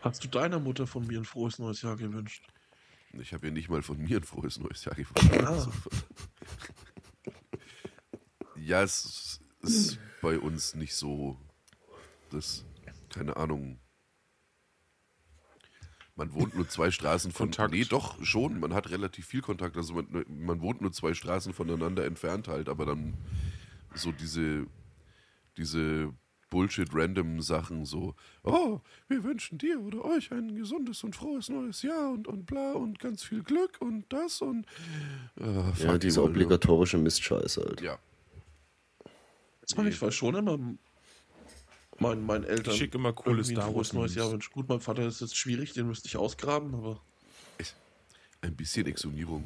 Hast 0.00 0.24
du 0.24 0.28
deiner 0.28 0.58
Mutter 0.58 0.88
von 0.88 1.06
mir 1.06 1.20
ein 1.20 1.24
frohes 1.24 1.60
neues 1.60 1.80
Jahr 1.82 1.96
gewünscht? 1.96 2.44
Ich 3.12 3.32
habe 3.32 3.46
ja 3.46 3.52
nicht 3.52 3.68
mal 3.68 3.82
von 3.82 3.98
mir 3.98 4.16
ein 4.16 4.24
frohes 4.24 4.58
neues 4.58 4.84
Jahr 4.84 4.96
gewünscht. 4.96 5.32
Ah. 5.32 5.70
Ja, 8.56 8.82
es 8.82 9.40
ist 9.62 9.98
bei 10.20 10.38
uns 10.38 10.74
nicht 10.74 10.94
so. 10.94 11.38
Das, 12.30 12.64
keine 13.08 13.36
Ahnung. 13.36 13.80
Man 16.20 16.34
wohnt 16.34 16.54
nur 16.54 16.68
zwei 16.68 16.90
Straßen 16.90 17.32
von. 17.32 17.46
Kontakt. 17.46 17.72
Nee, 17.72 17.84
doch, 17.84 18.22
schon. 18.22 18.60
Man 18.60 18.74
hat 18.74 18.90
relativ 18.90 19.24
viel 19.24 19.40
Kontakt. 19.40 19.74
Also 19.78 19.94
man, 19.94 20.26
man 20.28 20.60
wohnt 20.60 20.82
nur 20.82 20.92
zwei 20.92 21.14
Straßen 21.14 21.54
voneinander 21.54 22.04
entfernt 22.04 22.46
halt, 22.46 22.68
aber 22.68 22.84
dann 22.84 23.14
so 23.94 24.12
diese, 24.12 24.66
diese 25.56 26.12
Bullshit-Random-Sachen, 26.50 27.86
so, 27.86 28.14
oh, 28.42 28.80
wir 29.08 29.24
wünschen 29.24 29.56
dir 29.56 29.80
oder 29.80 30.04
euch 30.04 30.30
ein 30.30 30.54
gesundes 30.56 31.02
und 31.04 31.16
frohes 31.16 31.48
neues 31.48 31.80
Jahr 31.80 32.10
und, 32.10 32.28
und 32.28 32.44
bla 32.44 32.72
und 32.72 32.98
ganz 32.98 33.22
viel 33.22 33.42
Glück 33.42 33.78
und 33.80 34.04
das 34.12 34.42
und. 34.42 34.66
Äh, 35.40 35.72
Ja, 35.82 35.96
diese 35.96 36.20
Alter. 36.20 36.32
obligatorische 36.32 36.98
Mistscheiß 36.98 37.56
halt. 37.56 37.80
Ja. 37.80 37.98
Das 39.62 39.74
mache 39.74 39.88
ich 39.88 40.02
weiß 40.02 40.14
schon 40.14 40.34
immer 40.34 40.58
meinen, 42.00 42.24
meinen 42.26 42.44
Eltern. 42.44 42.72
Ich 42.72 42.78
schicke 42.80 42.98
immer 42.98 43.12
coole 43.12 43.44
Star 43.44 43.74
Wars 43.74 43.92
neues 43.92 44.14
Jahr 44.14 44.26
Memes. 44.26 44.34
wünschen. 44.34 44.52
Gut, 44.52 44.68
mein 44.68 44.80
Vater 44.80 45.06
ist 45.06 45.20
jetzt 45.20 45.36
schwierig, 45.36 45.72
den 45.72 45.86
müsste 45.86 46.08
ich 46.08 46.16
ausgraben, 46.16 46.74
aber. 46.74 47.00
Ein 48.42 48.56
bisschen 48.56 48.86
Exhumierung. 48.86 49.44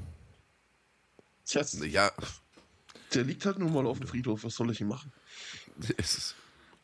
Tja, 1.44 1.62
Ja, 1.84 2.12
der 3.12 3.24
liegt 3.24 3.44
halt 3.44 3.59
nun 3.59 3.72
mal 3.72 3.86
auf 3.86 3.98
dem 3.98 4.07
Friedhof, 4.07 4.44
was 4.44 4.55
soll 4.55 4.70
ich 4.70 4.80
ihm 4.80 4.88
machen? 4.88 5.12
es 5.96 6.16
ist 6.16 6.34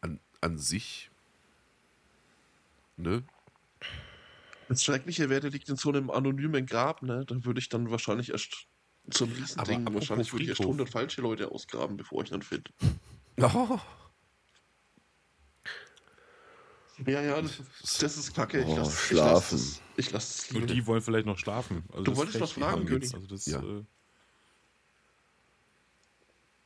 an, 0.00 0.18
an 0.40 0.58
sich. 0.58 1.10
Ne? 2.96 3.22
Das 4.68 4.84
Schreckliche 4.84 5.28
wäre, 5.28 5.40
der 5.40 5.50
liegt 5.50 5.68
in 5.68 5.76
so 5.76 5.88
einem 5.88 6.10
anonymen 6.10 6.66
Grab, 6.66 7.02
ne? 7.02 7.24
Da 7.26 7.44
würde 7.44 7.60
ich 7.60 7.68
dann 7.68 7.90
wahrscheinlich 7.90 8.30
erst 8.30 8.66
so 9.08 9.24
ein 9.24 9.32
Riesending, 9.32 9.94
wahrscheinlich 9.94 10.32
würde 10.32 10.44
ich 10.44 10.50
erst 10.50 10.58
Friedhof. 10.58 10.74
100 10.74 10.88
falsche 10.90 11.22
Leute 11.22 11.50
ausgraben, 11.50 11.96
bevor 11.96 12.22
ich 12.24 12.32
ihn 12.32 12.42
finde. 12.42 12.70
Oh, 13.42 13.78
Ja, 17.06 17.22
ja, 17.22 17.40
das, 17.40 17.58
das 18.00 18.16
ist 18.18 18.34
kacke. 18.34 18.60
Ich 18.62 18.68
Oh, 18.68 18.76
lasse 18.76 18.96
schlafen. 18.96 19.58
Ich 19.58 19.62
lasse 19.62 19.80
ich 19.96 20.10
lass 20.12 20.48
es 20.50 20.54
Und 20.54 20.70
die 20.70 20.86
wollen 20.86 21.02
vielleicht 21.02 21.26
noch 21.26 21.38
schlafen. 21.38 21.84
Also 21.92 22.04
Du 22.04 22.16
wolltest 22.16 22.40
was 22.40 22.52
fragen, 22.52 22.86
König. 22.86 23.14
Also 23.14 23.26
das, 23.26 23.46
Ja. 23.46 23.62
äh, 23.62 23.84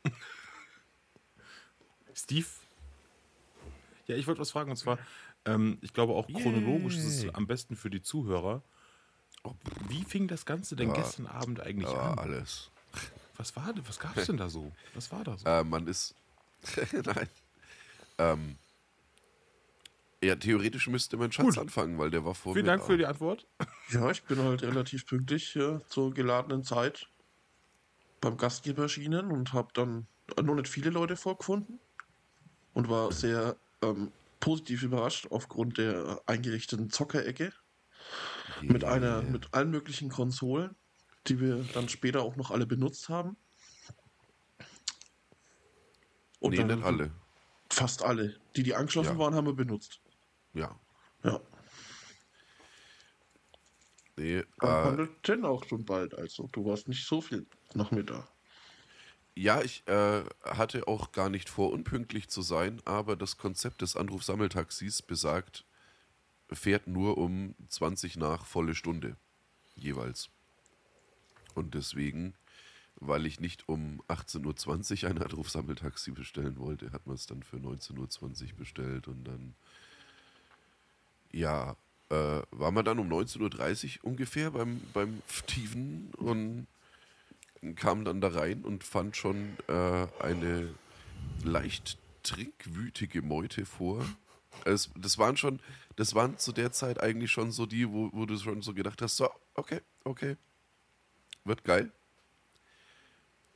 Steve? 2.14 2.46
Ja, 4.06 4.16
ich 4.16 4.26
wollte 4.26 4.40
was 4.40 4.50
fragen 4.50 4.70
und 4.70 4.76
zwar, 4.76 4.98
ähm, 5.44 5.78
ich 5.80 5.92
glaube 5.92 6.12
auch 6.14 6.26
chronologisch 6.26 6.96
ist 6.96 7.04
es 7.24 7.34
am 7.34 7.46
besten 7.46 7.76
für 7.76 7.90
die 7.90 8.02
Zuhörer. 8.02 8.62
Wie 9.88 10.04
fing 10.04 10.28
das 10.28 10.46
Ganze 10.46 10.76
denn 10.76 10.92
gestern 10.92 11.26
Abend 11.26 11.60
eigentlich 11.60 11.88
aber 11.88 12.02
an? 12.12 12.18
alles. 12.18 12.70
Was 13.36 13.56
war 13.56 13.72
denn, 13.72 13.86
was 13.88 13.98
gab 13.98 14.16
es 14.16 14.26
denn 14.26 14.36
da 14.36 14.48
so? 14.48 14.72
Was 14.94 15.10
war 15.10 15.24
da 15.24 15.36
so? 15.36 15.46
Äh, 15.46 15.64
man 15.64 15.86
ist. 15.86 16.14
Nein. 17.04 17.28
Ähm, 18.18 18.56
ja, 20.24 20.36
theoretisch 20.36 20.88
müsste 20.88 21.16
mein 21.16 21.32
Schatz 21.32 21.46
Gut. 21.46 21.58
anfangen, 21.58 21.98
weil 21.98 22.10
der 22.10 22.24
war 22.24 22.34
vor 22.34 22.54
Vielen 22.54 22.64
mir 22.66 22.72
Dank 22.72 22.82
da. 22.82 22.86
für 22.86 22.96
die 22.98 23.06
Antwort. 23.06 23.46
Ja, 23.90 24.10
ich 24.10 24.22
bin 24.24 24.38
halt 24.38 24.62
relativ 24.62 25.06
pünktlich 25.06 25.54
ja, 25.54 25.80
zur 25.88 26.12
geladenen 26.14 26.64
Zeit 26.64 27.08
beim 28.20 28.36
Gastgeber 28.36 28.82
erschienen 28.84 29.30
und 29.30 29.52
habe 29.52 29.68
dann 29.74 30.06
noch 30.42 30.54
nicht 30.54 30.68
viele 30.68 30.90
Leute 30.90 31.16
vorgefunden 31.16 31.78
und 32.72 32.88
war 32.88 33.12
sehr 33.12 33.56
ähm, 33.82 34.10
positiv 34.40 34.82
überrascht 34.82 35.26
aufgrund 35.30 35.78
der 35.78 36.20
eingerichteten 36.26 36.90
Zockerecke 36.90 37.52
mit 38.62 38.84
einer 38.84 39.22
mit 39.22 39.52
allen 39.52 39.70
möglichen 39.70 40.08
Konsolen, 40.08 40.74
die 41.26 41.40
wir 41.40 41.64
dann 41.74 41.88
später 41.88 42.22
auch 42.22 42.36
noch 42.36 42.50
alle 42.50 42.66
benutzt 42.66 43.08
haben. 43.08 43.36
Und 46.40 46.50
Nee, 46.52 46.58
dann 46.58 46.66
nicht 46.68 46.84
alle. 46.84 47.10
Fast 47.70 48.02
alle, 48.02 48.36
die 48.56 48.62
die 48.62 48.74
angeschlossen 48.74 49.14
Ja. 49.14 49.18
waren, 49.18 49.34
haben 49.34 49.46
wir 49.46 49.54
benutzt. 49.54 50.00
Ja. 50.54 50.80
Ja, 51.24 51.40
Nee, 54.16 54.44
man 54.60 54.98
äh, 54.98 55.08
denn 55.26 55.44
auch 55.44 55.64
schon 55.64 55.84
bald, 55.84 56.14
also 56.14 56.48
du 56.52 56.64
warst 56.64 56.88
nicht 56.88 57.06
so 57.06 57.20
viel 57.20 57.46
noch 57.74 57.90
mit 57.90 58.10
da. 58.10 58.28
ja, 59.36 59.62
ich 59.62 59.86
äh, 59.88 60.24
hatte 60.44 60.86
auch 60.86 61.12
gar 61.12 61.28
nicht 61.30 61.48
vor, 61.48 61.72
unpünktlich 61.72 62.28
zu 62.28 62.42
sein, 62.42 62.80
aber 62.84 63.16
das 63.16 63.36
Konzept 63.36 63.82
des 63.82 63.96
Anrufsammeltaxis 63.96 65.02
besagt, 65.02 65.64
fährt 66.52 66.86
nur 66.86 67.18
um 67.18 67.54
20 67.68 68.16
nach 68.16 68.46
volle 68.46 68.74
Stunde 68.74 69.16
jeweils. 69.76 70.30
Und 71.54 71.74
deswegen, 71.74 72.34
weil 72.96 73.26
ich 73.26 73.40
nicht 73.40 73.68
um 73.68 74.02
18.20 74.08 75.04
Uhr 75.04 75.10
ein 75.10 75.18
Anrufsammeltaxi 75.22 76.10
bestellen 76.12 76.58
wollte, 76.58 76.92
hat 76.92 77.06
man 77.06 77.16
es 77.16 77.26
dann 77.26 77.42
für 77.42 77.56
19.20 77.56 78.52
Uhr 78.52 78.56
bestellt 78.58 79.08
und 79.08 79.24
dann, 79.24 79.54
ja, 81.34 81.76
äh, 82.10 82.42
war 82.50 82.70
man 82.70 82.84
dann 82.84 82.98
um 82.98 83.10
19.30 83.10 83.98
Uhr 83.98 84.10
ungefähr 84.10 84.52
beim, 84.52 84.80
beim 84.92 85.22
Steven 85.28 86.10
und 86.16 86.66
kam 87.76 88.04
dann 88.04 88.20
da 88.20 88.28
rein 88.28 88.62
und 88.62 88.84
fand 88.84 89.16
schon 89.16 89.56
äh, 89.68 90.06
eine 90.20 90.74
leicht 91.44 91.98
trinkwütige 92.22 93.22
Meute 93.22 93.66
vor. 93.66 94.04
Es, 94.64 94.90
das 94.96 95.18
waren 95.18 95.36
schon, 95.36 95.60
das 95.96 96.14
waren 96.14 96.38
zu 96.38 96.52
der 96.52 96.72
Zeit 96.72 97.00
eigentlich 97.00 97.32
schon 97.32 97.50
so 97.50 97.66
die, 97.66 97.90
wo, 97.90 98.10
wo 98.12 98.26
du 98.26 98.36
schon 98.38 98.62
so 98.62 98.74
gedacht 98.74 99.02
hast, 99.02 99.16
so, 99.16 99.28
okay, 99.54 99.80
okay, 100.04 100.36
wird 101.44 101.64
geil. 101.64 101.90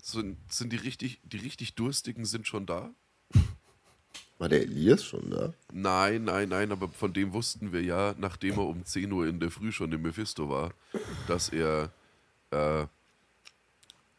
Sind, 0.03 0.39
sind 0.53 0.72
die 0.72 0.76
richtig, 0.76 1.20
die 1.22 1.39
richtig 1.39 1.74
Durstigen 1.74 2.24
sind 2.24 2.47
schon 2.47 2.66
da? 2.66 2.91
War 4.39 4.49
der 4.49 4.62
Elias 4.62 5.05
schon 5.05 5.30
da? 5.30 5.53
Nein, 5.72 6.24
nein, 6.24 6.49
nein, 6.49 6.70
aber 6.70 6.89
von 6.89 7.12
dem 7.12 7.32
wussten 7.32 7.72
wir 7.72 7.82
ja, 7.82 8.14
nachdem 8.18 8.55
er 8.55 8.66
um 8.66 8.84
10 8.84 9.11
Uhr 9.12 9.26
in 9.26 9.41
der 9.41 9.51
Früh 9.51 9.72
schon 9.72 9.91
im 9.93 10.03
Mephisto 10.03 10.49
war, 10.49 10.72
dass 11.26 11.49
er 11.49 11.91
äh, 12.51 12.86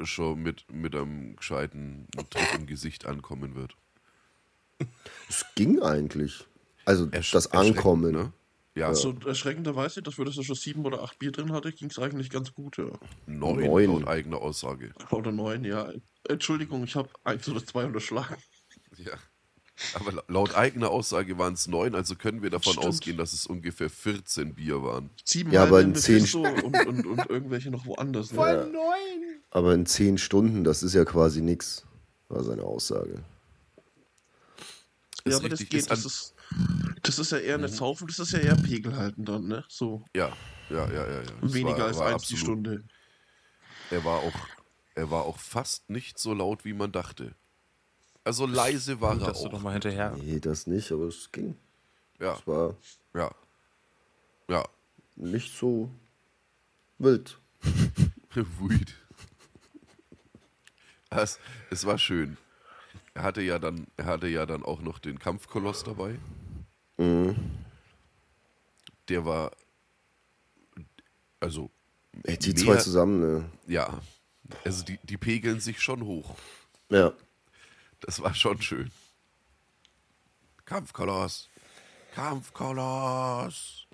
schon 0.03 0.41
mit, 0.43 0.65
mit 0.71 0.93
einem 0.93 1.35
gescheiten 1.37 2.07
Tritt 2.29 2.53
im 2.55 2.67
Gesicht 2.67 3.05
ankommen 3.05 3.55
wird. 3.55 3.75
Es 5.29 5.45
ging 5.55 5.81
eigentlich. 5.81 6.45
Also 6.85 7.05
Ersch- 7.05 7.31
das 7.31 7.51
Ankommen. 7.51 8.11
Ne? 8.11 8.33
Ja, 8.75 8.93
So 8.93 9.13
erschreckenderweise, 9.25 10.01
dafür, 10.01 10.25
dass 10.25 10.37
er 10.37 10.43
schon 10.43 10.55
sieben 10.55 10.85
oder 10.85 11.01
acht 11.03 11.19
Bier 11.19 11.31
drin 11.31 11.51
hatte, 11.51 11.71
ging 11.71 11.89
es 11.89 11.99
eigentlich 11.99 12.29
ganz 12.29 12.53
gut, 12.53 12.77
ja. 12.77 12.85
neun, 13.25 13.59
neun. 13.59 13.85
laut 13.87 14.07
eigener 14.07 14.37
Aussage. 14.41 14.93
Oder 15.11 15.31
neun, 15.31 15.65
ja. 15.65 15.91
Entschuldigung, 16.27 16.83
ich 16.83 16.95
habe 16.95 17.09
eins 17.23 17.47
oder 17.49 17.65
zwei 17.65 17.85
unterschlagen. 17.85 18.35
Ja. 18.97 19.13
Aber 19.93 20.11
la- 20.11 20.23
laut 20.27 20.55
eigener 20.55 20.89
Aussage 20.89 21.37
waren 21.37 21.53
es 21.53 21.67
neun, 21.67 21.95
also 21.95 22.15
können 22.15 22.41
wir 22.41 22.49
davon 22.49 22.73
Stimmt. 22.73 22.87
ausgehen, 22.87 23.17
dass 23.17 23.33
es 23.33 23.45
ungefähr 23.45 23.89
14 23.89 24.53
Bier 24.55 24.83
waren. 24.83 25.09
Sieben 25.23 25.51
Ja, 25.51 25.61
halbe 25.61 25.77
aber 25.77 25.81
in 25.85 25.95
zehn 25.95 26.23
und, 26.35 26.85
und, 26.87 27.05
und 27.05 27.29
irgendwelche 27.29 27.71
noch 27.71 27.85
woanders. 27.85 28.31
Ne? 28.33 28.71
Aber 29.51 29.73
in 29.73 29.85
zehn 29.85 30.17
Stunden, 30.17 30.63
das 30.63 30.83
ist 30.83 30.93
ja 30.93 31.05
quasi 31.05 31.41
nix, 31.41 31.85
war 32.27 32.43
seine 32.43 32.63
Aussage. 32.63 33.23
Ja, 35.25 35.31
Ist 35.31 35.35
aber 35.39 35.49
das 35.49 35.59
geht, 35.59 35.73
ist 35.73 35.91
das 35.91 35.99
an- 35.99 36.05
ist, 36.05 36.33
das 37.03 37.19
ist 37.19 37.31
ja 37.31 37.37
eher 37.39 37.57
nicht 37.57 37.73
Saufen, 37.73 38.07
das 38.07 38.19
ist 38.19 38.31
ja 38.31 38.39
eher 38.39 38.55
Pegel 38.55 38.95
halten 38.95 39.25
dann, 39.25 39.47
ne? 39.47 39.63
So 39.67 40.03
Ja, 40.15 40.31
ja, 40.69 40.87
ja, 40.91 41.07
ja. 41.07 41.21
ja. 41.21 41.23
Weniger 41.41 41.77
war- 41.79 41.85
als 41.87 41.97
war 41.97 42.07
eins 42.07 42.27
die 42.27 42.35
absolut- 42.35 42.39
Stunde. 42.65 42.83
Er 43.91 44.03
war 44.05 44.19
auch, 44.19 44.33
er 44.95 45.09
war 45.11 45.23
auch 45.23 45.37
fast 45.39 45.89
nicht 45.89 46.19
so 46.19 46.33
laut, 46.33 46.63
wie 46.65 46.73
man 46.73 46.91
dachte. 46.91 47.33
Also 48.23 48.45
leise 48.45 48.99
war 49.01 49.13
er 49.19 49.27
Dass 49.27 49.41
du 49.41 49.47
auch. 49.47 49.51
doch 49.51 49.61
mal 49.61 49.71
hinterher. 49.73 50.15
Nee, 50.21 50.39
das 50.39 50.67
nicht, 50.67 50.91
aber 50.91 51.05
es 51.05 51.31
ging. 51.31 51.55
Ja, 52.19 52.33
Es 52.35 52.45
war 52.45 52.75
ja, 53.13 53.31
ja. 54.49 54.63
nicht 55.15 55.55
so 55.57 55.89
wild. 56.97 57.37
Weed. 58.35 58.95
Es, 61.09 61.39
es 61.71 61.85
war 61.85 61.97
schön. 61.97 62.37
Er 63.15 63.23
hatte 63.23 63.41
ja 63.41 63.57
dann, 63.57 63.87
er 63.97 64.05
hatte 64.05 64.27
ja 64.27 64.45
dann 64.45 64.63
auch 64.63 64.81
noch 64.81 64.99
den 64.99 65.17
Kampfkoloss 65.17 65.83
dabei. 65.83 66.19
Der 69.07 69.25
war, 69.25 69.51
also 71.39 71.71
Ey, 72.23 72.37
die 72.37 72.49
Mehr- 72.53 72.57
zwei 72.57 72.75
zusammen, 72.77 73.19
ne? 73.21 73.49
ja, 73.67 73.99
also 74.65 74.83
die, 74.83 74.99
die 75.03 75.17
pegeln 75.17 75.59
sich 75.59 75.81
schon 75.81 76.03
hoch. 76.03 76.35
Ja. 76.89 77.13
Das 78.01 78.21
war 78.21 78.33
schon 78.33 78.61
schön. 78.61 78.91
Kampfkoloss. 80.65 81.49
Kampfkoloss. 82.13 83.85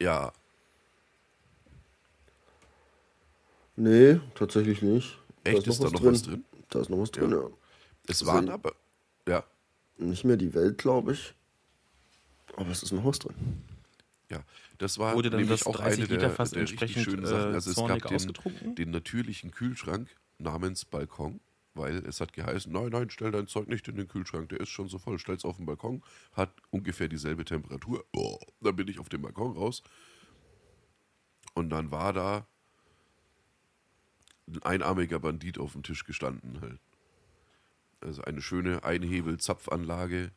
Ja, 0.00 0.32
Nee, 3.80 4.20
tatsächlich 4.34 4.82
nicht. 4.82 5.18
echt 5.44 5.64
ist 5.68 5.80
da 5.80 5.88
noch 5.88 6.02
was 6.02 6.22
drin? 6.22 6.44
Da 6.68 6.80
ist 6.80 6.90
noch 6.90 6.98
was 6.98 7.12
drin, 7.12 7.30
ja. 7.30 7.44
Es 8.08 8.22
Also- 8.22 8.26
waren 8.26 8.48
aber, 8.48 8.74
ja, 9.28 9.44
Nicht 9.98 10.24
mehr 10.24 10.36
die 10.36 10.52
Welt, 10.54 10.78
glaube 10.78 11.12
ich. 11.12 11.34
Aber 12.56 12.70
es 12.70 12.82
ist 12.82 12.90
noch 12.92 13.04
was 13.04 13.18
drin. 13.20 13.34
ja. 14.30 14.40
Das 14.78 14.98
war 14.98 15.14
Wurde 15.16 15.30
dann 15.30 15.40
nämlich 15.40 15.58
das 15.60 15.66
auch 15.68 15.76
30 15.76 15.98
eine 16.00 16.08
der, 16.08 16.18
der 16.28 16.38
richtig 16.38 16.58
entsprechend, 16.58 17.04
schönen 17.04 17.26
Sachen. 17.26 17.50
äh, 17.52 17.54
Also 17.54 17.70
es 17.70 17.76
zornig 17.76 18.02
gab 18.02 18.08
den, 18.10 18.16
ausgetrunken? 18.16 18.74
den 18.76 18.90
natürlichen 18.90 19.50
Kühlschrank 19.52 20.08
namens 20.38 20.84
Balkon, 20.84 21.40
weil 21.74 21.98
es 22.06 22.20
hat 22.20 22.32
geheißen, 22.32 22.72
nein, 22.72 22.90
nein, 22.90 23.10
stell 23.10 23.30
dein 23.30 23.46
Zeug 23.46 23.68
nicht 23.68 23.86
in 23.88 23.96
den 23.96 24.08
Kühlschrank, 24.08 24.48
der 24.48 24.60
ist 24.60 24.70
schon 24.70 24.88
so 24.88 24.98
voll, 24.98 25.18
stell's 25.18 25.44
auf 25.44 25.56
den 25.56 25.66
Balkon, 25.66 26.02
hat 26.32 26.52
ungefähr 26.70 27.08
dieselbe 27.08 27.44
Temperatur. 27.44 28.04
Oh, 28.14 28.38
dann 28.60 28.76
bin 28.76 28.88
ich 28.88 28.98
auf 28.98 29.08
dem 29.08 29.22
Balkon 29.22 29.56
raus 29.56 29.82
und 31.54 31.70
dann 31.70 31.90
war 31.90 32.12
da 32.12 32.46
ein 34.46 34.62
einarmiger 34.62 35.18
Bandit 35.18 35.58
auf 35.58 35.72
dem 35.72 35.82
Tisch 35.82 36.04
gestanden 36.04 36.60
halt. 36.60 36.80
Also 38.00 38.22
eine 38.22 38.40
schöne 38.40 38.84
Einhebel-Zapfanlage, 38.84 40.30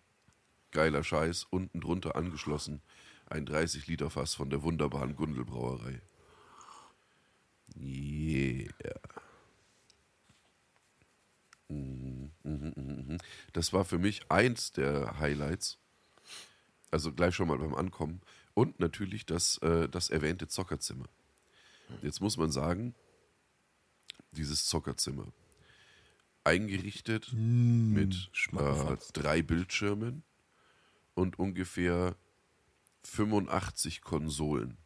geiler 0.71 1.03
Scheiß, 1.03 1.45
unten 1.49 1.79
drunter 1.79 2.15
angeschlossen 2.15 2.81
ein 3.31 3.45
30 3.45 3.87
Liter 3.87 4.09
Fass 4.09 4.35
von 4.35 4.49
der 4.49 4.61
wunderbaren 4.61 5.15
Gundelbrauerei. 5.15 6.01
Yeah. 7.79 8.67
Mhm, 11.71 12.31
mhm, 12.43 12.73
mhm, 12.75 13.17
Das 13.53 13.71
war 13.73 13.85
für 13.85 13.97
mich 13.97 14.29
eins 14.29 14.71
der 14.71 15.19
Highlights. 15.19 15.77
Also 16.91 17.13
gleich 17.13 17.35
schon 17.35 17.47
mal 17.47 17.57
beim 17.57 17.73
Ankommen. 17.75 18.21
Und 18.53 18.79
natürlich 18.79 19.25
das, 19.25 19.57
äh, 19.59 19.87
das 19.87 20.09
erwähnte 20.09 20.47
Zockerzimmer. 20.47 21.05
Jetzt 22.01 22.19
muss 22.21 22.37
man 22.37 22.51
sagen, 22.51 22.95
dieses 24.31 24.65
Zockerzimmer. 24.65 25.27
Eingerichtet 26.43 27.31
mit 27.33 28.31
äh, 28.57 28.97
drei 29.13 29.41
Bildschirmen 29.41 30.23
und 31.13 31.37
ungefähr 31.37 32.15
85 33.03 34.01
Konsolen. 34.01 34.77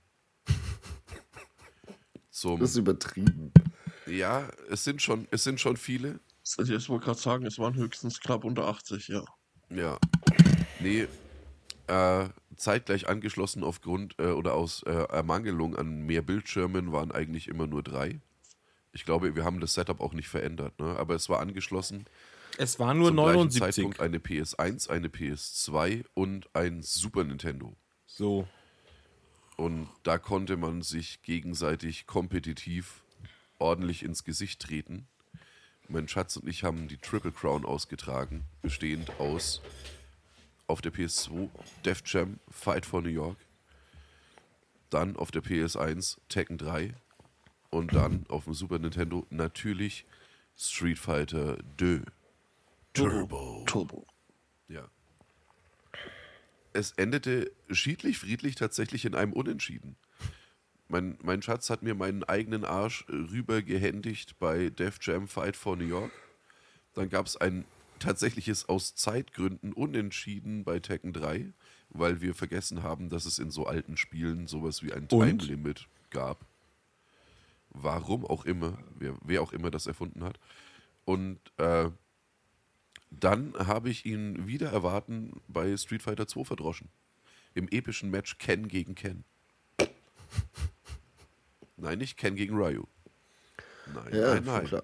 Zum, 2.29 2.59
Das 2.59 2.71
ist 2.71 2.77
übertrieben. 2.77 3.51
ja, 4.05 4.49
es 4.69 4.83
sind 4.83 5.01
schon, 5.01 5.27
es 5.31 5.43
sind 5.43 5.59
schon 5.61 5.77
viele. 5.77 6.19
Also 6.57 6.75
ich 6.75 6.89
wollte 6.89 7.05
gerade 7.05 7.19
sagen, 7.19 7.45
es 7.45 7.57
waren 7.59 7.75
höchstens 7.75 8.19
knapp 8.19 8.43
unter 8.43 8.67
80, 8.67 9.07
ja. 9.07 9.23
Ja. 9.69 9.97
Nee, 10.79 11.07
äh, 11.87 12.29
zeitgleich 12.55 13.07
angeschlossen 13.07 13.63
aufgrund 13.63 14.15
äh, 14.19 14.27
oder 14.27 14.53
aus 14.53 14.83
äh, 14.83 14.91
Ermangelung 14.91 15.75
an 15.75 16.05
mehr 16.05 16.21
Bildschirmen 16.21 16.91
waren 16.91 17.11
eigentlich 17.11 17.47
immer 17.47 17.67
nur 17.67 17.83
drei. 17.83 18.19
Ich 18.93 19.05
glaube, 19.05 19.35
wir 19.35 19.43
haben 19.43 19.59
das 19.59 19.73
Setup 19.73 19.99
auch 19.99 20.13
nicht 20.13 20.29
verändert, 20.29 20.79
ne? 20.79 20.95
aber 20.97 21.15
es 21.15 21.29
war 21.29 21.39
angeschlossen. 21.39 22.05
Es 22.57 22.79
war 22.79 22.93
nur 22.93 23.09
zum 23.09 23.17
gleichen 23.17 23.35
79. 23.35 23.59
Zeitpunkt 23.59 23.99
eine 23.99 24.17
PS1, 24.19 24.89
eine 24.89 25.09
PS2 25.09 26.05
und 26.13 26.47
ein 26.53 26.81
Super 26.81 27.25
Nintendo. 27.25 27.75
So. 28.05 28.47
Und 29.57 29.89
da 30.03 30.17
konnte 30.17 30.55
man 30.55 30.81
sich 30.81 31.21
gegenseitig 31.21 32.07
kompetitiv 32.07 33.03
ordentlich 33.59 34.03
ins 34.03 34.23
Gesicht 34.23 34.61
treten. 34.61 35.07
Mein 35.87 36.07
Schatz 36.07 36.35
und 36.37 36.47
ich 36.47 36.63
haben 36.63 36.87
die 36.87 36.97
Triple 36.97 37.31
Crown 37.31 37.65
ausgetragen, 37.65 38.43
bestehend 38.61 39.19
aus 39.19 39.61
auf 40.67 40.81
der 40.81 40.91
PS2 40.91 41.49
Def 41.83 42.01
Jam 42.05 42.39
Fight 42.49 42.85
for 42.85 43.01
New 43.01 43.09
York, 43.09 43.37
dann 44.89 45.15
auf 45.15 45.29
der 45.29 45.43
PS1 45.43 46.17
Tekken 46.27 46.57
3 46.57 46.93
und 47.69 47.93
dann 47.93 48.25
auf 48.29 48.45
dem 48.45 48.53
Super 48.53 48.79
Nintendo 48.79 49.27
natürlich 49.29 50.05
Street 50.57 50.97
Fighter 50.97 51.57
2 51.77 52.01
Turbo. 52.93 53.63
Turbo. 53.67 54.07
Ja. 54.69 54.87
Es 56.73 56.93
endete 56.93 57.51
schiedlich, 57.69 58.17
friedlich 58.17 58.55
tatsächlich 58.55 59.05
in 59.05 59.13
einem 59.13 59.33
Unentschieden. 59.33 59.97
Mein, 60.87 61.17
mein 61.23 61.41
Schatz 61.41 61.69
hat 61.69 61.81
mir 61.81 61.95
meinen 61.95 62.23
eigenen 62.23 62.63
Arsch 62.63 63.05
rüber 63.09 63.61
gehändigt 63.61 64.37
bei 64.39 64.69
Def 64.69 64.99
Jam 65.01 65.27
Fight 65.27 65.55
for 65.55 65.75
New 65.75 65.87
York. 65.87 66.11
Dann 66.93 67.09
gab 67.09 67.25
es 67.25 67.37
ein 67.37 67.65
tatsächliches 67.99 68.69
aus 68.69 68.95
Zeitgründen 68.95 69.73
Unentschieden 69.73 70.63
bei 70.63 70.79
Tekken 70.79 71.11
3, 71.11 71.53
weil 71.89 72.21
wir 72.21 72.35
vergessen 72.35 72.83
haben, 72.83 73.09
dass 73.09 73.25
es 73.25 73.39
in 73.39 73.51
so 73.51 73.65
alten 73.65 73.97
Spielen 73.97 74.47
sowas 74.47 74.83
wie 74.83 74.93
ein 74.93 75.07
Time? 75.07 75.33
Limit 75.33 75.87
gab. 76.11 76.45
Warum 77.69 78.25
auch 78.25 78.45
immer, 78.45 78.77
wer, 78.97 79.15
wer 79.23 79.41
auch 79.41 79.53
immer 79.53 79.71
das 79.71 79.87
erfunden 79.87 80.23
hat. 80.23 80.39
Und 81.03 81.39
äh, 81.57 81.89
dann 83.09 83.53
habe 83.55 83.89
ich 83.89 84.05
ihn 84.05 84.47
wieder 84.47 84.71
erwarten 84.71 85.33
bei 85.47 85.75
Street 85.77 86.01
Fighter 86.01 86.27
2 86.27 86.43
verdroschen. 86.43 86.89
Im 87.53 87.67
epischen 87.69 88.11
Match 88.11 88.37
Ken 88.37 88.67
gegen 88.67 88.95
Ken. 88.95 89.23
Nein, 91.77 91.97
nicht 91.97 92.17
Ken 92.17 92.35
gegen 92.35 92.55
Ryu. 92.55 92.85
Nein, 93.93 94.13
Ja, 94.15 94.33
nein, 94.35 94.43
nein. 94.45 94.65
klar. 94.65 94.83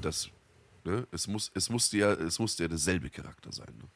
Das, 0.00 0.28
ne, 0.84 1.06
es, 1.10 1.26
muss, 1.26 1.50
es, 1.54 1.70
musste 1.70 1.96
ja, 1.98 2.12
es 2.12 2.38
musste 2.38 2.64
ja 2.64 2.68
derselbe 2.68 3.10
Charakter 3.10 3.52
sein. 3.52 3.74
Ne? 3.78 3.88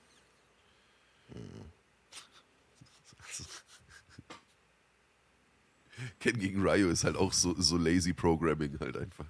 Ken 6.21 6.39
gegen 6.39 6.61
Ryu 6.67 6.89
ist 6.89 7.05
halt 7.05 7.17
auch 7.17 7.33
so, 7.33 7.55
so 7.61 7.77
lazy 7.77 8.13
Programming 8.13 8.79
halt 8.81 8.97
einfach. 8.97 9.27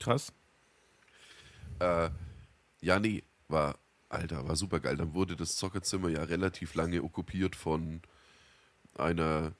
Krass. 0.00 0.32
Äh, 1.80 2.10
ja, 2.80 2.98
nee, 2.98 3.22
war, 3.48 3.78
Alter, 4.08 4.46
war 4.48 4.56
super 4.56 4.80
geil. 4.80 4.96
Dann 4.96 5.14
wurde 5.14 5.36
das 5.36 5.56
Zockerzimmer 5.56 6.08
ja 6.08 6.22
relativ 6.22 6.74
lange 6.74 7.02
okkupiert 7.02 7.56
von 7.56 8.00
einer, 8.94 9.52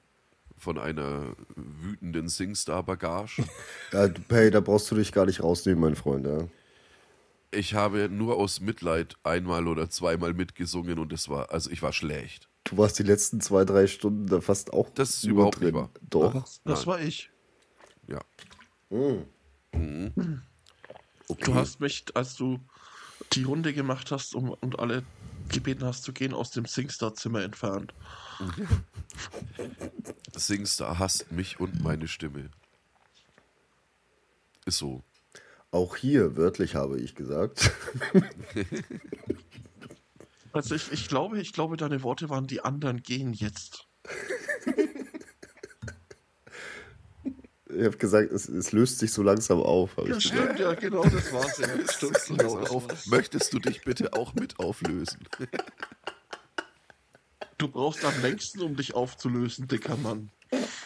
von 0.57 0.77
einer 0.77 1.35
wütenden 1.55 2.29
Singstar-Bagage. 2.29 3.43
Ja, 3.93 4.09
hey, 4.29 4.51
da 4.51 4.59
brauchst 4.59 4.91
du 4.91 4.95
dich 4.95 5.13
gar 5.13 5.25
nicht 5.25 5.41
rausnehmen, 5.41 5.79
mein 5.79 5.95
Freund. 5.95 6.25
Ja. 6.25 6.47
Ich 7.51 7.73
habe 7.73 8.09
nur 8.09 8.35
aus 8.35 8.59
Mitleid 8.59 9.15
einmal 9.23 9.67
oder 9.67 9.89
zweimal 9.89 10.33
mitgesungen 10.33 10.99
und 10.99 11.13
es 11.13 11.29
war, 11.29 11.51
also 11.51 11.69
ich 11.69 11.81
war 11.81 11.93
schlecht. 11.93 12.49
Du 12.65 12.77
warst 12.77 12.99
die 12.99 13.03
letzten 13.03 13.39
zwei, 13.39 13.63
drei 13.63 13.87
Stunden 13.87 14.27
da 14.27 14.41
fast 14.41 14.73
auch. 14.73 14.89
Das 14.89 15.11
ist 15.11 15.23
überhaupt 15.23 15.61
nicht 15.61 15.73
wahr. 15.73 15.89
Doch. 16.01 16.33
Das 16.33 16.59
Nein. 16.65 16.85
war 16.85 16.99
ich. 16.99 17.31
Ja. 18.07 18.19
Du 18.89 19.25
hast 21.53 21.79
mich, 21.79 22.03
als 22.13 22.35
du 22.35 22.59
die 23.33 23.43
Runde 23.43 23.73
gemacht 23.73 24.11
hast 24.11 24.35
um, 24.35 24.49
und 24.49 24.79
alle 24.79 25.03
gebeten 25.49 25.85
hast 25.85 26.03
zu 26.03 26.13
gehen, 26.13 26.33
aus 26.33 26.51
dem 26.51 26.65
Singstar-Zimmer 26.65 27.43
entfernt. 27.43 27.93
Singstar 30.35 30.99
hasst 30.99 31.31
mich 31.31 31.59
und 31.59 31.81
meine 31.81 32.07
Stimme. 32.07 32.49
Ist 34.65 34.77
so. 34.77 35.03
Auch 35.71 35.95
hier, 35.95 36.37
wörtlich 36.37 36.75
habe 36.75 36.99
ich 36.99 37.15
gesagt. 37.15 37.71
Also 40.53 40.75
ich, 40.75 40.91
ich 40.91 41.07
glaube, 41.07 41.39
ich 41.39 41.53
glaube, 41.53 41.77
deine 41.77 42.03
Worte 42.03 42.29
waren, 42.29 42.47
die 42.47 42.61
anderen 42.61 43.03
gehen 43.03 43.33
jetzt. 43.33 43.87
Ich 47.77 47.85
habe 47.85 47.97
gesagt, 47.97 48.31
es, 48.31 48.49
es 48.49 48.71
löst 48.71 48.99
sich 48.99 49.13
so 49.13 49.21
langsam 49.21 49.61
auf. 49.61 49.97
Ja, 49.97 50.03
ich 50.03 50.09
gesagt. 50.09 50.25
stimmt, 50.25 50.59
ja, 50.59 50.73
genau, 50.73 51.03
das 51.03 51.31
war's. 51.31 51.57
Ja. 51.59 51.67
Stimmt, 51.91 52.17
genau, 52.27 52.57
auf, 52.57 53.07
möchtest 53.07 53.53
du 53.53 53.59
dich 53.59 53.81
bitte 53.83 54.13
auch 54.13 54.33
mit 54.33 54.59
auflösen? 54.59 55.19
Du 57.57 57.67
brauchst 57.67 58.03
am 58.03 58.19
längsten, 58.21 58.61
um 58.61 58.75
dich 58.75 58.95
aufzulösen, 58.95 59.67
dicker 59.67 59.95
Mann. 59.97 60.31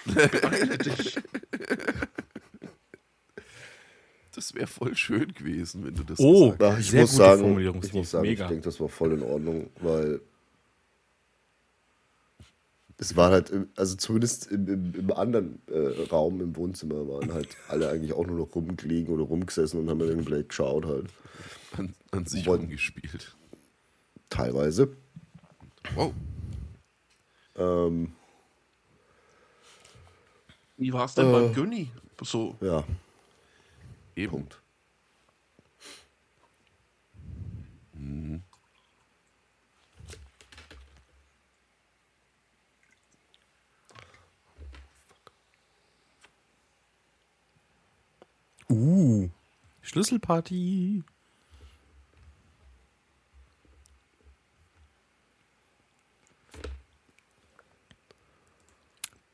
Beeile 0.05 0.77
dich. 0.77 1.17
Das 4.33 4.55
wäre 4.55 4.67
voll 4.67 4.95
schön 4.95 5.33
gewesen, 5.33 5.85
wenn 5.85 5.95
du 5.95 6.03
das 6.03 6.19
Oh. 6.19 6.51
gesagt 6.51 6.63
Ach, 6.63 6.79
ich 6.79 6.93
muss 6.93 7.15
sagen, 7.15 7.59
ich 7.59 7.93
muss 7.93 8.11
sagen, 8.11 8.25
ich 8.25 8.39
denke, 8.39 8.61
das 8.61 8.79
war 8.79 8.87
voll 8.87 9.13
in 9.13 9.23
Ordnung, 9.23 9.69
weil 9.81 10.21
es 13.01 13.15
war 13.17 13.31
halt, 13.31 13.49
im- 13.49 13.67
also 13.75 13.95
zumindest 13.95 14.47
im, 14.51 14.67
im, 14.67 14.93
im 14.95 15.11
anderen 15.11 15.59
äh, 15.67 16.03
Raum 16.11 16.39
im 16.39 16.55
Wohnzimmer 16.55 17.07
waren 17.09 17.33
halt 17.33 17.49
alle 17.67 17.89
eigentlich 17.89 18.13
auch 18.13 18.25
nur 18.27 18.37
noch 18.37 18.55
rumgelegen 18.55 19.13
oder 19.13 19.23
rumgesessen 19.23 19.79
und 19.79 19.89
haben 19.89 19.99
dann 19.99 20.07
irgendwie 20.09 20.43
geschaut 20.47 20.85
halt. 20.85 21.07
An, 21.75 21.93
an 22.11 22.25
sich 22.25 22.45
Wollen- 22.45 22.61
rumgespielt. 22.61 23.35
Teilweise. 24.29 24.95
Wow. 25.95 26.13
Ähm, 27.55 28.13
Wie 30.77 30.93
war's 30.93 31.15
denn 31.15 31.27
Äh. 31.27 31.31
beim 31.31 31.53
Günni? 31.53 31.89
So, 32.23 32.55
ja, 32.61 32.83
Eben. 34.15 34.29
Punkt. 34.31 34.61
Uh. 48.71 49.29
Schlüsselparty. 49.81 51.03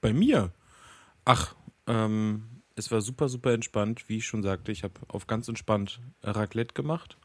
Bei 0.01 0.13
mir. 0.13 0.51
Ach, 1.25 1.55
ähm, 1.87 2.43
Es 2.75 2.91
war 2.91 3.01
super, 3.01 3.27
super 3.27 3.53
entspannt, 3.53 4.07
wie 4.07 4.17
ich 4.17 4.27
schon 4.27 4.43
sagte. 4.43 4.71
Ich 4.71 4.83
habe 4.83 4.93
auf 5.07 5.25
ganz 5.25 5.47
entspannt 5.47 5.99
Raclette 6.21 6.75
gemacht. 6.75 7.17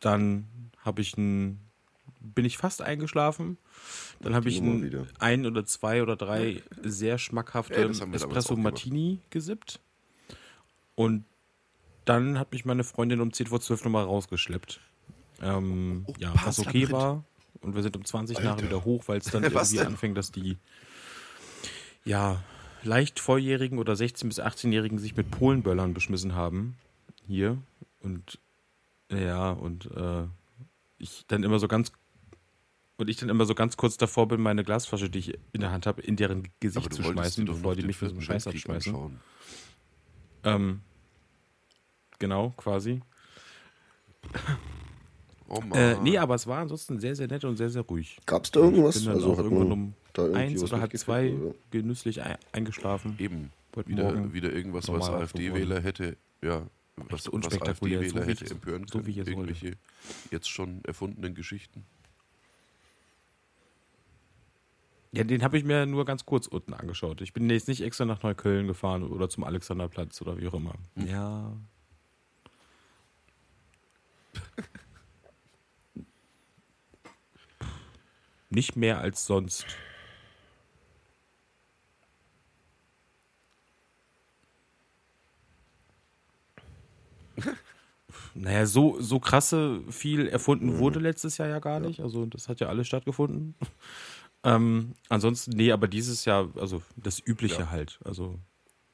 Dann 0.00 0.46
habe 0.78 1.02
ich 1.02 1.16
ein, 1.18 1.60
bin 2.20 2.46
ich 2.46 2.56
fast 2.56 2.80
eingeschlafen. 2.80 3.58
Dann 4.20 4.34
habe 4.34 4.48
ich 4.48 4.60
ein, 4.60 5.06
ein 5.18 5.44
oder 5.44 5.66
zwei 5.66 6.02
oder 6.02 6.16
drei 6.16 6.62
sehr 6.82 7.18
schmackhafte 7.18 7.74
damals 7.74 8.22
Espresso. 8.22 8.56
Martini 8.56 9.20
gesippt. 9.28 9.80
Und 10.96 11.24
dann 12.04 12.38
hat 12.38 12.50
mich 12.52 12.64
meine 12.64 12.82
Freundin 12.82 13.20
um 13.20 13.32
10 13.32 13.46
vor 13.46 13.60
12 13.60 13.84
nochmal 13.84 14.04
rausgeschleppt. 14.04 14.80
Ähm, 15.42 16.04
Oh, 16.08 16.14
ja, 16.18 16.32
was 16.44 16.58
okay 16.58 16.90
war. 16.90 17.24
Und 17.60 17.74
wir 17.74 17.82
sind 17.82 17.96
um 17.96 18.04
20 18.04 18.42
nachher 18.42 18.64
wieder 18.64 18.84
hoch, 18.84 19.04
weil 19.06 19.18
es 19.18 19.26
dann 19.26 19.42
irgendwie 19.44 19.76
denn? 19.76 19.86
anfängt, 19.86 20.16
dass 20.18 20.32
die 20.32 20.56
ja, 22.04 22.42
leicht 22.82 23.18
Volljährigen 23.20 23.78
oder 23.78 23.94
16- 23.94 24.28
bis 24.28 24.40
18-Jährigen 24.40 24.98
sich 24.98 25.16
mit 25.16 25.30
Polenböllern 25.30 25.92
beschmissen 25.94 26.34
haben. 26.34 26.76
Hier. 27.26 27.58
Und 28.00 28.38
ja, 29.10 29.50
und 29.50 29.86
äh, 29.96 30.24
ich 30.98 31.24
dann 31.28 31.42
immer 31.42 31.58
so 31.58 31.68
ganz 31.68 31.92
und 32.98 33.10
ich 33.10 33.16
dann 33.18 33.28
immer 33.28 33.44
so 33.44 33.54
ganz 33.54 33.76
kurz 33.76 33.98
davor 33.98 34.26
bin, 34.28 34.40
meine 34.40 34.64
Glasflasche, 34.64 35.10
die 35.10 35.18
ich 35.18 35.38
in 35.52 35.60
der 35.60 35.70
Hand 35.70 35.86
habe, 35.86 36.00
in 36.00 36.16
deren 36.16 36.48
Gesicht 36.60 36.94
zu 36.94 37.02
schmeißen, 37.02 37.44
bevor 37.44 37.74
die 37.76 37.82
mich 37.82 37.96
für 37.96 38.06
so 38.08 38.12
einen 38.12 38.22
Scheiß 38.22 38.46
abschmeißen. 38.46 38.94
anschauen. 38.94 39.20
Ähm, 40.46 40.80
genau, 42.18 42.50
quasi. 42.56 43.00
Oh 45.48 45.60
Mann. 45.60 45.78
Äh, 45.78 45.96
nee, 46.02 46.18
aber 46.18 46.34
es 46.34 46.46
war 46.46 46.58
ansonsten 46.58 46.98
sehr, 46.98 47.14
sehr 47.14 47.28
nett 47.28 47.44
und 47.44 47.56
sehr, 47.56 47.70
sehr 47.70 47.82
ruhig. 47.82 48.18
Gab 48.26 48.44
es 48.44 48.50
da 48.50 48.58
irgendwas? 48.58 48.96
Ich 48.96 49.02
bin 49.04 49.12
dann 49.12 49.22
Also 49.22 49.32
auch 49.32 49.38
hat 49.38 49.44
irgendwann 49.44 49.70
um 49.70 49.94
eins 50.34 50.62
oder 50.62 50.80
halb 50.80 50.92
mitgekriegt, 50.92 50.98
zwei 50.98 51.34
oder? 51.34 51.54
genüsslich 51.70 52.22
ein, 52.22 52.36
eingeschlafen. 52.52 53.16
Eben. 53.18 53.52
Heute 53.76 53.88
Wieder, 53.90 54.32
wieder 54.32 54.52
irgendwas, 54.52 54.88
was 54.88 55.08
AfD-Wähler 55.08 55.80
hätte, 55.80 56.16
ja, 56.42 56.62
was, 56.96 57.30
was 57.30 57.62
AfD-Wähler 57.62 58.22
so 58.22 58.26
hätte 58.26 58.50
empören 58.50 58.86
so 58.88 58.98
können. 58.98 59.06
wie 59.06 59.10
ich 59.10 59.18
es 59.18 59.26
wollte. 59.26 59.40
Irgendwelche 59.40 59.76
jetzt 60.30 60.48
schon 60.48 60.82
erfundenen 60.84 61.34
Geschichten. 61.34 61.84
Ja, 65.16 65.24
den 65.24 65.42
habe 65.42 65.56
ich 65.56 65.64
mir 65.64 65.86
nur 65.86 66.04
ganz 66.04 66.26
kurz 66.26 66.46
unten 66.46 66.74
angeschaut. 66.74 67.22
Ich 67.22 67.32
bin 67.32 67.48
jetzt 67.48 67.68
nicht 67.68 67.80
extra 67.80 68.04
nach 68.04 68.22
Neukölln 68.22 68.66
gefahren 68.66 69.02
oder 69.02 69.30
zum 69.30 69.44
Alexanderplatz 69.44 70.20
oder 70.20 70.36
wie 70.36 70.46
auch 70.46 70.52
immer. 70.52 70.74
Ja. 70.94 71.56
Nicht 78.50 78.76
mehr 78.76 79.00
als 79.00 79.24
sonst. 79.24 79.64
Naja, 88.34 88.66
so, 88.66 89.00
so 89.00 89.18
krasse 89.18 89.80
viel 89.88 90.26
erfunden 90.26 90.76
wurde 90.76 90.98
letztes 90.98 91.38
Jahr 91.38 91.48
ja 91.48 91.58
gar 91.58 91.80
nicht. 91.80 92.00
Also 92.00 92.26
das 92.26 92.50
hat 92.50 92.60
ja 92.60 92.68
alles 92.68 92.86
stattgefunden. 92.86 93.54
Ähm, 94.44 94.94
ansonsten, 95.08 95.52
nee, 95.52 95.72
aber 95.72 95.88
dieses 95.88 96.24
Jahr, 96.24 96.48
also 96.56 96.82
das 96.96 97.20
Übliche 97.24 97.62
Ja. 97.62 97.70
halt. 97.70 97.98
Also 98.04 98.38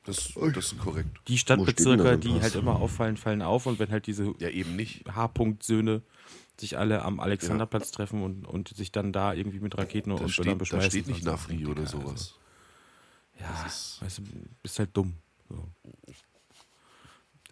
Das, 0.05 0.33
das 0.35 0.73
ist 0.73 0.79
korrekt. 0.79 1.09
die 1.29 1.39
Stadtbezirke, 1.39 2.19
die 2.19 2.41
halt 2.41 2.55
immer 2.55 2.77
auffallen, 2.77 3.17
fallen 3.17 3.43
auf. 3.43 3.67
Und 3.67 3.79
wenn 3.79 3.91
halt 3.91 4.07
diese 4.07 4.33
Ja, 4.39 4.49
eben 4.49 4.77
nicht. 4.77 5.05
H-Punkt-Söhne 5.15 6.03
sich 6.59 6.79
alle 6.79 7.03
am 7.03 7.19
Alexanderplatz 7.21 7.91
treffen 7.91 8.23
und, 8.23 8.47
und 8.47 8.69
sich 8.69 8.93
dann 8.93 9.13
da 9.13 9.33
irgendwie 9.35 9.61
mit 9.61 9.77
Raketen 9.77 10.11
Da 10.11 10.15
und 10.15 10.19
Böllern 10.21 10.33
steht, 10.33 10.47
da 10.47 10.55
beschmeißen. 10.55 10.91
steht 10.91 11.07
nicht 11.09 11.25
Nafri 11.25 11.67
oder 11.67 11.87
sowas. 11.87 12.35
Also, 13.35 13.41
ja, 13.41 13.63
Das 13.65 13.73
ist- 13.75 14.03
weißt 14.03 14.19
du, 14.19 14.23
bist 14.63 14.79
halt 14.79 14.91
dumm. 14.97 15.15
So. 15.49 15.69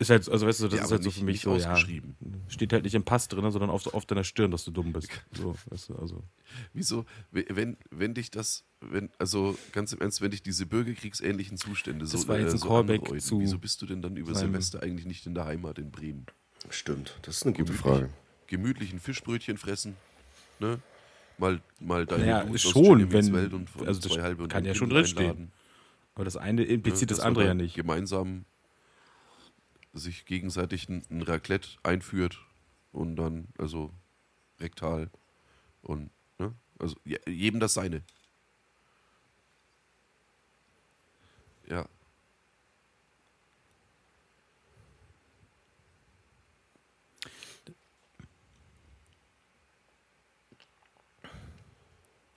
Ist 0.01 0.09
halt, 0.11 0.29
also 0.31 0.47
weißt 0.47 0.61
du, 0.63 0.69
das 0.69 0.79
Ja, 0.79 0.85
ist 0.87 0.91
halt 0.93 1.03
so 1.03 1.09
nicht- 1.11 1.19
für 1.19 1.25
mich 1.27 1.41
so, 1.43 1.55
ja, 1.57 1.73
ausgeschrieben. 1.73 2.17
steht 2.49 2.73
halt 2.73 2.85
nicht 2.85 2.95
im 2.95 3.05
Pass 3.05 3.29
drin, 3.29 3.49
sondern 3.51 3.69
auf, 3.71 3.87
auf 3.93 4.07
deiner 4.07 4.25
Stirn, 4.25 4.51
dass 4.51 4.65
du 4.65 4.71
dumm 4.71 4.93
bist. 4.95 5.11
So, 5.33 5.55
weißt 5.69 5.91
du, 5.91 5.97
also. 5.97 6.25
Wieso, 6.73 7.05
wenn, 7.31 7.77
wenn 7.91 8.15
dich 8.15 8.31
das, 8.31 8.65
wenn, 8.81 9.11
also 9.19 9.57
ganz 9.73 9.93
im 9.93 10.01
Ernst, 10.01 10.23
wenn 10.23 10.31
dich 10.31 10.43
diese 10.43 10.65
bürgerkriegsähnlichen 10.65 11.59
Zustände 11.59 12.07
so, 12.07 12.17
Das 12.17 12.27
war 12.29 12.39
jetzt 12.39 12.53
ein 12.53 12.59
so 12.59 12.69
Callback 12.69 13.03
anreuten, 13.03 13.21
zu 13.21 13.41
wieso 13.41 13.59
bist 13.59 13.83
du 13.83 13.87
denn 13.87 14.01
dann 14.01 14.17
über 14.17 14.35
seinem- 14.35 14.53
Silvester 14.53 14.83
eigentlich 14.83 15.05
nicht 15.07 15.27
in 15.27 15.35
der 15.35 15.45
Heimat 15.45 15.79
in 15.79 15.91
Bremen? 15.91 16.25
Stimmt, 16.71 17.19
das 17.23 17.37
ist 17.37 17.43
eine 17.45 17.53
gute 17.53 17.65
Gemütlich. 17.73 17.81
Frage. 17.93 18.11
Gemütlichen 18.47 19.01
Fischbrötchen 19.01 19.59
fressen, 19.59 19.97
ne? 20.61 20.79
Mal, 21.37 21.61
mal 21.79 22.07
deine 22.07 22.25
Naja, 22.25 22.43
aus 22.49 22.61
schon, 22.63 23.13
wenn- 23.13 23.33
Welt 23.35 23.53
und 23.53 23.69
von 23.69 23.87
also 23.87 24.01
das 24.01 24.13
zwei 24.13 24.23
halbe 24.23 24.43
und 24.45 24.49
kann 24.49 24.65
ja 24.65 24.75
schon 24.75 24.89
drinstehen. 24.91 25.31
einladen, 25.31 25.53
Aber 26.15 26.25
das 26.25 26.37
eine 26.39 26.65
impliziert 26.65 27.03
ne? 27.03 27.07
das 27.09 27.19
Dass 27.19 27.27
andere 27.27 27.45
ja 27.45 27.51
dann 27.51 27.59
nicht. 27.59 27.75
Gemeinsam 27.77 28.45
sich 29.93 30.25
gegenseitig 30.27 30.89
ein, 30.89 31.03
ein 31.11 31.23
Raclette 31.23 31.69
einführt 31.83 32.39
und 32.93 33.17
dann, 33.17 33.49
also 33.59 33.93
rektal 34.61 35.11
und, 35.83 36.11
ne? 36.39 36.55
Also 36.79 36.97
je- 37.05 37.21
jedem 37.27 37.61
das 37.61 37.75
seine. 37.75 38.03
Ja. 41.67 41.89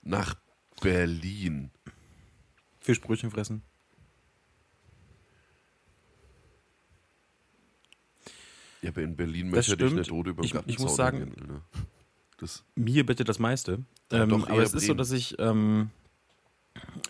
Nach 0.02 0.34
Berlin. 0.80 1.70
Fischbrötchen 2.80 3.30
fressen. 3.30 3.62
Ja, 8.84 8.90
aber 8.90 9.02
in 9.02 9.16
Berlin 9.16 9.50
Das 9.50 9.68
möchte 9.68 9.84
ich 9.86 9.92
nicht 9.94 10.08
tot 10.10 10.26
über 10.26 10.42
den 10.42 10.44
Ich- 10.46 10.54
ich 10.66 10.78
muss 10.78 10.94
sagen- 10.96 11.18
rennen, 11.18 11.34
ne? 11.48 11.60
Das, 12.38 12.64
Mir 12.74 13.06
bitte 13.06 13.24
das 13.24 13.38
meiste. 13.38 13.84
Ja, 14.12 14.24
Ähm, 14.24 14.28
doch 14.28 14.48
aber 14.48 14.62
es 14.62 14.74
ist 14.74 14.82
so, 14.82 14.88
Bremen. 14.88 14.98
dass 14.98 15.12
ich 15.12 15.38
ähm, 15.38 15.90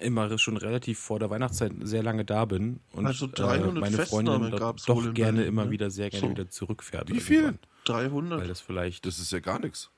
immer 0.00 0.36
schon 0.38 0.56
relativ 0.56 0.98
vor 0.98 1.18
der 1.18 1.30
Weihnachtszeit 1.30 1.72
sehr 1.82 2.02
lange 2.02 2.24
da 2.24 2.44
bin 2.44 2.80
und 2.92 3.06
Also 3.06 3.26
äh, 3.26 3.30
300 3.30 3.80
meine 3.80 3.96
Freundin 4.06 4.50
doch 4.52 5.14
gerne 5.14 5.38
Berlin, 5.38 5.48
immer 5.48 5.64
ne? 5.64 5.70
wieder 5.70 5.90
sehr 5.90 6.10
gerne 6.10 6.26
So. 6.26 6.30
wieder 6.30 6.48
zurückfährt. 6.48 7.08
Wie 7.08 7.20
viel? 7.20 7.36
irgendwann, 7.36 7.58
300. 7.86 8.40
Weil 8.42 8.48
das 8.48 8.60
vielleicht 8.60 9.06
das 9.06 9.18
ist 9.18 9.32
ja 9.32 9.40
gar 9.40 9.58
nichts. 9.58 9.90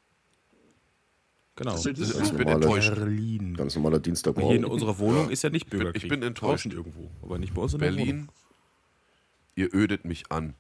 genau. 1.57 1.73
Das 1.73 1.85
ist- 1.85 2.01
Das, 2.01 2.15
Ja. 2.17 2.23
ich 2.25 2.33
bin 2.33 2.49
enttäuscht. 2.49 2.95
Berlin. 2.95 3.55
Ganz 3.57 3.75
normaler 3.75 3.95
Hier 3.97 3.99
in 3.99 4.03
Dienstagmorgen. 4.05 4.65
unserer 4.65 4.99
Wohnung 4.99 5.29
ist 5.31 5.43
ja 5.43 5.51
nicht 5.51 5.69
bin- 5.69 5.81
ich 5.81 5.85
Bürgerkrieg. 5.85 6.11
bin 6.11 6.23
enttäuscht. 6.23 6.65
Draußen 6.67 6.73
irgendwo, 6.73 7.11
aber 7.23 7.39
nicht 7.39 7.53
bei 7.53 7.61
uns 7.63 7.75
in. 7.75 7.81
Berlin, 7.81 8.29
ihr 9.57 9.75
ödet 9.75 10.05
mich 10.05 10.31
an. 10.33 10.55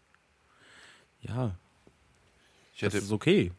Ja, 1.28 1.56
Ich 2.74 2.80
das 2.80 2.94
hätte, 2.94 3.04
ist 3.04 3.12
okay. 3.12 3.52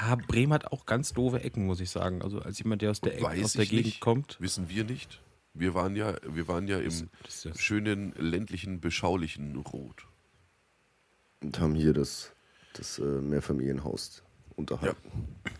Ja, 0.00 0.16
Bremen 0.16 0.52
hat 0.52 0.72
auch 0.72 0.86
ganz 0.86 1.12
doofe 1.12 1.40
Ecken, 1.42 1.66
muss 1.66 1.80
ich 1.80 1.90
sagen. 1.90 2.20
Also 2.22 2.40
als 2.40 2.58
jemand, 2.58 2.82
der 2.82 2.90
aus 2.90 3.00
der, 3.00 3.14
Ecke, 3.16 3.44
aus 3.44 3.52
der 3.52 3.66
Gegend 3.66 3.86
nicht, 3.86 4.00
kommt. 4.00 4.36
wissen 4.40 4.68
wir 4.68 4.84
nicht. 4.84 5.20
Wir 5.54 5.74
waren 5.74 5.94
ja, 5.94 6.14
wir 6.26 6.48
waren 6.48 6.66
ja 6.66 6.80
im 6.80 7.08
Das 7.22 7.44
ja- 7.44 7.54
schönen 7.56 8.12
ländlichen, 8.18 8.80
beschaulichen 8.80 9.54
Rot. 9.56 10.08
Und 11.42 11.60
haben 11.60 11.74
hier 11.76 11.92
das, 11.92 12.32
das 12.72 12.98
äh, 12.98 13.02
Mehrfamilienhaus 13.02 14.22
unterhalb. 14.56 14.96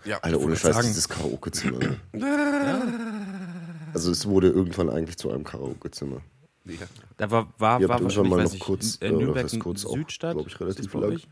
Ja, 0.05 0.19
Alter, 0.19 0.41
ohne 0.41 0.57
Scheiß, 0.57 0.81
dieses 0.81 1.09
Karaoke-Zimmer. 1.09 1.79
Ne? 2.13 3.11
Also 3.95 4.11
es 4.11 4.27
wurde 4.27 4.49
irgendwann 4.49 4.91
eigentlich 4.91 5.17
zu 5.19 5.31
einem 5.31 5.45
Karaoke-Zimmer. 5.45 6.21
Ja. 6.65 6.87
Da 7.17 7.31
war, 7.31 7.49
war, 7.59 7.81
war 7.83 8.03
wahrscheinlich, 8.03 8.31
mal 8.31 8.45
noch 8.45 8.55
ich, 8.55 8.61
kurz, 8.61 8.97
in, 8.97 9.15
äh, 9.15 9.17
Nürnberg 9.17 9.59
kurz, 9.61 9.83
Südstadt, 9.83 10.35
glaub 10.35 10.47
ich, 10.47 10.61
relativ 10.61 10.87
ist 10.87 10.95
lang. 10.95 11.05
euch? 11.05 11.29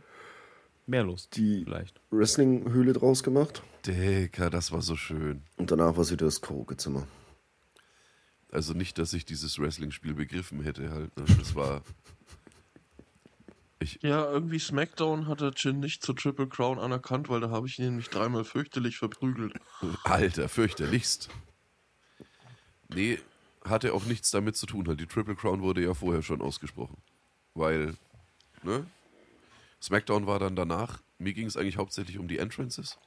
Mehr 0.87 1.05
los, 1.05 1.29
Die 1.31 1.65
vielleicht. 1.65 2.01
Wrestling-Höhle 2.11 2.93
draus 2.93 3.23
gemacht 3.23 3.63
Digga, 3.87 4.51
das 4.51 4.73
war 4.73 4.83
so 4.83 4.97
schön. 4.97 5.43
und 5.57 5.71
danach 5.71 5.97
war 5.97 6.03
es 6.03 6.11
wieder 6.11 6.27
das 6.27 6.41
Karaoke-Zimmer. 6.41 7.07
Also 8.51 8.75
nicht, 8.75 8.99
dass 8.99 9.15
ich 9.15 9.25
dieses 9.25 9.59
Wrestling-Spiel 9.59 10.15
begriffen 10.15 10.63
hätte 10.63 10.91
halt. 10.91 11.17
Ne? 11.17 11.25
Das 11.39 11.55
war. 11.55 11.83
Ich, 13.81 13.99
Ja, 14.03 14.31
irgendwie 14.31 14.59
SmackDown 14.59 15.27
hat 15.27 15.41
der 15.41 15.53
Jin 15.57 15.81
nicht 15.81 16.03
zur 16.03 16.15
Triple 16.15 16.47
Crown 16.49 16.79
anerkannt, 16.79 17.31
weil 17.31 17.41
da 17.41 17.51
habe 17.51 17.67
ich 17.67 17.79
ihn 17.79 17.87
nämlich 17.87 18.11
dreimal 18.11 18.45
fürchterlich 18.45 18.99
verprügelt. 18.99 19.55
Alter, 20.05 20.49
fürchterlichst. 20.51 21.31
Nee, 22.95 23.19
hatte 23.65 23.95
auch 23.95 24.05
nichts 24.05 24.31
damit 24.31 24.57
zu 24.57 24.67
tun. 24.67 24.89
Halt. 24.89 25.01
Die 25.01 25.07
Triple 25.07 25.35
Crown 25.37 25.63
wurde 25.63 25.83
ja 25.83 25.95
vorher 25.95 26.23
schon 26.23 26.41
ausgesprochen. 26.43 26.97
Weil, 27.55 27.95
ne? 28.63 28.87
SmackDown 29.81 30.27
war 30.27 30.39
dann 30.39 30.57
danach. 30.57 31.01
Mir 31.19 31.33
ging 31.33 31.47
es 31.47 31.57
eigentlich 31.57 31.77
hauptsächlich 31.77 32.19
um 32.19 32.29
die 32.29 32.39
Entrances. 32.39 32.99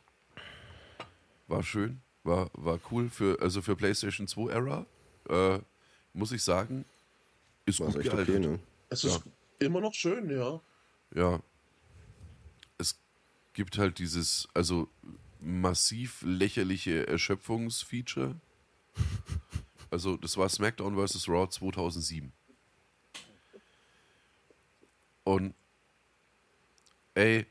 War 1.48 1.64
schön, 1.64 2.02
war, 2.24 2.50
war 2.54 2.80
cool. 2.92 3.10
Für, 3.10 3.42
also 3.42 3.62
für 3.62 3.76
PlayStation 3.76 4.28
2 4.28 4.52
Era, 4.52 4.86
äh, 5.30 5.60
muss 6.14 6.32
ich 6.32 6.44
sagen, 6.44 6.86
ist 7.66 7.80
War 7.80 7.88
gut 7.88 7.98
echt 7.98 8.12
gealtert. 8.12 8.30
okay, 8.38 8.48
ne? 8.48 8.60
Es 8.90 9.04
Ja. 9.04 9.10
ist 9.10 9.24
immer 9.60 9.82
noch 9.82 9.94
schön, 9.94 10.30
ja. 10.30 10.60
Ja. 11.14 11.40
Es 12.78 13.00
gibt 13.54 13.78
halt 13.78 14.00
dieses, 14.00 14.48
also 14.54 14.90
massiv 15.40 16.22
lächerliche 16.24 17.08
Erschöpfungsfeature. 17.08 18.36
Also 19.96 20.18
das 20.18 20.36
war 20.36 20.50
SmackDown 20.50 20.94
vs. 20.98 21.30
Raw 21.30 21.48
2007. 21.50 22.34
Und 25.24 25.54
ey, 27.14 27.46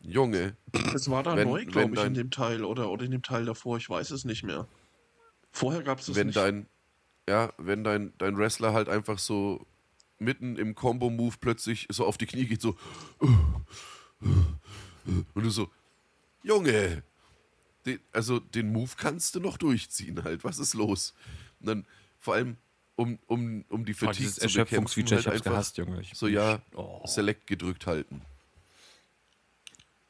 Junge, 0.00 0.56
Es 0.94 1.10
war 1.10 1.24
da 1.24 1.34
Wenn- 1.34 1.48
neu, 1.48 1.64
glaube 1.66 1.88
ich, 1.94 1.96
dein- 1.96 2.06
in 2.08 2.14
dem 2.14 2.30
Teil 2.30 2.62
oder, 2.64 2.88
oder 2.88 3.04
in 3.04 3.10
dem 3.10 3.24
Teil 3.24 3.44
davor, 3.46 3.78
ich 3.78 3.90
weiß 3.90 4.12
es 4.12 4.24
nicht 4.24 4.44
mehr. 4.44 4.68
Vorher 5.50 5.82
gab 5.82 5.98
es 5.98 6.14
wenn 6.14 6.28
nicht. 6.28 6.36
dein, 6.36 6.68
ja, 7.28 7.52
wenn 7.58 7.82
dein, 7.82 8.12
dein 8.18 8.36
Wrestler 8.38 8.72
halt 8.72 8.88
einfach 8.88 9.18
so 9.18 9.66
mitten 10.20 10.54
im 10.54 10.76
Combo-Move 10.76 11.34
plötzlich 11.40 11.88
so 11.90 12.06
auf 12.06 12.16
die 12.16 12.26
Knie 12.26 12.46
geht, 12.46 12.60
so 12.62 12.78
und 14.20 15.34
du 15.34 15.50
so, 15.50 15.68
Junge, 16.44 17.02
den, 17.86 17.98
also 18.12 18.38
den 18.38 18.72
Move 18.72 18.92
kannst 18.96 19.34
du 19.34 19.40
noch 19.40 19.56
durchziehen 19.58 20.22
halt, 20.22 20.44
was 20.44 20.60
ist 20.60 20.74
los? 20.74 21.12
Und 21.62 21.66
dann 21.68 21.86
vor 22.18 22.34
allem, 22.34 22.56
um, 22.96 23.18
um, 23.26 23.64
um 23.68 23.84
die 23.84 23.92
Oh, 23.94 24.06
Fatigue 24.06 24.28
zu 24.30 24.40
bekämpfen, 24.40 24.58
Erschöpfungsfeature, 24.60 25.16
halt 25.16 25.26
ich 25.26 25.32
hab's 25.32 25.42
gehasst, 25.44 25.78
Junge. 25.78 26.00
Ich- 26.02 26.12
so, 26.14 26.26
ja, 26.26 26.60
Oh. 26.74 27.00
Select 27.06 27.46
gedrückt 27.46 27.86
halten. 27.86 28.22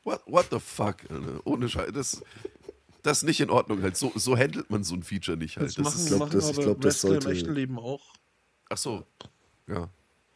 What, 0.05 0.23
what 0.27 0.49
the 0.51 0.59
fuck? 0.59 0.97
Alter? 1.11 1.41
Ohne 1.47 1.69
Scheiß, 1.69 1.93
das, 1.93 2.23
das 3.03 3.19
ist 3.19 3.23
nicht 3.25 3.41
in 3.41 3.51
Ordnung 3.51 3.83
halt. 3.83 3.97
So, 3.97 4.11
so 4.17 4.37
handelt 4.37 4.69
man 4.71 4.83
so 4.83 4.95
ein 4.97 5.03
Feature 5.05 5.37
nicht 5.37 5.59
halt. 5.59 5.69
das 5.69 5.75
Das 5.77 5.85
machen, 5.85 5.99
ist, 6.01 6.07
glaub, 6.09 6.19
machen 6.21 6.33
das- 6.33 6.51
ich 6.51 6.57
aber 6.57 6.63
glaub, 6.65 6.81
das 6.81 7.01
sollte- 7.01 7.29
im 7.29 7.37
echten 7.37 7.53
Leben 7.55 7.79
auch. 7.79 8.13
ach 8.69 8.79
so, 8.79 9.07
ja. 9.69 9.89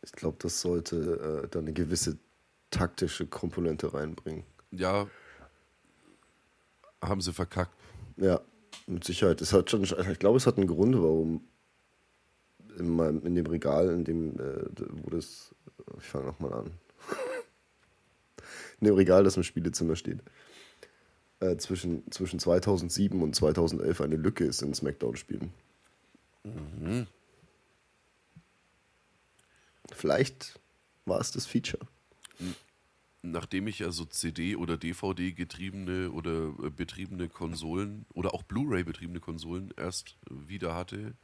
Ich 0.03 0.13
glaube, 0.13 0.37
das 0.41 0.61
sollte 0.61 1.43
äh, 1.45 1.49
da 1.49 1.59
eine 1.59 1.73
gewisse 1.73 2.17
taktische 2.71 3.27
Komponente 3.27 3.93
reinbringen. 3.93 4.45
Ja, 4.71 5.09
haben 7.03 7.21
sie 7.21 7.33
verkackt. 7.33 7.75
Ja, 8.17 8.41
mit 8.87 9.05
Sicherheit. 9.05 9.41
Es 9.41 9.53
hat 9.53 9.71
schon, 9.71 9.83
ich 9.83 10.19
glaube, 10.19 10.37
es 10.37 10.47
hat 10.47 10.57
einen 10.57 10.67
Grund, 10.67 10.95
warum 10.97 11.47
in, 12.79 12.89
meinem, 12.89 13.25
in 13.25 13.35
dem 13.35 13.47
Regal, 13.47 13.89
in 13.91 14.05
dem, 14.05 14.39
äh, 14.39 14.65
wo 15.03 15.11
das, 15.11 15.55
ich 15.99 16.05
fange 16.05 16.27
nochmal 16.27 16.53
an, 16.53 16.71
in 18.81 18.87
dem 18.87 18.95
Regal, 18.95 19.25
das 19.25 19.37
im 19.37 19.43
Spielezimmer 19.43 19.97
steht, 19.97 20.21
äh, 21.41 21.57
zwischen, 21.57 22.11
zwischen 22.11 22.39
2007 22.39 23.23
und 23.23 23.35
2011 23.35 24.01
eine 24.01 24.17
Lücke 24.17 24.45
ist 24.45 24.63
in 24.63 24.75
Smackdown-Spielen. 24.75 25.53
Vielleicht 29.93 30.59
war 31.05 31.21
es 31.21 31.33
das 31.33 31.47
Feature. 31.47 31.87
Nachdem 33.31 33.66
ich 33.66 33.85
also 33.85 34.05
CD- 34.05 34.57
oder 34.57 34.77
DVD-getriebene 34.77 36.11
oder 36.11 36.55
äh, 36.62 36.70
betriebene 36.70 37.28
Konsolen 37.28 38.07
oder 38.15 38.35
auch 38.35 38.43
Blu-ray-betriebene 38.43 39.20
Konsolen 39.20 39.73
erst 39.77 40.16
wieder 40.31 40.74
hatte, 40.74 41.15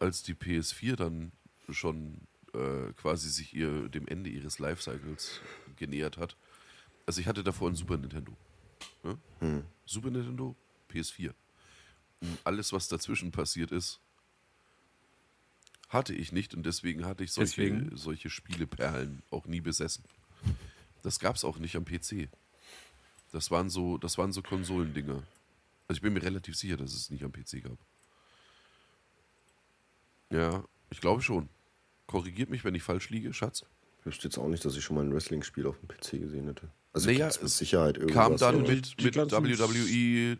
als 0.00 0.22
die 0.22 0.34
PS4 0.34 0.96
dann 0.96 1.32
schon 1.70 2.20
äh, 2.54 2.92
quasi 2.96 3.28
sich 3.28 3.54
ihr 3.54 3.88
dem 3.88 4.06
Ende 4.08 4.30
ihres 4.30 4.58
Lifecycles 4.58 5.40
genähert 5.76 6.16
hat. 6.16 6.36
Also 7.06 7.20
ich 7.20 7.26
hatte 7.26 7.42
davor 7.42 7.70
ein 7.70 7.74
Super 7.74 7.96
Nintendo. 7.96 8.36
Ne? 9.02 9.64
Super 9.86 10.10
Nintendo, 10.10 10.54
PS4. 10.90 11.32
Und 12.20 12.38
alles, 12.44 12.72
was 12.72 12.88
dazwischen 12.88 13.30
passiert 13.30 13.72
ist, 13.72 14.00
hatte 15.88 16.14
ich 16.14 16.32
nicht 16.32 16.54
und 16.54 16.66
deswegen 16.66 17.06
hatte 17.06 17.24
ich 17.24 17.32
solche, 17.32 17.62
Deswegen? 17.62 17.96
solche 17.96 18.30
Spieleperlen 18.30 19.22
auch 19.30 19.46
nie 19.46 19.60
besessen. 19.60 20.04
Das 21.02 21.18
gab 21.18 21.36
es 21.36 21.44
auch 21.44 21.58
nicht 21.58 21.76
am 21.76 21.84
PC. 21.84 22.28
Das 23.32 23.50
waren 23.50 23.70
so, 23.70 23.98
das 23.98 24.18
waren 24.18 24.32
so 24.32 24.42
Konsolendinger. 24.42 25.22
Also 25.86 25.98
ich 25.98 26.00
bin 26.02 26.12
mir 26.12 26.22
relativ 26.22 26.56
sicher, 26.56 26.76
dass 26.76 26.92
es 26.94 27.10
nicht 27.10 27.22
am 27.24 27.32
PC 27.32 27.62
gab. 27.62 27.78
Ja, 30.30 30.64
ich 30.90 31.00
glaube 31.00 31.22
schon. 31.22 31.48
Korrigiert 32.06 32.50
mich, 32.50 32.64
wenn 32.64 32.74
ich 32.74 32.82
falsch 32.82 33.10
liege, 33.10 33.32
Schatz. 33.32 33.64
Ich 34.00 34.06
wüsste 34.06 34.24
jetzt 34.28 34.38
auch 34.38 34.48
nicht, 34.48 34.64
dass 34.64 34.76
ich 34.76 34.84
schon 34.84 34.96
mal 34.96 35.04
ein 35.04 35.12
Wrestling-Spiel 35.12 35.66
auf 35.66 35.76
dem 35.80 35.88
PC 35.88 36.12
gesehen 36.20 36.46
hätte. 36.46 36.68
Also 36.92 37.10
Naja, 37.10 37.26
mit 37.26 37.42
es 37.42 37.58
Sicherheit 37.58 37.98
irgendwas. 37.98 38.14
Kam 38.24 38.36
dann 38.38 38.62
mit, 38.62 39.02
mit 39.02 39.14
ganzen- 39.14 39.44
WWE, 39.44 40.38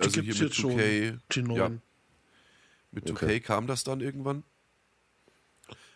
also 0.00 0.20
hier 0.20 0.22
mit 0.28 0.36
jetzt 0.38 0.54
schon, 0.54 0.72
2K. 0.78 1.18
die 1.32 1.42
neuen. 1.42 1.56
Ja, 1.74 1.80
mit 2.92 3.04
2K 3.08 3.12
Okay. 3.24 3.40
kam 3.40 3.66
das 3.66 3.82
dann 3.84 4.00
irgendwann. 4.00 4.44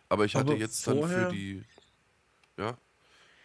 Aber 0.09 0.25
ich 0.25 0.35
hatte 0.35 0.51
Aber 0.53 0.59
jetzt 0.61 0.87
dann 0.87 1.09
für 1.09 1.31
die, 1.33 1.63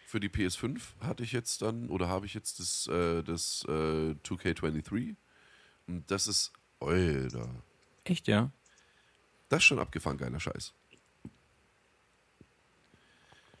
für 0.08 0.20
die 0.20 0.30
PS5 0.30 0.80
hatte 1.00 1.22
ich 1.22 1.32
jetzt 1.32 1.60
dann, 1.60 1.90
oder 1.90 2.08
habe 2.08 2.24
ich 2.24 2.32
jetzt 2.32 2.60
das, 2.60 2.86
äh, 2.86 3.22
das 3.22 3.62
äh, 3.68 4.14
2K23. 4.24 5.16
Und 5.86 6.10
das 6.10 6.26
ist, 6.26 6.50
Alter, 6.80 7.50
Echt, 8.04 8.26
ja? 8.26 8.50
das 9.50 9.58
ist 9.58 9.64
schon 9.64 9.78
abgefahren, 9.78 10.16
geiler 10.16 10.40
Scheiß. 10.40 10.72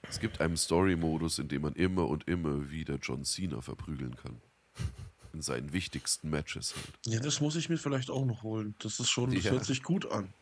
Es 0.08 0.20
gibt 0.20 0.40
einen 0.40 0.56
Story-Modus, 0.56 1.38
in 1.38 1.48
dem 1.48 1.60
man 1.62 1.74
immer 1.74 2.08
und 2.08 2.26
immer 2.26 2.70
wieder 2.70 2.94
John 2.96 3.24
Cena 3.26 3.60
verprügeln 3.60 4.16
kann. 4.16 4.40
In 5.34 5.42
seinen 5.42 5.74
wichtigsten 5.74 6.30
Matches 6.30 6.74
halt. 6.74 6.98
Ja, 7.04 7.20
das 7.20 7.42
muss 7.42 7.56
ich 7.56 7.68
mir 7.68 7.76
vielleicht 7.76 8.08
auch 8.10 8.24
noch 8.24 8.42
holen. 8.42 8.74
Das 8.78 8.98
ist 9.00 9.10
schon, 9.10 9.34
das 9.34 9.44
Ja. 9.44 9.50
hört 9.50 9.66
sich 9.66 9.82
gut 9.82 10.10
an. 10.10 10.32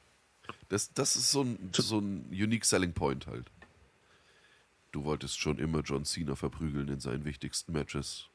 Das, 0.69 0.93
das 0.95 1.17
ist 1.17 1.33
so 1.33 1.43
ein, 1.43 1.71
so 1.73 1.99
ein 1.99 2.27
unique 2.31 2.65
selling 2.65 2.93
point 2.93 3.27
halt. 3.27 3.51
Du 4.97 5.05
wolltest 5.05 5.39
schon 5.39 5.59
immer 5.59 5.83
John 5.83 6.07
Cena 6.07 6.37
verprügeln 6.37 6.89
in 6.89 7.01
seinen 7.01 7.27
wichtigsten 7.27 7.71
Matches. 7.73 8.31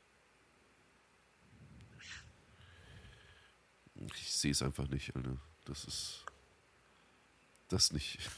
Ich 3.95 4.31
sehe 4.31 4.51
es 4.51 4.61
einfach 4.61 4.87
nicht, 4.87 5.15
Alter. 5.15 5.37
Das 5.65 5.85
ist. 5.85 6.23
Das 7.67 7.91
nicht. 7.91 8.19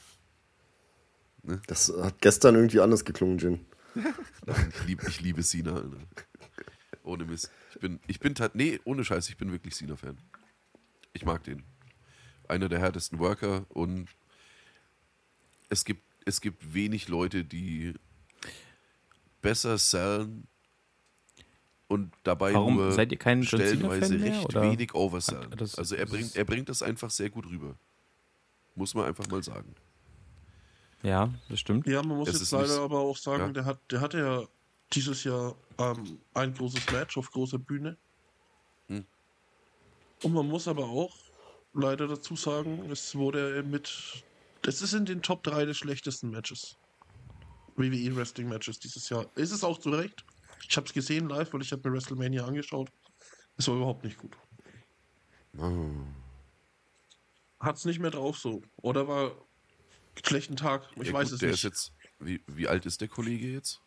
Das 1.67 1.91
hat 2.01 2.21
gestern 2.21 2.55
irgendwie 2.55 2.79
anders 2.79 3.03
geklungen, 3.03 3.37
Jin. 3.37 3.65
Ich, 4.69 4.85
lieb, 4.85 5.03
ich 5.05 5.19
liebe 5.19 5.43
Cena, 5.43 5.75
Alter. 5.75 5.97
Ohne 7.03 7.25
Mist. 7.25 7.51
Ich 7.71 7.81
bin, 7.81 7.99
ich 8.07 8.21
bin 8.21 8.35
tat, 8.35 8.55
nee, 8.55 8.79
ohne 8.85 9.03
Scheiß, 9.03 9.27
ich 9.27 9.35
bin 9.35 9.51
wirklich 9.51 9.75
Cena-Fan. 9.75 10.17
Ich 11.11 11.25
mag 11.25 11.43
den. 11.43 11.63
Einer 12.47 12.69
der 12.69 12.79
härtesten 12.79 13.19
Worker 13.19 13.65
und 13.67 14.07
es 15.67 15.83
gibt, 15.83 16.03
es 16.23 16.39
gibt 16.39 16.73
wenig 16.73 17.09
Leute, 17.09 17.43
die 17.43 17.95
besser 19.43 19.77
sellen 19.77 20.47
und 21.87 22.11
dabei 22.23 22.53
Warum 22.55 22.77
nur 22.77 22.91
seid 22.91 23.11
ihr 23.11 23.19
kein 23.19 23.43
stellenweise 23.43 24.19
recht 24.19 24.45
oder? 24.45 24.63
wenig 24.63 24.95
oversellen. 24.95 25.51
Hat- 25.51 25.61
das- 25.61 25.75
also 25.77 25.93
er 25.95 26.05
das 26.05 26.11
bringt, 26.15 26.35
er 26.35 26.45
bringt 26.45 26.69
das 26.69 26.81
einfach 26.81 27.11
sehr 27.11 27.29
gut 27.29 27.45
rüber. 27.45 27.75
Muss 28.75 28.95
man 28.95 29.05
einfach 29.05 29.27
mal 29.27 29.43
sagen. 29.43 29.75
Ja, 31.03 31.29
das 31.49 31.59
stimmt. 31.59 31.85
Ja, 31.85 32.01
man 32.01 32.17
muss 32.17 32.29
Es 32.29 32.39
jetzt 32.39 32.51
leider 32.51 32.67
nicht- 32.67 32.79
aber 32.79 32.99
auch 33.01 33.17
sagen, 33.17 33.43
ja. 33.47 33.51
der 33.51 33.65
hat, 33.65 33.79
der 33.91 34.01
hatte 34.01 34.17
ja 34.17 34.43
dieses 34.93 35.23
Jahr 35.23 35.55
ähm, 35.77 36.19
ein 36.33 36.53
großes 36.55 36.89
Match 36.91 37.17
auf 37.17 37.29
großer 37.29 37.59
Bühne. 37.59 37.97
Hm. 38.87 39.05
Und 40.23 40.33
man 40.33 40.47
muss 40.47 40.67
aber 40.67 40.85
auch 40.85 41.15
leider 41.73 42.07
dazu 42.07 42.35
sagen, 42.35 42.89
es 42.91 43.13
wurde 43.15 43.61
mit. 43.63 44.23
Es 44.65 44.81
ist 44.81 44.93
in 44.93 45.05
den 45.05 45.21
Top 45.21 45.43
3 45.43 45.65
des 45.65 45.77
schlechtesten 45.77 46.29
Matches. 46.29 46.77
WWE 47.75 48.15
Wrestling 48.15 48.49
Matches 48.49 48.79
dieses 48.79 49.09
Jahr. 49.09 49.25
Ist 49.35 49.51
es 49.51 49.63
auch 49.63 49.77
zu 49.79 49.89
Recht. 49.89 50.25
Ich 50.67 50.77
habe 50.77 50.87
es 50.87 50.93
gesehen 50.93 51.29
live, 51.29 51.53
weil 51.53 51.61
ich 51.61 51.71
habe 51.71 51.87
mir 51.89 51.95
WrestleMania 51.95 52.45
angeschaut. 52.45 52.89
Es 53.57 53.67
war 53.67 53.75
überhaupt 53.75 54.03
nicht 54.03 54.17
gut. 54.17 54.35
Hat 57.59 57.75
es 57.75 57.85
nicht 57.85 57.99
mehr 57.99 58.11
drauf 58.11 58.37
so. 58.37 58.61
Oder 58.77 59.07
war 59.07 59.31
schlechten 60.23 60.55
Tag. 60.55 60.89
Ich 60.99 61.07
Ja, 61.07 61.13
weiß 61.13 61.29
gut, 61.29 61.33
es 61.33 61.39
der 61.39 61.49
nicht. 61.49 61.57
Ist 61.57 61.63
jetzt, 61.63 61.93
wie, 62.19 62.41
wie 62.47 62.67
alt 62.67 62.85
ist 62.85 63.01
der 63.01 63.07
Kollege 63.07 63.47
jetzt? 63.47 63.81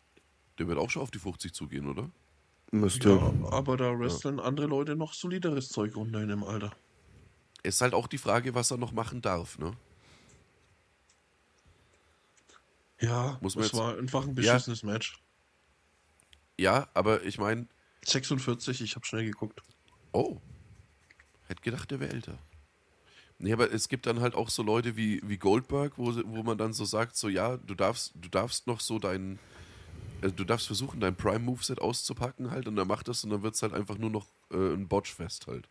Der 0.59 0.67
wird 0.67 0.77
auch 0.77 0.89
schon 0.89 1.01
auf 1.01 1.11
die 1.11 1.19
50 1.19 1.53
zugehen, 1.53 1.87
oder? 1.87 2.09
Müsste. 2.71 3.09
Ja, 3.09 3.33
aber 3.51 3.77
da 3.77 3.97
wresteln 3.97 4.39
andere 4.39 4.67
Leute 4.67 4.95
noch 4.95 5.13
solideres 5.13 5.69
Zeug 5.69 5.95
unter 5.95 6.21
in 6.21 6.29
dem 6.29 6.43
Alter. 6.43 6.71
Ist 7.63 7.81
halt 7.81 7.93
auch 7.93 8.07
die 8.07 8.17
Frage, 8.17 8.53
was 8.55 8.71
er 8.71 8.77
noch 8.77 8.91
machen 8.91 9.21
darf, 9.21 9.57
ne? 9.57 9.71
Ja, 12.99 13.37
Muss 13.41 13.55
man 13.55 13.63
das 13.63 13.71
jetzt- 13.71 13.79
war 13.79 13.97
einfach 13.97 14.25
ein 14.27 14.33
beschissenes 14.35 14.83
Match. 14.83 15.21
Ja, 16.59 16.87
aber 16.93 17.23
ich 17.23 17.37
meine, 17.37 17.67
46, 18.05 18.81
ich 18.81 18.95
habe 18.95 19.05
schnell 19.05 19.25
geguckt. 19.25 19.61
oh, 20.13 20.39
hätte 21.47 21.61
gedacht, 21.61 21.91
der 21.91 21.99
wäre 21.99 22.11
älter. 22.11 22.39
Nee, 23.39 23.53
aber 23.53 23.71
es 23.71 23.87
gibt 23.87 24.07
dann 24.07 24.19
halt 24.19 24.33
auch 24.33 24.49
so 24.49 24.63
Leute 24.63 24.95
wie, 24.97 25.21
wie 25.23 25.37
Goldberg, 25.37 25.93
wo, 25.97 26.15
wo 26.25 26.41
man 26.43 26.57
dann 26.57 26.73
so 26.73 26.85
sagt, 26.85 27.15
so 27.15 27.29
ja, 27.29 27.57
du 27.57 27.75
darfst, 27.75 28.13
du 28.15 28.27
darfst 28.29 28.65
noch 28.65 28.79
so 28.79 28.97
deinen, 28.97 29.37
also 30.23 30.33
du 30.35 30.43
darfst 30.43 30.65
versuchen, 30.65 30.99
dein 30.99 31.15
Prime-Moveset 31.15 31.79
auszupacken 31.79 32.49
halt 32.49 32.67
und 32.67 32.77
er 32.79 32.85
macht 32.85 33.07
das 33.07 33.23
und 33.23 33.29
dann 33.29 33.43
wird 33.43 33.53
es 33.53 33.61
halt 33.61 33.73
einfach 33.73 33.99
nur 33.99 34.09
noch 34.09 34.25
äh, 34.51 34.55
ein 34.73 34.87
Botch-Fest 34.87 35.45
halt. 35.45 35.69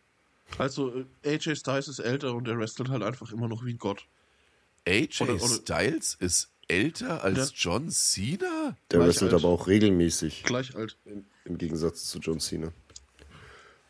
Also, 0.57 0.95
äh, 0.95 1.05
AJ 1.35 1.57
Styles 1.57 1.89
ist 1.89 1.99
älter 1.99 2.33
und 2.33 2.45
der 2.47 2.57
wrestelt 2.57 2.87
halt 2.87 3.03
einfach 3.03 3.33
immer 3.33 3.49
noch 3.49 3.65
wie 3.65 3.71
ein 3.73 3.77
Gott. 3.77 4.07
AJ 4.87 5.23
Oder- 5.23 5.33
oder- 5.33 5.47
Styles 5.49 6.13
ist 6.15 6.49
älter 6.67 7.23
als 7.23 7.37
Ja. 7.37 7.71
John 7.71 7.89
Cena? 7.89 8.75
Der 8.91 8.99
Gleich 8.99 9.07
wrestelt 9.09 9.33
alt. 9.33 9.43
aber 9.43 9.53
auch 9.53 9.67
regelmäßig. 9.67 10.43
Gleich 10.43 10.75
alt. 10.75 10.97
Im, 11.05 11.25
Im 11.45 11.57
Gegensatz 11.57 12.05
zu 12.05 12.19
John 12.19 12.39
Cena. 12.39 12.71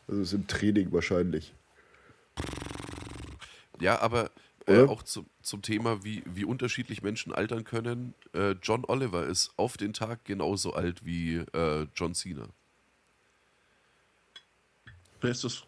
Also 0.06 0.22
ist 0.22 0.32
im 0.32 0.46
Training 0.46 0.92
wahrscheinlich. 0.92 1.52
Ja, 3.80 4.00
aber 4.00 4.30
äh, 4.66 4.82
auch 4.84 5.02
zum, 5.02 5.26
zum 5.42 5.62
Thema, 5.62 6.02
wie, 6.04 6.22
wie 6.26 6.44
unterschiedlich 6.44 7.02
Menschen 7.02 7.32
altern 7.32 7.64
können. 7.64 8.14
Äh, 8.32 8.52
John 8.62 8.84
Oliver 8.86 9.26
ist 9.26 9.52
auf 9.56 9.76
den 9.76 9.92
Tag 9.92 10.24
genauso 10.24 10.72
alt 10.74 11.04
wie 11.04 11.36
äh, 11.52 11.86
John 11.94 12.14
Cena. 12.14 12.48
Wer 15.20 15.30
ist 15.30 15.44
das? 15.44 15.64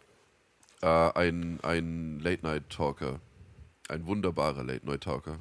Äh, 0.82 0.86
ein 0.86 1.58
ein 1.62 2.20
Late-Night-Talker. 2.20 3.20
Ein 3.88 4.06
wunderbarer 4.06 4.62
Late-Night-Talker. 4.64 5.40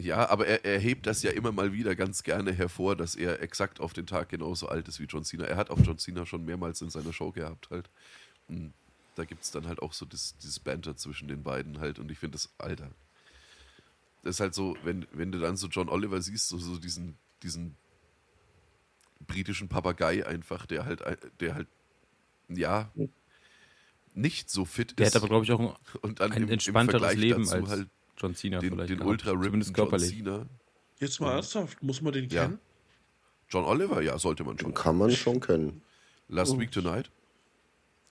Ja, 0.00 0.28
aber 0.28 0.46
er, 0.46 0.64
er 0.64 0.78
hebt 0.78 1.06
das 1.06 1.22
ja 1.22 1.30
immer 1.30 1.52
mal 1.52 1.72
wieder 1.72 1.94
ganz 1.94 2.22
gerne 2.22 2.52
hervor, 2.52 2.96
dass 2.96 3.14
er 3.14 3.40
exakt 3.42 3.80
auf 3.80 3.92
den 3.92 4.06
Tag 4.06 4.28
genauso 4.28 4.68
alt 4.68 4.88
ist 4.88 5.00
wie 5.00 5.04
John 5.04 5.24
Cena. 5.24 5.44
Er 5.44 5.56
hat 5.56 5.70
auch 5.70 5.78
John 5.80 5.98
Cena 5.98 6.26
schon 6.26 6.44
mehrmals 6.44 6.80
in 6.82 6.90
seiner 6.90 7.12
Show 7.12 7.32
gehabt 7.32 7.70
halt. 7.70 7.90
Und 8.48 8.72
da 9.14 9.24
gibt 9.24 9.42
es 9.44 9.50
dann 9.50 9.66
halt 9.66 9.80
auch 9.80 9.92
so 9.92 10.06
das, 10.06 10.36
dieses 10.38 10.58
Banter 10.58 10.96
zwischen 10.96 11.28
den 11.28 11.42
beiden 11.42 11.78
halt 11.78 11.98
und 11.98 12.10
ich 12.10 12.18
finde 12.18 12.32
das, 12.32 12.52
Alter. 12.58 12.90
Das 14.22 14.36
ist 14.36 14.40
halt 14.40 14.54
so, 14.54 14.76
wenn, 14.82 15.06
wenn 15.12 15.32
du 15.32 15.38
dann 15.38 15.56
so 15.56 15.68
John 15.68 15.88
Oliver 15.88 16.20
siehst, 16.20 16.48
so, 16.48 16.58
so 16.58 16.78
diesen, 16.78 17.16
diesen 17.42 17.76
britischen 19.26 19.68
Papagei 19.68 20.26
einfach, 20.26 20.66
der 20.66 20.84
halt, 20.84 21.02
der 21.40 21.54
halt, 21.54 21.68
ja, 22.48 22.90
nicht 24.14 24.50
so 24.50 24.64
fit 24.64 24.98
Der 24.98 25.06
ist. 25.06 25.14
hat 25.14 25.22
aber, 25.22 25.28
glaube 25.28 25.44
ich, 25.44 25.52
auch 25.52 25.60
ein, 25.60 25.74
und 26.02 26.20
dann 26.20 26.32
ein 26.32 26.42
im, 26.42 26.48
im 26.48 26.52
entspannteres 26.54 27.02
Vergleich 27.02 27.18
Leben 27.18 27.44
dazu 27.44 27.54
als 27.54 27.68
halt 27.68 27.88
John 28.16 28.34
Cena 28.34 28.58
den, 28.60 28.70
vielleicht. 28.70 28.90
den 28.90 28.98
gehabt. 28.98 29.10
ultra 29.10 29.30
Zumindest 29.30 29.70
ripped 29.70 29.78
John 29.78 29.88
körperlich. 29.90 30.16
Cena. 30.16 30.46
Jetzt 31.00 31.20
mal 31.20 31.32
ernsthaft, 31.34 31.82
muss 31.82 32.00
man 32.00 32.12
den 32.12 32.28
Ja. 32.30 32.44
kennen? 32.44 32.58
John 33.50 33.64
Oliver, 33.64 34.00
ja, 34.02 34.18
sollte 34.18 34.44
man 34.44 34.58
schon. 34.58 34.72
Kann 34.74 34.96
man 34.96 35.10
schon 35.10 35.40
kennen. 35.40 35.82
Last 36.28 36.52
Oh. 36.52 36.60
Week 36.60 36.70
Tonight 36.72 37.10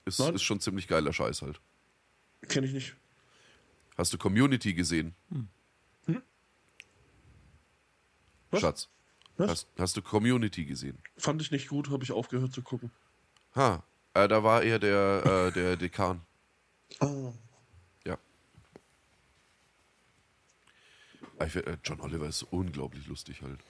ist, 0.04 0.20
Nein. 0.20 0.34
ist 0.34 0.42
schon 0.42 0.60
ziemlich 0.60 0.86
geiler 0.86 1.12
Scheiß 1.12 1.42
halt. 1.42 1.60
Kenne 2.48 2.66
ich 2.66 2.72
nicht. 2.72 2.94
Hast 3.96 4.12
du 4.12 4.18
Community 4.18 4.74
gesehen? 4.74 5.14
Was? 8.50 8.60
Schatz. 8.60 8.88
Was? 9.36 9.50
Hast, 9.50 9.68
hast 9.78 9.96
du 9.96 10.02
Community 10.02 10.64
gesehen? 10.64 10.98
Fand 11.16 11.42
ich 11.42 11.50
nicht 11.50 11.68
gut, 11.68 11.90
habe 11.90 12.04
ich 12.04 12.12
aufgehört 12.12 12.52
zu 12.52 12.62
gucken. 12.62 12.90
Ha, 13.56 13.82
äh, 14.14 14.28
da 14.28 14.44
war 14.44 14.62
er 14.62 14.78
der, 14.78 15.22
äh, 15.48 15.52
der 15.52 15.76
Dekan. 15.76 16.20
Ah. 17.00 17.32
Ich, 21.40 21.52
find, 21.52 21.66
äh, 21.66 21.78
John 21.84 22.00
Oliver 22.00 22.26
ist 22.26 22.42
unglaublich 22.44 23.06
lustig 23.06 23.42
halt. 23.42 23.60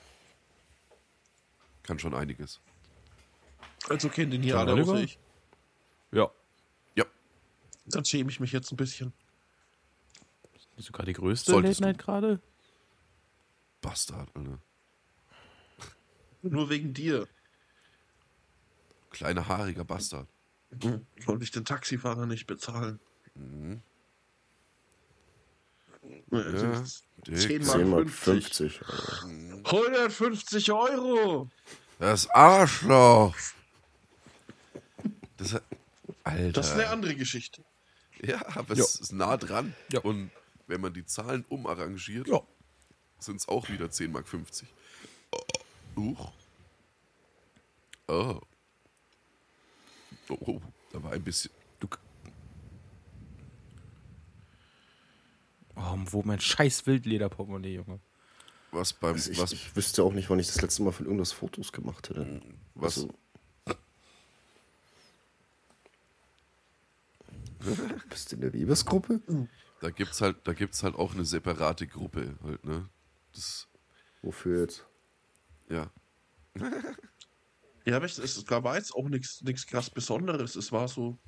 Kann 1.82 1.98
schon 1.98 2.14
einiges. 2.14 2.60
Also 3.88 4.08
kennen 4.08 4.30
den 4.30 4.42
hier 4.42 4.58
alle 4.58 4.74
außer 4.74 5.00
ich. 5.02 5.18
Ja. 6.12 6.30
Ja, 6.94 7.04
Dann 7.86 8.04
schäme 8.04 8.30
ich 8.30 8.40
mich 8.40 8.52
jetzt 8.52 8.72
ein 8.72 8.76
bisschen. 8.76 9.12
Du 10.76 10.92
gerade 10.92 11.06
die 11.06 11.12
größte 11.12 11.52
Solltest 11.52 11.80
Late 11.80 11.92
Night 11.92 12.04
gerade? 12.04 12.40
Bastard, 13.80 14.34
Alter. 14.34 14.58
Nur 16.42 16.68
wegen 16.68 16.92
dir. 16.92 17.28
Kleiner 19.10 19.46
haariger 19.46 19.84
Bastard. 19.84 20.28
Wollte 21.26 21.44
ich 21.44 21.50
den 21.52 21.64
Taxifahrer 21.64 22.26
nicht 22.26 22.46
bezahlen. 22.46 22.98
Ja, 23.36 23.76
Ja. 26.30 26.42
dick. 27.26 27.38
10 27.38 27.62
10 27.62 27.66
Mark 27.66 27.86
Mark 28.06 28.10
50. 28.10 28.78
50. 28.78 28.82
Alter. 28.82 29.70
150 29.70 30.72
Euro! 30.72 31.50
Das 31.98 32.28
Arschloch. 32.30 33.34
Das, 35.36 35.54
Alter. 36.24 36.52
Das 36.52 36.66
ist 36.68 36.72
eine 36.72 36.88
andere 36.88 37.14
Geschichte. 37.14 37.62
Ja, 38.20 38.40
aber 38.56 38.74
Ja. 38.74 38.84
es 38.84 38.96
ist 38.96 39.12
nah 39.12 39.36
dran. 39.36 39.74
Ja. 39.92 40.00
Und 40.00 40.30
wenn 40.66 40.80
man 40.80 40.92
die 40.94 41.04
Zahlen 41.06 41.44
umarrangiert, 41.48 42.26
Ja. 42.28 42.40
sind 43.18 43.36
es 43.40 43.48
auch 43.48 43.68
wieder 43.68 43.90
10 43.90 44.12
Mark 44.12 44.28
50. 44.28 44.68
Oh. 45.32 46.00
Uch. 46.00 46.32
Oh. 48.08 48.40
Oh, 50.28 50.38
oh, 50.40 50.60
da 50.92 51.02
war 51.02 51.12
ein 51.12 51.22
bisschen. 51.22 51.50
Oh, 55.76 55.96
wo 56.06 56.22
mein 56.22 56.40
scheiß 56.40 56.86
Wildlederportemonnaie, 56.86 57.74
Junge. 57.76 58.00
Was 58.70 58.92
beim. 58.92 59.14
Also 59.14 59.30
ich, 59.30 59.38
was, 59.40 59.52
ich 59.52 59.74
wüsste 59.76 60.02
auch 60.02 60.12
nicht, 60.12 60.30
wann 60.30 60.38
ich 60.38 60.46
das 60.46 60.60
letzte 60.62 60.82
Mal 60.82 60.92
von 60.92 61.06
irgendwas 61.06 61.32
Fotos 61.32 61.72
gemacht 61.72 62.08
hätte. 62.10 62.40
was, 62.74 62.98
Also, 62.98 63.14
bist 68.10 68.30
du 68.30 68.36
in 68.36 68.42
der 68.42 68.50
Liebesgruppe? 68.50 69.20
da 69.80 69.90
gibt's 69.90 70.20
halt, 70.20 70.36
da 70.44 70.52
gibt's 70.52 70.82
halt 70.82 70.94
auch 70.96 71.14
eine 71.14 71.24
separate 71.24 71.86
Gruppe 71.86 72.36
halt, 72.42 72.64
ne? 72.64 72.88
Das, 73.32 73.68
Wofür 74.22 74.60
jetzt? 74.60 74.86
ja. 75.68 75.90
Ja, 77.86 77.96
aber 77.96 78.06
es, 78.06 78.16
es 78.16 78.48
war 78.48 78.76
jetzt 78.76 78.94
auch 78.94 79.06
nichts 79.10 79.66
krass 79.66 79.90
Besonderes. 79.90 80.56
Es 80.56 80.72
war 80.72 80.88
so 80.88 81.18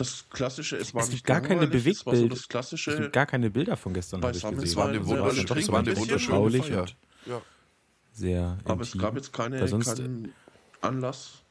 das 0.00 0.24
Klassische. 0.30 0.76
Es 0.76 0.94
war 0.94 1.02
Es 1.02 1.08
gibt 1.08 1.14
nicht 1.16 1.26
gar 1.26 1.40
keine 1.40 1.64
Es 1.64 2.06
war 2.06 2.14
so 2.14 2.22
Bewegtbild- 2.22 2.30
das 2.32 2.38
Es 2.40 2.48
Klassische. 2.48 2.96
gibt 2.98 3.12
gar 3.12 3.26
keine 3.26 3.50
Bilder 3.50 3.76
von 3.76 3.92
gestern, 3.94 4.22
habe 4.22 4.36
ich 4.36 4.42
gesehen. 4.42 4.58
Es 4.62 4.76
war 4.76 4.88
eine 4.88 4.94
sehr 4.98 5.06
wunderschöne, 5.06 5.40
anstrengend, 5.40 5.62
es 5.64 5.68
war 5.72 5.78
eine 5.78 5.88
ein 5.88 5.94
bisschen, 5.94 6.02
wunderschöne 6.08 6.36
traulich 6.38 6.66
Feier. 6.66 6.80
und- 6.82 6.96
Ja. 7.26 7.42
Sehr 8.12 8.58
aber 8.64 8.82
es 8.82 8.88
intim. 8.88 9.00
gab 9.00 9.16
jetzt 9.16 9.32
keine, 9.32 9.58
keinen 9.64 10.32
Anlass, 10.80 11.42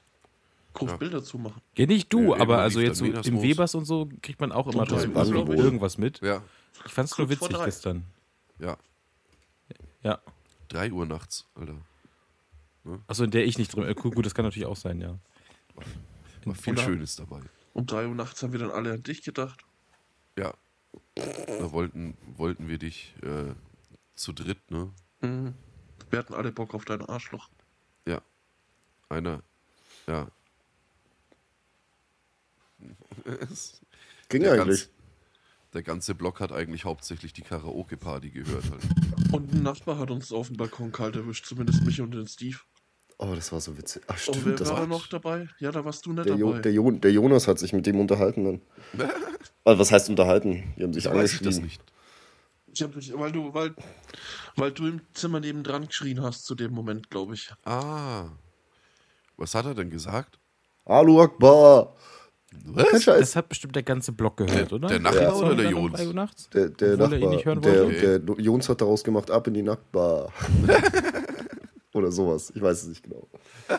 groß 0.73 0.91
Ja. 0.91 0.97
Bilder 0.97 1.23
zu 1.23 1.37
machen. 1.37 1.61
Ja, 1.77 1.85
nicht 1.85 2.11
du, 2.11 2.33
Ja, 2.35 2.41
aber 2.41 2.59
also 2.59 2.79
jetzt 2.81 2.97
so 2.97 3.05
im. 3.05 3.41
Webers 3.41 3.73
und 3.75 3.85
so 3.85 4.09
kriegt 4.21 4.39
man 4.41 4.51
auch 4.51 4.67
immer 4.67 4.85
trotzdem 4.85 5.15
irgendwas 5.15 5.97
mit. 5.97 6.19
ja, 6.21 6.41
Ich 6.85 6.91
fand 6.93 7.09
es 7.09 7.17
nur 7.17 7.29
witzig 7.29 7.55
gestern. 7.63 8.03
ja. 8.59 8.77
Ja. 10.03 10.19
3 10.69 10.91
Uhr 10.91 11.05
nachts, 11.05 11.45
Alter. 11.55 11.75
Achso, 13.07 13.23
in 13.23 13.31
der 13.31 13.45
ich 13.45 13.57
nicht 13.57 13.73
drin. 13.75 13.83
Äh, 13.85 13.93
gut, 13.93 14.15
gut, 14.15 14.25
das 14.25 14.33
kann 14.35 14.45
natürlich 14.45 14.65
auch 14.67 14.75
sein, 14.77 15.01
ja. 15.01 15.17
War 16.45 16.55
viel 16.55 16.77
Schönes 16.77 17.15
dabei. 17.17 17.41
Um 17.77 17.85
drei 17.85 18.07
Uhr 18.07 18.15
nachts 18.15 18.41
haben 18.41 18.53
wir 18.53 18.59
dann 18.59 18.71
alle 18.71 18.93
an 18.93 19.03
dich 19.03 19.21
gedacht. 19.21 19.63
Ja. 20.35 20.51
Da 21.13 21.71
wollten, 21.71 22.17
wollten 22.35 22.67
wir 22.67 22.79
dich 22.79 23.13
äh, 23.21 23.53
zu 24.15 24.33
dritt, 24.33 24.71
ne? 24.71 24.91
Mhm. 25.21 25.53
Wir 26.09 26.17
hatten 26.17 26.33
alle 26.33 26.51
Bock 26.51 26.73
auf 26.73 26.85
dein 26.85 27.03
Arschloch. 27.03 27.49
Ja. 28.07 28.19
Einer, 29.09 29.43
ja. 30.07 30.27
Ging 34.29 34.41
der, 34.41 34.53
eigentlich. 34.53 34.79
ganz, 34.79 34.89
der 35.73 35.83
ganze 35.83 36.15
Block 36.15 36.39
hat 36.39 36.51
eigentlich 36.51 36.83
hauptsächlich 36.83 37.31
die 37.33 37.43
Karaoke-Party 37.43 38.31
gehört 38.31 38.71
halt. 38.71 38.81
Und 39.31 39.53
ein 39.53 39.61
Nachbar 39.61 39.99
hat 39.99 40.09
uns 40.09 40.31
auf 40.31 40.47
dem 40.47 40.57
Balkon 40.57 40.91
kalt 40.91 41.15
erwischt, 41.15 41.45
zumindest 41.45 41.83
mich 41.83 42.01
und 42.01 42.09
den 42.09 42.27
Steve. 42.27 42.57
Oh, 43.19 43.33
das 43.33 43.51
war 43.51 43.59
so 43.59 43.75
witzig. 43.77 44.03
Ach, 44.07 44.13
Und 44.13 44.19
stimmt. 44.19 44.45
wer 44.45 44.55
Das 44.55 44.69
war 44.69 44.79
war, 44.81 44.87
noch 44.87 45.07
dabei? 45.07 45.47
Ja, 45.59 45.71
da 45.71 45.83
warst 45.83 46.05
du 46.05 46.13
nicht 46.13 46.25
der, 46.27 46.35
jo, 46.35 46.49
dabei. 46.51 46.61
der, 46.61 46.71
jo, 46.71 46.91
der 46.91 47.11
Jonas 47.11 47.47
hat 47.47 47.57
sich 47.57 47.73
mit 47.73 47.85
dem 47.85 47.99
unterhalten 47.99 48.43
dann. 48.93 49.09
Also, 49.63 49.79
was 49.81 49.91
heißt 49.91 50.09
unterhalten? 50.09 50.73
Die 50.77 50.83
haben 50.83 50.93
sich 50.93 51.03
Ich 51.05 51.11
weiß 51.11 51.33
ich 51.33 51.41
das 51.41 51.59
nicht. 51.59 51.81
Ich 52.73 52.81
hab 52.81 52.93
dich, 52.93 53.11
weil 53.17 53.33
du, 53.33 53.53
weil, 53.53 53.75
weil 54.55 54.71
du 54.71 54.87
im 54.87 55.01
Zimmer 55.13 55.41
nebendran 55.41 55.87
geschrien 55.87 56.21
hast 56.23 56.45
zu 56.45 56.55
dem 56.55 56.71
Moment, 56.71 57.09
glaube 57.09 57.33
ich. 57.33 57.51
Ah. 57.65 58.27
Was 59.35 59.55
hat 59.55 59.65
er 59.65 59.75
denn 59.75 59.89
gesagt? 59.89 60.39
Alu 60.85 61.19
Akbar! 61.21 61.95
Was? 62.65 63.03
Das 63.03 63.35
hat 63.35 63.49
bestimmt 63.49 63.75
der 63.75 63.83
ganze 63.83 64.13
Block 64.13 64.37
gehört, 64.37 64.71
Der- 64.71 64.77
oder? 64.77 64.87
der 64.87 64.99
Nachbar 64.99 65.21
Ja. 65.23 65.33
oder 65.33 65.55
der 65.55 65.69
Jons? 65.69 66.49
Der, 66.53 66.69
der 66.69 66.87
er 66.91 66.97
Nachbar. 66.97 67.29
nicht 67.29 67.45
hören 67.45 67.61
der, 67.61 68.19
der 68.19 68.35
Jons 68.39 68.69
hat 68.69 68.79
daraus 68.79 69.03
gemacht, 69.03 69.29
ab 69.29 69.47
in 69.47 69.53
die 69.55 69.63
Nacktbar. 69.63 70.31
Oder 71.97 72.11
sowas. 72.11 72.51
Ich 72.53 72.61
weiß 72.61 72.83
es 72.83 72.87
nicht 72.87 73.03
genau. 73.03 73.27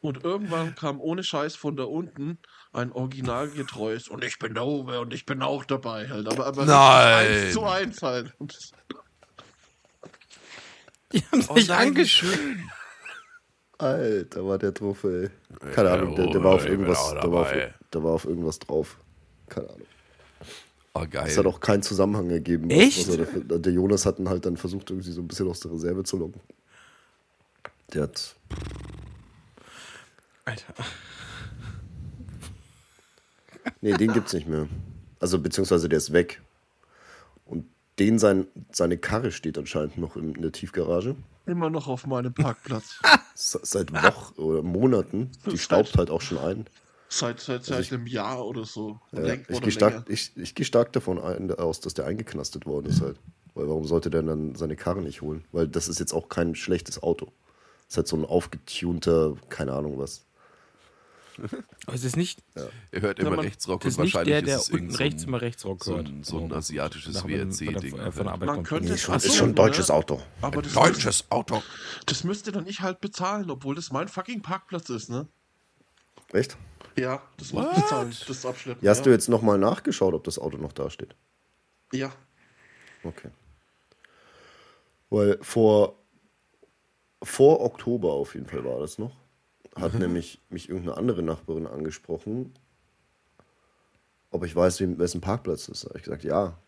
Und 0.00 0.24
irgendwann 0.24 0.74
kam 0.74 1.00
ohne 1.00 1.24
Scheiß 1.24 1.56
von 1.56 1.76
da 1.76 1.84
unten 1.84 2.38
ein 2.72 2.92
originalgetreues 2.92 4.06
und 4.06 4.22
ich 4.22 4.38
bin 4.38 4.54
da 4.54 4.60
oben 4.60 4.94
und 4.98 5.12
ich 5.12 5.26
bin 5.26 5.42
auch 5.42 5.64
dabei 5.64 6.08
halt. 6.08 6.28
Aber, 6.30 6.46
aber 6.46 6.64
Nein. 6.64 7.26
eins 7.26 7.52
zu 7.52 7.64
eins 7.64 8.02
halt. 8.02 8.32
Und 8.38 8.56
Die 11.12 11.22
haben 11.32 11.44
Oh 11.48 11.54
sich 11.56 11.68
wie 11.68 11.72
angeschrieben. 11.72 12.70
Alter, 13.78 14.46
war 14.46 14.58
der 14.58 14.72
drauf, 14.72 15.02
ey. 15.04 15.30
Keine 15.72 15.90
Ahnung, 15.90 16.14
der, 16.14 16.26
der 16.28 16.44
war 16.44 16.54
auf 16.54 16.66
irgendwas, 16.66 17.10
der 17.10 17.32
war 17.32 17.40
auf, 17.40 17.52
der 17.52 18.04
war 18.04 18.12
auf 18.12 18.24
irgendwas 18.26 18.58
drauf. 18.60 18.98
Keine 19.48 19.68
Ahnung. 19.70 19.86
Oh, 20.94 21.04
geil. 21.10 21.26
Es 21.26 21.36
hat 21.36 21.46
auch 21.46 21.60
keinen 21.60 21.82
Zusammenhang 21.82 22.30
ergeben. 22.30 22.70
Echt? 22.70 23.06
Was 23.06 23.16
er 23.16 23.24
dafür, 23.24 23.58
der 23.58 23.72
Jonas 23.72 24.06
hat 24.06 24.18
ihn 24.18 24.28
halt 24.28 24.46
dann 24.46 24.56
versucht, 24.56 24.90
irgendwie 24.90 25.10
so 25.10 25.20
ein 25.20 25.28
bisschen 25.28 25.48
aus 25.48 25.60
der 25.60 25.72
Reserve 25.72 26.04
zu 26.04 26.16
locken. 26.16 26.40
Der 27.92 28.02
hat. 28.04 28.36
Alter. 30.44 30.74
Nee, 33.80 33.94
den 33.94 34.12
gibt's 34.12 34.32
nicht 34.32 34.46
mehr. 34.48 34.68
Also, 35.20 35.38
beziehungsweise 35.38 35.88
der 35.88 35.98
ist 35.98 36.12
weg. 36.12 36.40
Und 37.44 37.66
den 37.98 38.18
sein, 38.18 38.46
seine 38.72 38.98
Karre 38.98 39.32
steht 39.32 39.58
anscheinend 39.58 39.98
noch 39.98 40.16
in, 40.16 40.34
in 40.34 40.42
der 40.42 40.52
Tiefgarage. 40.52 41.16
immer 41.46 41.70
noch 41.70 41.88
auf 41.88 42.06
meinem 42.06 42.34
Parkplatz. 42.34 43.00
Se- 43.34 43.60
Seit 43.62 43.92
Wochen 43.92 44.40
oder 44.40 44.62
Monaten. 44.62 45.30
Die 45.50 45.58
staubt 45.58 45.96
halt 45.96 46.10
auch 46.10 46.20
schon 46.20 46.38
ein. 46.38 46.66
Seit, 47.08 47.40
seit, 47.40 47.64
seit 47.64 47.76
Also 47.76 47.86
ich- 47.88 47.92
einem 47.94 48.06
Jahr 48.06 48.44
oder 48.44 48.64
so. 48.64 49.00
Ja, 49.12 49.34
ich 49.34 49.60
gehe 49.60 49.70
stark, 49.72 50.08
ich, 50.10 50.36
ich 50.36 50.54
geh 50.54 50.64
stark 50.64 50.92
davon 50.92 51.18
ein, 51.20 51.50
aus, 51.52 51.80
dass 51.80 51.94
der 51.94 52.06
eingeknastet 52.06 52.66
worden 52.66 52.86
ist 52.86 53.00
halt. 53.00 53.18
Weil 53.54 53.68
warum 53.68 53.84
sollte 53.86 54.10
der 54.10 54.22
dann 54.22 54.54
seine 54.54 54.76
Karre 54.76 55.00
nicht 55.02 55.22
holen? 55.22 55.44
Weil 55.52 55.66
das 55.68 55.88
ist 55.88 55.98
jetzt 56.00 56.12
auch 56.12 56.28
kein 56.28 56.54
schlechtes 56.54 57.02
Auto. 57.02 57.32
Das 57.86 57.92
ist 57.94 57.96
halt 57.98 58.08
so 58.08 58.16
ein 58.16 58.24
aufgetunter, 58.24 59.34
keine 59.48 59.72
Ahnung 59.72 59.98
was. 59.98 60.24
Aber 61.86 61.94
es 61.94 62.02
ist 62.02 62.16
nicht, 62.16 62.42
Er 62.92 63.02
hört 63.02 63.18
Ja, 63.18 63.26
immer 63.26 63.42
Rechtsrock 63.42 63.84
ist 63.84 63.98
und 63.98 64.04
wahrscheinlich 64.04 64.32
der, 64.32 64.42
der 64.42 64.56
ist 64.56 64.62
es 64.62 64.70
unten 64.70 64.94
rechts 64.94 65.22
ein- 65.22 65.28
immer 65.28 65.40
Rechtsrock 65.42 65.84
so 65.84 65.96
hört. 65.96 66.06
ein- 66.08 66.24
so 66.24 66.38
ein 66.38 66.50
asiatisches 66.52 67.14
Nach- 67.14 67.24
wenn- 67.26 67.50
WRC 67.50 67.66
wenn 67.66 67.74
Ding 67.82 67.90
von- 68.12 68.30
halt. 68.30 68.40
Man 68.46 68.62
könnte 68.62 68.88
Nee, 68.88 68.94
es 68.94 69.02
schon, 69.02 69.14
ist 69.16 69.34
schon 69.36 69.50
ein 69.50 69.54
deutsches 69.54 69.88
ja. 69.88 69.94
Auto. 69.96 70.20
Aber 70.40 70.62
das, 70.62 70.72
Deutsches 70.72 71.30
Auto. 71.30 71.62
das 72.06 72.24
müsste 72.24 72.52
dann 72.52 72.66
ich 72.66 72.80
halt 72.80 73.02
bezahlen, 73.02 73.50
obwohl 73.50 73.74
das 73.74 73.92
mein 73.92 74.08
fucking 74.08 74.40
Parkplatz 74.40 74.88
ist, 74.88 75.10
ne? 75.10 75.28
Echt? 76.32 76.56
Ja, 76.96 77.22
das 77.36 77.52
muss 77.52 77.66
ich 77.70 77.82
bezahlen, 77.82 78.16
das 78.26 78.46
Abschleppen. 78.46 78.82
Ja, 78.82 78.90
hast 78.92 79.04
du 79.04 79.10
jetzt 79.10 79.28
nochmal 79.28 79.58
nachgeschaut, 79.58 80.14
ob 80.14 80.24
das 80.24 80.38
Auto 80.38 80.56
noch 80.56 80.72
da 80.72 80.88
steht? 80.88 81.14
Ja. 81.92 82.10
Okay. 83.04 83.28
Weil 85.10 85.38
vor, 85.42 85.98
vor 87.22 87.60
Oktober 87.60 88.12
auf 88.12 88.34
jeden 88.34 88.46
Fall 88.46 88.64
war 88.64 88.80
das 88.80 88.98
noch. 88.98 89.12
Hat 89.74 89.94
nämlich 89.94 90.40
mich 90.48 90.68
irgendeine 90.68 90.96
andere 90.96 91.22
Nachbarin 91.22 91.66
angesprochen, 91.66 92.52
ob 94.30 94.44
ich 94.44 94.56
weiß, 94.56 94.80
wessen 94.98 95.20
Parkplatz 95.20 95.66
das 95.66 95.78
ist. 95.78 95.84
Da 95.84 95.88
habe 95.90 95.98
ich 95.98 96.04
gesagt, 96.04 96.24
ja. 96.24 96.58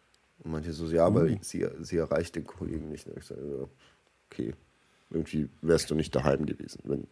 Und 0.41 0.53
meinte 0.53 0.73
so, 0.73 0.87
ja, 0.87 1.13
weil 1.13 1.39
sie, 1.43 1.67
sie 1.81 1.97
erreicht 1.97 2.37
den 2.37 2.47
Kollegen 2.47 2.91
nicht. 2.91 3.07
Da 3.07 3.11
hab 3.11 3.19
ich 3.19 3.29
gesagt, 3.29 3.41
ja, 3.43 3.67
okay, 4.31 4.55
irgendwie 5.11 5.49
wärst 5.63 5.91
du 5.91 5.95
nicht 5.95 6.15
daheim 6.15 6.47
gewesen, 6.47 6.81
wenn 6.85 7.07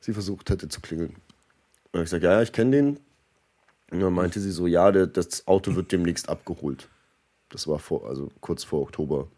sie 0.00 0.12
versucht 0.12 0.48
hätte 0.50 0.68
zu 0.68 0.80
klingeln. 0.80 1.10
Und 1.10 1.18
dann 1.92 2.00
hab 2.00 2.04
ich 2.04 2.10
gesagt, 2.10 2.24
ja, 2.24 2.32
ja, 2.32 2.42
ich 2.42 2.52
kenne 2.52 2.70
den. 2.70 3.00
Und 3.90 4.00
dann 4.00 4.12
meinte 4.12 4.40
sie 4.40 4.50
so, 4.50 4.66
ja, 4.66 4.92
der, 4.92 5.06
das 5.06 5.46
Auto 5.46 5.74
wird 5.74 5.92
demnächst 5.92 6.28
abgeholt. 6.28 6.88
Das 7.48 7.66
war 7.66 7.78
vor, 7.78 8.06
also 8.06 8.28
kurz 8.40 8.64
vor 8.64 8.82
Oktober. 8.82 9.28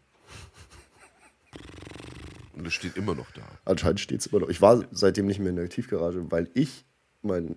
Und 2.61 2.67
es 2.67 2.73
steht 2.75 2.95
immer 2.95 3.15
noch 3.15 3.31
da. 3.31 3.41
Anscheinend 3.65 3.99
steht 3.99 4.19
es 4.19 4.27
immer 4.27 4.41
noch. 4.41 4.49
Ich 4.49 4.61
war 4.61 4.85
seitdem 4.91 5.25
nicht 5.25 5.39
mehr 5.39 5.49
in 5.49 5.55
der 5.55 5.67
Tiefgarage, 5.67 6.31
weil 6.31 6.47
ich 6.53 6.85
meinen 7.23 7.55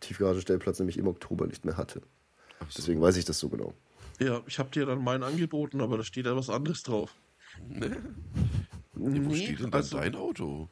Tiefgaragenstellplatz 0.00 0.78
nämlich 0.78 0.96
im 0.96 1.06
Oktober 1.06 1.46
nicht 1.46 1.66
mehr 1.66 1.76
hatte. 1.76 2.00
Deswegen 2.74 3.02
weiß 3.02 3.18
ich 3.18 3.26
das 3.26 3.38
so 3.38 3.50
genau. 3.50 3.74
Ja, 4.18 4.40
ich 4.46 4.58
habe 4.58 4.70
dir 4.70 4.86
dann 4.86 5.04
meinen 5.04 5.24
angeboten, 5.24 5.82
aber 5.82 5.98
da 5.98 6.04
steht 6.04 6.24
ja 6.24 6.34
was 6.34 6.48
anderes 6.48 6.82
drauf. 6.84 7.14
Ja, 7.68 7.88
wo 8.94 9.08
Nee, 9.10 9.36
steht 9.36 9.58
denn 9.58 9.70
dann 9.70 9.74
also- 9.74 9.98
dein 9.98 10.14
Auto? 10.14 10.70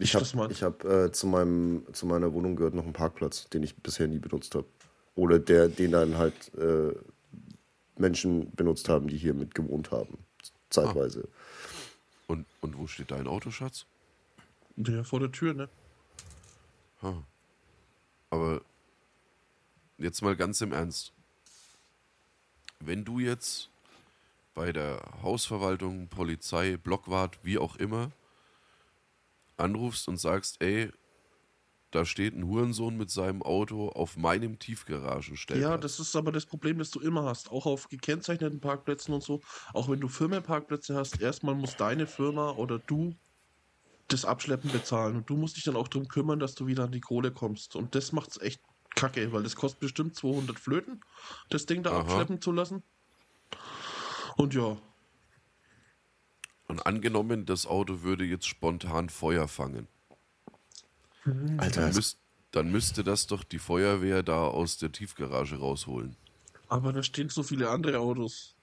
Ich 0.00 0.16
habe 0.16 0.26
ich. 0.50 0.64
hab, 0.64 0.84
äh, 0.84 1.12
zu, 1.12 1.28
meinem, 1.28 1.84
zu 1.92 2.06
meiner 2.06 2.32
Wohnung 2.32 2.56
gehört 2.56 2.74
noch 2.74 2.82
einen 2.82 2.92
Parkplatz, 2.92 3.48
den 3.50 3.62
ich 3.62 3.76
bisher 3.76 4.08
nie 4.08 4.18
benutzt 4.18 4.56
habe. 4.56 4.66
Oder 5.14 5.38
der, 5.38 5.68
den 5.68 5.92
dann 5.92 6.18
halt 6.18 6.52
äh, 6.58 6.92
Menschen 7.96 8.50
benutzt 8.56 8.88
haben, 8.88 9.06
die 9.06 9.16
hier 9.16 9.34
mit 9.34 9.54
gewohnt 9.54 9.92
haben. 9.92 10.18
Zeitweise. 10.70 11.28
Und, 12.26 12.46
und 12.60 12.78
wo 12.78 12.86
steht 12.86 13.10
dein 13.10 13.26
Auto, 13.26 13.50
Schatz? 13.50 13.86
Der 14.76 15.04
vor 15.04 15.20
der 15.20 15.30
Tür, 15.30 15.54
ne? 15.54 15.68
Aber 18.30 18.62
jetzt 19.98 20.22
mal 20.22 20.36
ganz 20.36 20.60
im 20.60 20.72
Ernst. 20.72 21.12
Wenn 22.80 23.04
du 23.04 23.18
jetzt 23.18 23.70
bei 24.54 24.72
der 24.72 25.00
Hausverwaltung, 25.22 26.08
Polizei, 26.08 26.76
Blockwart, 26.76 27.38
wie 27.42 27.58
auch 27.58 27.76
immer, 27.76 28.10
anrufst 29.56 30.08
und 30.08 30.16
sagst, 30.16 30.60
ey, 30.62 30.90
da 31.94 32.04
steht 32.04 32.34
ein 32.34 32.46
Hurensohn 32.46 32.96
mit 32.96 33.10
seinem 33.10 33.42
Auto 33.42 33.88
auf 33.88 34.16
meinem 34.16 34.58
Tiefgaragenstellplatz. 34.58 35.70
Ja, 35.70 35.78
das 35.78 36.00
ist 36.00 36.16
aber 36.16 36.32
das 36.32 36.44
Problem, 36.44 36.78
das 36.78 36.90
du 36.90 36.98
immer 36.98 37.24
hast. 37.24 37.52
Auch 37.52 37.66
auf 37.66 37.88
gekennzeichneten 37.88 38.58
Parkplätzen 38.60 39.14
und 39.14 39.22
so. 39.22 39.40
Auch 39.72 39.88
wenn 39.88 40.00
du 40.00 40.08
Firmenparkplätze 40.08 40.96
hast, 40.96 41.20
erstmal 41.20 41.54
muss 41.54 41.76
deine 41.76 42.06
Firma 42.08 42.50
oder 42.50 42.80
du 42.80 43.14
das 44.08 44.24
Abschleppen 44.24 44.72
bezahlen. 44.72 45.16
Und 45.16 45.30
du 45.30 45.36
musst 45.36 45.56
dich 45.56 45.62
dann 45.64 45.76
auch 45.76 45.86
darum 45.86 46.08
kümmern, 46.08 46.40
dass 46.40 46.56
du 46.56 46.66
wieder 46.66 46.84
an 46.84 46.92
die 46.92 47.00
Kohle 47.00 47.30
kommst. 47.30 47.76
Und 47.76 47.94
das 47.94 48.10
macht's 48.12 48.40
echt 48.40 48.60
kacke, 48.96 49.32
weil 49.32 49.44
das 49.44 49.54
kostet 49.54 49.80
bestimmt 49.80 50.16
200 50.16 50.58
Flöten, 50.58 51.00
das 51.50 51.66
Ding 51.66 51.84
da 51.84 51.90
Aha. 51.90 52.00
abschleppen 52.00 52.40
zu 52.40 52.50
lassen. 52.50 52.82
Und 54.36 54.52
ja, 54.54 54.76
Und 56.66 56.86
angenommen, 56.86 57.46
das 57.46 57.66
Auto 57.66 58.02
würde 58.02 58.24
jetzt 58.24 58.46
spontan 58.48 59.10
Feuer 59.10 59.46
fangen. 59.46 59.86
Alter, 61.58 61.82
Dann, 61.82 61.94
müsst, 61.94 62.18
dann 62.50 62.70
müsste 62.70 63.02
das 63.04 63.26
doch 63.26 63.44
die 63.44 63.58
Feuerwehr 63.58 64.22
da 64.22 64.42
aus 64.46 64.76
der 64.78 64.92
Tiefgarage 64.92 65.56
rausholen. 65.58 66.16
aber 66.68 66.92
da 66.92 67.02
stehen 67.02 67.28
so 67.30 67.42
viele 67.42 67.70
andere 67.70 67.98
Autos. 67.98 68.54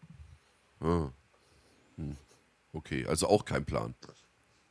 Ah. 0.80 1.10
Hm. 1.98 2.16
Okay, 2.74 3.06
also 3.06 3.28
auch 3.28 3.46
kein 3.46 3.66
Plan. 3.66 3.96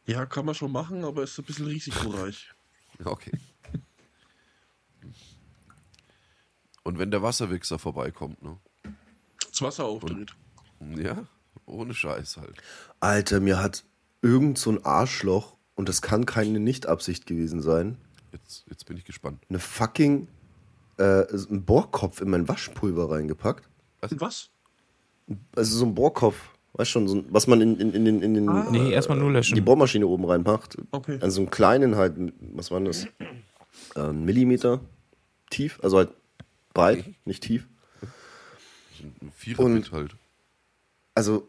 Ja, 0.07 0.25
kann 0.27 0.47
man 0.47 0.55
schon 0.55 0.73
machen, 0.73 1.05
aber 1.05 1.23
ist 1.25 1.39
ein 1.39 1.45
bisschen 1.45 1.67
risikoreich. 1.67 2.51
Okay. 3.05 3.33
Und 6.83 6.99
wenn 6.99 7.11
der 7.11 7.23
Wasserwichser 7.23 7.79
vorbeikommt, 7.79 8.43
ne? 8.43 8.59
Das 9.51 9.63
Wasser 9.63 9.85
auftritt. 9.85 10.35
Ja, 10.97 11.27
ohne 11.67 11.95
Scheiß 11.95 12.37
halt. 12.39 12.57
Alter, 13.01 13.41
mir 13.41 13.59
hat 13.63 13.85
irgend 14.23 14.59
so 14.59 14.71
ein 14.71 14.85
Arschloch, 14.85 15.57
und 15.81 15.89
das 15.89 16.01
kann 16.03 16.27
keine 16.27 16.61
Nicht-Absicht 16.61 17.27
gewesen 17.27 17.61
sein, 17.63 17.97
Jetzt, 18.33 18.65
jetzt 18.69 18.87
bin 18.87 18.97
ich 18.97 19.05
gespannt. 19.05 19.43
eine 19.49 19.59
fucking 19.59 20.29
äh, 20.99 21.25
einen 21.49 21.65
Bohrkopf 21.65 22.21
in 22.21 22.31
mein 22.31 22.47
Waschpulver 22.47 23.11
reingepackt. 23.11 23.69
Was? 24.03 24.51
Also 25.57 25.79
so 25.79 25.87
ein 25.87 25.95
Bohrkopf, 25.95 26.37
weißt 26.75 26.91
schon, 26.91 27.09
so 27.09 27.17
ein, 27.17 27.25
was 27.31 27.47
man 27.49 27.61
in, 27.61 27.77
in, 27.81 27.93
in 27.93 28.05
den, 28.05 28.23
in 28.23 28.35
den 28.35 28.49
Ah. 28.49 28.69
Nee, 28.71 28.93
erstmal 28.93 29.19
nur 29.19 29.33
löschen. 29.33 29.55
die 29.57 29.61
Bohrmaschine 29.61 30.07
oben 30.07 30.25
reinmacht. 30.27 30.77
Okay. 30.93 31.19
Also 31.21 31.37
so 31.37 31.41
einen 31.41 31.51
kleinen 31.51 31.97
halt, 31.97 32.15
was 32.55 32.71
war 32.71 32.79
denn 32.79 32.87
das? 32.87 33.07
Äh, 33.97 34.01
Ein 34.11 34.25
Millimeter 34.25 34.81
tief, 35.51 35.81
also 35.83 35.97
halt 35.99 36.11
breit, 36.75 37.05
nicht 37.25 37.43
tief. 37.43 37.67
Ein 39.23 39.33
Vierer-Bit 39.35 39.65
Und- 39.65 39.93
halt. 39.93 40.17
Also, 41.15 41.49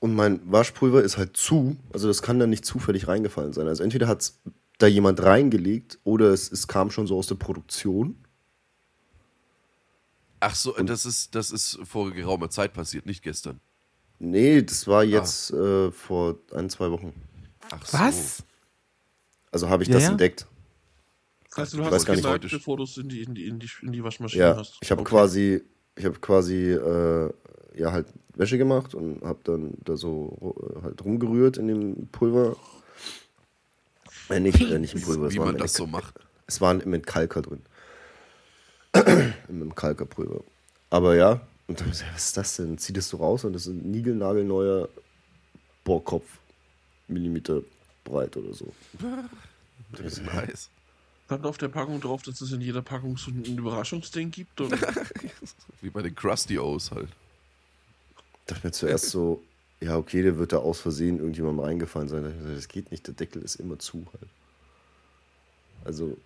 und 0.00 0.14
mein 0.14 0.40
Waschpulver 0.50 1.02
ist 1.02 1.16
halt 1.16 1.36
zu, 1.36 1.76
also 1.92 2.08
das 2.08 2.22
kann 2.22 2.38
dann 2.38 2.50
nicht 2.50 2.64
zufällig 2.64 3.08
reingefallen 3.08 3.52
sein. 3.52 3.66
Also 3.68 3.82
entweder 3.82 4.06
hat 4.08 4.20
es 4.22 4.40
da 4.78 4.86
jemand 4.86 5.22
reingelegt 5.22 5.98
oder 6.04 6.26
es, 6.32 6.50
es 6.50 6.68
kam 6.68 6.90
schon 6.90 7.06
so 7.06 7.16
aus 7.16 7.26
der 7.26 7.36
Produktion. 7.36 8.16
Ach 10.40 10.54
so, 10.54 10.72
das 10.72 11.06
ist, 11.06 11.34
das 11.34 11.50
ist 11.50 11.78
vor 11.84 12.10
geraumer 12.12 12.50
Zeit 12.50 12.74
passiert, 12.74 13.06
nicht 13.06 13.22
gestern. 13.22 13.60
Nee, 14.18 14.62
das 14.62 14.86
war 14.86 15.04
jetzt 15.04 15.50
äh, 15.52 15.90
vor 15.90 16.38
ein, 16.52 16.68
zwei 16.70 16.90
Wochen. 16.90 17.12
Ach 17.70 17.84
so. 17.86 17.98
Was? 17.98 18.42
Also 19.50 19.68
habe 19.68 19.82
ich 19.82 19.88
Ja, 19.88 19.94
das 19.94 20.04
ja? 20.04 20.10
entdeckt. 20.10 20.46
Also 21.56 21.76
du 21.76 21.82
Ich 21.84 21.86
hast 21.86 22.08
weiß 22.08 22.22
gar 22.22 22.38
nicht, 22.38 22.52
bevor 22.52 22.76
du 22.76 22.82
es 22.82 22.96
in 22.96 23.08
die, 23.08 23.22
in, 23.22 23.34
die, 23.34 23.46
in, 23.46 23.58
die, 23.58 23.70
in 23.82 23.92
die 23.92 24.02
Waschmaschine 24.02 24.42
Ja, 24.44 24.56
hast. 24.56 24.78
ich 24.82 24.90
habe 24.90 25.02
Okay. 25.02 25.10
quasi, 25.10 25.62
ich 25.96 26.04
habe 26.04 26.18
quasi 26.18 26.72
äh, 26.72 27.32
ja 27.76 27.92
halt 27.92 28.06
Wäsche 28.34 28.58
gemacht 28.58 28.94
und 28.94 29.22
habe 29.22 29.38
dann 29.44 29.74
da 29.84 29.96
so 29.96 30.56
äh, 30.76 30.82
halt 30.82 31.04
rumgerührt 31.04 31.56
in 31.56 31.68
dem 31.68 32.08
Pulver. 32.08 32.56
Äh, 34.28 34.40
nicht, 34.40 34.60
äh, 34.60 34.78
nicht 34.78 34.94
im 34.94 35.02
Pulver, 35.02 35.26
es 35.26 35.34
Wie 35.34 35.38
war 35.38 35.46
man 35.46 35.56
im 35.56 35.60
das 35.60 35.74
so 35.74 35.86
macht. 35.86 36.14
Es 36.46 36.60
war 36.60 36.72
im 36.72 36.92
Entkalker 36.92 37.42
drin. 37.42 37.62
Im 39.48 39.74
Kalkerpulver. 39.74 40.44
Aber 40.90 41.16
ja, 41.16 41.40
und 41.66 41.80
dann, 41.80 41.90
was 41.90 42.04
ist 42.16 42.36
das 42.36 42.56
denn? 42.56 42.78
Zieh 42.78 42.92
das 42.92 43.08
so 43.08 43.16
raus 43.16 43.44
und 43.44 43.54
das 43.54 43.66
ist 43.66 43.72
ein 43.72 43.90
niegelnagelneuer 43.90 44.88
Bohrkopf. 45.82 46.38
Millimeter 47.08 47.60
breit 48.04 48.36
oder 48.36 48.54
so. 48.54 48.72
Nice. 49.92 50.70
Stand 51.26 51.46
auf 51.46 51.56
der 51.56 51.68
Packung 51.68 52.00
drauf, 52.00 52.22
dass 52.22 52.40
es 52.40 52.50
in 52.50 52.60
jeder 52.60 52.82
Packung 52.82 53.16
so 53.16 53.30
ein 53.30 53.44
Überraschungsding 53.44 54.30
gibt? 54.30 54.60
Oder? 54.60 54.76
Wie 55.80 55.90
bei 55.90 56.02
den 56.02 56.14
Krusty 56.14 56.58
O's 56.58 56.90
halt. 56.90 57.08
Dachte 58.46 58.66
mir 58.66 58.72
zuerst 58.72 59.10
so, 59.10 59.42
ja, 59.80 59.96
okay, 59.96 60.22
der 60.22 60.38
wird 60.38 60.52
da 60.52 60.58
aus 60.58 60.80
Versehen 60.80 61.18
irgendjemandem 61.18 61.64
reingefallen 61.64 62.08
sein. 62.08 62.22
Da 62.22 62.28
hab 62.28 62.34
ich 62.34 62.40
gesagt, 62.40 62.56
Das 62.58 62.68
geht 62.68 62.90
nicht, 62.90 63.06
der 63.06 63.14
Deckel 63.14 63.42
ist 63.42 63.56
immer 63.56 63.78
zu 63.78 64.06
halt. 64.12 64.30
Also, 65.84 66.16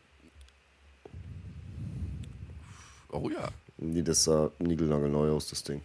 Oh 3.10 3.28
ja. 3.30 3.48
nee, 3.78 4.02
das 4.02 4.24
sah 4.24 4.50
niegelnagelneu 4.58 5.30
aus, 5.32 5.48
das 5.48 5.62
Ding. 5.64 5.80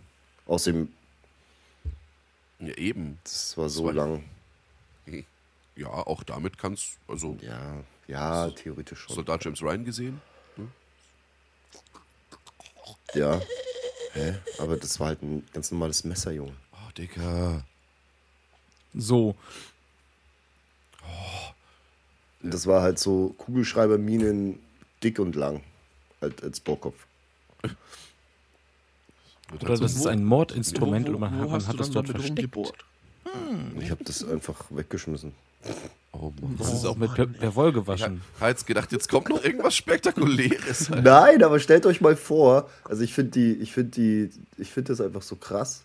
Außerdem, 0.46 0.92
Ja, 2.60 2.74
eben. 2.78 3.18
das 3.24 3.58
war 3.58 3.70
so 3.70 3.86
war- 3.86 3.94
lang. 3.94 4.24
Ja, 5.76 5.88
auch 5.88 6.22
damit 6.24 6.58
kannst 6.60 6.98
also 7.08 7.36
Ja, 7.42 7.84
ja, 8.08 8.50
theoretisch 8.52 9.00
schon. 9.00 9.16
Soldat 9.16 9.44
James 9.44 9.62
Ryan 9.64 9.86
gesehen. 9.86 10.22
Ja. 13.16 13.42
Hä? 14.14 14.36
Aber 14.60 14.78
das 14.78 15.00
war 15.00 15.08
halt 15.08 15.22
ein 15.24 15.44
ganz 15.54 15.72
normales 15.72 16.04
Messer, 16.04 16.32
Junge. 16.32 16.54
Oh, 16.72 16.92
Dicker. 16.98 17.64
So. 18.94 19.36
Und 22.42 22.54
das 22.54 22.68
war 22.68 22.82
halt 22.82 23.00
so 23.00 23.30
Kugelschreiberminen 23.38 24.60
dick 25.02 25.20
und 25.20 25.36
lang 25.36 25.62
als, 26.22 26.42
als 26.44 26.60
Bohrkopf. 26.60 27.06
Oder 29.54 29.68
halt 29.68 29.78
so- 29.78 29.84
das 29.84 29.96
ist 29.96 30.08
ein 30.08 30.24
Mordinstrument 30.24 31.08
wo, 31.08 31.14
und 31.14 31.20
man, 31.20 31.38
wo 31.38 31.42
hat- 31.44 31.50
man 31.50 31.68
hat 31.68 31.80
das 31.80 31.92
dort 31.92 32.08
versteckt. 32.10 32.30
rumgebohrt? 32.56 32.86
Ich 33.80 33.90
habe 33.92 34.04
das 34.04 34.24
einfach 34.24 34.66
weggeschmissen. 34.70 35.34
Oh 36.14 36.32
Mann. 36.42 36.56
Das 36.58 36.74
ist 36.74 36.86
auch 36.86 36.96
mit 36.96 37.16
Mann, 37.18 37.34
per, 37.34 37.56
Woll 37.56 37.70
Ich 37.70 37.76
gewaschen. 37.76 38.22
habe 38.40 38.50
jetzt 38.52 38.66
gedacht, 38.66 38.92
jetzt 38.92 39.10
kommt 39.10 39.30
noch 39.30 39.44
irgendwas 39.44 39.76
Spektakuläres. 39.76 40.90
Nein, 41.04 41.44
aber 41.44 41.60
stellt 41.60 41.86
euch 41.86 42.00
mal 42.02 42.16
vor, 42.16 42.70
also 42.86 43.04
ich 43.04 43.14
finde 43.14 43.32
die, 43.32 43.54
ich 43.54 43.74
finde 43.74 43.92
die, 43.92 44.30
ich 44.58 44.72
finde 44.72 44.94
das 44.94 45.02
einfach 45.02 45.22
so 45.22 45.36
krass, 45.36 45.84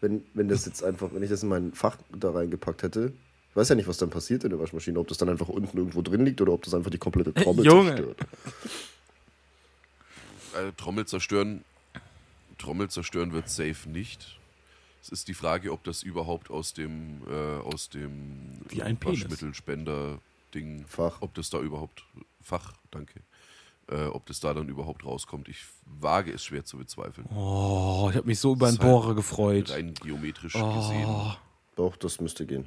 wenn, 0.00 0.22
wenn 0.34 0.48
das 0.48 0.64
jetzt 0.66 0.84
einfach, 0.84 1.08
wenn 1.12 1.22
ich 1.22 1.30
das 1.30 1.42
in 1.42 1.48
mein 1.48 1.72
Fach 1.72 1.96
da 2.16 2.30
reingepackt 2.30 2.82
hätte. 2.82 3.12
Ich 3.50 3.56
weiß 3.56 3.68
ja 3.68 3.74
nicht, 3.76 3.86
was 3.88 3.98
dann 3.98 4.10
passiert 4.10 4.42
in 4.44 4.50
der 4.50 4.58
Waschmaschine, 4.58 4.98
ob 4.98 5.08
das 5.08 5.16
dann 5.18 5.28
einfach 5.28 5.48
unten 5.48 5.78
irgendwo 5.78 6.02
drin 6.02 6.24
liegt 6.24 6.40
oder 6.40 6.52
ob 6.52 6.62
das 6.62 6.74
einfach 6.74 6.90
die 6.90 6.98
komplette 6.98 7.32
Trommel 7.42 7.64
Junge. 7.64 7.90
zerstört. 7.96 8.18
Äh, 10.54 10.72
Trommel 10.76 11.06
zerstören. 11.06 11.64
Trommel 12.58 12.88
zerstören 12.88 13.32
wird 13.32 13.48
safe 13.48 13.88
nicht. 13.88 14.38
Es 15.04 15.10
ist 15.10 15.28
die 15.28 15.34
Frage, 15.34 15.70
ob 15.70 15.84
das 15.84 16.02
überhaupt 16.02 16.50
aus 16.50 16.72
dem, 16.72 17.20
äh, 17.28 17.58
aus 17.60 17.90
dem 17.90 18.62
ein. 18.80 18.98
Waschmittelspender-Ding, 19.04 20.86
Fach. 20.86 21.18
ob 21.20 21.34
das 21.34 21.50
da 21.50 21.60
überhaupt, 21.60 22.04
Fach, 22.40 22.72
danke, 22.90 23.20
äh, 23.90 24.06
ob 24.06 24.24
das 24.24 24.40
da 24.40 24.54
dann 24.54 24.66
überhaupt 24.70 25.04
rauskommt. 25.04 25.50
Ich 25.50 25.62
wage 25.84 26.32
es 26.32 26.42
schwer 26.42 26.64
zu 26.64 26.78
bezweifeln. 26.78 27.26
Oh, 27.36 28.08
ich 28.10 28.16
habe 28.16 28.26
mich 28.26 28.38
so 28.40 28.54
über 28.54 28.70
ist 28.70 28.78
halt 28.80 28.90
Bohrer 28.90 29.14
gefreut. 29.14 29.70
Rein 29.72 29.92
geometrisch 29.92 30.54
Oh, 30.56 30.74
gesehen. 30.74 31.36
Doch, 31.76 31.96
das 31.96 32.18
müsste 32.22 32.46
gehen. 32.46 32.64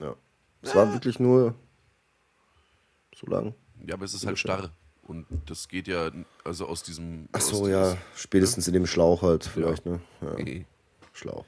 Ja. 0.00 0.14
Es 0.62 0.72
war 0.76 0.92
wirklich 0.92 1.18
nur 1.18 1.56
so 3.12 3.26
lang. 3.26 3.54
Ja, 3.84 3.94
aber 3.94 4.04
es 4.04 4.14
ist 4.14 4.24
halt 4.24 4.38
starr. 4.38 4.70
Und 5.02 5.26
das 5.46 5.66
geht 5.66 5.88
ja, 5.88 6.12
also 6.44 6.66
aus 6.68 6.84
diesem. 6.84 7.28
Ach 7.32 7.40
so, 7.40 7.66
dieses- 7.66 7.70
ja, 7.72 7.96
spätestens 8.14 8.68
in 8.68 8.74
dem 8.74 8.86
Schlauch 8.86 9.22
halt 9.22 9.44
vielleicht, 9.44 9.84
ne? 9.84 10.00
Ja, 10.20 10.36
Schlauch. 11.18 11.46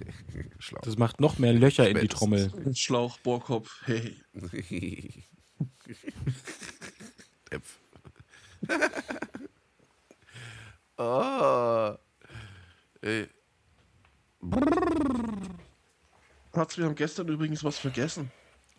Schlau. 0.58 0.80
das 0.82 0.96
macht 0.96 1.20
noch 1.20 1.38
mehr 1.38 1.52
Löcher 1.52 1.88
in 1.88 1.98
die. 1.98 2.08
Trommel. 2.08 2.50
Schlauch, 2.74 3.18
Bohrkopf, 3.18 3.82
hey. 3.84 4.16
Äpf. 7.50 7.78
ah. 10.96 11.98
Ey, 13.02 13.28
Hat's, 16.52 16.76
wir 16.76 16.84
haben 16.84 16.94
gestern 16.94 17.28
übrigens 17.28 17.64
was 17.64 17.78
vergessen. 17.78 18.30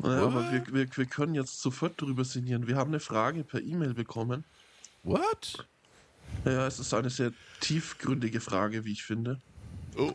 Ja, 0.01 0.25
aber 0.25 0.51
wir, 0.51 0.65
wir, 0.73 0.87
wir 0.95 1.05
können 1.05 1.35
jetzt 1.35 1.61
sofort 1.61 1.99
drüber 2.01 2.25
sinnieren. 2.25 2.67
Wir 2.67 2.75
haben 2.75 2.89
eine 2.91 2.99
Frage 2.99 3.43
per 3.43 3.61
E-Mail 3.61 3.93
bekommen. 3.93 4.43
what? 5.03 5.67
Ja, 6.45 6.67
es 6.67 6.79
ist 6.79 6.93
eine 6.93 7.09
sehr 7.09 7.31
tiefgründige 7.61 8.41
Frage, 8.41 8.85
wie 8.85 8.91
ich 8.91 9.03
finde. 9.03 9.39
Oh. 9.95 10.11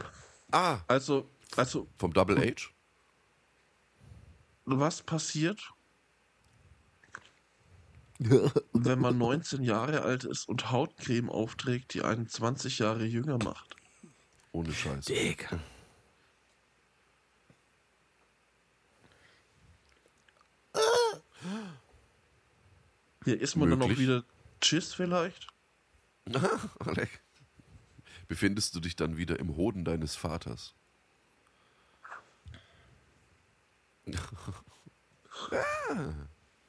Ah, 0.52 0.80
Also, 0.88 1.30
also, 1.56 1.88
vom 1.98 2.12
Double 2.12 2.38
H? 2.38 2.70
was 4.64 5.02
passiert, 5.02 5.72
wenn 8.18 8.98
man 8.98 9.16
19 9.16 9.62
Jahre 9.62 10.02
alt 10.02 10.24
ist 10.24 10.48
und 10.48 10.70
Hautcreme 10.70 11.30
aufträgt, 11.30 11.94
die 11.94 12.02
einen 12.02 12.28
20 12.28 12.78
Jahre 12.80 13.04
jünger 13.04 13.38
macht? 13.38 13.76
Ohne 14.52 14.72
Scheiß. 14.72 15.04
Digga. 15.06 15.60
Hier 23.24 23.40
ist 23.40 23.56
man 23.56 23.70
dann 23.70 23.82
auch 23.82 23.88
Möglich. 23.88 24.08
wieder 24.08 24.24
Tschüss 24.60 24.94
vielleicht? 24.94 25.48
Alec. 26.80 27.20
Befindest 28.28 28.74
du 28.74 28.80
dich 28.80 28.94
dann 28.94 29.16
wieder 29.16 29.38
im 29.40 29.56
Hoden 29.56 29.84
deines 29.84 30.14
Vaters? 30.14 30.74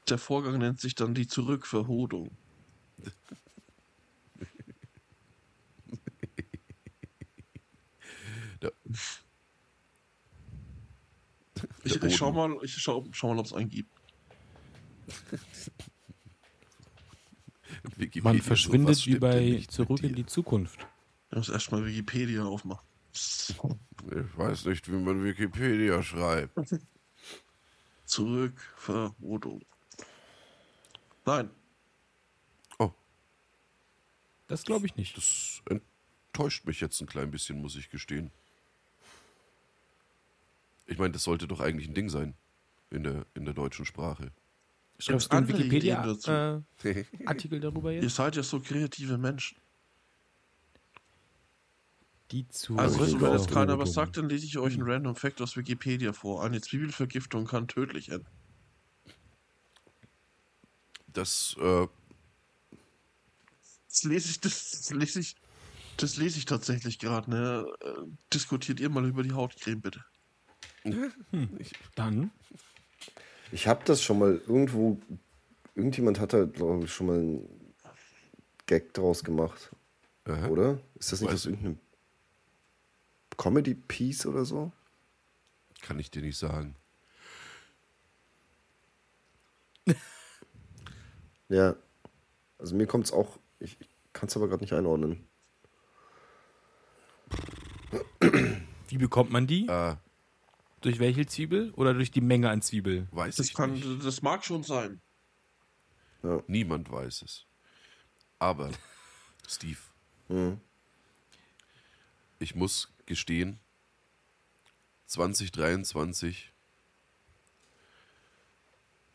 Der 0.08 0.18
Vorgang 0.18 0.58
nennt 0.58 0.80
sich 0.80 0.96
dann 0.96 1.14
die 1.14 1.28
Zurückverhodung. 1.28 2.32
Der, 8.62 8.74
Ich, 11.84 12.00
Der 12.00 12.10
ich 12.10 12.16
schau 12.16 12.32
mal, 12.32 12.58
ich 12.64 12.74
schau, 12.74 13.06
schau 13.12 13.30
mal, 13.30 13.40
ob 13.40 13.46
es 13.46 13.54
einen 13.54 13.70
gibt. 13.70 13.92
Man 18.22 18.42
verschwindet 18.42 18.98
wie 18.98 19.02
stimmt 19.02 19.24
denn 19.24 19.60
bei 19.60 19.66
Zurück 19.68 20.04
in 20.04 20.16
die 20.16 20.26
Zukunft. 20.26 20.88
Ich 21.32 21.38
muss 21.38 21.50
erstmal 21.50 21.86
Wikipedia 21.86 22.44
aufmachen. 22.44 22.86
Ich 23.14 24.38
weiß 24.38 24.66
nicht, 24.66 24.88
wie 24.88 24.96
man 24.96 25.24
Wikipedia 25.24 26.02
schreibt. 26.02 26.58
Zurückverhodung. 28.06 29.62
Nein, 31.26 31.50
Oh, 32.80 32.92
Das 34.48 34.64
glaube 34.64 34.88
ich 34.88 34.96
nicht. 34.96 35.16
das 35.18 35.62
enttäuscht 35.70 36.66
mich 36.66 36.80
jetzt 36.82 37.00
ein 37.02 37.08
klein 37.08 37.30
bisschen, 37.30 37.62
muss 37.62 37.76
ich 37.76 37.90
gestehen. 37.90 38.32
Ich 40.88 40.98
meine, 40.98 41.12
das 41.12 41.24
sollte 41.24 41.48
doch 41.48 41.60
eigentlich 41.60 41.88
ein 41.88 41.94
Ding 41.94 42.10
sein 42.10 42.34
in 42.90 43.04
der, 43.04 43.28
in 43.36 43.46
der 43.46 43.54
deutschen 43.54 43.86
Sprache. 43.86 44.32
Schreibst 44.98 45.32
du 45.32 45.38
einen 45.38 45.48
Wikipedia-Artikel 45.48 46.66
dazu. 47.60 47.60
darüber 47.60 47.92
ihr 47.92 48.02
jetzt? 48.02 48.16
seid 48.16 48.36
ja 48.36 48.44
so 48.44 48.60
kreative 48.60 49.20
Menschen. 49.20 49.58
Die 52.32 52.46
Also, 52.78 53.06
ich 53.06 53.20
wenn 53.20 53.32
jetzt 53.34 53.50
keiner 53.50 53.80
was 53.80 53.94
sagt, 53.94 54.18
dann 54.18 54.30
lese 54.30 54.46
ich 54.46 54.58
euch 54.60 54.74
einen 54.76 54.84
Random 54.84 55.16
Fact 55.16 55.42
aus 55.42 55.58
Wikipedia 55.58 56.14
vor. 56.14 56.44
Eine 56.44 56.62
Zwiebelvergiftung 56.62 57.46
kann 57.46 57.68
tödlich 57.68 58.10
enden. 58.10 58.28
Das, 61.08 61.56
äh, 61.60 61.88
Das 63.88 64.04
lese 64.04 64.30
ich, 64.30 64.40
das, 64.40 64.72
das 64.72 64.92
lese 64.92 65.20
ich, 65.20 65.36
das 65.98 66.18
lese 66.18 66.38
ich 66.38 66.46
tatsächlich 66.46 67.00
gerade. 67.00 67.32
Ne? 67.32 67.66
Äh, 67.82 67.94
Diskutiert 68.32 68.80
ihr 68.80 68.90
mal 68.90 69.06
über 69.08 69.24
die 69.24 69.34
Hautcreme, 69.34 69.82
bitte. 69.82 70.06
Dann 71.96 72.32
Ich 73.52 73.68
habe 73.68 73.84
das 73.86 74.04
schon 74.04 74.20
mal 74.20 74.40
irgendwo. 74.48 75.00
Irgendjemand 75.76 76.20
hat 76.20 76.34
da, 76.34 76.46
glaube 76.46 76.86
ich, 76.86 76.94
schon 76.94 77.08
mal 77.08 77.20
einen 77.20 77.74
Gag 78.66 78.94
draus 78.94 79.24
gemacht. 79.24 79.72
aha. 80.26 80.48
Oder? 80.48 80.80
Ist 80.96 81.12
das 81.12 81.22
nicht 81.22 81.30
Weiß 81.32 81.42
aus 81.42 81.46
irgendeinem 81.48 81.80
Comedy-Piece 83.40 84.26
oder 84.28 84.44
so? 84.46 84.72
kann 85.82 85.98
ich 85.98 86.12
dir 86.12 86.22
nicht 86.22 86.38
sagen. 86.38 86.76
Ja. 91.48 91.76
Also 92.60 92.76
mir 92.76 92.86
kommt 92.86 93.06
es 93.06 93.12
auch. 93.12 93.40
Ich, 93.60 93.80
ich 93.82 93.90
kann 94.14 94.28
es 94.28 94.36
aber 94.38 94.48
gerade 94.48 94.62
nicht 94.62 94.74
einordnen. 94.74 95.26
Wie 98.88 98.98
bekommt 98.98 99.32
man 99.32 99.48
die? 99.48 99.66
Äh, 99.68 99.96
Durch 100.82 101.00
welche 101.00 101.26
Zwiebel 101.26 101.72
oder 101.72 101.94
durch 101.96 102.12
die 102.12 102.22
Menge 102.22 102.50
an 102.52 102.62
Zwiebel? 102.62 103.08
weiß 103.12 103.38
Das, 103.38 103.48
ich 103.48 103.54
kann, 103.56 103.74
nicht. 103.74 104.06
das 104.06 104.22
mag 104.22 104.46
schon 104.46 104.62
sein. 104.64 105.02
Niemand 106.48 106.92
weiß 106.92 107.24
es. 107.24 107.46
Aber, 108.38 108.70
Steve, 109.48 109.80
Hm. 110.28 110.60
ich 112.38 112.54
muss 112.54 112.94
gestehen, 113.10 113.60
2023 115.08 116.54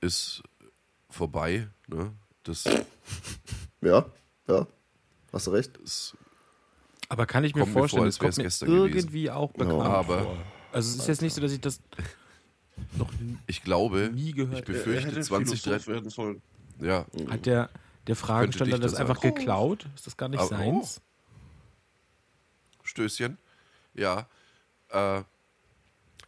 ist 0.01 0.43
vorbei. 1.09 1.69
Ne? 1.87 2.13
Das 2.43 2.65
Ja, 3.81 4.05
ja. 4.49 4.67
Hast 5.33 5.47
du 5.47 5.51
recht? 5.51 5.77
ist, 5.79 6.17
Aber 7.09 7.27
kann 7.27 7.45
ich 7.45 7.55
mir 7.55 7.63
Kommt 7.63 7.75
mir 7.75 7.81
vorstellen, 7.81 8.03
vor, 8.03 8.09
es 8.09 8.15
als 8.15 8.19
kommt 8.19 8.37
mir 8.39 8.45
gestern 8.45 8.69
gewesen. 8.69 8.97
irgendwie 8.97 9.31
auch 9.31 9.53
bekannt 9.53 9.83
aber 9.83 10.23
vor. 10.23 10.37
Also 10.73 10.91
es 10.91 10.97
ist 11.03 11.09
jetzt 11.09 11.23
nicht 11.23 11.35
so, 11.35 11.41
dass 11.41 11.53
ich 11.53 11.61
das 11.61 11.81
noch 12.97 13.11
ich 13.47 13.63
glaube, 13.63 14.11
Nie 14.15 14.33
gehört. 14.33 14.61
ich 14.61 14.65
befürchte 14.65 15.09
hätte 15.11 15.21
2023. 15.23 15.63
Philosoph 15.63 15.87
werden 15.89 16.11
sollen. 16.11 16.43
Ja, 16.81 17.07
hat 17.31 17.47
der 17.47 17.71
der 18.07 18.17
Fragesteller 18.17 18.79
das 18.79 18.93
das 18.93 19.01
einfach 19.01 19.19
auch- 19.19 19.23
geklaut? 19.23 19.87
Ist 19.95 20.07
das 20.07 20.17
gar 20.17 20.29
nicht 20.29 20.41
Aber- 20.41 20.49
seins? 20.49 21.01
Stößchen. 22.83 23.39
Ja. 23.95 24.29
Äh, 24.91 25.23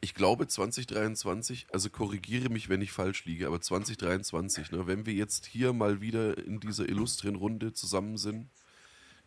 ich 0.00 0.14
glaube 0.14 0.46
2023, 0.46 1.66
also 1.72 1.90
korrigiere 1.90 2.48
mich, 2.48 2.68
wenn 2.68 2.80
ich 2.82 2.92
falsch 2.92 3.24
liege, 3.24 3.46
aber 3.46 3.60
2023, 3.60 4.70
ne, 4.70 4.86
wenn 4.86 5.06
wir 5.06 5.14
jetzt 5.14 5.46
hier 5.46 5.72
mal 5.72 6.00
wieder 6.00 6.36
in 6.38 6.60
dieser 6.60 6.88
illustren 6.88 7.34
Runde 7.34 7.72
zusammen 7.72 8.16
sind, 8.18 8.48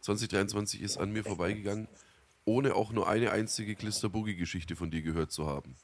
2023 0.01 0.81
ist 0.81 0.97
an 0.97 1.11
mir 1.11 1.23
vorbeigegangen, 1.23 1.87
ohne 2.45 2.75
auch 2.75 2.91
nur 2.91 3.09
eine 3.09 3.31
einzige 3.31 3.75
Glister-Boogie-Geschichte 3.75 4.75
von 4.75 4.91
dir 4.91 5.01
gehört 5.01 5.31
zu 5.31 5.47
haben. 5.47 5.75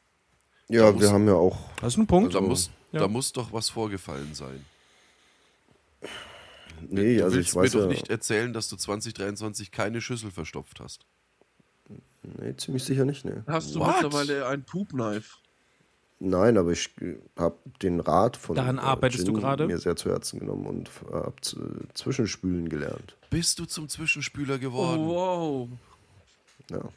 Ja, 0.69 0.91
muss- 0.91 1.02
wir 1.02 1.11
haben 1.11 1.27
ja 1.27 1.34
auch. 1.34 1.57
Das 1.82 1.94
ist 1.94 1.98
ein 1.98 2.07
Punkt. 2.07 2.34
Da 2.34 2.41
muss, 2.41 2.69
Ja. 2.91 2.99
da 3.02 3.07
muss 3.07 3.34
doch 3.34 3.52
was 3.52 3.69
vorgefallen 3.69 4.34
sein. 4.34 4.65
Nee, 6.90 7.18
du 7.18 7.23
also 7.26 7.38
willst 7.38 7.49
ich 7.49 7.56
weiß 7.56 7.73
mir 7.73 7.80
doch 7.82 7.88
ja, 7.88 7.91
nicht 7.94 8.10
erzählen, 8.10 8.53
dass 8.53 8.69
du 8.69 8.76
2023 8.76 9.72
keine 9.72 10.02
Schüssel 10.02 10.32
verstopft 10.32 10.80
hast. 10.80 11.06
Nee, 12.23 12.55
ziemlich 12.57 12.83
sicher 12.83 13.05
nicht, 13.05 13.25
nee. 13.25 13.41
Hast 13.47 13.73
du 13.75 13.79
What? 13.79 14.01
mittlerweile 14.01 14.47
ein 14.47 14.63
Poop-Knife? 14.63 15.37
Nein, 16.19 16.57
aber 16.57 16.71
ich 16.71 16.89
habe 17.37 17.57
den 17.81 17.99
Rat 17.99 18.37
von 18.37 18.55
Daran 18.55 18.77
äh, 18.77 18.81
arbeitest 18.81 19.27
du 19.27 19.33
Jin 19.33 19.41
gerade? 19.41 19.67
mir 19.67 19.77
sehr 19.77 19.95
zu 19.97 20.09
Herzen 20.09 20.39
genommen 20.39 20.65
und 20.65 20.89
habe 21.11 21.35
Zwischenspülen 21.93 22.69
gelernt. 22.69 23.17
Bist 23.29 23.59
du 23.59 23.65
zum 23.65 23.89
Zwischenspüler 23.89 24.55
Oh, 24.55 24.59
geworden? 24.59 25.07
wow. 25.07 25.69
Ja. 26.71 26.89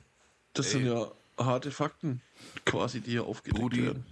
Das 0.54 0.70
sind 0.70 0.86
ja 0.86 1.10
harte 1.36 1.70
Fakten, 1.72 2.22
quasi, 2.64 3.00
die 3.00 3.10
hier 3.12 3.24
aufgedeckt 3.24 3.60
Brudi. 3.60 3.82
werden. 3.86 4.04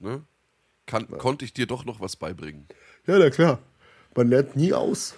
Ne? 0.00 0.22
Kann, 0.86 1.06
Konnte 1.08 1.44
ich 1.44 1.52
dir 1.52 1.66
doch 1.66 1.84
noch 1.84 2.00
was 2.00 2.16
beibringen? 2.16 2.66
Ja, 3.06 3.18
na 3.18 3.30
klar. 3.30 3.60
Man 4.16 4.28
lernt 4.28 4.56
nie 4.56 4.72
aus. 4.72 5.14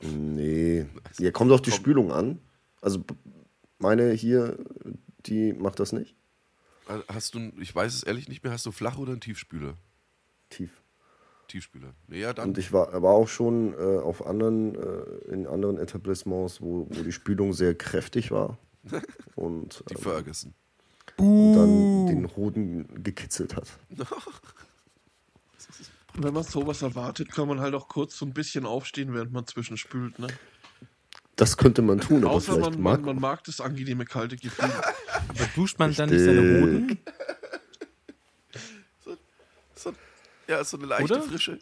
Nee. 0.00 0.86
Ja, 1.18 1.30
kommt 1.30 1.52
auf 1.52 1.62
die 1.62 1.70
Spülung 1.70 2.12
an. 2.12 2.38
Also 2.80 3.02
meine 3.78 4.12
hier, 4.12 4.58
die 5.26 5.52
macht 5.52 5.80
das 5.80 5.92
nicht. 5.92 6.14
Hast 7.08 7.34
du, 7.34 7.52
ich 7.58 7.74
weiß 7.74 7.94
es 7.94 8.02
ehrlich 8.04 8.28
nicht 8.28 8.44
mehr, 8.44 8.52
hast 8.52 8.66
du 8.66 8.72
Flach- 8.72 8.98
oder 8.98 9.12
einen 9.12 9.20
Tiefspüler? 9.20 9.74
Tief. 10.50 10.70
Tiefspüler. 11.48 11.94
Nee, 12.08 12.20
ja, 12.20 12.32
dann. 12.32 12.50
Und 12.50 12.58
ich 12.58 12.72
war, 12.72 13.02
war 13.02 13.12
auch 13.12 13.28
schon 13.28 13.72
äh, 13.74 13.98
auf 13.98 14.24
anderen, 14.26 14.74
äh, 14.74 15.32
in 15.32 15.46
anderen 15.46 15.78
Etablissements, 15.78 16.60
wo, 16.60 16.88
wo 16.90 17.02
die 17.02 17.12
Spülung 17.12 17.52
sehr 17.52 17.74
kräftig 17.74 18.30
war. 18.30 18.58
Und 19.34 19.82
die 19.88 19.94
ähm, 19.94 20.00
Ferguson. 20.00 20.54
dann 21.16 22.06
den 22.06 22.36
Hoden 22.36 23.02
gekitzelt 23.02 23.56
hat. 23.56 23.68
Wenn 26.18 26.32
man 26.32 26.44
sowas 26.44 26.82
erwartet, 26.82 27.30
kann 27.30 27.46
man 27.48 27.60
halt 27.60 27.74
auch 27.74 27.88
kurz 27.88 28.16
so 28.16 28.24
ein 28.24 28.32
bisschen 28.32 28.64
aufstehen, 28.64 29.12
während 29.12 29.32
man 29.32 29.46
zwischenspült. 29.46 30.18
Ne? 30.18 30.28
Das 31.36 31.56
könnte 31.58 31.82
man 31.82 32.00
tun, 32.00 32.24
aber 32.24 32.32
Außer 32.32 32.54
vielleicht 32.54 32.72
man, 32.72 32.82
mag 32.82 33.00
man, 33.00 33.16
man 33.16 33.20
mag 33.20 33.44
das 33.44 33.60
angenehme 33.60 34.06
kalte 34.06 34.36
Gefühl. 34.36 34.72
Aber 35.28 35.46
duscht 35.54 35.78
man 35.78 35.92
dann 35.94 36.08
nicht 36.08 36.24
seine 36.24 36.40
Richtig. 36.40 36.62
Hoden? 36.62 36.98
So, 39.74 39.92
ja, 40.48 40.64
so 40.64 40.78
eine 40.78 40.86
leichte 40.86 41.14
Oder? 41.14 41.22
Frische. 41.22 41.58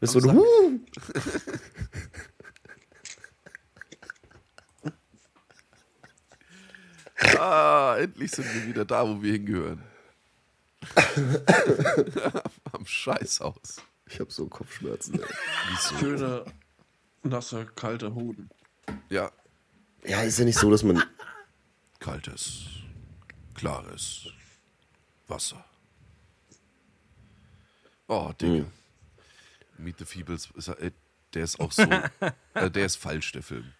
ist 0.00 0.12
so, 0.12 0.20
huh, 0.32 0.78
Ah, 7.38 7.96
endlich 7.98 8.30
sind 8.30 8.46
wir 8.54 8.66
wieder 8.66 8.84
da, 8.84 9.08
wo 9.08 9.22
wir 9.22 9.32
hingehören. 9.32 9.82
Am 12.72 12.86
Scheißhaus. 12.86 13.82
Ich 14.08 14.20
habe 14.20 14.30
so 14.30 14.46
Kopfschmerzen. 14.46 15.20
Ey. 15.20 15.26
Schöner, 16.00 16.44
nasser, 17.22 17.64
kalter 17.64 18.14
Hoden. 18.14 18.48
Ja, 19.08 19.30
Ja, 20.04 20.22
ist 20.22 20.38
ja 20.38 20.44
nicht 20.44 20.58
so, 20.58 20.70
dass 20.70 20.82
man. 20.82 21.02
kaltes, 21.98 22.66
klares 23.54 24.28
Wasser. 25.26 25.64
Oh, 28.08 28.32
Digga. 28.40 28.66
Meet 29.78 29.98
the 29.98 30.04
Feebles, 30.04 30.48
ist, 30.54 30.68
äh, 30.68 30.92
der 31.34 31.44
ist 31.44 31.58
auch 31.60 31.72
so. 31.72 31.82
äh, 32.54 32.70
der 32.70 32.86
ist 32.86 32.96
falsch, 32.96 33.32
der 33.32 33.42
Film. 33.42 33.72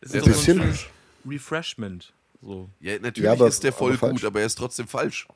Das 0.00 0.12
Der 0.12 0.20
ist 0.22 0.28
ist 0.28 0.44
so 0.44 0.52
ein 0.52 0.78
Refreshment. 1.26 2.12
So. 2.42 2.68
Ja, 2.80 2.98
natürlich 2.98 3.24
Ja, 3.24 3.32
aber- 3.32 3.48
ist 3.48 3.62
der 3.64 3.72
voll 3.72 3.94
aber 3.94 4.10
gut, 4.10 4.24
aber 4.24 4.40
er 4.40 4.46
ist 4.46 4.56
trotzdem 4.58 4.86
falsch. 4.86 5.26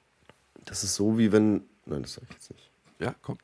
Das 0.64 0.84
ist 0.84 0.94
so 0.96 1.16
wie 1.16 1.32
wenn. 1.32 1.62
Nein, 1.86 2.02
das 2.02 2.14
sag 2.14 2.24
ich 2.24 2.30
jetzt 2.34 2.50
nicht. 2.50 2.70
Ja, 2.98 3.14
komm. 3.22 3.38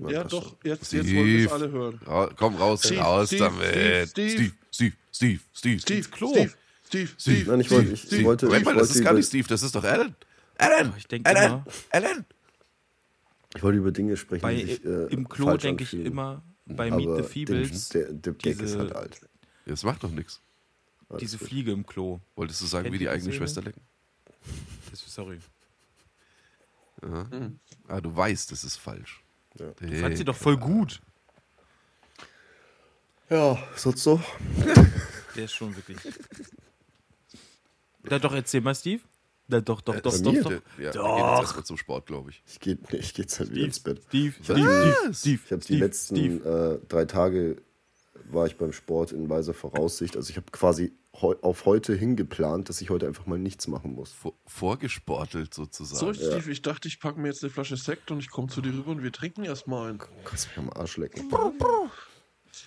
Nein, 0.00 0.12
Ja, 0.12 0.24
doch, 0.24 0.42
schon. 0.50 0.56
jetzt, 0.64 0.92
jetzt 0.92 1.06
wollen 1.14 1.26
wir 1.26 1.36
es 1.38 1.42
Steve. 1.42 1.54
alle 1.54 1.70
hören. 1.70 2.00
Ra 2.06 2.30
komm 2.36 2.54
raus, 2.56 2.84
Steve, 2.84 3.00
raus 3.00 3.26
Steve, 3.28 3.44
damit. 3.44 4.08
Steve, 4.10 4.30
Steve, 4.30 4.52
Steve, 4.70 4.92
Steve, 5.12 5.40
Steve. 5.52 5.80
Steve, 5.80 6.08
Klo. 6.10 6.30
Steve, 6.32 6.52
Steve, 6.86 7.08
Steve. 7.18 7.50
Nein, 7.50 7.60
ich 7.60 7.70
wollte- 7.70 7.92
ich 7.92 8.02
Steve. 8.02 8.24
wollte- 8.24 8.46
Moment 8.46 8.62
ich 8.62 8.66
mal, 8.66 8.76
das 8.76 8.90
ist 8.94 9.02
gar 9.02 9.12
nicht 9.14 9.26
Steve, 9.26 9.48
das 9.48 9.62
ist 9.62 9.74
doch 9.74 9.84
Alan. 9.84 10.14
Alan! 10.56 10.92
Ich 10.96 11.06
denke 11.06 11.28
Alan! 11.28 11.44
immer, 11.44 11.64
Alan! 11.90 12.24
Ich 13.56 13.62
wollte 13.62 13.78
über 13.78 13.90
Dinge 13.92 14.16
sprechen, 14.16 14.42
bei, 14.42 14.54
die 14.54 14.64
sich. 14.66 14.84
Äh, 14.84 15.06
im 15.06 15.28
Klo 15.28 15.56
denke 15.56 15.84
ich 15.84 15.94
immer, 15.94 16.42
bei 16.66 16.90
Meet 16.90 17.16
the 17.16 17.22
Feebles, 17.22 17.88
Der, 17.90 18.12
der 18.12 18.32
Gag 18.34 18.52
ist 18.52 18.60
diese- 18.60 18.78
halt 18.78 18.94
alt. 18.94 19.20
Das 19.66 19.82
macht 19.84 20.02
doch 20.04 20.10
nichts. 20.10 20.40
Diese. 21.20 21.38
Fliege 21.38 21.72
im 21.72 21.86
Klo. 21.86 22.20
Wolltest 22.36 22.60
du 22.60 22.66
sagen, 22.66 22.84
Kennt 22.84 22.94
wie 22.94 22.98
die 22.98 23.08
eigene? 23.08 23.32
Schwester 23.32 23.62
lecken? 23.62 23.80
Das, 24.90 25.02
sorry. 25.06 25.38
Ah, 27.88 28.00
du 28.00 28.14
weißt, 28.14 28.50
das 28.52 28.64
ist 28.64 28.76
falsch. 28.76 29.22
Ja. 29.58 29.66
Hey. 29.80 30.00
Fand 30.00 30.16
sie 30.16 30.24
doch 30.24 30.36
voll 30.36 30.56
gut. 30.56 31.00
Ja, 33.30 33.58
sonst 33.76 34.02
so? 34.02 34.20
Der 35.36 35.44
ist 35.44 35.52
schon 35.54 35.74
wirklich. 35.76 35.98
Da 38.04 38.18
doch, 38.18 38.34
erzähl 38.34 38.60
mal, 38.60 38.74
Steve. 38.74 39.02
Da 39.48 39.60
doch, 39.60 39.80
doch, 39.80 39.98
doch, 40.00 40.12
bei 40.12 40.18
doch, 40.18 40.42
doch. 40.42 40.50
Ja, 40.50 40.60
wir 40.76 40.90
gehen 40.90 40.92
Doch. 40.92 41.18
jetzt 41.18 41.40
erstmal 41.40 41.64
zum 41.64 41.78
Sport, 41.78 42.06
glaube 42.06 42.30
ich. 42.30 42.42
Ich 42.46 42.60
gehe 42.60 42.76
ich 42.92 43.14
geh 43.14 43.22
jetzt 43.22 43.38
halt 43.40 43.50
wieder 43.50 43.64
ins 43.64 43.80
Bett. 43.80 44.02
Steve? 44.08 44.34
Steve, 44.42 44.58
Steve, 44.58 45.14
Steve. 45.14 45.40
Ich 45.44 45.52
habe 45.52 45.64
die 45.64 45.76
letzten 45.76 46.16
Steve. 46.16 46.80
äh, 46.82 46.86
drei 46.88 47.06
Tage 47.06 47.56
war 48.32 48.46
ich 48.46 48.56
beim 48.56 48.72
Sport 48.72 49.12
in 49.12 49.28
weiser 49.28 49.54
Voraussicht. 49.54 50.16
Also 50.16 50.30
ich 50.30 50.36
habe 50.36 50.46
quasi 50.50 50.92
heu 51.20 51.34
auf 51.42 51.64
heute 51.64 51.94
hingeplant, 51.94 52.68
dass 52.68 52.80
ich 52.80 52.90
heute 52.90 53.06
einfach 53.06 53.26
mal 53.26 53.38
nichts 53.38 53.66
machen 53.68 53.94
muss. 53.94 54.12
Vor, 54.12 54.34
vorgesportelt 54.46 55.52
So, 55.54 55.64
sozusagen. 55.64 56.14
Steve, 56.14 56.50
ich 56.50 56.62
dachte, 56.62 56.88
ich 56.88 57.00
packe 57.00 57.18
mir 57.20 57.28
jetzt 57.28 57.42
eine 57.42 57.50
Flasche 57.50 57.76
Sekt 57.76 58.10
und 58.10 58.18
ich 58.20 58.30
komme 58.30 58.48
zu 58.48 58.60
dir 58.60 58.72
rüber 58.72 58.90
und 58.92 59.02
wir 59.02 59.12
trinken 59.12 59.44
erstmal 59.44 59.90
einen. 59.90 59.98
Du 59.98 60.06
kannst 60.24 60.48
mich 60.48 60.58
am 60.58 60.70
Arsch 60.70 60.96
lecken. 60.96 61.30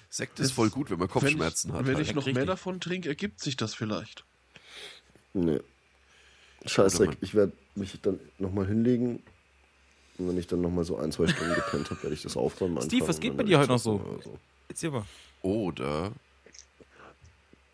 Sekt 0.10 0.40
ist 0.40 0.52
voll 0.52 0.70
gut, 0.70 0.90
wenn 0.90 1.00
man 1.00 1.08
Wenn 1.08 1.14
Kopfschmerzen 1.14 1.70
ich, 1.70 1.74
hat. 1.76 1.86
wenn 1.88 1.96
halt. 1.96 2.06
ich 2.08 2.14
noch 2.14 2.22
Richtig. 2.26 2.36
mehr 2.36 2.46
davon 2.46 2.80
trinke, 2.80 3.10
ergibt 3.10 3.40
sich 3.42 3.56
das 3.58 3.74
vielleicht. 3.74 4.26
Nee. 5.34 5.60
Scheißdreck. 6.66 7.10
Man- 7.10 7.18
Ich 7.22 7.34
werde 7.34 7.54
mich 7.76 8.00
dann 8.02 8.20
nochmal 8.38 8.68
hinlegen. 8.68 9.24
Und 10.18 10.28
wenn 10.30 10.38
ich 10.38 10.48
dann 10.48 10.62
nochmal 10.62 10.84
so 10.84 10.98
ein, 10.98 11.12
zwei 11.12 11.28
Stunden 11.28 11.56
gepennt 11.56 11.90
habe, 11.90 12.04
werde 12.04 12.14
ich 12.14 12.22
das 12.22 12.38
aufräumen. 12.38 12.82
Steve, 12.82 13.08
was 13.08 13.20
geht 13.20 13.36
bei 13.38 13.44
dir 13.44 13.60
heute 13.60 13.70
noch 13.72 13.80
so? 13.80 13.98
machen 13.98 14.16
oder 14.18 14.40
Erzähl 14.68 14.92
mal. 14.92 15.06
Oder 15.42 16.12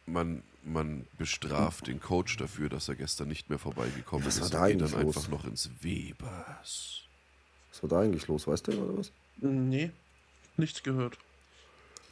man, 0.06 0.42
man 0.64 1.06
bestraft 1.18 1.88
den 1.88 2.00
Coach 2.02 2.38
dafür, 2.38 2.70
dass 2.70 2.88
er 2.88 2.96
gestern 2.96 3.28
nicht 3.28 3.50
mehr 3.50 3.60
vorbeigekommen 3.60 4.26
Was 4.26 4.38
ist 4.38 4.42
war 4.42 4.46
und 4.46 4.54
da 4.54 4.68
geht 4.68 4.82
dann 4.82 4.94
eigentlich 4.94 5.06
los? 5.06 5.18
einfach 5.18 5.30
noch 5.32 5.46
ins 5.46 5.70
Webers. 5.82 7.02
Was 7.72 7.84
war 7.84 7.90
da 7.90 8.00
eigentlich 8.02 8.28
los? 8.28 8.48
Weißt 8.48 8.68
du 8.68 8.72
oder 8.74 8.98
was? 8.98 9.12
Nee, 9.38 9.92
nichts 10.56 10.82
gehört. 10.84 11.18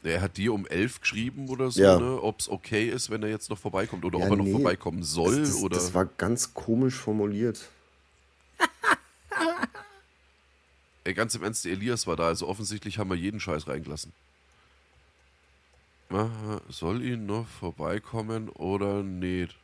Er 0.04 0.22
hat 0.22 0.38
dir 0.38 0.54
um 0.54 0.68
elf 0.68 1.02
geschrieben 1.02 1.50
oder 1.50 1.72
so, 1.72 1.82
Ja. 1.82 1.98
ne, 2.00 2.22
ob 2.22 2.40
es 2.40 2.48
okay 2.48 2.88
ist, 2.90 3.10
wenn 3.10 3.24
er 3.24 3.30
jetzt 3.30 3.50
noch 3.50 3.58
vorbeikommt 3.58 4.06
oder 4.06 4.20
Ja, 4.20 4.26
ob 4.26 4.32
er 4.32 4.38
noch 4.38 4.44
nee. 4.46 4.52
vorbeikommen 4.52 5.02
soll. 5.02 5.40
das, 5.40 5.50
das, 5.54 5.62
oder 5.64 5.76
das 5.78 5.94
war 5.96 6.06
ganz 6.06 6.54
komisch 6.54 6.94
formuliert. 6.96 7.68
Ey, 11.04 11.14
ganz 11.14 11.34
im 11.36 11.44
Ernst, 11.44 11.66
der 11.66 11.72
Elias 11.74 12.06
war 12.08 12.16
da, 12.16 12.28
also 12.28 12.48
offensichtlich 12.48 12.98
haben 13.00 13.10
wir 13.10 13.16
jeden 13.18 13.40
Scheiß 13.40 13.68
reingelassen. 13.68 14.12
Aha, 16.16 16.62
soll 16.70 17.02
ihn 17.04 17.26
noch 17.26 17.46
vorbeikommen 17.48 18.48
oder 18.50 19.04
nicht? 19.04 19.56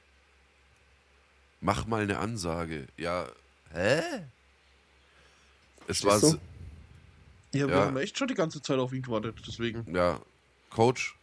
Mach 1.62 1.86
mal 1.88 2.02
eine 2.02 2.18
Ansage. 2.20 2.88
Ja, 2.98 3.28
hä? 3.72 4.02
Es 5.88 6.04
war, 6.04 6.20
du? 6.20 6.38
Ja, 7.54 7.68
wir 7.68 7.76
Ja. 7.76 7.86
haben 7.86 7.98
echt 7.98 8.18
schon 8.18 8.28
die 8.28 8.34
ganze 8.34 8.62
Zeit 8.62 8.80
auf 8.80 8.92
ihn 8.94 9.02
gewartet, 9.02 9.36
deswegen. 9.48 9.86
ja, 9.96 10.20
Coach, 10.70 11.16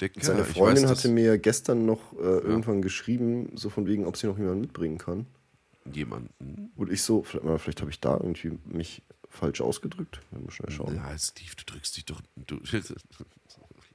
Dicker, 0.00 0.20
Seine 0.22 0.42
ich 0.42 0.48
Freundin 0.48 0.84
weiß, 0.84 0.90
hatte 0.90 1.08
mir 1.08 1.38
gestern 1.38 1.86
noch 1.86 2.12
äh, 2.14 2.16
irgendwann 2.16 2.82
geschrieben, 2.82 3.52
so 3.56 3.70
von 3.70 3.86
wegen, 3.86 4.04
ob 4.04 4.16
sie 4.18 4.26
noch 4.26 4.36
jemanden 4.36 4.60
mitbringen 4.60 4.98
kann. 4.98 5.24
jemanden. 5.90 6.70
Und 6.76 6.92
ich 6.92 7.02
so, 7.02 7.22
vielleicht, 7.22 7.62
vielleicht 7.62 7.80
habe 7.80 7.90
ich 7.90 8.00
da 8.00 8.14
irgendwie 8.14 8.58
mich 8.66 9.00
falsch 9.30 9.60
ausgedrückt. 9.62 10.20
Wir 10.30 10.40
müssen 10.40 10.52
schnell 10.52 10.70
schauen. 10.70 10.96
Ja, 10.96 11.16
Steve, 11.18 11.50
du 11.56 11.64
drückst 11.64 11.96
dich 11.96 12.04
doch. 12.04 12.20
Du, 12.46 12.58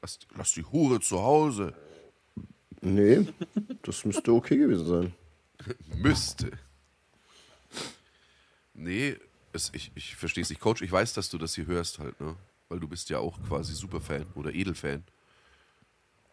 lass, 0.02 0.20
lass 0.36 0.52
die 0.54 0.64
Hure 0.64 1.00
zu 1.00 1.22
Hause. 1.22 1.74
Nee, 2.82 3.28
das 3.84 4.04
müsste 4.06 4.34
okay 4.34 4.58
gewesen 4.58 4.86
sein. 4.88 5.14
Müsste. 5.96 6.52
Nee, 8.74 9.18
es, 9.54 9.72
ich, 9.74 9.92
ich 9.96 10.16
verstehe 10.16 10.42
es 10.42 10.50
nicht. 10.50 10.60
Coach, 10.62 10.82
ich 10.82 10.92
weiß, 10.92 11.14
dass 11.14 11.30
du 11.30 11.38
das 11.38 11.54
hier 11.54 11.68
hörst 11.68 12.00
halt, 12.00 12.20
ne? 12.20 12.36
Weil 12.70 12.80
du 12.80 12.88
bist 12.88 13.10
ja 13.10 13.20
auch 13.20 13.38
quasi 13.48 13.74
Superfan 13.74 14.26
oder 14.34 14.54
Edelfan. 14.54 15.04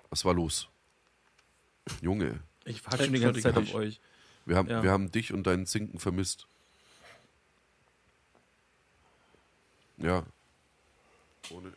Was 0.09 0.25
war 0.25 0.33
los? 0.33 0.69
Junge, 2.01 2.41
Ich 2.65 2.85
warte 2.87 3.05
schon 3.05 3.13
die 3.13 3.21
ganze 3.21 3.41
Zeit 3.43 3.57
auf 3.57 3.75
euch. 3.75 4.01
wir 4.47 4.57
haben, 4.57 4.69
Ja. 4.69 4.83
wir 4.83 4.91
haben 4.91 5.11
dich 5.11 5.33
und 5.33 5.47
deinen 5.47 5.67
Zinken 5.67 5.99
vermisst. 5.99 6.47
Ja. 9.99 10.25
Ohne, 11.51 11.73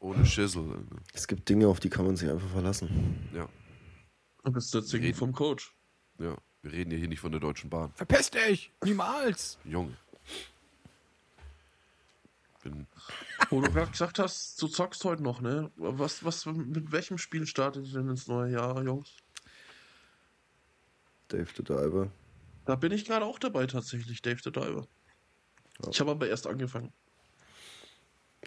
ohne 0.00 0.24
Schissel. 0.26 0.62
ne? 0.62 0.84
Es 1.12 1.26
gibt 1.26 1.48
Dinge, 1.48 1.68
auf 1.68 1.80
die 1.80 1.88
kann 1.90 2.04
man 2.06 2.16
sich 2.16 2.28
einfach 2.28 2.48
verlassen. 2.50 3.28
Ja, 3.34 3.48
Du 4.44 4.52
bist 4.52 4.72
der 4.74 4.84
Zicken 4.84 5.06
Reden. 5.06 5.18
vom 5.18 5.32
Coach. 5.32 5.74
ja. 6.18 6.36
Wir 6.62 6.72
reden 6.72 6.90
ja 6.90 6.96
hier 6.98 7.06
nicht 7.08 7.20
von 7.20 7.30
der 7.30 7.40
Deutschen 7.40 7.70
Bahn. 7.70 7.92
Verpiss 7.94 8.28
dich! 8.28 8.72
Niemals! 8.84 9.56
Junge. 9.64 9.96
bin. 12.64 12.88
Wo 13.50 13.60
du 13.60 13.70
gerade 13.70 13.92
gesagt 13.92 14.18
hast, 14.18 14.60
du 14.60 14.66
zockst 14.66 15.04
heute 15.04 15.22
noch, 15.22 15.40
ne? 15.40 15.70
Was, 15.76 16.24
was, 16.24 16.44
mit 16.46 16.90
welchem 16.90 17.18
Spiel 17.18 17.46
startet 17.46 17.86
ihr 17.86 17.92
denn 17.92 18.08
ins 18.08 18.26
neue 18.26 18.50
Jahr, 18.52 18.82
Jungs? 18.82 19.16
Dave 21.28 21.46
the 21.56 21.62
Diver. 21.62 22.10
Da 22.64 22.74
bin 22.74 22.90
ich 22.90 23.04
gerade 23.04 23.24
auch 23.24 23.38
dabei, 23.38 23.66
tatsächlich, 23.68 24.20
Dave 24.22 24.40
the 24.42 24.50
Diver. 24.50 24.88
Ich 25.90 26.00
habe 26.00 26.10
aber 26.10 26.26
erst 26.28 26.48
angefangen. 26.48 26.92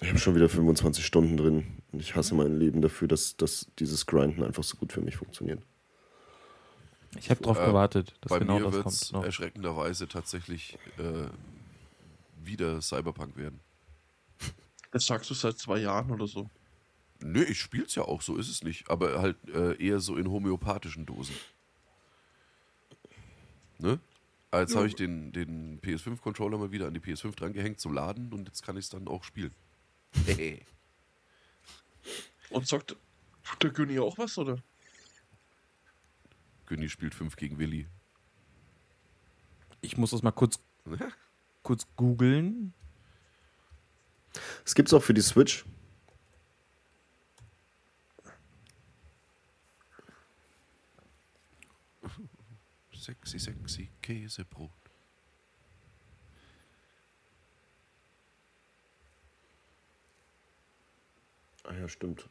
Ich 0.02 0.08
habe 0.10 0.20
schon 0.20 0.36
wieder 0.36 0.48
25 0.48 1.06
Stunden 1.06 1.36
drin 1.38 1.68
und 1.92 2.00
ich 2.00 2.16
hasse 2.16 2.34
mein 2.36 2.58
Leben 2.58 2.82
dafür, 2.82 3.08
dass, 3.08 3.36
dass 3.36 3.68
dieses 3.80 4.06
Grinden 4.06 4.44
einfach 4.44 4.64
so 4.64 4.78
gut 4.78 4.94
für 4.94 5.02
mich 5.02 5.18
funktioniert. 5.18 5.62
Ich 7.18 7.30
habe 7.30 7.42
drauf 7.42 7.60
Äh, 7.60 7.66
gewartet, 7.66 8.16
dass 8.22 8.30
Bei 8.30 8.40
genau 8.40 8.60
mir 8.60 8.66
das 8.66 8.74
wird 8.76 8.84
kommt. 8.84 8.96
es 8.96 9.12
Noch. 9.12 9.24
erschreckenderweise 9.26 10.08
tatsächlich 10.08 10.78
äh, 10.98 11.28
wieder 12.44 12.82
Cyberpunk 12.82 13.36
werden. 13.36 13.60
Das 14.92 15.06
sagst 15.06 15.30
du 15.30 15.34
seit 15.34 15.58
zwei 15.58 15.80
Jahren 15.80 16.12
oder 16.12 16.28
so. 16.28 16.50
Nö, 17.22 17.44
ich 17.44 17.60
spiel's 17.60 17.96
ja 17.96 18.04
auch, 18.04 18.22
so 18.22 18.38
ist 18.38 18.48
es 18.50 18.64
nicht. 18.64 18.90
Aber 18.90 19.20
halt 19.22 19.36
äh, 19.54 19.76
eher 19.84 20.00
so 20.00 20.16
in 20.16 20.30
homöopathischen 20.30 21.06
Dosen. 21.06 21.36
Ne? 23.80 24.00
Jetzt 24.54 24.76
habe 24.76 24.88
ich 24.88 24.96
den, 24.96 25.32
den 25.32 25.80
PS5-Controller 25.82 26.58
mal 26.58 26.72
wieder 26.72 26.88
an 26.88 26.94
die 26.94 27.00
PS5 27.00 27.36
drangehängt 27.36 27.80
zum 27.80 27.94
Laden 27.94 28.34
und 28.34 28.48
jetzt 28.48 28.64
kann 28.64 28.78
ich 28.78 28.86
es 28.86 28.90
dann 28.90 29.08
auch 29.08 29.24
spielen. 29.24 29.52
Und 32.50 32.68
zockt 32.68 32.96
der 33.62 33.70
Günni 33.72 34.00
auch 34.00 34.18
was, 34.18 34.38
oder? 34.38 34.58
Günni 36.66 36.90
spielt 36.90 37.16
5 37.16 37.36
gegen 37.36 37.58
Willi. 37.58 37.88
Ich 39.82 39.98
muss 39.98 40.12
das 40.12 40.22
mal 40.22 40.32
kurz, 40.32 40.60
kurz 41.64 41.88
googeln. 41.96 42.74
Es 44.66 44.76
gibt's 44.76 44.94
auch 44.94 45.02
für 45.04 45.14
die 45.14 45.22
Switch. 45.22 45.66
Sexy, 52.94 53.40
sexy 53.40 53.90
Käsebrot. 54.02 54.72
Ja, 61.90 61.94
stimmt. 61.94 62.30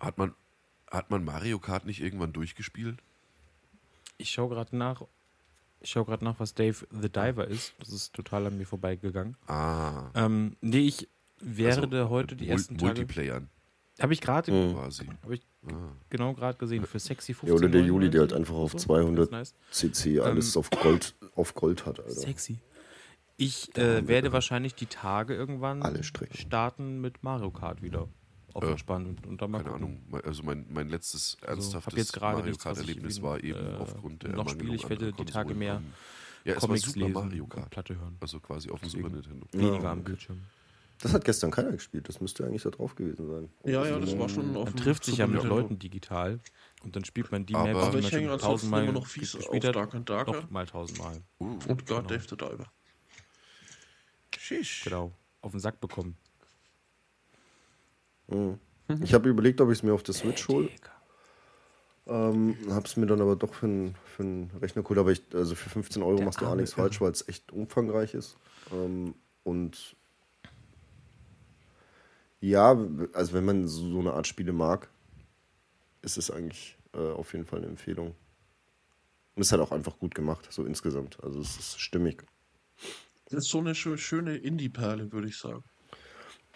Hat 0.00 0.16
man, 0.18 0.34
hat 0.90 1.10
man 1.10 1.24
Mario 1.24 1.58
Kart 1.58 1.84
nicht 1.84 2.00
irgendwann 2.00 2.32
durchgespielt? 2.32 3.02
Ich 4.16 4.30
schaue 4.30 4.48
gerade 4.48 4.76
nach. 4.76 5.02
Ich 5.80 5.90
schaue 5.90 6.04
gerade 6.06 6.24
nach, 6.24 6.38
was 6.40 6.54
Dave 6.54 6.86
the 6.90 7.08
Diver 7.08 7.46
ist. 7.46 7.74
Das 7.78 7.90
ist 7.90 8.12
total 8.14 8.46
an 8.46 8.58
mir 8.58 8.66
vorbeigegangen. 8.66 9.36
Ah. 9.46 10.10
Ähm, 10.14 10.56
nee, 10.60 10.78
ich 10.80 11.08
werde 11.40 11.82
also 11.98 12.10
heute 12.10 12.34
die 12.36 12.46
Mul- 12.46 12.52
ersten 12.52 12.78
Tage. 12.78 13.00
Multiplayern 13.00 13.48
Habe 14.00 14.12
ich 14.12 14.20
gerade 14.20 14.52
Mhm. 14.52 14.74
quasi. 14.74 15.06
Hab 15.22 15.30
ich 15.30 15.42
Ah. 15.66 15.72
genau 16.08 16.32
gerade 16.34 16.56
gesehen. 16.58 16.84
Für 16.86 16.98
sexy 16.98 17.34
15. 17.34 17.48
Ja, 17.48 17.54
oder 17.54 17.68
der 17.68 17.82
Juli, 17.82 18.10
der 18.10 18.20
halt 18.22 18.32
einfach 18.32 18.54
auf 18.54 18.72
So, 18.72 18.78
200 18.78 19.30
ganz 19.30 19.52
nice. 19.52 19.92
CC 19.92 20.20
alles 20.20 20.54
Ähm, 20.54 20.60
auf, 20.60 20.70
Gold, 20.70 21.14
auf 21.34 21.54
Gold 21.54 21.84
hat, 21.84 21.98
Alter. 21.98 22.10
Sexy. 22.12 22.58
Ich 23.36 23.76
äh, 23.76 24.06
werde 24.08 24.32
wahrscheinlich 24.32 24.74
die 24.74 24.86
Tage 24.86 25.34
irgendwann 25.34 25.82
starten 26.32 27.00
mit 27.00 27.22
Mario 27.22 27.50
Kart 27.50 27.82
wieder. 27.82 28.08
Auf 28.54 28.64
Äh, 28.64 28.70
entspannt 28.70 29.06
und, 29.06 29.26
und 29.26 29.42
dann 29.42 29.50
mal 29.50 29.58
Keine 29.58 29.72
gucken. 29.78 30.02
Ahnung. 30.10 30.22
Also 30.24 30.42
mein, 30.42 30.66
mein 30.70 30.88
letztes 30.88 31.36
Also, 31.42 31.76
ernsthaftes 31.76 32.12
gerade 32.12 32.38
Mario 32.38 32.56
Kart-Erlebnis 32.56 33.22
war 33.22 33.42
eben 33.44 33.58
äh, 33.60 33.76
aufgrund 33.78 34.22
der 34.22 34.30
noch 34.32 34.48
spiele. 34.48 34.74
Ich 34.74 34.88
werde 34.88 35.12
die 35.12 35.24
Tage 35.24 35.54
mehr 35.54 35.82
Ja, 36.44 36.54
es 36.54 36.62
war 36.62 36.68
Comics 36.68 36.86
Super 36.86 37.00
lesen 37.00 37.12
Mario 37.12 37.46
Kart. 37.46 37.70
Platte 37.70 37.96
hören. 38.00 38.16
Also 38.20 38.40
quasi 38.40 38.70
auf 38.70 38.80
dem 38.80 38.88
Super 38.88 39.10
Nintendo. 39.10 39.46
Weniger 39.52 39.82
Ja, 39.84 39.92
am. 39.92 40.02
Bildschirm. 40.02 40.40
Das 41.00 41.12
hat 41.12 41.24
gestern 41.24 41.50
keiner 41.52 41.70
gespielt. 41.72 42.08
Das 42.08 42.20
müsste 42.20 42.44
eigentlich 42.44 42.62
da 42.62 42.70
drauf 42.70 42.94
gewesen 42.96 43.26
sein. 43.28 43.48
Ja, 43.64 43.84
ja, 43.86 43.98
das 44.00 44.18
war 44.18 44.28
schon 44.28 44.56
auf 44.56 44.64
Man 44.66 44.76
trifft 44.76 45.04
sich 45.04 45.18
ja 45.18 45.26
mit 45.26 45.34
Nintendo. 45.36 45.56
Leuten 45.60 45.78
digital 45.78 46.40
und 46.82 46.96
dann 46.96 47.04
spielt 47.04 47.30
man 47.30 47.46
die 47.46 47.54
Aber- 47.54 47.72
Maps, 47.72 47.86
Aber 47.86 48.00
die 48.00 48.06
ich 48.06 48.12
man 48.12 48.20
hänge 48.22 48.36
tausendmal 48.38 48.82
immer 48.82 48.92
noch 48.92 49.06
fies 49.06 49.32
gespielt 49.36 49.64
auf 49.66 49.72
Dark 49.72 49.94
and 49.94 50.08
Darker. 50.10 50.32
noch 50.32 50.50
mal 50.50 50.66
tausendmal. 50.66 51.22
Uh, 51.40 51.44
Und 51.44 51.66
God 51.66 51.86
Genau. 51.86 52.00
Dave 52.02 52.24
the 52.28 52.36
Diver. 52.36 52.66
Shish. 54.36 54.84
Genau. 54.84 55.12
Auf 55.40 55.50
den 55.52 55.60
Sack 55.60 55.80
bekommen. 55.80 56.16
Mhm. 58.28 58.58
Ich 59.02 59.12
habe 59.14 59.28
überlegt, 59.28 59.60
ob 59.60 59.68
ich 59.70 59.78
es 59.78 59.82
mir 59.82 59.92
auf 59.92 60.02
der 60.02 60.14
Switch 60.14 60.48
hole. 60.48 60.68
Ähm, 62.06 62.56
hab's 62.70 62.96
mir 62.96 63.06
dann 63.06 63.20
aber 63.20 63.36
doch 63.36 63.52
für 63.52 63.66
einen 63.66 63.94
für 64.16 64.22
einen 64.22 64.50
Rechner 64.60 64.82
geholt. 64.82 64.98
Aber 64.98 65.12
ich, 65.12 65.22
also 65.34 65.54
für 65.54 65.68
15 65.68 66.02
Euro 66.02 66.16
Der 66.16 66.24
machst 66.24 66.40
du 66.40 66.46
auch 66.46 66.54
nichts 66.54 66.72
falsch, 66.72 67.00
weil 67.00 67.10
es 67.12 67.28
echt 67.28 67.52
umfangreich 67.52 68.14
ist. 68.14 68.36
Ähm, 68.72 69.14
und 69.44 69.94
ja, 72.40 72.76
also 73.12 73.32
wenn 73.32 73.44
man 73.44 73.66
so, 73.66 73.98
eine 73.98 74.12
Art 74.12 74.26
Spiele 74.26 74.52
mag, 74.52 74.88
ist 76.02 76.18
es 76.18 76.30
eigentlich 76.30 76.76
äh, 76.94 76.98
auf 76.98 77.32
jeden 77.32 77.44
Fall 77.44 77.58
eine 77.58 77.68
Empfehlung. 77.68 78.08
Und 79.34 79.42
es 79.42 79.48
ist 79.48 79.52
halt 79.52 79.62
auch 79.62 79.72
einfach 79.72 79.98
gut 79.98 80.14
gemacht, 80.14 80.46
so 80.50 80.64
insgesamt. 80.64 81.22
Also 81.22 81.40
es 81.40 81.56
ist 81.58 81.80
stimmig. 81.80 82.24
Das 83.26 83.44
ist 83.44 83.50
so 83.50 83.58
eine 83.58 83.72
schö- 83.72 83.98
schöne 83.98 84.36
Indie-Perle, 84.36 85.12
würde 85.12 85.28
ich 85.28 85.38
sagen. 85.38 85.62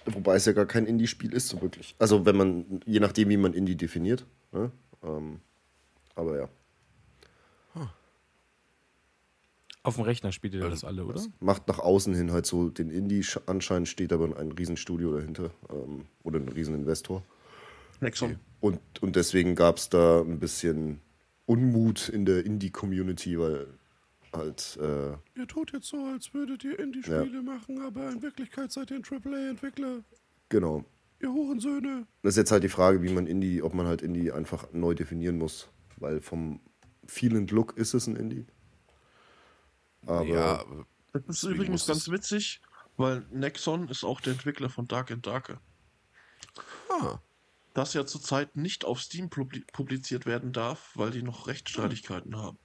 Wobei 0.07 0.37
es 0.37 0.47
ja 0.47 0.53
gar 0.53 0.67
kein 0.67 0.87
Indie-Spiel 0.87 1.33
ist, 1.33 1.49
so 1.49 1.61
wirklich. 1.63 1.95
Also 1.99 2.27
wenn 2.27 2.37
man, 2.37 2.81
je 2.87 2.99
nachdem, 2.99 3.29
wie 3.29 3.37
man 3.37 3.53
Indie 3.53 3.77
definiert. 3.77 4.27
Ne? 4.53 4.73
Ähm, 5.03 5.41
aber 6.15 6.39
ja. 6.39 6.49
Auf 9.85 9.97
dem 9.97 10.05
Rechner 10.05 10.31
spielt 10.31 10.55
ihr 10.55 10.61
Also, 10.63 10.71
das 10.71 10.85
alle, 10.85 11.05
oder? 11.05 11.21
macht 11.41 11.67
nach 11.67 11.81
außen 11.81 12.15
hin 12.15 12.31
halt 12.31 12.47
so 12.47 12.69
den 12.71 12.91
Indie-Anschein, 12.91 13.85
steht 13.87 14.13
aber 14.13 14.37
ein 14.37 14.53
Riesenstudio 14.53 15.13
dahinter 15.17 15.51
ähm, 15.71 16.05
oder 16.23 16.39
ein 16.39 16.49
Rieseninvestor. 16.49 17.25
Nexon. 18.01 18.39
Und, 18.61 18.81
und 19.01 19.17
deswegen 19.17 19.55
gab 19.57 19.79
es 19.79 19.89
da 19.89 20.21
ein 20.21 20.39
bisschen 20.39 21.01
Unmut 21.47 22.09
in 22.09 22.25
der 22.25 22.47
Indie-Community, 22.47 23.39
weil 23.39 23.67
halt, 24.33 24.79
äh, 24.81 25.11
Ihr 25.39 25.47
tut 25.49 25.73
jetzt 25.73 25.89
so, 25.89 25.97
als 26.13 26.33
würdet 26.33 26.63
ihr 26.65 26.79
Indie-Spiele 26.79 27.43
machen, 27.43 27.81
aber 27.83 28.11
in 28.11 28.23
Wirklichkeit 28.23 28.71
seid 28.73 28.91
ihr 28.91 28.97
ein 28.99 29.05
AAA-Entwickler. 29.05 30.05
genau. 30.49 30.85
Ihr 31.21 31.33
Hurensöhne. 31.33 32.05
Das 32.23 32.33
ist 32.33 32.37
jetzt 32.39 32.51
halt 32.51 32.65
die 32.65 32.69
Frage, 32.69 33.01
wie 33.01 33.13
man 33.13 33.29
Indie, 33.29 33.63
ob 33.63 33.75
man 33.75 33.87
halt 33.87 34.03
Indie 34.03 34.33
einfach 34.33 34.73
neu 34.73 34.93
definieren 34.95 35.39
muss. 35.39 35.69
Weil 35.99 36.21
vom 36.21 36.59
Feeling 37.07 37.47
Look 37.47 37.77
ist 37.77 37.95
es 37.95 38.09
ein 38.09 38.17
Indie. 38.17 38.45
Aber 40.07 40.25
ja, 40.25 40.65
Das 41.13 41.23
ist 41.29 41.43
übrigens 41.45 41.87
ganz 41.87 42.09
witzig, 42.09 42.61
weil 42.97 43.21
Nexon 43.31 43.89
ist 43.89 44.05
auch 44.05 44.21
der 44.21 44.33
Entwickler 44.33 44.69
von 44.69 44.87
Dark 44.87 45.11
and 45.11 45.27
Darker. 45.27 45.61
ah, 46.91 47.19
Das 47.75 47.95
ja 47.95 48.05
zurzeit 48.07 48.57
nicht 48.57 48.85
auf 48.85 49.01
Steam 49.01 49.29
publi- 49.29 49.65
publiziert 49.73 50.27
werden 50.27 50.53
darf, 50.53 50.91
weil 50.95 51.11
die 51.11 51.23
noch 51.23 51.47
Rechtsstreitigkeiten 51.47 52.37
haben. 52.37 52.59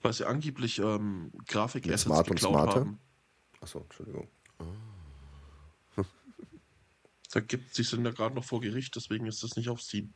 Weil 0.00 0.12
sie 0.12 0.26
angeblich 0.26 0.78
ähm, 0.78 1.32
Grafik-Assets 1.46 2.02
Smart 2.04 2.28
und 2.30 2.36
geklaut 2.36 2.52
Smarter? 2.54 2.80
haben. 2.80 3.00
achso, 3.60 3.80
Entschuldigung. 3.80 4.28
Da 7.32 7.40
gibt, 7.40 7.74
sie 7.74 7.82
sind 7.82 8.04
ja 8.04 8.10
gerade 8.10 8.34
noch 8.34 8.44
vor 8.44 8.60
Gericht, 8.60 8.94
deswegen 8.94 9.26
ist 9.26 9.42
das 9.42 9.56
nicht 9.56 9.70
auf 9.70 9.80
Steam. 9.80 10.12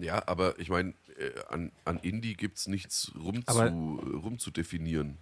Ja, 0.00 0.22
aber 0.26 0.58
ich 0.58 0.68
meine, 0.68 0.94
äh, 1.18 1.30
an, 1.48 1.72
an 1.84 1.98
Indie 1.98 2.34
gibt 2.34 2.58
es 2.58 2.66
nichts 2.66 3.12
rum 3.18 3.42
Aber- 3.46 3.68
zu, 3.68 4.00
rumzudefinieren. 4.22 5.18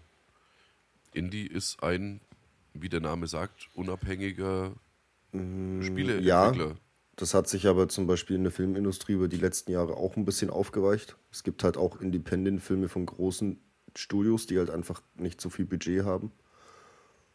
Indie 1.13 1.47
ist 1.47 1.83
ein, 1.83 2.21
wie 2.73 2.89
der 2.89 3.01
Name 3.01 3.27
sagt, 3.29 3.69
unabhängiger 3.75 4.73
Spieleentwickler. 5.33 6.21
Ja, 6.23 6.75
das 7.17 7.35
hat 7.35 7.49
sich 7.49 7.67
aber 7.67 7.89
zum 7.89 8.07
Beispiel 8.07 8.37
in 8.37 8.43
der 8.43 8.53
Filmindustrie 8.53 9.13
über 9.13 9.29
die 9.29 9.37
letzten 9.37 9.71
Jahre 9.71 9.97
auch 9.97 10.17
ein 10.17 10.25
bisschen 10.25 10.51
aufgeweicht. 10.51 11.17
Es 11.31 11.45
gibt 11.45 11.63
halt 11.63 11.77
auch 11.77 12.01
Independent-Filme 12.01 12.89
von 12.89 13.07
großen 13.07 13.61
Studios, 13.95 14.47
die 14.47 14.59
halt 14.59 14.71
einfach 14.71 15.03
nicht 15.15 15.41
so 15.41 15.51
viel 15.51 15.65
Budget 15.67 16.05
haben 16.05 16.33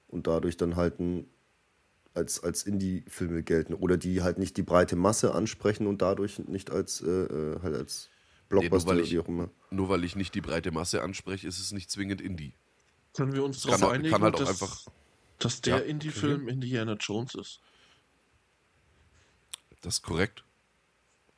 und 0.10 0.28
dadurch 0.28 0.57
dann 0.57 0.76
halt 0.76 0.99
ein, 0.99 1.26
als, 2.14 2.44
als 2.44 2.64
Indie-Filme 2.64 3.44
gelten 3.44 3.73
oder 3.73 3.98
die 3.98 4.22
halt 4.22 4.38
nicht 4.40 4.57
die 4.57 4.64
breite 4.64 4.95
Masse 4.95 5.34
ansprechen 5.36 5.88
und 5.88 6.02
dadurch 6.02 6.40
nicht 6.40 6.72
als, 6.72 7.02
äh, 7.02 7.07
äh, 7.10 7.60
halt 7.61 7.76
als 7.76 8.10
Blockbuster 8.49 8.90
weil 8.90 8.95
oder 8.98 9.06
ich- 9.06 9.11
wie 9.11 9.19
auch 9.19 9.27
immer. 9.27 9.49
Nur 9.69 9.90
weil 9.90 10.03
ich 10.03 10.15
nicht 10.15 10.34
die 10.36 10.41
breite 10.41 10.72
Masse 10.72 11.02
anspreche, 11.03 11.48
ist 11.48 11.60
es 11.60 11.72
nicht 11.72 11.90
zwingend 11.91 12.19
Indie. 12.22 12.53
Können 13.14 13.34
wir 13.34 13.44
uns 13.44 13.61
darauf 13.61 13.84
einigen, 13.91 14.11
kann 14.11 14.22
halt 14.23 14.36
auch 14.36 14.40
dass, 14.40 14.49
einfach- 14.49 14.86
dass 15.38 15.61
der 15.61 15.77
Ja, 15.77 15.84
Indie-Film 15.84 16.48
Indiana 16.48 16.94
Jones 16.99 17.36
ist? 17.36 17.61
Das 19.81 19.95
ist 19.95 20.02
korrekt. 20.02 20.44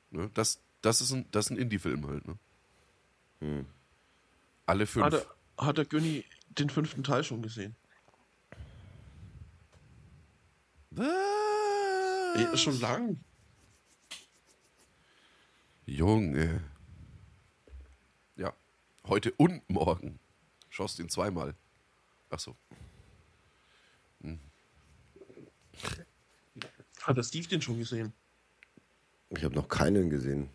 Ne? 0.09 0.31
Das, 0.33 0.61
das 0.81 1.01
ist 1.01 1.11
ein, 1.11 1.25
das 1.31 1.45
ist 1.45 1.51
ein 1.51 1.57
Indie-Film 1.57 2.07
halt. 2.07 2.27
Ne? 2.27 2.37
Hm. 3.41 3.65
Alle 4.65 4.85
fünf. 4.87 5.05
Hat, 5.05 5.13
er, 5.13 5.65
hat 5.67 5.77
der 5.77 5.85
Günni 5.85 6.25
den 6.49 6.69
fünften 6.69 7.03
Teil 7.03 7.23
schon 7.23 7.41
gesehen? 7.41 7.75
Ey, 8.51 8.57
Was? 10.91 12.59
schon 12.59 12.79
lang. 12.79 13.19
Junge. 15.85 16.61
Ja. 18.35 18.53
Heute 19.07 19.31
und 19.37 19.67
morgen. 19.69 20.19
Schaust 20.69 20.99
ihn 20.99 21.09
zweimal. 21.09 21.55
Ach 22.29 22.39
so. 22.39 22.55
Hat 27.01 27.17
der 27.17 27.23
Steve 27.23 27.47
den 27.47 27.61
schon 27.61 27.79
gesehen? 27.79 28.13
Ich 29.29 29.43
habe 29.43 29.55
noch 29.55 29.67
keinen 29.67 30.09
gesehen. 30.09 30.49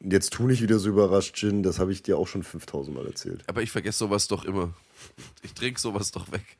Jetzt 0.00 0.32
tu 0.32 0.46
nicht 0.46 0.60
wieder 0.60 0.78
so 0.78 0.88
überrascht, 0.88 1.40
Jin. 1.40 1.62
Das 1.62 1.78
habe 1.78 1.92
ich 1.92 2.02
dir 2.02 2.18
auch 2.18 2.26
schon 2.26 2.42
5000 2.42 2.96
Mal 2.96 3.06
erzählt. 3.06 3.44
Aber 3.48 3.62
ich 3.62 3.70
vergesse 3.70 3.98
sowas 3.98 4.28
doch 4.28 4.44
immer. 4.44 4.74
Ich 5.42 5.54
trinke 5.54 5.80
sowas 5.80 6.10
doch 6.10 6.30
weg. 6.32 6.58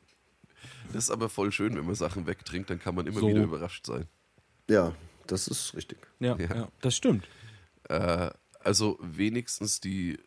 Das 0.95 1.05
ist 1.05 1.11
aber 1.11 1.29
voll 1.29 1.51
schön, 1.51 1.75
wenn 1.77 1.85
man 1.85 1.95
Sachen 1.97 2.27
wegtrinkt, 2.27 2.71
dann 2.71 2.79
kann 2.79 2.95
man 2.95 3.07
immer 3.07 3.19
So. 3.21 3.29
wieder 3.29 3.43
überrascht 3.43 3.85
sein. 3.87 4.07
Ja, 4.71 4.95
das 5.27 5.49
ist 5.49 5.75
richtig. 5.75 5.99
Ja, 6.21 6.37
Ja. 6.37 6.55
ja. 6.55 6.69
das 6.81 6.95
stimmt. 6.95 7.27
Äh, 7.89 8.31
also 8.61 8.97
wenigstens 9.03 9.81
die. 9.81 10.19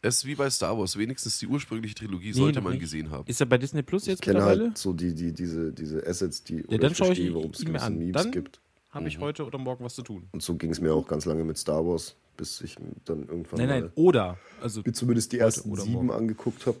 Es 0.00 0.18
ist 0.18 0.24
wie 0.26 0.34
bei 0.36 0.48
Star 0.50 0.78
Wars, 0.78 0.96
wenigstens 0.96 1.38
die 1.38 1.46
ursprüngliche 1.46 1.94
Trilogie 1.94 2.28
Nee, 2.28 2.32
sollte 2.32 2.60
man 2.60 2.72
nicht. 2.72 2.82
gesehen 2.82 3.10
haben. 3.10 3.24
Ist 3.28 3.40
er 3.40 3.46
bei 3.46 3.58
Disney 3.58 3.82
Plus 3.82 4.02
Ich 4.02 4.08
jetzt 4.08 4.22
kenne 4.22 4.38
mittlerweile? 4.38 4.64
halt 4.68 4.78
so 4.78 4.92
die, 4.92 5.14
die, 5.14 5.32
diese, 5.32 5.72
diese 5.72 6.04
Assets, 6.06 6.42
die 6.44 6.64
oder 6.66 6.78
dann 6.78 6.94
schaue 6.94 7.08
ich 7.12 7.18
verstehe, 7.18 7.34
warum 7.34 7.50
es 7.50 7.64
gewisse 7.64 7.84
an. 7.84 7.98
Memes 7.98 8.12
Dann- 8.22 8.30
gibt. 8.32 8.60
Habe 8.90 9.08
ich 9.08 9.18
heute 9.20 9.46
oder 9.46 9.56
morgen 9.58 9.84
was 9.84 9.94
zu 9.94 10.02
tun? 10.02 10.28
Und 10.32 10.42
so 10.42 10.54
ging 10.54 10.70
es 10.70 10.78
mir 10.80 10.92
auch 10.92 11.08
ganz 11.08 11.24
lange 11.24 11.44
mit 11.44 11.56
Star 11.56 11.84
Wars, 11.86 12.14
bis 12.36 12.60
ich 12.60 12.76
dann 13.06 13.20
irgendwann 13.26 13.58
Nein, 13.58 13.68
mal 13.68 13.80
nein, 13.80 13.90
oder. 13.94 14.38
Also, 14.60 14.82
mir 14.84 14.92
zumindest 14.92 15.32
die 15.32 15.38
ersten 15.38 15.74
sieben 15.76 15.92
morgen. 16.06 16.10
angeguckt 16.10 16.66
habe. 16.66 16.76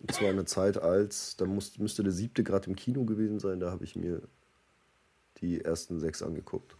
Und 0.00 0.12
zwar 0.12 0.30
in 0.30 0.36
der 0.36 0.46
Zeit 0.46 0.76
als, 0.78 1.36
da 1.36 1.46
muss, 1.46 1.78
müsste 1.78 2.02
der 2.02 2.12
siebte 2.12 2.44
gerade 2.44 2.68
im 2.68 2.76
Kino 2.76 3.04
gewesen 3.04 3.38
sein, 3.40 3.60
da 3.60 3.70
habe 3.70 3.84
ich 3.84 3.96
mir 3.96 4.22
die 5.40 5.60
ersten 5.64 5.98
sechs 6.00 6.22
angeguckt. 6.22 6.76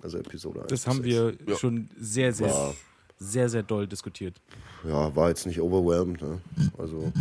Also 0.00 0.18
Episode 0.18 0.60
1. 0.62 0.68
das 0.68 0.86
haben 0.86 1.02
wir 1.04 1.36
Ja. 1.46 1.56
schon 1.56 1.88
sehr, 1.98 2.32
sehr, 2.32 2.50
War- 2.50 2.74
sehr, 3.18 3.48
sehr 3.48 3.62
doll 3.62 3.86
diskutiert. 3.86 4.40
Ja, 4.84 5.14
war 5.16 5.28
jetzt 5.28 5.46
nicht 5.46 5.60
overwhelmed. 5.60 6.20
Ne? 6.20 6.40
Also 6.78 7.12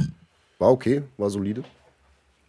war 0.60 0.72
okay, 0.72 1.04
war 1.18 1.30
solide. 1.30 1.64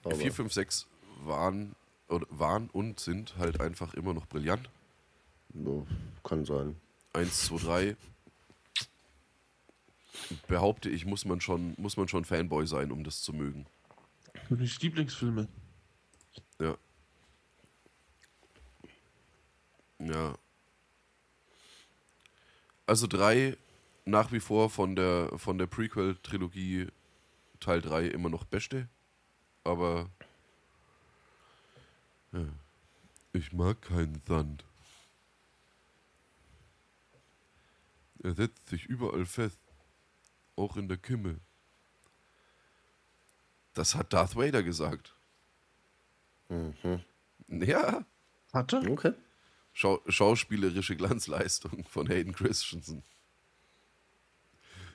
Aber 0.05 0.15
4, 0.17 0.33
5, 0.33 0.53
6 0.53 0.87
waren, 1.25 1.75
oder 2.09 2.27
waren 2.31 2.69
und 2.73 3.01
sind 3.01 3.37
halt 3.39 3.61
einfach 3.61 3.95
immer 3.95 4.15
noch 4.15 4.27
brillant. 4.27 4.69
ja, 5.55 5.83
kann 6.25 6.45
sein. 6.45 6.77
1, 7.13 7.47
2, 7.47 7.57
3. 7.59 7.97
Behaupte 10.49 10.89
ich, 10.89 11.05
muss 11.05 11.25
man, 11.25 11.41
schon, 11.41 11.75
muss 11.79 11.97
man 11.97 12.09
schon 12.09 12.25
Fanboy 12.25 12.67
sein, 12.67 12.91
um 12.91 13.05
das 13.05 13.23
zu 13.23 13.33
mögen. 13.33 13.67
Königs 14.49 14.81
Lieblingsfilme. 14.81 15.49
Ja. 16.61 16.77
Ja. 19.99 20.39
Also 22.87 23.07
3 23.07 23.57
nach 24.05 24.31
wie 24.31 24.41
vor 24.41 24.71
von 24.71 24.95
der, 24.95 25.31
von 25.37 25.59
der 25.59 25.67
Prequel-Trilogie 25.67 26.89
Teil 27.61 27.81
3 27.81 28.07
immer 28.07 28.29
noch 28.29 28.45
beste. 28.45 28.89
Aber 29.65 30.09
ja. 32.33 32.47
ich 33.33 33.53
mag 33.53 33.83
keinen 33.83 34.23
Sand. 34.27 34.65
Er 38.23 38.35
setzt 38.35 38.69
sich 38.69 38.87
überall 38.87 39.27
fest. 39.27 39.59
Auch 40.57 40.77
in 40.77 40.89
der 40.89 40.97
Kimme. 40.97 41.39
Das 43.74 43.95
hat 43.95 44.12
Darth 44.12 44.37
Vader 44.37 44.62
gesagt. 44.62 45.15
Mhm. 46.49 46.74
Ja, 47.49 48.05
Hat 48.53 48.73
er? 48.73 48.91
Okay. 48.91 49.12
Schau 49.74 50.01
schauspielerische 50.09 50.97
Glanzleistung 50.97 51.85
von 51.85 52.09
Hayden 52.09 52.33
Christensen. 52.33 53.03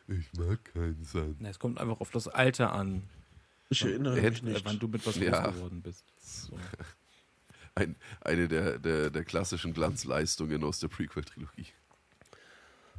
Ich 0.07 0.33
mag 0.33 0.65
keinen 0.73 1.03
Sand. 1.05 1.37
Na, 1.39 1.49
Es 1.49 1.59
kommt 1.59 1.79
einfach 1.79 2.01
auf 2.01 2.09
das 2.09 2.27
Alter 2.27 2.73
an, 2.73 3.03
Ich 3.69 3.83
erinnere 3.83 4.19
Er 4.19 4.31
mich 4.31 4.41
nicht. 4.41 4.65
wann 4.65 4.79
du 4.79 4.87
mit 4.87 5.05
was 5.05 5.15
Ja. 5.17 5.43
groß 5.43 5.53
geworden 5.55 5.81
bist. 5.83 6.03
So. 6.19 6.57
Ein, 7.75 7.95
eine 8.21 8.47
der, 8.49 8.79
der, 8.79 9.09
der 9.11 9.23
klassischen 9.23 9.73
Glanzleistungen 9.73 10.63
aus 10.65 10.79
der 10.79 10.89
Prequel-Trilogie. 10.89 11.67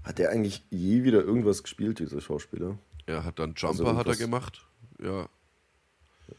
Hat 0.04 0.18
der 0.18 0.30
eigentlich 0.30 0.64
je 0.70 1.04
wieder 1.04 1.22
irgendwas 1.22 1.62
gespielt, 1.62 1.98
dieser 1.98 2.20
Schauspieler? 2.20 2.78
Er 3.06 3.24
hat 3.24 3.38
dann 3.38 3.54
Also 3.60 3.84
Jumper 3.84 3.96
hat 3.96 4.06
er 4.06 4.16
gemacht. 4.16 4.66
Ja, 5.00 5.28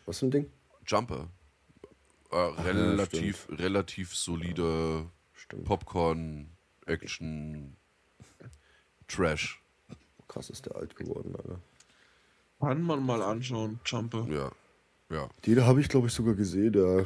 Was 0.06 0.19
für 0.19 0.27
ein 0.27 0.31
Ding? 0.31 0.52
Jumper. 0.85 1.30
Äh, 2.31 2.35
relativ, 2.35 3.48
relativ 3.49 4.15
solider 4.15 5.06
Stimmt. 5.34 5.65
Popcorn, 5.65 6.49
Action, 6.85 7.76
Trash. 9.07 9.61
Krass 10.27 10.49
ist 10.49 10.65
der 10.65 10.76
alt 10.76 10.95
geworden, 10.95 11.35
Alter. 11.35 11.60
Kann 12.60 12.81
man 12.81 13.06
mal 13.06 13.22
anschauen, 13.22 13.80
Jumper. 13.85 14.26
Ja, 14.30 14.52
ja. 15.10 15.30
Die 15.45 15.60
habe 15.60 15.81
ich, 15.81 15.90
glaube 15.90 16.07
ich, 16.07 16.14
sogar 16.14 16.34
gesehen. 16.34 16.73
Da 16.73 17.06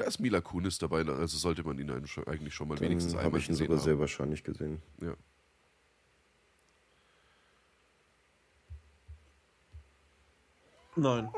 Da 0.00 0.06
ist 0.06 0.18
Mila 0.18 0.40
Kunis 0.40 0.78
dabei, 0.78 1.04
also 1.04 1.36
sollte 1.36 1.62
man 1.62 1.78
ihn 1.78 1.90
eigentlich 1.90 2.54
schon 2.54 2.68
mal 2.68 2.80
wenigstens 2.80 3.12
habe 3.12 3.26
einmal 3.26 3.38
ich 3.38 3.48
ihn 3.48 3.50
gesehen 3.50 3.66
sogar 3.66 3.76
haben. 3.76 3.84
sehr 3.84 3.98
wahrscheinlich 3.98 4.42
gesehen. 4.42 4.80
Ja. 5.02 5.14
Nein. 10.96 11.28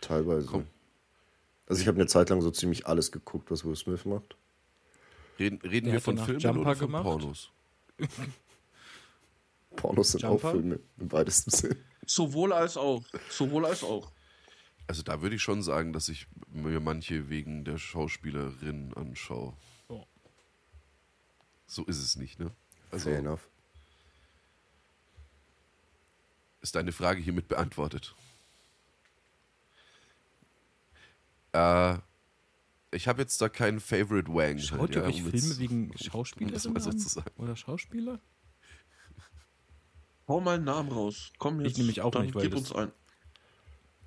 Teilweise. 0.00 0.46
Komm. 0.46 0.68
Also 1.66 1.82
ich 1.82 1.88
habe 1.88 1.96
eine 1.98 2.06
Zeit 2.06 2.30
lang 2.30 2.40
so 2.40 2.52
ziemlich 2.52 2.86
alles 2.86 3.10
geguckt, 3.10 3.50
was 3.50 3.64
Will 3.64 3.74
Smith 3.74 4.04
macht. 4.04 4.36
Reden, 5.40 5.60
reden 5.62 5.90
wir 5.90 6.00
von 6.00 6.18
Filmen 6.18 6.38
Jumper 6.38 6.60
oder 6.60 6.76
von 6.76 6.86
gemacht. 6.86 7.02
Pornos? 7.02 7.50
Pornos 9.74 10.12
sind 10.12 10.22
Jumper? 10.22 10.50
auch 10.50 10.52
Filme, 10.52 10.78
im 10.98 11.10
weitesten 11.10 11.50
Sinn. 11.50 11.76
Sowohl 12.06 12.52
als 12.52 12.76
auch. 12.76 13.02
Sowohl 13.28 13.66
als 13.66 13.82
auch. 13.82 14.12
Also 14.86 15.02
da 15.02 15.20
würde 15.20 15.36
ich 15.36 15.42
schon 15.42 15.62
sagen, 15.62 15.92
dass 15.92 16.08
ich 16.08 16.26
mir 16.48 16.80
manche 16.80 17.28
wegen 17.28 17.64
der 17.64 17.78
Schauspielerin 17.78 18.94
anschaue. 18.94 19.56
Oh. 19.88 20.04
So 21.66 21.84
ist 21.84 21.98
es 21.98 22.16
nicht, 22.16 22.38
ne? 22.38 22.52
Also 22.90 23.10
Fair 23.10 23.18
enough. 23.18 23.48
ist 26.66 26.74
deine 26.74 26.92
Frage 26.92 27.20
hiermit 27.20 27.46
beantwortet. 27.46 28.14
Äh, 31.52 31.98
ich 32.90 33.06
habe 33.06 33.22
jetzt 33.22 33.40
da 33.40 33.48
keinen 33.48 33.78
Favorite 33.78 34.28
Wang. 34.32 34.58
Schaut 34.58 34.80
halt, 34.80 34.96
ihr 34.96 35.02
ja, 35.02 35.08
euch 35.08 35.22
um 35.22 35.30
Filme 35.30 35.58
wegen 35.58 35.90
um 35.90 35.96
Schauspielerinnen 35.96 36.72
mal 36.72 36.80
so. 36.80 37.22
Oder 37.36 37.54
Schauspieler? 37.54 38.18
Hau 40.28 40.40
mal 40.40 40.56
einen 40.56 40.64
Namen 40.64 40.90
raus. 40.90 41.32
Komm 41.38 41.60
jetzt. 41.60 41.72
Ich 41.72 41.78
nämlich 41.78 42.00
auch 42.00 42.10
dann 42.10 42.26
nicht, 42.26 42.34
weil 42.34 42.42
gib 42.42 42.56
uns 42.56 42.72
ein. 42.72 42.90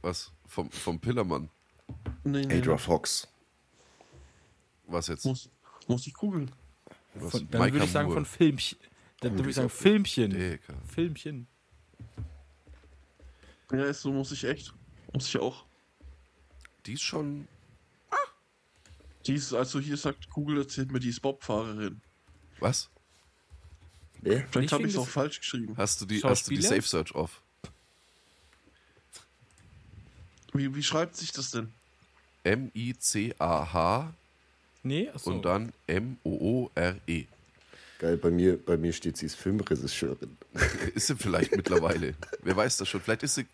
Was? 0.01 0.31
Vom, 0.47 0.71
vom 0.71 0.99
Pillermann. 0.99 1.49
Nee, 2.23 2.45
nee, 2.45 2.59
Adra 2.59 2.73
nee. 2.73 2.77
Fox. 2.77 3.27
Was 4.87 5.07
jetzt? 5.07 5.25
Muss, 5.25 5.49
muss 5.87 6.07
ich 6.07 6.13
googeln. 6.13 6.51
Von, 7.17 7.49
dann 7.49 7.59
Maika 7.59 7.73
würde 7.73 7.85
ich 7.85 7.91
sagen 7.91 8.07
Moore. 8.07 8.17
von 8.21 8.25
Filmchen. 8.25 8.79
Dann 9.21 9.35
würde 9.35 9.49
ich 9.49 9.55
sagen 9.55 9.69
Filmchen. 9.69 10.31
Digga. 10.31 10.73
Filmchen. 10.87 11.47
Ja, 13.71 13.85
ist 13.85 14.01
so 14.01 14.11
muss 14.11 14.31
ich 14.31 14.43
echt. 14.45 14.73
Muss 15.13 15.27
ich 15.27 15.37
auch. 15.37 15.65
Die 16.85 16.93
ist 16.93 17.03
schon. 17.03 17.47
Die 19.25 19.33
ist, 19.35 19.53
also 19.53 19.79
hier 19.79 19.97
sagt 19.97 20.29
Google 20.29 20.59
erzählt 20.59 20.91
mir, 20.91 20.99
die 20.99 21.09
ist 21.09 21.19
Bobfahrerin. 21.19 22.01
Was? 22.59 22.89
Wer? 24.21 24.47
Vielleicht 24.47 24.67
Ich 24.67 24.73
habe 24.73 24.87
ich 24.87 24.93
es 24.93 24.97
auch 24.97 25.07
falsch 25.07 25.39
geschrieben. 25.39 25.75
Hast 25.77 26.01
du 26.01 26.05
die, 26.05 26.21
hast 26.23 26.47
du 26.47 26.51
die? 26.51 26.61
Safe 26.61 26.81
Search 26.81 27.13
off? 27.13 27.43
Wie, 30.53 30.73
wie 30.75 30.83
schreibt 30.83 31.15
sich 31.15 31.31
das 31.31 31.51
denn? 31.51 31.71
M-I-C-A-H 32.43 34.13
Nee, 34.83 35.09
achso. 35.09 35.31
und 35.31 35.43
dann 35.43 35.73
M-O-O-R-E. 35.87 37.25
Geil, 37.99 38.15
bei 38.17 38.31
mir, 38.31 38.57
bei 38.57 38.77
mir 38.77 38.93
steht 38.93 39.17
sie 39.17 39.25
ist 39.25 39.35
Filmregisseurin. 39.35 40.37
Ist 40.95 41.07
sie 41.07 41.15
vielleicht 41.17 41.55
mittlerweile. 41.55 42.15
Wer 42.43 42.55
weiß 42.55 42.77
das 42.77 42.87
schon. 42.87 43.01
Vielleicht 43.01 43.23
ist 43.23 43.35
sie, 43.35 43.45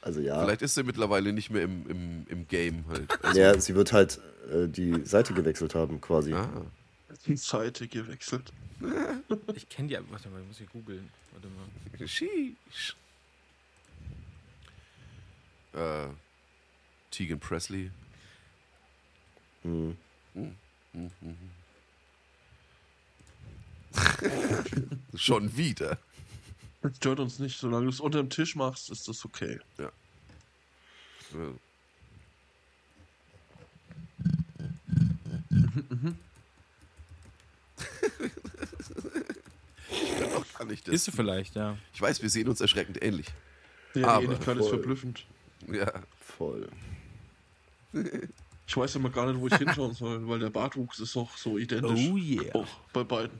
Also 0.00 0.20
ja. 0.20 0.42
vielleicht 0.42 0.60
ist 0.62 0.74
sie 0.74 0.82
mittlerweile 0.82 1.32
nicht 1.32 1.50
mehr 1.50 1.62
im, 1.62 1.88
im, 1.88 2.26
im 2.28 2.48
Game 2.48 2.84
halt. 2.88 3.24
Also, 3.24 3.40
Ja, 3.40 3.58
sie 3.58 3.74
wird 3.76 3.92
halt 3.92 4.20
äh, 4.52 4.66
die 4.68 5.04
Seite 5.04 5.32
gewechselt 5.34 5.74
haben, 5.76 6.00
quasi. 6.00 6.32
ah, 6.34 6.48
Die 7.26 7.36
Seite 7.36 7.86
gewechselt. 7.86 8.52
Ich 9.54 9.68
kenne 9.68 9.86
die. 9.88 9.94
Warte 10.10 10.28
mal, 10.30 10.40
ich 10.42 10.48
muss 10.48 10.58
hier 10.58 10.66
googeln. 10.66 11.08
Warte 11.32 11.46
mal. 11.46 12.08
sheesh. 12.08 12.96
Äh, 15.74 16.08
Tegan 17.12 17.38
Presley. 17.38 17.92
Hm. 19.62 19.96
Schon 25.14 25.56
wieder. 25.56 25.98
Das 26.80 26.96
stört 26.96 27.20
uns 27.20 27.38
nicht. 27.38 27.56
Solange 27.58 27.84
du 27.84 27.90
es 27.90 28.00
unterm 28.00 28.28
Tisch 28.28 28.56
machst, 28.56 28.90
ist 28.90 29.06
das 29.06 29.24
okay. 29.24 29.60
Ja. 29.78 29.92
ich 39.90 40.24
auch 40.34 40.44
gar 40.58 40.64
nicht 40.66 40.86
das. 40.88 40.94
Ist 40.94 41.04
sie 41.04 41.12
vielleicht, 41.12 41.54
ja. 41.54 41.76
Ich 41.94 42.00
weiß, 42.00 42.22
wir 42.22 42.30
sehen 42.30 42.48
uns 42.48 42.60
erschreckend 42.60 43.02
ähnlich. 43.02 43.26
Ja, 43.94 44.08
Aber 44.08 44.20
die 44.20 44.24
Ähnlichkeit 44.26 44.56
ist 44.56 44.62
voll. 44.62 44.70
verblüffend. 44.70 45.26
Ja. 45.70 45.92
Voll. 46.18 46.68
Ich 48.66 48.76
weiß 48.76 48.94
immer 48.96 49.10
gar 49.10 49.30
nicht, 49.30 49.40
wo 49.40 49.48
ich 49.48 49.54
hinschauen 49.54 49.92
soll, 49.94 50.26
weil 50.28 50.38
der 50.38 50.50
Bartwuchs 50.50 51.00
ist 51.00 51.16
auch 51.16 51.36
so 51.36 51.58
identisch. 51.58 52.08
Oh 52.10 52.16
yeah. 52.16 52.54
Auch 52.54 52.66
bei 52.92 53.04
beiden. 53.04 53.38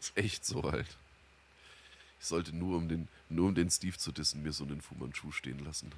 Ist 0.00 0.16
echt 0.16 0.44
so 0.44 0.62
halt. 0.62 0.96
Ich 2.20 2.26
sollte 2.26 2.54
nur 2.54 2.76
um 2.76 2.88
den, 2.88 3.08
nur 3.28 3.48
um 3.48 3.54
den 3.54 3.70
Steve 3.70 3.96
zu 3.96 4.12
dissen, 4.12 4.42
mir 4.42 4.52
so 4.52 4.64
einen 4.64 4.80
Fu 4.80 4.94
Manchu 4.96 5.30
stehen 5.32 5.64
lassen. 5.64 5.90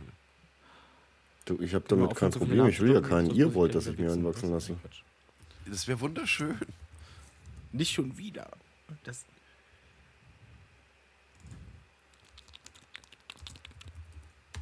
Du, 1.45 1.61
ich 1.61 1.75
habe 1.75 1.87
damit 1.89 2.15
kein 2.15 2.31
Problem. 2.31 2.67
Ich 2.67 2.81
will 2.81 2.93
ja 2.93 3.01
keinen. 3.01 3.35
Ihr 3.35 3.55
wollt, 3.55 3.75
dass 3.75 3.87
ich 3.87 3.99
mir 3.99 4.05
wieder 4.05 4.13
einen 4.13 4.25
wechseln. 4.25 4.53
wachsen 4.53 4.77
lasse. 4.77 4.91
Das 5.67 5.89
wäre 5.89 6.01
wunderschön. 6.01 6.59
Nicht 7.73 7.93
schon 7.93 8.17
wieder. 8.17 8.51
Das 9.05 9.25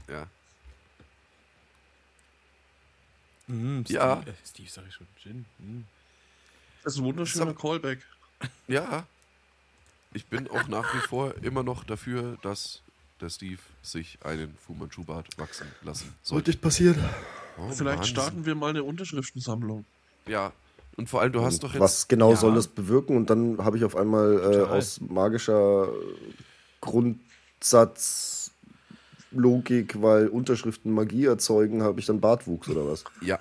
Ja. 0.09 0.27
Mm, 3.49 3.81
Steve, 3.85 3.99
Ja. 3.99 4.21
Äh, 4.21 4.33
Steve 4.47 4.69
sag 4.71 4.85
ich 4.89 4.95
schon. 4.95 5.07
Gin. 5.23 5.45
Mm. 5.59 5.85
Das 6.85 6.95
ist 6.95 7.01
ein 7.01 7.05
wunderschöner 7.05 7.55
Callback. 7.55 8.01
Ja. 8.67 9.07
Ich 10.15 10.27
bin 10.27 10.49
auch 10.49 10.69
nach 10.69 10.95
wie 10.95 10.99
vor 11.01 11.35
immer 11.43 11.63
noch 11.63 11.85
dafür, 11.85 12.39
dass 12.43 12.81
der 13.21 13.29
Steve 13.31 13.59
sich 13.83 14.19
einen 14.25 14.57
Fu 14.65 14.75
Manchu 14.75 15.05
Bart 15.05 15.27
wachsen 15.39 15.67
lassen 15.83 16.15
sollte. 16.23 16.51
nicht 16.51 16.63
passieren. 16.63 16.97
Oh, 17.59 17.69
Vielleicht 17.71 17.99
Wahnsinn. 17.99 18.15
starten 18.15 18.47
wir 18.47 18.55
mal 18.55 18.71
eine 18.71 18.85
Unterschriftensammlung. 18.85 19.85
Ja. 20.27 20.53
Und 20.97 21.09
vor 21.09 21.21
allem, 21.21 21.33
du 21.33 21.43
hast 21.43 21.63
doch 21.63 21.73
jetzt. 21.73 21.81
Was 21.81 22.09
genau 22.09 22.31
ja, 22.31 22.37
soll 22.37 22.55
das 22.55 22.69
bewirken? 22.69 23.17
Und 23.17 23.29
dann 23.31 23.59
habe 23.59 23.77
ich 23.77 23.85
auf 23.85 23.97
einmal 23.97 24.41
äh, 24.55 24.63
aus 24.63 25.01
magischer 25.01 25.89
Grundsatzlogik, 29.31 30.01
weil 30.03 30.29
Unterschriften 30.29 30.93
Magie 30.93 31.27
erzeugen, 31.27 31.83
habe 31.83 32.01
ich 32.01 32.07
dann 32.07 32.21
Bartwuchs 32.21 32.69
oder 32.69 32.87
was? 32.87 33.05
Ja. 33.21 33.39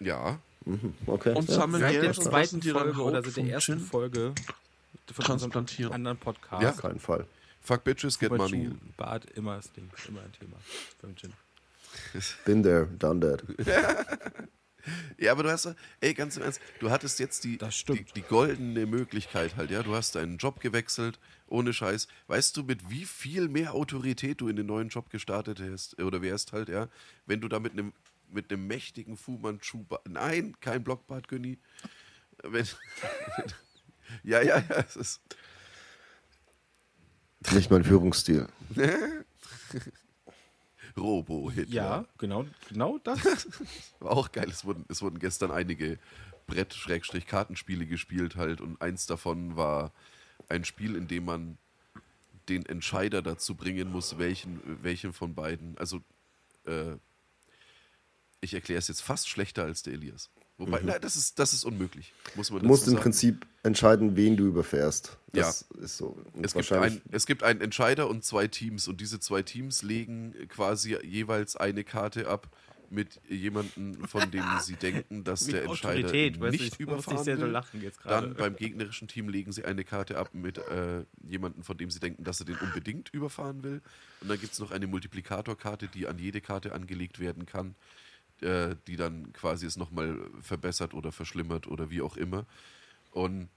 Ja. 0.00 0.38
Mhm, 0.64 0.94
okay. 1.06 1.34
Und 1.34 1.48
ja. 1.48 1.54
sammeln 1.54 1.80
Seit 1.80 2.02
der 2.02 2.12
zweiten 2.12 2.62
Folge 2.62 3.02
oder 3.02 3.22
seit 3.22 3.36
der 3.36 3.46
ersten 3.46 3.80
Folge 3.80 4.34
von 5.12 5.24
transplantieren. 5.24 5.92
anderen 5.92 6.18
Podcast. 6.18 6.62
Ja. 6.62 6.70
Auf 6.70 6.76
keinen 6.76 7.00
Fall. 7.00 7.26
Fuck 7.60 7.84
bitches, 7.84 8.18
get 8.18 8.30
money. 8.30 8.70
Bart, 8.96 9.24
immer 9.34 9.56
das 9.56 9.72
Ding, 9.72 9.90
immer 10.08 10.20
ein 10.20 10.32
Thema 10.32 10.56
beim 11.02 11.16
Gin. 11.16 11.32
Been 12.44 12.62
there, 12.62 12.86
done 12.98 13.20
that. 13.20 13.42
Ja, 15.18 15.32
aber 15.32 15.42
du 15.42 15.50
hast, 15.50 15.74
ey, 16.00 16.14
ganz 16.14 16.36
im 16.36 16.42
Ernst, 16.44 16.60
du 16.80 16.90
hattest 16.90 17.18
jetzt 17.18 17.44
die, 17.44 17.58
Das 17.58 17.84
die, 17.84 18.04
die 18.14 18.22
goldene 18.22 18.86
Möglichkeit 18.86 19.56
halt, 19.56 19.70
ja. 19.70 19.82
Du 19.82 19.94
hast 19.94 20.14
deinen 20.14 20.38
Job 20.38 20.60
gewechselt, 20.60 21.18
ohne 21.46 21.72
Scheiß. 21.72 22.08
Weißt 22.28 22.56
du, 22.56 22.62
mit 22.62 22.88
wie 22.90 23.04
viel 23.04 23.48
mehr 23.48 23.74
Autorität 23.74 24.40
du 24.40 24.48
in 24.48 24.56
den 24.56 24.66
neuen 24.66 24.88
Job 24.88 25.10
gestartet 25.10 25.60
hast, 25.60 26.00
oder 26.00 26.22
wärst 26.22 26.52
halt, 26.52 26.68
ja, 26.68 26.88
wenn 27.26 27.40
du 27.40 27.48
da 27.48 27.58
mit 27.60 27.72
einem 27.72 27.92
mit 28.30 28.52
einem 28.52 28.66
mächtigen 28.66 29.16
Fu 29.16 29.38
Manchu, 29.38 29.86
nein, 30.06 30.54
kein 30.60 30.84
Blockbart, 30.84 31.28
Günni. 31.28 31.58
Wenn, 32.42 32.66
ja, 34.22 34.42
ja, 34.42 34.58
ja, 34.58 34.84
es 34.86 34.96
ist, 34.96 35.20
Nicht 37.52 37.70
mein 37.70 37.84
Führungsstil. 37.84 38.46
Robo-Hitler. 40.98 41.74
Ja, 41.74 42.04
genau, 42.18 42.44
genau 42.68 42.98
das. 42.98 43.24
War 44.00 44.12
auch 44.12 44.32
geil. 44.32 44.48
Es 44.48 44.64
wurden, 44.64 44.84
es 44.88 45.02
wurden 45.02 45.18
gestern 45.18 45.50
einige 45.50 45.98
Brett-Kartenspiele 46.46 47.86
gespielt 47.86 48.36
halt 48.36 48.60
und 48.60 48.80
eins 48.80 49.06
davon 49.06 49.56
war 49.56 49.92
ein 50.48 50.64
Spiel, 50.64 50.96
in 50.96 51.06
dem 51.06 51.26
man 51.26 51.58
den 52.48 52.64
Entscheider 52.64 53.22
dazu 53.22 53.54
bringen 53.54 53.92
muss, 53.92 54.18
welchen, 54.18 54.60
welchen 54.82 55.12
von 55.12 55.34
beiden. 55.34 55.76
Also, 55.78 56.00
äh, 56.64 56.96
ich 58.40 58.54
erkläre 58.54 58.78
es 58.78 58.88
jetzt 58.88 59.02
fast 59.02 59.28
schlechter 59.28 59.64
als 59.64 59.82
der 59.82 59.94
Elias. 59.94 60.30
Wobei, 60.58 60.80
nein, 60.82 60.98
das 61.00 61.14
ist, 61.14 61.38
das 61.38 61.52
ist 61.52 61.64
unmöglich. 61.64 62.12
Muss 62.34 62.50
man 62.50 62.60
Du 62.60 62.66
musst 62.66 62.82
dazu 62.82 62.90
im 62.90 62.96
sagen. 62.96 63.02
Prinzip 63.04 63.46
entscheiden, 63.62 64.16
wen 64.16 64.36
du 64.36 64.46
überfährst. 64.46 65.16
Das 65.32 65.62
ist 65.80 65.96
so. 65.96 66.16
Es 66.42 66.52
gibt, 66.52 66.72
ein, 66.72 67.00
es 67.12 67.26
gibt 67.26 67.42
einen 67.44 67.60
Entscheider 67.60 68.08
und 68.08 68.24
zwei 68.24 68.48
Teams 68.48 68.88
und 68.88 69.00
diese 69.00 69.20
zwei 69.20 69.42
Teams 69.42 69.82
legen 69.82 70.34
quasi 70.48 70.96
jeweils 71.04 71.56
eine 71.56 71.84
Karte 71.84 72.28
ab 72.28 72.48
mit 72.90 73.20
jemandem, 73.28 74.04
von 74.08 74.30
dem 74.30 74.44
sie 74.62 74.74
denken, 74.74 75.24
dass 75.24 75.46
Mit 75.46 75.56
der 75.56 75.64
Entscheider 75.64 76.08
weißt 76.12 76.52
nicht 76.52 76.80
ich 76.80 76.86
muss 76.86 77.04
überfahren 77.04 77.18
so 77.24 77.26
will. 77.26 77.50
lachen 77.50 77.82
jetzt 77.82 78.00
gerade. 78.02 78.28
Dann 78.28 78.36
beim 78.36 78.56
gegnerischen 78.56 79.08
Team 79.08 79.28
legen 79.28 79.52
sie 79.52 79.64
eine 79.64 79.84
Karte 79.84 80.18
ab 80.18 80.30
mit 80.32 80.58
äh, 80.58 81.04
jemandem, 81.28 81.62
von 81.62 81.76
dem 81.76 81.90
sie 81.90 82.00
denken, 82.00 82.24
dass 82.24 82.40
er 82.40 82.46
den 82.46 82.56
unbedingt 82.56 83.10
überfahren 83.10 83.62
will. 83.62 83.80
Und 84.20 84.28
dann 84.28 84.40
gibt 84.40 84.52
es 84.54 84.58
noch 84.58 84.70
eine 84.70 84.86
Multiplikatorkarte, 84.86 85.88
die 85.88 86.06
an 86.06 86.18
jede 86.18 86.40
Karte 86.40 86.72
angelegt 86.72 87.18
werden 87.18 87.46
kann, 87.46 87.74
äh, 88.42 88.76
die 88.86 88.96
dann 88.96 89.32
quasi 89.32 89.66
es 89.66 89.76
nochmal 89.76 90.18
verbessert 90.40 90.94
oder 90.94 91.12
verschlimmert 91.12 91.66
oder 91.66 91.90
wie 91.90 92.02
auch 92.02 92.16
immer. 92.16 92.46
Und 93.12 93.48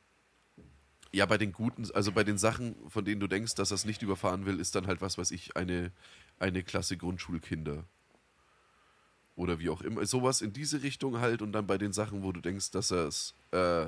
ja, 1.12 1.26
bei 1.26 1.38
den 1.38 1.52
guten, 1.52 1.90
also 1.94 2.12
bei 2.12 2.24
den 2.24 2.38
Sachen, 2.38 2.76
von 2.88 3.03
denen 3.03 3.20
du 3.20 3.28
denkst, 3.28 3.56
dass 3.56 3.72
er 3.72 3.76
es 3.76 3.86
nicht 3.86 4.02
überfahren 4.02 4.45
will, 4.45 4.60
ist 4.60 4.76
dann 4.76 4.88
halt 4.88 5.02
was, 5.02 5.18
weiß 5.18 5.32
ich, 5.32 5.58
eine, 5.58 5.91
eine 6.40 6.64
Klasse 6.64 6.98
Grundschulkinder. 6.98 7.84
Oder 9.36 9.60
wie 9.60 9.70
auch 9.70 9.82
immer. 9.82 10.06
Sowas 10.06 10.41
in 10.41 10.53
diese 10.53 10.84
Richtung 10.84 11.20
halt 11.20 11.41
und 11.41 11.52
dann 11.52 11.68
bei 11.68 11.78
den 11.78 11.94
Sachen, 11.94 12.24
wo 12.24 12.32
du 12.32 12.41
denkst, 12.41 12.72
dass 12.72 12.91
er 12.91 13.08
es 13.08 13.34
äh, 13.52 13.84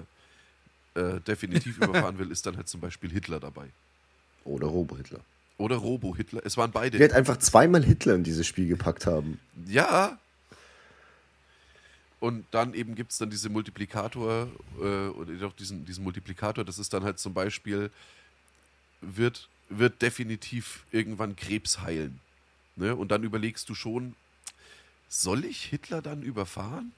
äh, 0.95 1.19
definitiv 1.27 1.77
überfahren 1.81 2.17
will, 2.17 2.31
ist 2.31 2.45
dann 2.45 2.57
halt 2.57 2.67
zum 2.67 2.81
Beispiel 2.81 3.11
Hitler 3.11 3.39
dabei. 3.39 3.69
Oder 4.45 4.67
Robo-Hitler. 4.67 5.19
Oder 5.57 5.77
Robo-Hitler. 5.77 6.41
Es 6.43 6.57
waren 6.57 6.71
beide. 6.71 6.97
Ich 6.97 7.01
werde 7.01 7.15
einfach 7.15 7.37
zweimal 7.37 7.83
Hitler 7.83 8.15
in 8.15 8.23
dieses 8.23 8.45
Spiel 8.45 8.67
gepackt 8.67 9.05
haben. 9.05 9.39
Ja. 9.67 10.19
Und 12.23 12.45
dann 12.51 12.73
eben 12.73 12.95
gibt 12.95 13.11
es 13.11 13.17
dann 13.17 13.29
diese 13.29 13.49
Multiplikator, 13.49 14.47
äh, 14.79 15.07
oder 15.09 15.33
doch 15.33 15.51
diesen, 15.51 15.83
diesen 15.83 16.05
Multiplikator, 16.05 16.63
das 16.63 16.79
ist 16.79 16.93
dann 16.93 17.03
halt 17.03 17.19
zum 17.19 17.33
Beispiel, 17.33 17.91
wird, 19.01 19.49
wird 19.67 20.01
definitiv 20.01 20.85
irgendwann 20.93 21.35
Krebs 21.35 21.81
heilen. 21.81 22.21
Ne? 22.77 22.95
Und 22.95 23.11
dann 23.11 23.23
überlegst 23.23 23.67
du 23.67 23.75
schon, 23.75 24.15
soll 25.09 25.43
ich 25.43 25.65
Hitler 25.65 26.01
dann 26.01 26.23
überfahren? 26.23 26.93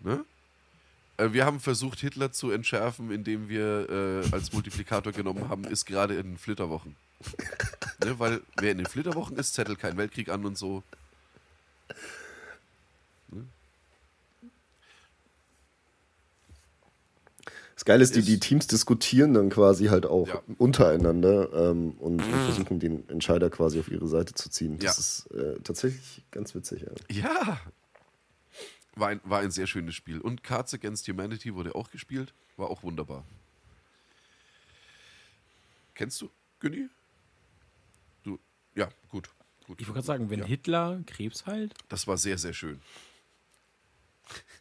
Ne? 0.00 0.26
Äh, 1.16 1.32
Wir 1.32 1.46
haben 1.46 1.60
versucht, 1.60 2.00
Hitler 2.00 2.32
zu 2.32 2.50
entschärfen, 2.50 3.10
indem 3.10 3.48
wir 3.48 3.88
äh, 3.88 4.34
als 4.34 4.52
Multiplikator 4.52 5.14
genommen 5.14 5.48
haben, 5.48 5.64
ist 5.64 5.86
gerade 5.86 6.16
in 6.16 6.36
Flitterwochen. 6.36 6.96
Ne, 8.04 8.18
weil 8.18 8.40
wer 8.58 8.72
in 8.72 8.78
den 8.78 8.86
Flitterwochen 8.86 9.36
ist, 9.36 9.54
zettelt 9.54 9.78
keinen 9.78 9.96
Weltkrieg 9.96 10.28
an 10.28 10.44
und 10.44 10.58
so. 10.58 10.82
Das 17.74 17.84
Geile 17.84 18.02
ist, 18.04 18.14
die, 18.14 18.22
die 18.22 18.38
Teams 18.38 18.66
diskutieren 18.66 19.34
dann 19.34 19.50
quasi 19.50 19.86
halt 19.86 20.06
auch 20.06 20.28
Ja. 20.28 20.42
untereinander 20.58 21.52
ähm, 21.70 21.92
und 21.98 22.22
versuchen 22.22 22.78
den 22.78 23.08
Entscheider 23.08 23.50
quasi 23.50 23.80
auf 23.80 23.88
ihre 23.88 24.06
Seite 24.06 24.34
zu 24.34 24.50
ziehen. 24.50 24.78
Das 24.78 24.84
Ja. 24.84 24.90
ist 25.00 25.26
äh, 25.32 25.60
tatsächlich 25.62 26.22
ganz 26.30 26.54
witzig. 26.54 26.82
Ja. 27.10 27.22
Ja. 27.24 27.60
War 28.94 29.08
ein, 29.08 29.20
war 29.24 29.40
ein 29.40 29.50
sehr 29.50 29.66
schönes 29.66 29.94
Spiel. 29.94 30.20
Und 30.20 30.44
Cards 30.44 30.74
Against 30.74 31.08
Humanity 31.08 31.54
wurde 31.54 31.74
auch 31.74 31.90
gespielt. 31.90 32.34
War 32.56 32.68
auch 32.68 32.82
wunderbar. 32.82 33.24
Kennst 35.94 36.20
du, 36.20 36.30
Günni? 36.60 36.88
Ja, 38.74 38.88
gut. 39.08 39.28
gut 39.66 39.80
Ich 39.80 39.86
wollte 39.86 39.94
gerade 39.98 40.06
sagen, 40.06 40.30
wenn 40.30 40.40
ja. 40.40 40.46
Hitler 40.46 41.02
Krebs 41.06 41.46
heilt, 41.46 41.74
Das 41.88 42.06
war 42.06 42.16
sehr, 42.18 42.38
sehr 42.38 42.52
schön. 42.52 42.80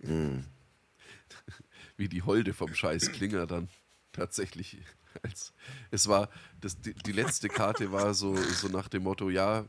Hm. 0.01 0.45
Wie 1.97 2.09
die 2.09 2.21
Holde 2.23 2.53
vom 2.53 2.73
Scheiß 2.73 3.11
Klinger 3.11 3.47
dann 3.47 3.69
tatsächlich. 4.11 4.77
Als, 5.23 5.53
es 5.91 6.07
war, 6.07 6.29
das, 6.61 6.79
die, 6.79 6.93
die 6.93 7.11
letzte 7.11 7.49
Karte 7.49 7.91
war 7.91 8.13
so, 8.13 8.35
so 8.35 8.67
nach 8.69 8.87
dem 8.87 9.03
Motto, 9.03 9.29
ja, 9.29 9.65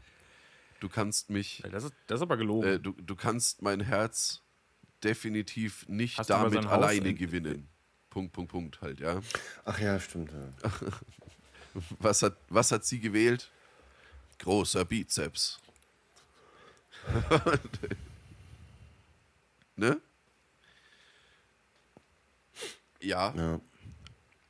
du 0.81 0.89
kannst 0.89 1.31
mich, 1.31 1.63
das 1.71 1.85
ist, 1.85 1.95
das 2.07 2.19
ist 2.19 2.23
aber 2.23 2.37
gelogen. 2.37 2.69
äh, 2.69 2.79
du, 2.81 2.93
du 2.93 3.17
kannst 3.17 3.61
mein 3.63 3.81
Herz 3.81 4.41
definitiv 5.03 5.87
nicht 5.89 6.19
Hast 6.19 6.31
damit 6.31 6.65
Haus 6.65 6.67
alleine 6.73 7.09
in- 7.09 7.17
gewinnen. 7.17 7.69
Punkt, 8.09 8.33
Punkt, 8.33 8.53
Punkt 8.53 8.81
halt, 8.83 9.01
ja. 9.01 9.21
Ach 9.65 9.79
ja, 9.81 9.99
stimmt. 9.99 10.31
Ja. 10.33 10.71
Was 11.99 12.21
hat, 12.23 12.37
was 12.51 12.71
hat 12.71 12.85
sie 12.85 13.01
gewählt? 13.01 13.51
Großer 14.43 14.85
Bizeps. 14.85 15.61
ne? 19.77 20.01
Ja, 23.01 23.35
Ja. 23.35 23.61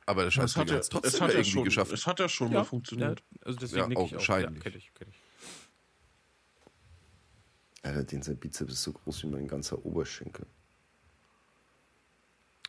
Aber 0.05 0.23
der 0.23 0.27
Es 0.27 0.33
Scheißding 0.33 0.61
hat, 0.63 0.69
ja, 0.69 0.77
es 0.79 0.89
trotzdem 0.89 1.09
es 1.09 1.21
hat 1.21 1.29
ja 1.29 1.35
irgendwie 1.35 1.51
schon, 1.51 1.63
geschafft. 1.63 1.91
es 1.93 2.05
hat 2.05 2.19
ja 2.19 2.27
schon 2.27 2.51
mal 2.51 2.65
funktioniert. 2.65 3.23
Ja, 3.31 3.41
also 3.45 3.57
deswegen 3.59 3.79
Ja, 3.79 3.87
nick 3.87 3.99
ich 3.99 4.17
auch. 4.17 4.27
Ja, 4.27 4.51
kenn 4.51 4.75
ich, 4.75 4.93
kenn 4.93 5.07
ich. 5.09 5.15
Alter, 7.83 8.03
den 8.03 8.21
sein 8.21 8.37
Bizeps 8.37 8.73
ist 8.73 8.83
so 8.83 8.91
groß 8.91 9.23
wie 9.23 9.27
mein 9.27 9.47
ganzer 9.47 9.85
Oberschenkel. 9.85 10.45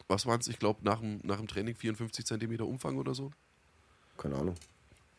Was 0.06 0.26
waren 0.26 0.38
es? 0.40 0.46
Ich 0.46 0.58
glaube, 0.60 0.84
nach 0.84 1.00
dem, 1.00 1.20
nach 1.24 1.38
dem 1.38 1.48
Training 1.48 1.74
54 1.74 2.24
Zentimeter 2.24 2.66
Umfang 2.66 2.98
oder 2.98 3.14
so. 3.14 3.32
Keine 4.16 4.36
Ahnung. 4.36 4.54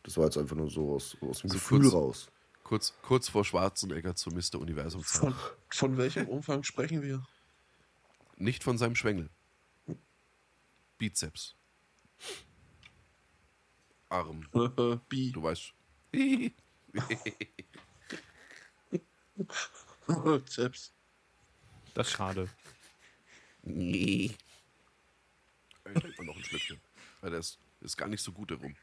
Das 0.06 0.16
war 0.16 0.24
jetzt 0.26 0.38
einfach 0.38 0.54
nur 0.54 0.70
so 0.70 0.94
aus, 0.94 1.16
aus 1.20 1.40
dem 1.40 1.50
So 1.50 1.54
Gefühl 1.54 1.80
kurz. 1.82 1.94
raus. 1.94 2.30
Kurz, 2.62 2.94
kurz 3.02 3.28
vor 3.28 3.44
Schwarzenegger 3.44 4.14
zu 4.14 4.30
Mr. 4.30 4.60
Universum 4.60 5.02
Von, 5.02 5.34
von 5.68 5.96
welchem 5.96 6.28
Umfang 6.28 6.62
sprechen 6.62 7.02
wir? 7.02 7.26
Nicht 8.36 8.62
von 8.62 8.78
seinem 8.78 8.94
Schwengel. 8.94 9.30
Bizeps. 10.96 11.56
Arm. 14.08 14.48
Bi. 15.08 15.32
Du 15.32 15.42
weißt. 15.42 15.72
Zeps. 20.46 20.92
Das 21.94 22.06
ist 22.06 22.12
schade. 22.12 22.48
Nee. 23.62 24.30
Ey, 25.82 25.94
trink 25.94 26.16
mal 26.18 26.26
noch 26.26 26.36
ein 26.36 26.44
Schlückchen. 26.44 26.80
Weil 27.20 27.30
der 27.30 27.40
ist, 27.40 27.58
ist 27.80 27.96
gar 27.96 28.08
nicht 28.08 28.22
so 28.22 28.30
gut 28.30 28.52
herum. 28.52 28.76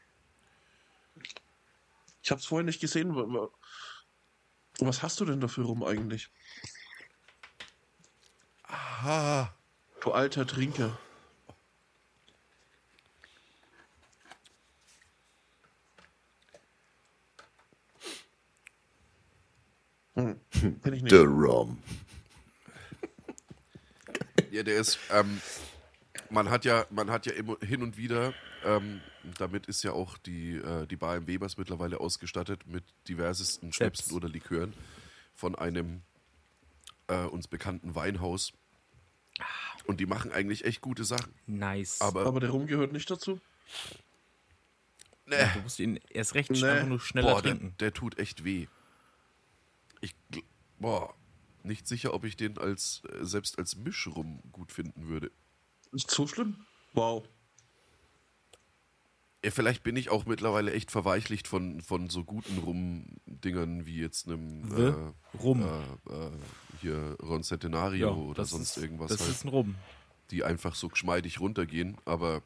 Ich 2.22 2.30
hab's 2.30 2.46
vorhin 2.46 2.66
nicht 2.66 2.80
gesehen. 2.80 3.14
wa- 3.14 3.26
wa- 3.28 3.50
Was 4.80 5.02
hast 5.02 5.20
du 5.20 5.24
denn 5.24 5.40
dafür 5.40 5.66
rum 5.66 5.84
eigentlich? 5.84 6.30
Ah. 8.64 9.48
Du 10.00 10.12
alter 10.12 10.46
Trinker. 10.46 10.98
Hm. 20.14 20.38
Kenn 20.82 20.92
ich 20.94 21.02
nicht. 21.02 21.10
The 21.10 21.24
Rom. 21.24 21.78
Ja, 24.50 24.62
der 24.62 24.76
ist, 24.76 24.98
ähm, 25.10 25.40
man 26.34 26.50
hat 26.50 26.64
ja, 26.64 26.84
man 26.90 27.10
hat 27.10 27.26
ja 27.26 27.32
immer 27.32 27.56
hin 27.60 27.82
und 27.82 27.96
wieder, 27.96 28.34
ähm, 28.64 29.00
damit 29.38 29.66
ist 29.66 29.82
ja 29.82 29.92
auch 29.92 30.18
die, 30.18 30.56
äh, 30.56 30.86
die 30.86 30.96
Bar 30.96 31.16
im 31.16 31.26
Webers 31.26 31.56
mittlerweile 31.56 32.00
ausgestattet 32.00 32.66
mit 32.66 32.84
diversesten 33.08 33.72
Schnäpsen 33.72 34.14
oder 34.16 34.28
Likören 34.28 34.74
von 35.34 35.54
einem 35.54 36.02
äh, 37.08 37.24
uns 37.24 37.48
bekannten 37.48 37.94
Weinhaus. 37.94 38.52
Und 39.86 40.00
die 40.00 40.06
machen 40.06 40.32
eigentlich 40.32 40.64
echt 40.64 40.80
gute 40.80 41.04
Sachen. 41.04 41.34
Nice. 41.46 42.00
Aber, 42.00 42.26
Aber 42.26 42.40
der 42.40 42.50
Rum 42.50 42.66
gehört 42.66 42.92
nicht 42.92 43.10
dazu. 43.10 43.40
ne, 45.26 45.50
du 45.54 45.60
musst 45.60 45.78
ihn 45.80 45.98
erst 46.10 46.34
recht 46.34 46.50
Nee. 46.50 46.64
einfach 46.64 46.88
nur 46.88 47.00
schneller 47.00 47.32
boah, 47.34 47.42
der, 47.42 47.52
trinken. 47.52 47.74
der 47.80 47.92
tut 47.92 48.18
echt 48.18 48.44
weh. 48.44 48.66
Ich, 50.00 50.14
boah, 50.78 51.14
nicht 51.62 51.86
sicher, 51.86 52.14
ob 52.14 52.24
ich 52.24 52.36
den 52.36 52.58
als, 52.58 53.02
äh, 53.10 53.24
selbst 53.24 53.58
als 53.58 53.76
Mischrum 53.76 54.40
gut 54.52 54.72
finden 54.72 55.08
würde. 55.08 55.30
Ist 55.94 56.10
so 56.10 56.26
schlimm? 56.26 56.56
Wow. 56.92 57.24
Ja, 59.44 59.50
vielleicht 59.50 59.82
bin 59.82 59.94
ich 59.96 60.10
auch 60.10 60.24
mittlerweile 60.26 60.72
echt 60.72 60.90
verweichlicht 60.90 61.46
von, 61.46 61.80
von 61.82 62.08
so 62.08 62.24
guten 62.24 62.58
Rum-Dingern 62.58 63.84
wie 63.86 64.00
jetzt 64.00 64.26
einem 64.26 65.14
äh, 65.34 65.36
Rum. 65.38 65.62
Äh, 65.62 66.12
äh, 66.12 66.30
hier 66.80 67.16
Ron 67.22 67.42
Centenario 67.42 68.12
oder 68.14 68.42
das 68.42 68.50
sonst 68.50 68.76
ist, 68.76 68.82
irgendwas 68.82 69.10
Das 69.10 69.20
halt, 69.20 69.30
ist 69.30 69.44
ein 69.44 69.48
Rum. 69.48 69.74
die 70.30 70.44
einfach 70.44 70.74
so 70.74 70.88
geschmeidig 70.88 71.40
runtergehen, 71.40 71.98
aber 72.06 72.42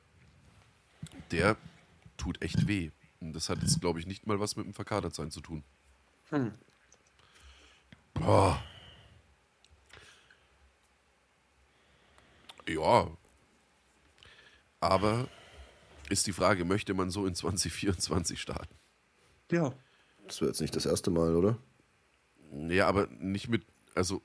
der 1.31 1.57
tut 2.17 2.43
echt 2.43 2.67
weh. 2.67 2.91
Und 3.21 3.33
das 3.33 3.49
hat 3.49 3.63
jetzt, 3.63 3.81
glaube 3.81 4.01
ich, 4.01 4.07
nicht 4.07 4.27
mal 4.27 4.41
was 4.41 4.57
mit 4.57 4.67
dem 4.67 4.75
Verkadertsein 4.75 5.31
zu 5.31 5.41
tun. 5.41 5.63
Hm. 6.31 6.53
Boah. 8.15 8.61
Ja. 12.69 13.09
Aber 14.81 15.29
ist 16.09 16.27
die 16.27 16.33
Frage, 16.33 16.65
möchte 16.65 16.95
man 16.95 17.11
so 17.11 17.27
in 17.27 17.35
2024 17.35 18.41
starten? 18.41 18.75
Ja. 19.51 19.73
Das 20.27 20.41
wäre 20.41 20.51
jetzt 20.51 20.61
nicht 20.61 20.77
das 20.77 20.87
erste 20.87 21.11
Mal, 21.11 21.35
oder? 21.37 21.59
Ja, 22.69 22.87
aber 22.89 23.07
nicht 23.09 23.49
mit, 23.49 23.67
also 23.95 24.23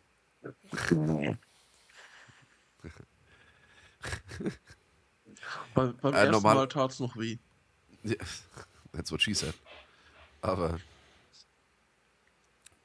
Bei, 5.74 5.88
beim 5.88 6.14
Äh, 6.14 6.18
ersten 6.18 6.32
normal- 6.32 6.56
Mal 6.56 6.68
tat's 6.68 7.00
noch 7.00 7.16
weh. 7.18 7.38
Ja, 8.04 8.16
That's 8.92 9.12
what 9.12 9.22
she 9.22 9.34
said. 9.34 9.56
Aber 10.42 10.80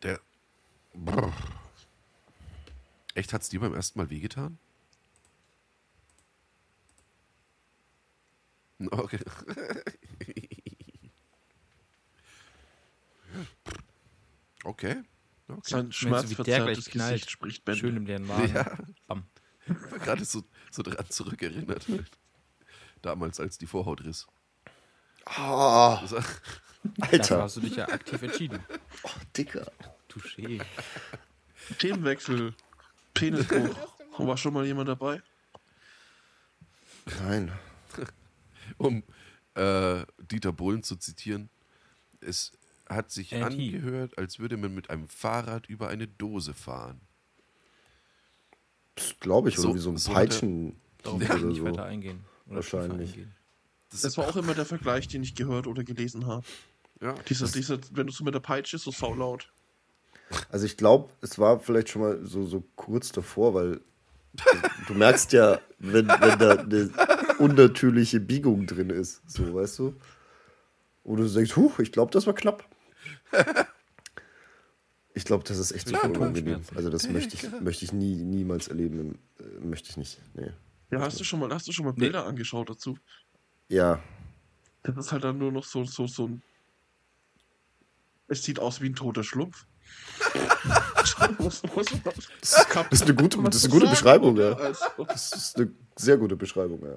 der. 0.03 0.21
Brr. 0.95 1.33
Echt, 3.15 3.33
hat's 3.33 3.49
dir 3.49 3.61
beim 3.61 3.75
ersten 3.75 3.99
Mal 3.99 4.09
wehgetan? 4.11 4.59
Okay. 8.81 9.19
Okay. 14.65 15.03
okay. 15.49 15.61
Sein 15.63 15.93
schmerzverzerrtes 15.93 16.85
gleich 16.85 16.93
knallt? 16.93 17.13
Gesicht 17.15 17.31
spricht 17.31 17.65
Bände. 17.65 17.81
Schön 17.81 17.97
im 17.97 18.07
leeren 18.07 18.27
Magen. 18.27 18.55
Ja. 18.55 18.77
Bam. 19.07 19.25
Ich 19.67 19.91
war 19.91 19.99
gerade 19.99 20.25
so, 20.25 20.45
so 20.71 20.83
dran 20.83 21.09
zurückerinnert. 21.09 21.87
Damals, 23.03 23.41
als 23.41 23.59
die 23.59 23.67
Vorhaut 23.67 24.05
riss. 24.05 24.27
Das, 25.25 26.11
Dafür 26.11 26.23
Alter. 27.01 27.43
hast 27.43 27.57
du 27.57 27.61
dich 27.61 27.77
ja 27.77 27.89
aktiv 27.89 28.23
entschieden. 28.23 28.65
Oh, 29.03 29.11
Dicker. 29.37 29.71
Touché. 30.09 30.63
Themenwechsel. 31.79 32.55
Penisbruch. 33.15 33.77
War 34.19 34.37
schon 34.37 34.55
mal 34.55 34.67
jemand 34.67 34.89
dabei? 34.89 35.23
Nein. 37.23 37.53
um 38.79 39.03
äh, 39.55 40.05
Dieter 40.31 40.53
Bohlen 40.53 40.83
zu 40.83 40.97
zitieren, 40.97 41.49
es 42.21 42.53
hat 42.89 43.11
sich 43.11 43.31
he. 43.31 43.43
angehört, 43.43 44.17
als 44.19 44.39
würde 44.39 44.57
man 44.57 44.75
mit 44.75 44.91
einem 44.91 45.09
Fahrrad 45.09 45.67
über 45.67 45.89
eine 45.89 46.07
Dose 46.09 46.55
fahren. 46.55 47.01
Glaube 49.21 49.49
ich, 49.49 49.57
So- 49.57 49.69
oder 49.69 49.75
wie 49.77 49.81
so 49.81 49.91
ein 49.91 49.97
so 49.99 50.13
Peitschen 50.13 50.77
Darauf 51.03 51.23
ich 51.23 51.29
nicht 51.45 51.59
so. 51.59 51.65
weiter 51.65 51.85
eingehen. 51.87 52.25
Oder 52.47 52.57
Wahrscheinlich. 52.57 53.11
eingehen. 53.11 53.35
Das 53.91 54.17
war 54.19 54.29
auch 54.29 54.37
immer 54.37 54.55
der 54.55 54.67
Vergleich, 54.67 55.09
den 55.09 55.23
ich 55.23 55.35
gehört 55.35 55.67
oder 55.67 55.85
gelesen 55.85 56.27
habe. 56.27 56.45
ja, 57.01 57.15
Dieser, 57.29 57.47
dieser, 57.47 57.79
wenn 57.93 58.07
du 58.07 58.13
so 58.13 58.25
mit 58.25 58.35
der 58.35 58.41
Peitsche 58.41 58.77
so 58.79 58.91
saulaut. 58.91 59.51
Also 60.51 60.67
ich 60.67 60.77
glaube, 60.77 61.11
es 61.23 61.39
war 61.39 61.59
vielleicht 61.61 61.89
schon 61.89 62.03
mal 62.03 62.27
so, 62.27 62.45
so 62.45 62.63
kurz 62.77 63.13
davor, 63.13 63.55
weil 63.55 63.81
du 64.87 64.95
merkst 64.95 65.33
ja, 65.33 65.61
wenn, 65.79 66.09
wenn 66.09 66.39
da 66.39 66.53
eine 66.59 66.91
unnatürliche 67.39 68.21
Biegung 68.21 68.67
drin 68.67 68.91
ist, 68.91 69.23
so, 69.27 69.55
weißt 69.55 69.79
du? 69.79 69.95
Und 71.05 71.19
du 71.19 71.29
denkst, 71.29 71.57
huch, 71.57 71.79
ich 71.79 71.93
glaube, 71.93 72.11
das 72.13 72.27
war 72.27 72.35
knapp. 72.35 72.69
Ich 75.15 75.25
glaube, 75.25 75.45
das 75.45 75.59
ist 75.59 75.73
echt 75.73 75.89
super 75.89 76.05
Ja, 76.05 76.11
unangenehm. 76.11 76.61
Also 76.75 76.91
das 76.91 77.09
möchte 77.09 77.35
ich, 77.35 77.61
möchte 77.61 77.85
ich 77.85 77.93
nie, 77.93 78.17
niemals 78.17 78.69
erleben. 78.69 79.19
Äh, 79.41 79.65
Möchte 79.65 79.91
ich 79.91 79.97
nicht. 79.97 80.21
Nee. 80.35 80.53
Ja, 80.91 81.01
hast 81.01 81.19
du 81.19 81.25
schon 81.25 81.41
mal, 81.41 81.53
hast 81.53 81.67
du 81.67 81.73
schon 81.73 81.85
mal 81.87 81.93
Bilder 81.93 82.25
angeschaut 82.25 82.71
dazu? 82.71 82.97
Ja, 83.69 84.01
Das 84.83 84.97
ist 84.97 85.13
halt 85.13 85.25
dann 85.25 85.39
nur 85.39 85.53
noch 85.53 85.65
so, 85.65 85.85
so, 85.85 86.07
so 86.07 86.29
ein. 86.29 86.43
Es 88.29 88.45
sieht 88.45 88.59
aus 88.61 88.81
wie 88.81 88.89
ein 88.91 88.95
toter 88.95 89.25
Schlumpf. 89.25 89.67
das 91.17 91.63
ist 92.93 93.03
eine 93.03 93.15
gute, 93.15 93.43
das 93.43 93.57
ist 93.57 93.65
eine 93.65 93.75
gute 93.75 93.89
Beschreibung, 93.89 94.37
ja. 94.37 94.55
Das 94.55 95.33
ist 95.33 95.57
eine 95.57 95.71
sehr 95.97 96.17
gute 96.17 96.37
Beschreibung, 96.37 96.81
ja. 96.83 96.97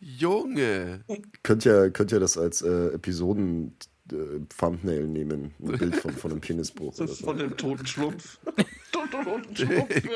Junge! 0.00 1.04
Könnt 1.42 1.64
ja, 1.64 1.88
könnt 1.88 2.12
ja 2.12 2.18
das 2.18 2.36
als 2.36 2.60
äh, 2.62 2.88
Episoden-Thumbnail 2.88 5.06
nehmen. 5.06 5.54
Ein 5.60 5.78
Bild 5.78 5.96
von, 5.96 6.12
von 6.12 6.30
einem 6.30 6.40
Penisbruch. 6.40 6.90
das 6.90 7.00
Oder 7.00 7.12
ist 7.12 7.18
so. 7.18 7.24
von 7.24 7.38
dem 7.38 7.56
toten 7.56 7.86
Schlumpf. 7.86 8.38
toten, 8.92 9.24
toten 9.24 9.56
Schlumpf, 9.56 10.04
ja. 10.04 10.12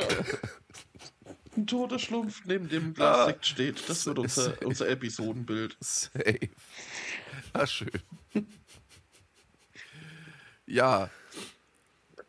Ein 1.57 1.66
toter 1.66 1.99
Schlumpf 1.99 2.43
neben 2.45 2.69
dem 2.69 2.93
Glas 2.95 3.27
Sekt 3.27 3.47
steht. 3.47 3.89
Das 3.89 4.07
wird 4.07 4.19
unser, 4.19 4.55
unser 4.65 4.89
Episodenbild. 4.89 5.77
Safe. 5.81 6.49
Ah, 7.55 7.66
schön. 7.66 7.91
Ja. 10.69 11.11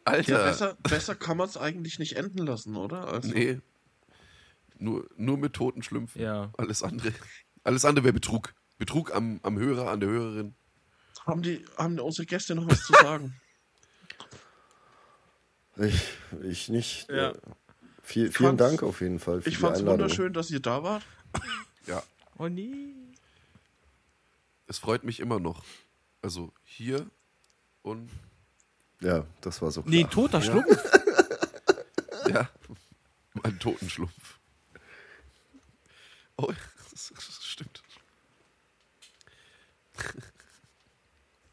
Alter. 0.05 0.31
Ja, 0.31 0.45
besser, 0.45 0.77
besser 0.81 1.15
kann 1.15 1.37
man 1.37 1.47
es 1.49 1.57
eigentlich 1.57 1.99
nicht 1.99 2.15
enden 2.15 2.39
lassen, 2.45 2.75
oder? 2.75 3.07
Also, 3.07 3.29
Nee. 3.29 3.59
Nur, 4.77 5.07
nur 5.17 5.37
mit 5.37 5.53
toten 5.53 5.83
Schlümpfen. 5.83 6.21
Ja. 6.21 6.51
Alles 6.57 6.83
andere. 6.83 7.11
Alles 7.63 7.83
andere 7.83 8.05
wäre 8.05 8.13
Betrug. 8.13 8.53
Betrug 8.77 9.13
am, 9.13 9.39
am 9.43 9.59
Hörer, 9.59 9.91
an 9.91 9.99
der 9.99 10.09
Hörerin. 10.09 10.55
Haben, 11.25 11.41
die, 11.41 11.65
haben 11.77 11.99
unsere 11.99 12.25
Gäste 12.25 12.55
noch 12.55 12.65
was 12.69 12.83
zu 12.85 12.93
sagen? 12.93 13.35
Ich, 15.77 16.01
ich 16.43 16.67
nicht. 16.69 17.09
Ja. 17.09 17.29
Äh, 17.29 17.33
Viel, 18.03 18.31
vielen 18.31 18.57
Dank 18.57 18.83
auf 18.83 18.99
jeden 19.01 19.19
Fall 19.19 19.41
für 19.41 19.49
Ich 19.49 19.57
fand's 19.57 19.79
Einladung. 19.79 20.01
wunderschön, 20.01 20.33
dass 20.33 20.49
ihr 20.51 20.59
da 20.59 20.83
wart. 20.83 21.03
Ja, 21.85 22.03
Oh 22.37 22.47
nee. 22.49 22.95
es 24.67 24.77
freut 24.79 25.03
mich 25.03 25.19
immer 25.19 25.39
noch. 25.39 25.63
Also 26.21 26.51
hier 26.63 27.09
und 27.81 28.09
Ja, 29.01 29.25
das 29.41 29.61
war 29.61 29.71
so 29.71 29.81
klar. 29.81 29.91
Nee, 29.93 30.03
toter 30.05 30.41
Schlumpf. 30.41 30.67
ja, 32.29 32.49
ein 33.43 33.59
Totenschlumpf. 33.59 34.39
Oh, 36.37 36.51
das, 36.91 37.13
das 37.15 37.43
stimmt. 37.43 37.81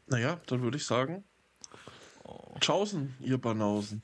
Naja, 0.07 0.39
dann 0.47 0.61
würde 0.61 0.77
ich 0.77 0.85
sagen. 0.85 1.23
Tschaußen, 2.59 3.15
ihr 3.19 3.37
Banausen. 3.37 4.03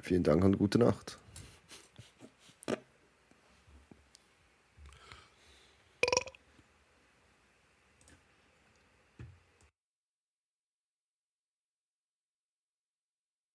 Vielen 0.00 0.22
Dank 0.22 0.42
und 0.44 0.58
gute 0.58 0.78
Nacht. 0.78 1.19